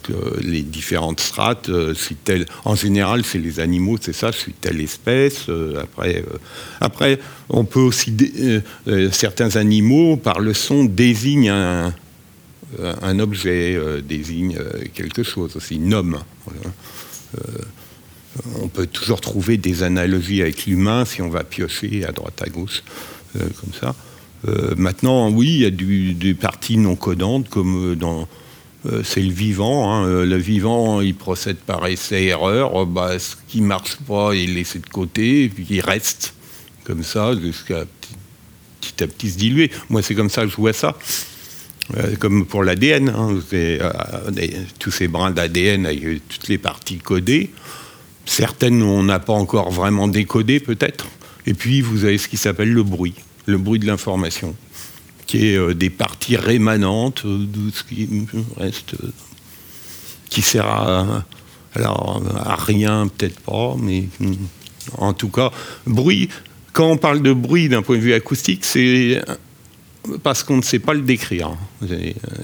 euh, 0.10 0.40
les 0.41 0.62
différentes 0.62 1.20
strates, 1.20 1.70
euh. 1.70 1.94
En 2.64 2.76
général, 2.76 3.24
c'est 3.26 3.40
les 3.40 3.60
animaux, 3.60 3.98
c'est 3.99 4.14
ça. 4.14 4.32
Je 4.32 4.38
suis 4.38 4.53
telle 4.53 4.80
espèce. 4.82 5.49
euh, 5.49 5.82
après, 5.82 6.18
euh, 6.18 6.38
après, 6.80 7.20
on 7.49 7.66
peut 7.66 7.80
aussi 7.80 8.16
euh, 8.40 8.62
euh, 8.88 9.12
certains 9.12 9.56
animaux 9.56 10.18
par 10.18 10.40
le 10.40 10.53
son 10.53 10.86
désignent 10.86 11.49
un, 11.49 13.20
objet, 13.20 13.76
euh, 13.76 14.02
désigne 14.02 14.57
euh, 14.60 14.84
quelque 14.94 15.24
chose 15.24 15.56
aussi, 15.56 15.80
nomme. 15.80 16.20
Voilà. 16.45 16.72
On 18.62 18.68
peut 18.68 18.88
toujours 18.88 19.22
trouver 19.22 19.57
des 19.57 19.84
analogies 19.84 20.41
avec 20.41 20.66
l'humain 20.66 21.06
si 21.06 21.22
on 21.22 21.30
va 21.30 21.44
piocher 21.44 22.06
à 22.06 22.12
droite 22.12 22.41
à 22.41 22.49
gauche, 22.49 22.84
euh, 23.38 23.48
comme 23.62 23.74
ça. 23.80 23.95
Euh, 24.48 24.76
maintenant, 24.78 25.30
oui, 25.30 25.48
il 25.48 25.62
y 25.62 25.66
a 25.66 25.72
des 25.72 26.34
parties 26.34 26.78
non 26.78 26.95
codantes, 26.95 27.49
comme 27.49 27.91
euh, 27.91 27.95
dans. 27.95 28.28
c'est 29.03 29.22
le 29.22 29.32
vivant. 29.32 29.91
hein. 29.91 30.26
Le 30.26 30.38
vivant, 30.38 31.02
il 31.02 31.16
procède 31.16 31.57
par 31.57 31.88
essai-erreur. 31.88 32.82
Euh, 32.82 32.86
bah, 32.86 33.18
ce 33.18 33.36
qui 33.48 33.62
marche 33.62 33.98
pas, 34.07 34.36
il 34.36 34.52
est 34.52 34.53
laissé 34.53 34.80
de 34.80 34.88
côté, 34.88 35.49
puis 35.49 35.66
il 35.70 35.82
reste 35.82 36.34
comme 36.84 37.03
ça, 37.03 37.34
jusqu'à 37.40 37.86
petit, 38.82 39.03
à 39.03 39.07
petit 39.07 39.32
se 39.32 39.38
diluer. 39.38 39.72
Moi, 39.90 40.03
c'est 40.03 40.14
comme 40.14 40.30
ça 40.30 40.44
que 40.44 40.49
je 40.49 40.56
vois 40.57 40.74
ça. 40.74 40.95
Comme 42.20 42.48
pour 42.48 42.64
l'ADN, 42.64 43.10
hein, 43.10 43.40
tous 44.80 44.91
ces 44.91 45.07
brins 45.07 45.30
d'ADN 45.30 45.86
avec 45.86 46.28
toutes 46.28 46.48
les 46.48 46.57
parties 46.57 46.98
codées. 46.98 47.52
Certaines, 48.26 48.81
on 48.81 49.03
n'a 49.03 49.19
pas 49.19 49.34
encore 49.34 49.72
vraiment 49.72 50.07
décodé, 50.07 50.60
peut-être. 50.60 51.07
Et 51.45 51.53
puis, 51.53 51.81
vous 51.81 52.06
avez 52.06 52.18
ce 52.18 52.27
qui 52.27 52.38
s'appelle 52.38 52.72
le 52.73 52.84
bruit, 52.84 53.14
le 53.45 53.57
bruit 53.57 53.80
de 53.80 53.85
l'information, 53.85 54.56
qui 55.27 55.47
est 55.47 55.57
euh, 55.57 55.73
des 55.73 55.89
parties 55.89 56.35
rémanentes 56.35 57.23
euh, 57.26 57.45
de 57.45 57.72
ce 57.72 57.84
qui 57.84 58.26
reste, 58.57 58.95
euh, 58.95 59.11
qui 60.30 60.41
sert 60.41 60.65
à, 60.65 61.23
à 61.76 62.56
rien, 62.56 63.07
peut-être 63.07 63.39
pas, 63.41 63.76
mais 63.80 64.06
mm, 64.19 64.34
en 64.97 65.14
tout 65.14 65.30
cas, 65.30 65.52
bruit. 65.85 66.30
Quand 66.73 66.89
on 66.89 66.97
parle 66.97 67.22
de 67.22 67.31
bruit 67.31 67.69
d'un 67.69 67.84
point 67.84 67.95
de 67.95 68.02
vue 68.02 68.14
acoustique, 68.14 68.65
c'est 68.65 69.22
parce 70.23 70.44
qu'on 70.44 70.57
ne 70.57 70.61
sait 70.61 70.80
pas 70.80 70.94
le 70.94 71.02
décrire. 71.02 71.56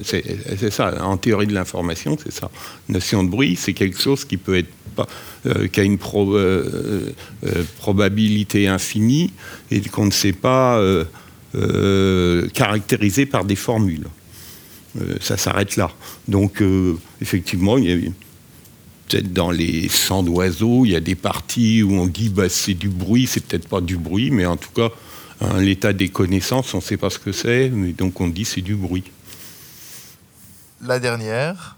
C'est 0.03 0.71
ça, 0.71 1.03
en 1.03 1.17
théorie 1.17 1.47
de 1.47 1.53
l'information, 1.53 2.17
c'est 2.23 2.33
ça. 2.33 2.49
Notion 2.89 3.23
de 3.23 3.29
bruit, 3.29 3.55
c'est 3.55 3.73
quelque 3.73 3.99
chose 3.99 4.25
qui 4.25 4.38
peut 4.38 4.57
être 4.57 4.69
euh, 5.47 5.67
qui 5.67 5.79
a 5.79 5.83
une 5.83 5.97
euh, 6.15 7.13
euh, 7.43 7.63
probabilité 7.79 8.67
infinie 8.67 9.31
et 9.71 9.81
qu'on 9.81 10.05
ne 10.05 10.11
sait 10.11 10.33
pas 10.33 10.79
caractériser 12.53 13.25
par 13.25 13.43
des 13.43 13.55
formules. 13.55 14.07
Ça 15.19 15.38
s'arrête 15.38 15.77
là. 15.77 15.89
Donc, 16.27 16.61
effectivement, 17.21 17.75
peut-être 17.75 19.33
dans 19.33 19.51
les 19.51 19.89
chants 19.89 20.21
d'oiseaux, 20.21 20.85
il 20.85 20.91
y 20.91 20.95
a 20.95 20.99
des 20.99 21.15
parties 21.15 21.81
où 21.81 21.93
on 21.93 22.05
dit 22.05 22.29
bah, 22.29 22.49
c'est 22.49 22.73
du 22.73 22.89
bruit, 22.89 23.25
c'est 23.27 23.43
peut-être 23.43 23.67
pas 23.67 23.81
du 23.81 23.97
bruit, 23.97 24.29
mais 24.31 24.45
en 24.45 24.57
tout 24.57 24.71
cas, 24.75 24.89
hein, 25.41 25.59
l'état 25.59 25.93
des 25.93 26.09
connaissances, 26.09 26.73
on 26.73 26.77
ne 26.77 26.81
sait 26.81 26.97
pas 26.97 27.09
ce 27.09 27.19
que 27.19 27.31
c'est, 27.31 27.69
mais 27.69 27.91
donc 27.91 28.22
on 28.22 28.27
dit 28.27 28.45
c'est 28.45 28.61
du 28.61 28.76
bruit. 28.76 29.11
La 30.81 30.99
dernière. 30.99 31.77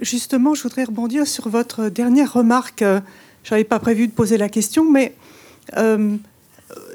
Justement, 0.00 0.54
je 0.54 0.62
voudrais 0.62 0.84
rebondir 0.84 1.26
sur 1.26 1.48
votre 1.48 1.88
dernière 1.88 2.32
remarque. 2.32 2.84
Je 3.42 3.50
n'avais 3.50 3.64
pas 3.64 3.78
prévu 3.78 4.06
de 4.06 4.12
poser 4.12 4.38
la 4.38 4.48
question, 4.48 4.90
mais 4.90 5.14
euh, 5.76 6.16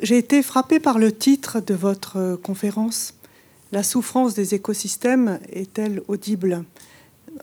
J'ai 0.01 0.17
été 0.17 0.41
frappée 0.43 0.79
par 0.79 0.99
le 0.99 1.11
titre 1.11 1.59
de 1.59 1.73
votre 1.73 2.17
euh, 2.17 2.37
conférence. 2.37 3.13
La 3.71 3.83
souffrance 3.83 4.33
des 4.33 4.53
écosystèmes 4.53 5.39
est-elle 5.51 6.01
audible? 6.07 6.63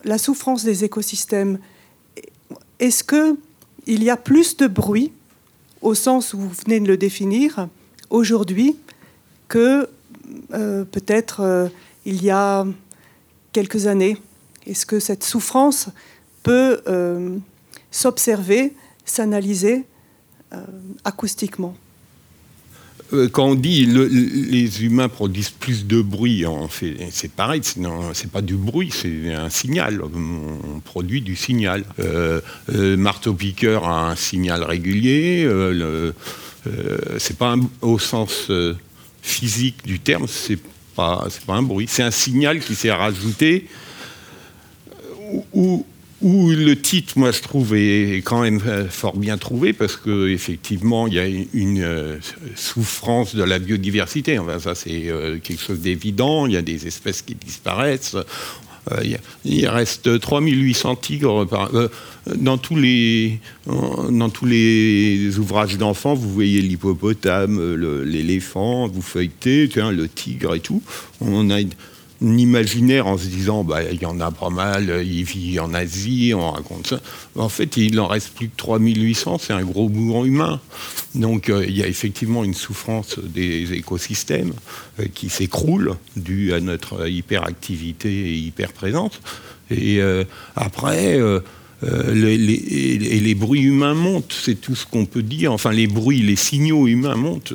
La 0.04 0.18
souffrance 0.18 0.64
des 0.64 0.84
écosystèmes, 0.84 1.58
est-ce 2.78 3.02
que 3.02 3.36
il 3.86 4.04
y 4.04 4.10
a 4.10 4.16
plus 4.16 4.56
de 4.56 4.66
bruit, 4.66 5.12
au 5.82 5.94
sens 5.94 6.34
où 6.34 6.38
vous 6.38 6.50
venez 6.64 6.80
de 6.80 6.86
le 6.86 6.96
définir, 6.96 7.68
aujourd'hui, 8.10 8.76
que 9.48 9.88
euh, 10.52 10.84
peut-être 10.84 11.40
euh, 11.40 11.68
il 12.04 12.22
y 12.22 12.30
a 12.30 12.66
quelques 13.52 13.86
années 13.86 14.16
Est-ce 14.66 14.86
que 14.86 15.00
cette 15.00 15.24
souffrance 15.24 15.88
peut 16.42 16.82
euh, 16.86 17.36
s'observer, 17.90 18.74
s'analyser 19.04 19.84
acoustiquement? 21.04 21.76
Quand 23.32 23.46
on 23.46 23.54
dit 23.54 23.86
que 23.86 24.00
les 24.50 24.84
humains 24.84 25.08
produisent 25.08 25.50
plus 25.50 25.86
de 25.86 26.00
bruit, 26.00 26.44
c'est 27.10 27.32
pareil, 27.32 27.60
c'est 27.64 28.30
pas 28.30 28.42
du 28.42 28.54
bruit, 28.54 28.90
c'est 28.92 29.32
un 29.32 29.50
signal. 29.50 30.00
On 30.02 30.80
produit 30.80 31.20
du 31.20 31.36
signal. 31.36 31.84
Euh, 31.98 32.40
marteau-piqueur 32.68 33.88
a 33.88 34.10
un 34.10 34.16
signal 34.16 34.62
régulier. 34.62 35.44
Euh, 35.44 36.12
c'est 37.18 37.36
pas 37.36 37.56
au 37.80 37.98
sens 37.98 38.50
physique 39.22 39.84
du 39.84 39.98
terme, 39.98 40.26
c'est 40.28 40.58
pas, 40.94 41.26
pas 41.46 41.54
un 41.54 41.62
bruit. 41.62 41.86
C'est 41.88 42.02
un 42.02 42.10
signal 42.10 42.60
qui 42.60 42.74
s'est 42.74 42.92
rajouté 42.92 43.66
où, 46.22 46.50
le 46.50 46.76
titre, 46.76 47.18
moi, 47.18 47.30
je 47.32 47.40
trouve, 47.40 47.74
est 47.74 48.22
quand 48.24 48.42
même 48.42 48.60
fort 48.90 49.16
bien 49.16 49.38
trouvé 49.38 49.72
parce 49.72 49.96
qu'effectivement, 49.96 51.06
il 51.06 51.14
y 51.14 51.18
a 51.18 51.26
une 51.26 51.82
euh, 51.82 52.18
souffrance 52.56 53.34
de 53.34 53.42
la 53.42 53.58
biodiversité. 53.58 54.38
Enfin, 54.38 54.58
ça, 54.58 54.74
c'est 54.74 55.08
euh, 55.08 55.38
quelque 55.38 55.62
chose 55.62 55.80
d'évident. 55.80 56.46
Il 56.46 56.52
y 56.52 56.56
a 56.56 56.62
des 56.62 56.86
espèces 56.86 57.22
qui 57.22 57.34
disparaissent. 57.34 58.16
Euh, 58.92 59.16
il 59.44 59.68
reste 59.68 60.20
3800 60.20 60.96
tigres 60.96 61.46
dans 62.34 62.58
tous 62.58 62.76
les 62.76 63.38
dans 63.66 64.30
tous 64.30 64.46
les 64.46 65.38
ouvrages 65.38 65.76
d'enfants. 65.76 66.14
Vous 66.14 66.30
voyez 66.30 66.62
l'hippopotame, 66.62 67.74
l'éléphant, 68.04 68.88
vous 68.88 69.02
feuilletez, 69.02 69.68
le 69.76 70.08
tigre 70.08 70.54
et 70.54 70.60
tout. 70.60 70.82
On 71.20 71.50
a 71.50 71.60
imaginaire 72.22 73.06
en 73.06 73.16
se 73.16 73.26
disant 73.26 73.64
bah, 73.64 73.82
il 73.90 74.00
y 74.00 74.06
en 74.06 74.20
a 74.20 74.30
pas 74.30 74.50
mal, 74.50 75.02
il 75.04 75.24
vit 75.24 75.58
en 75.58 75.72
Asie, 75.72 76.32
on 76.34 76.50
raconte 76.50 76.86
ça. 76.86 77.00
En 77.36 77.48
fait, 77.48 77.76
il 77.76 77.98
en 77.98 78.06
reste 78.06 78.34
plus 78.34 78.48
que 78.48 78.56
3800, 78.56 79.38
c'est 79.38 79.52
un 79.52 79.62
gros 79.62 79.88
mouvement 79.88 80.24
humain. 80.24 80.60
Donc 81.14 81.48
euh, 81.48 81.64
il 81.66 81.76
y 81.76 81.82
a 81.82 81.86
effectivement 81.86 82.44
une 82.44 82.54
souffrance 82.54 83.18
des 83.18 83.72
écosystèmes 83.72 84.52
euh, 85.00 85.06
qui 85.12 85.28
s'écroule 85.28 85.96
due 86.16 86.52
à 86.52 86.60
notre 86.60 87.08
hyperactivité 87.08 88.10
et 88.10 88.34
hyper-présence. 88.34 89.20
Et 89.70 90.00
euh, 90.00 90.24
après, 90.56 91.18
les, 92.12 93.34
bruits 93.34 93.62
humains 93.62 93.94
montent, 93.94 94.36
c'est 94.38 94.60
tout 94.60 94.74
ce 94.74 94.84
qu'on 94.84 95.06
peut 95.06 95.22
dire. 95.22 95.52
Enfin, 95.52 95.72
les 95.72 95.86
bruits, 95.86 96.20
les 96.20 96.36
signaux 96.36 96.86
humains 96.86 97.14
montent. 97.14 97.54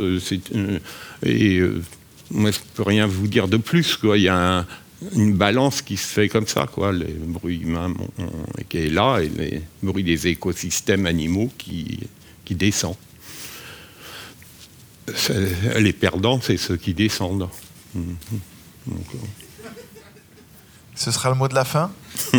et 1.25 1.61
moi, 2.31 2.51
je 2.51 2.59
ne 2.59 2.63
peux 2.73 2.83
rien 2.83 3.07
vous 3.07 3.27
dire 3.27 3.47
de 3.47 3.57
plus. 3.57 3.97
Quoi. 3.97 4.17
Il 4.17 4.23
y 4.23 4.29
a 4.29 4.65
une 5.13 5.35
balance 5.35 5.81
qui 5.81 5.97
se 5.97 6.07
fait 6.07 6.29
comme 6.29 6.47
ça, 6.47 6.67
quoi. 6.67 6.91
les 6.91 7.13
bruits 7.13 7.59
humains 7.59 7.93
qui 8.69 8.77
est 8.77 8.89
là 8.89 9.19
et 9.19 9.29
les 9.29 9.61
bruits 9.83 10.03
des 10.03 10.27
écosystèmes 10.27 11.05
animaux 11.05 11.51
qui, 11.57 11.99
qui 12.43 12.55
descendent. 12.55 12.95
Les 15.77 15.93
perdants, 15.93 16.39
c'est 16.41 16.57
ceux 16.57 16.77
qui 16.77 16.93
descendent. 16.93 17.47
Euh. 17.95 17.99
Ce 20.95 21.11
sera 21.11 21.29
le 21.29 21.35
mot 21.35 21.47
de 21.47 21.55
la 21.55 21.65
fin. 21.65 21.91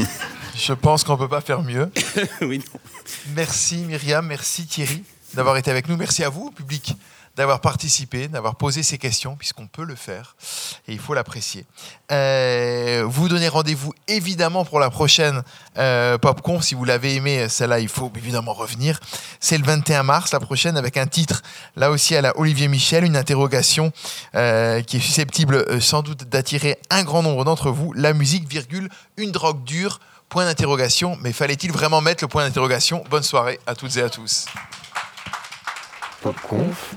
Je 0.57 0.73
pense 0.73 1.05
qu'on 1.05 1.13
ne 1.13 1.19
peut 1.19 1.29
pas 1.29 1.43
faire 1.43 1.63
mieux. 1.63 1.91
oui, 2.41 2.63
Merci 3.35 3.77
Myriam, 3.77 4.27
merci 4.27 4.67
Thierry 4.67 5.05
d'avoir 5.35 5.57
été 5.59 5.71
avec 5.71 5.89
nous. 5.89 5.97
Merci 5.97 6.25
à 6.25 6.31
vous, 6.31 6.51
public 6.51 6.95
d'avoir 7.37 7.61
participé, 7.61 8.29
d'avoir 8.29 8.57
posé 8.57 8.83
ces 8.83 8.99
questions, 8.99 9.37
puisqu'on 9.37 9.67
peut 9.67 9.85
le 9.85 9.95
faire 9.95 10.37
et 10.89 10.93
il 10.93 10.99
faut 10.99 11.15
l'apprécier. 11.15 11.67
Euh, 12.11 13.05
vous 13.07 13.29
donnez 13.29 13.49
rendez-vous 13.49 13.93
évidemment 14.09 14.65
pour 14.65 14.81
la 14.81 14.91
prochaine 14.91 15.43
euh, 15.77 16.17
PopCon. 16.19 16.61
Si 16.61 16.75
vous 16.75 16.85
l'avez 16.85 17.15
aimé, 17.17 17.49
celle-là, 17.49 17.81
il 17.81 17.89
faut 17.89 18.11
évidemment 18.17 18.55
revenir. 18.55 18.99
C'est 19.41 19.59
le 19.59 19.65
21 19.65 20.03
mars, 20.03 20.33
la 20.33 20.41
prochaine, 20.41 20.77
avec 20.77 20.97
un 20.97 21.07
titre, 21.07 21.43
là 21.77 21.91
aussi 21.91 22.17
à 22.17 22.23
la 22.23 22.37
Olivier 22.39 22.69
Michel, 22.69 23.05
une 23.05 23.17
interrogation 23.17 23.93
euh, 24.35 24.83
qui 24.83 24.97
est 24.97 25.01
susceptible 25.01 25.57
euh, 25.57 25.81
sans 25.81 26.03
doute 26.03 26.25
d'attirer 26.25 26.79
un 26.91 27.05
grand 27.05 27.23
nombre 27.23 27.45
d'entre 27.45 27.71
vous. 27.71 27.93
La 27.93 28.13
musique, 28.13 28.49
virgule, 28.49 28.89
une 29.17 29.33
drogue 29.33 29.63
dure, 29.65 30.01
point 30.29 30.45
d'interrogation. 30.45 31.19
Mais 31.21 31.33
fallait-il 31.33 31.71
vraiment 31.71 32.01
mettre 32.01 32.25
le 32.25 32.29
point 32.29 32.45
d'interrogation? 32.45 33.05
Bonne 33.11 33.23
soirée 33.23 33.61
à 33.67 33.75
toutes 33.75 33.97
et 33.97 34.03
à 34.03 34.09
tous 34.09 34.47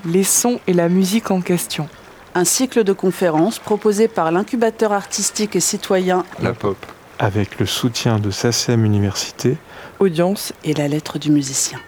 les 0.06 0.23
sons 0.23 0.60
et 0.68 0.73
la 0.73 0.89
musique 0.89 1.31
en 1.31 1.41
question. 1.41 1.88
Un 2.35 2.45
cycle 2.45 2.84
de 2.84 2.93
conférences 2.93 3.60
proposé 3.60 4.07
par 4.07 4.31
l'incubateur 4.31 4.93
artistique 4.93 5.56
et 5.56 5.60
citoyen 5.60 6.23
La 6.41 6.53
Pop, 6.53 6.77
avec 7.18 7.60
le 7.60 7.65
soutien 7.65 8.19
de 8.19 8.31
SACEM 8.31 8.85
Université, 8.85 9.57
Audience 9.99 10.53
et 10.64 10.73
la 10.73 10.88
lettre 10.88 11.19
du 11.19 11.31
musicien. 11.31 11.80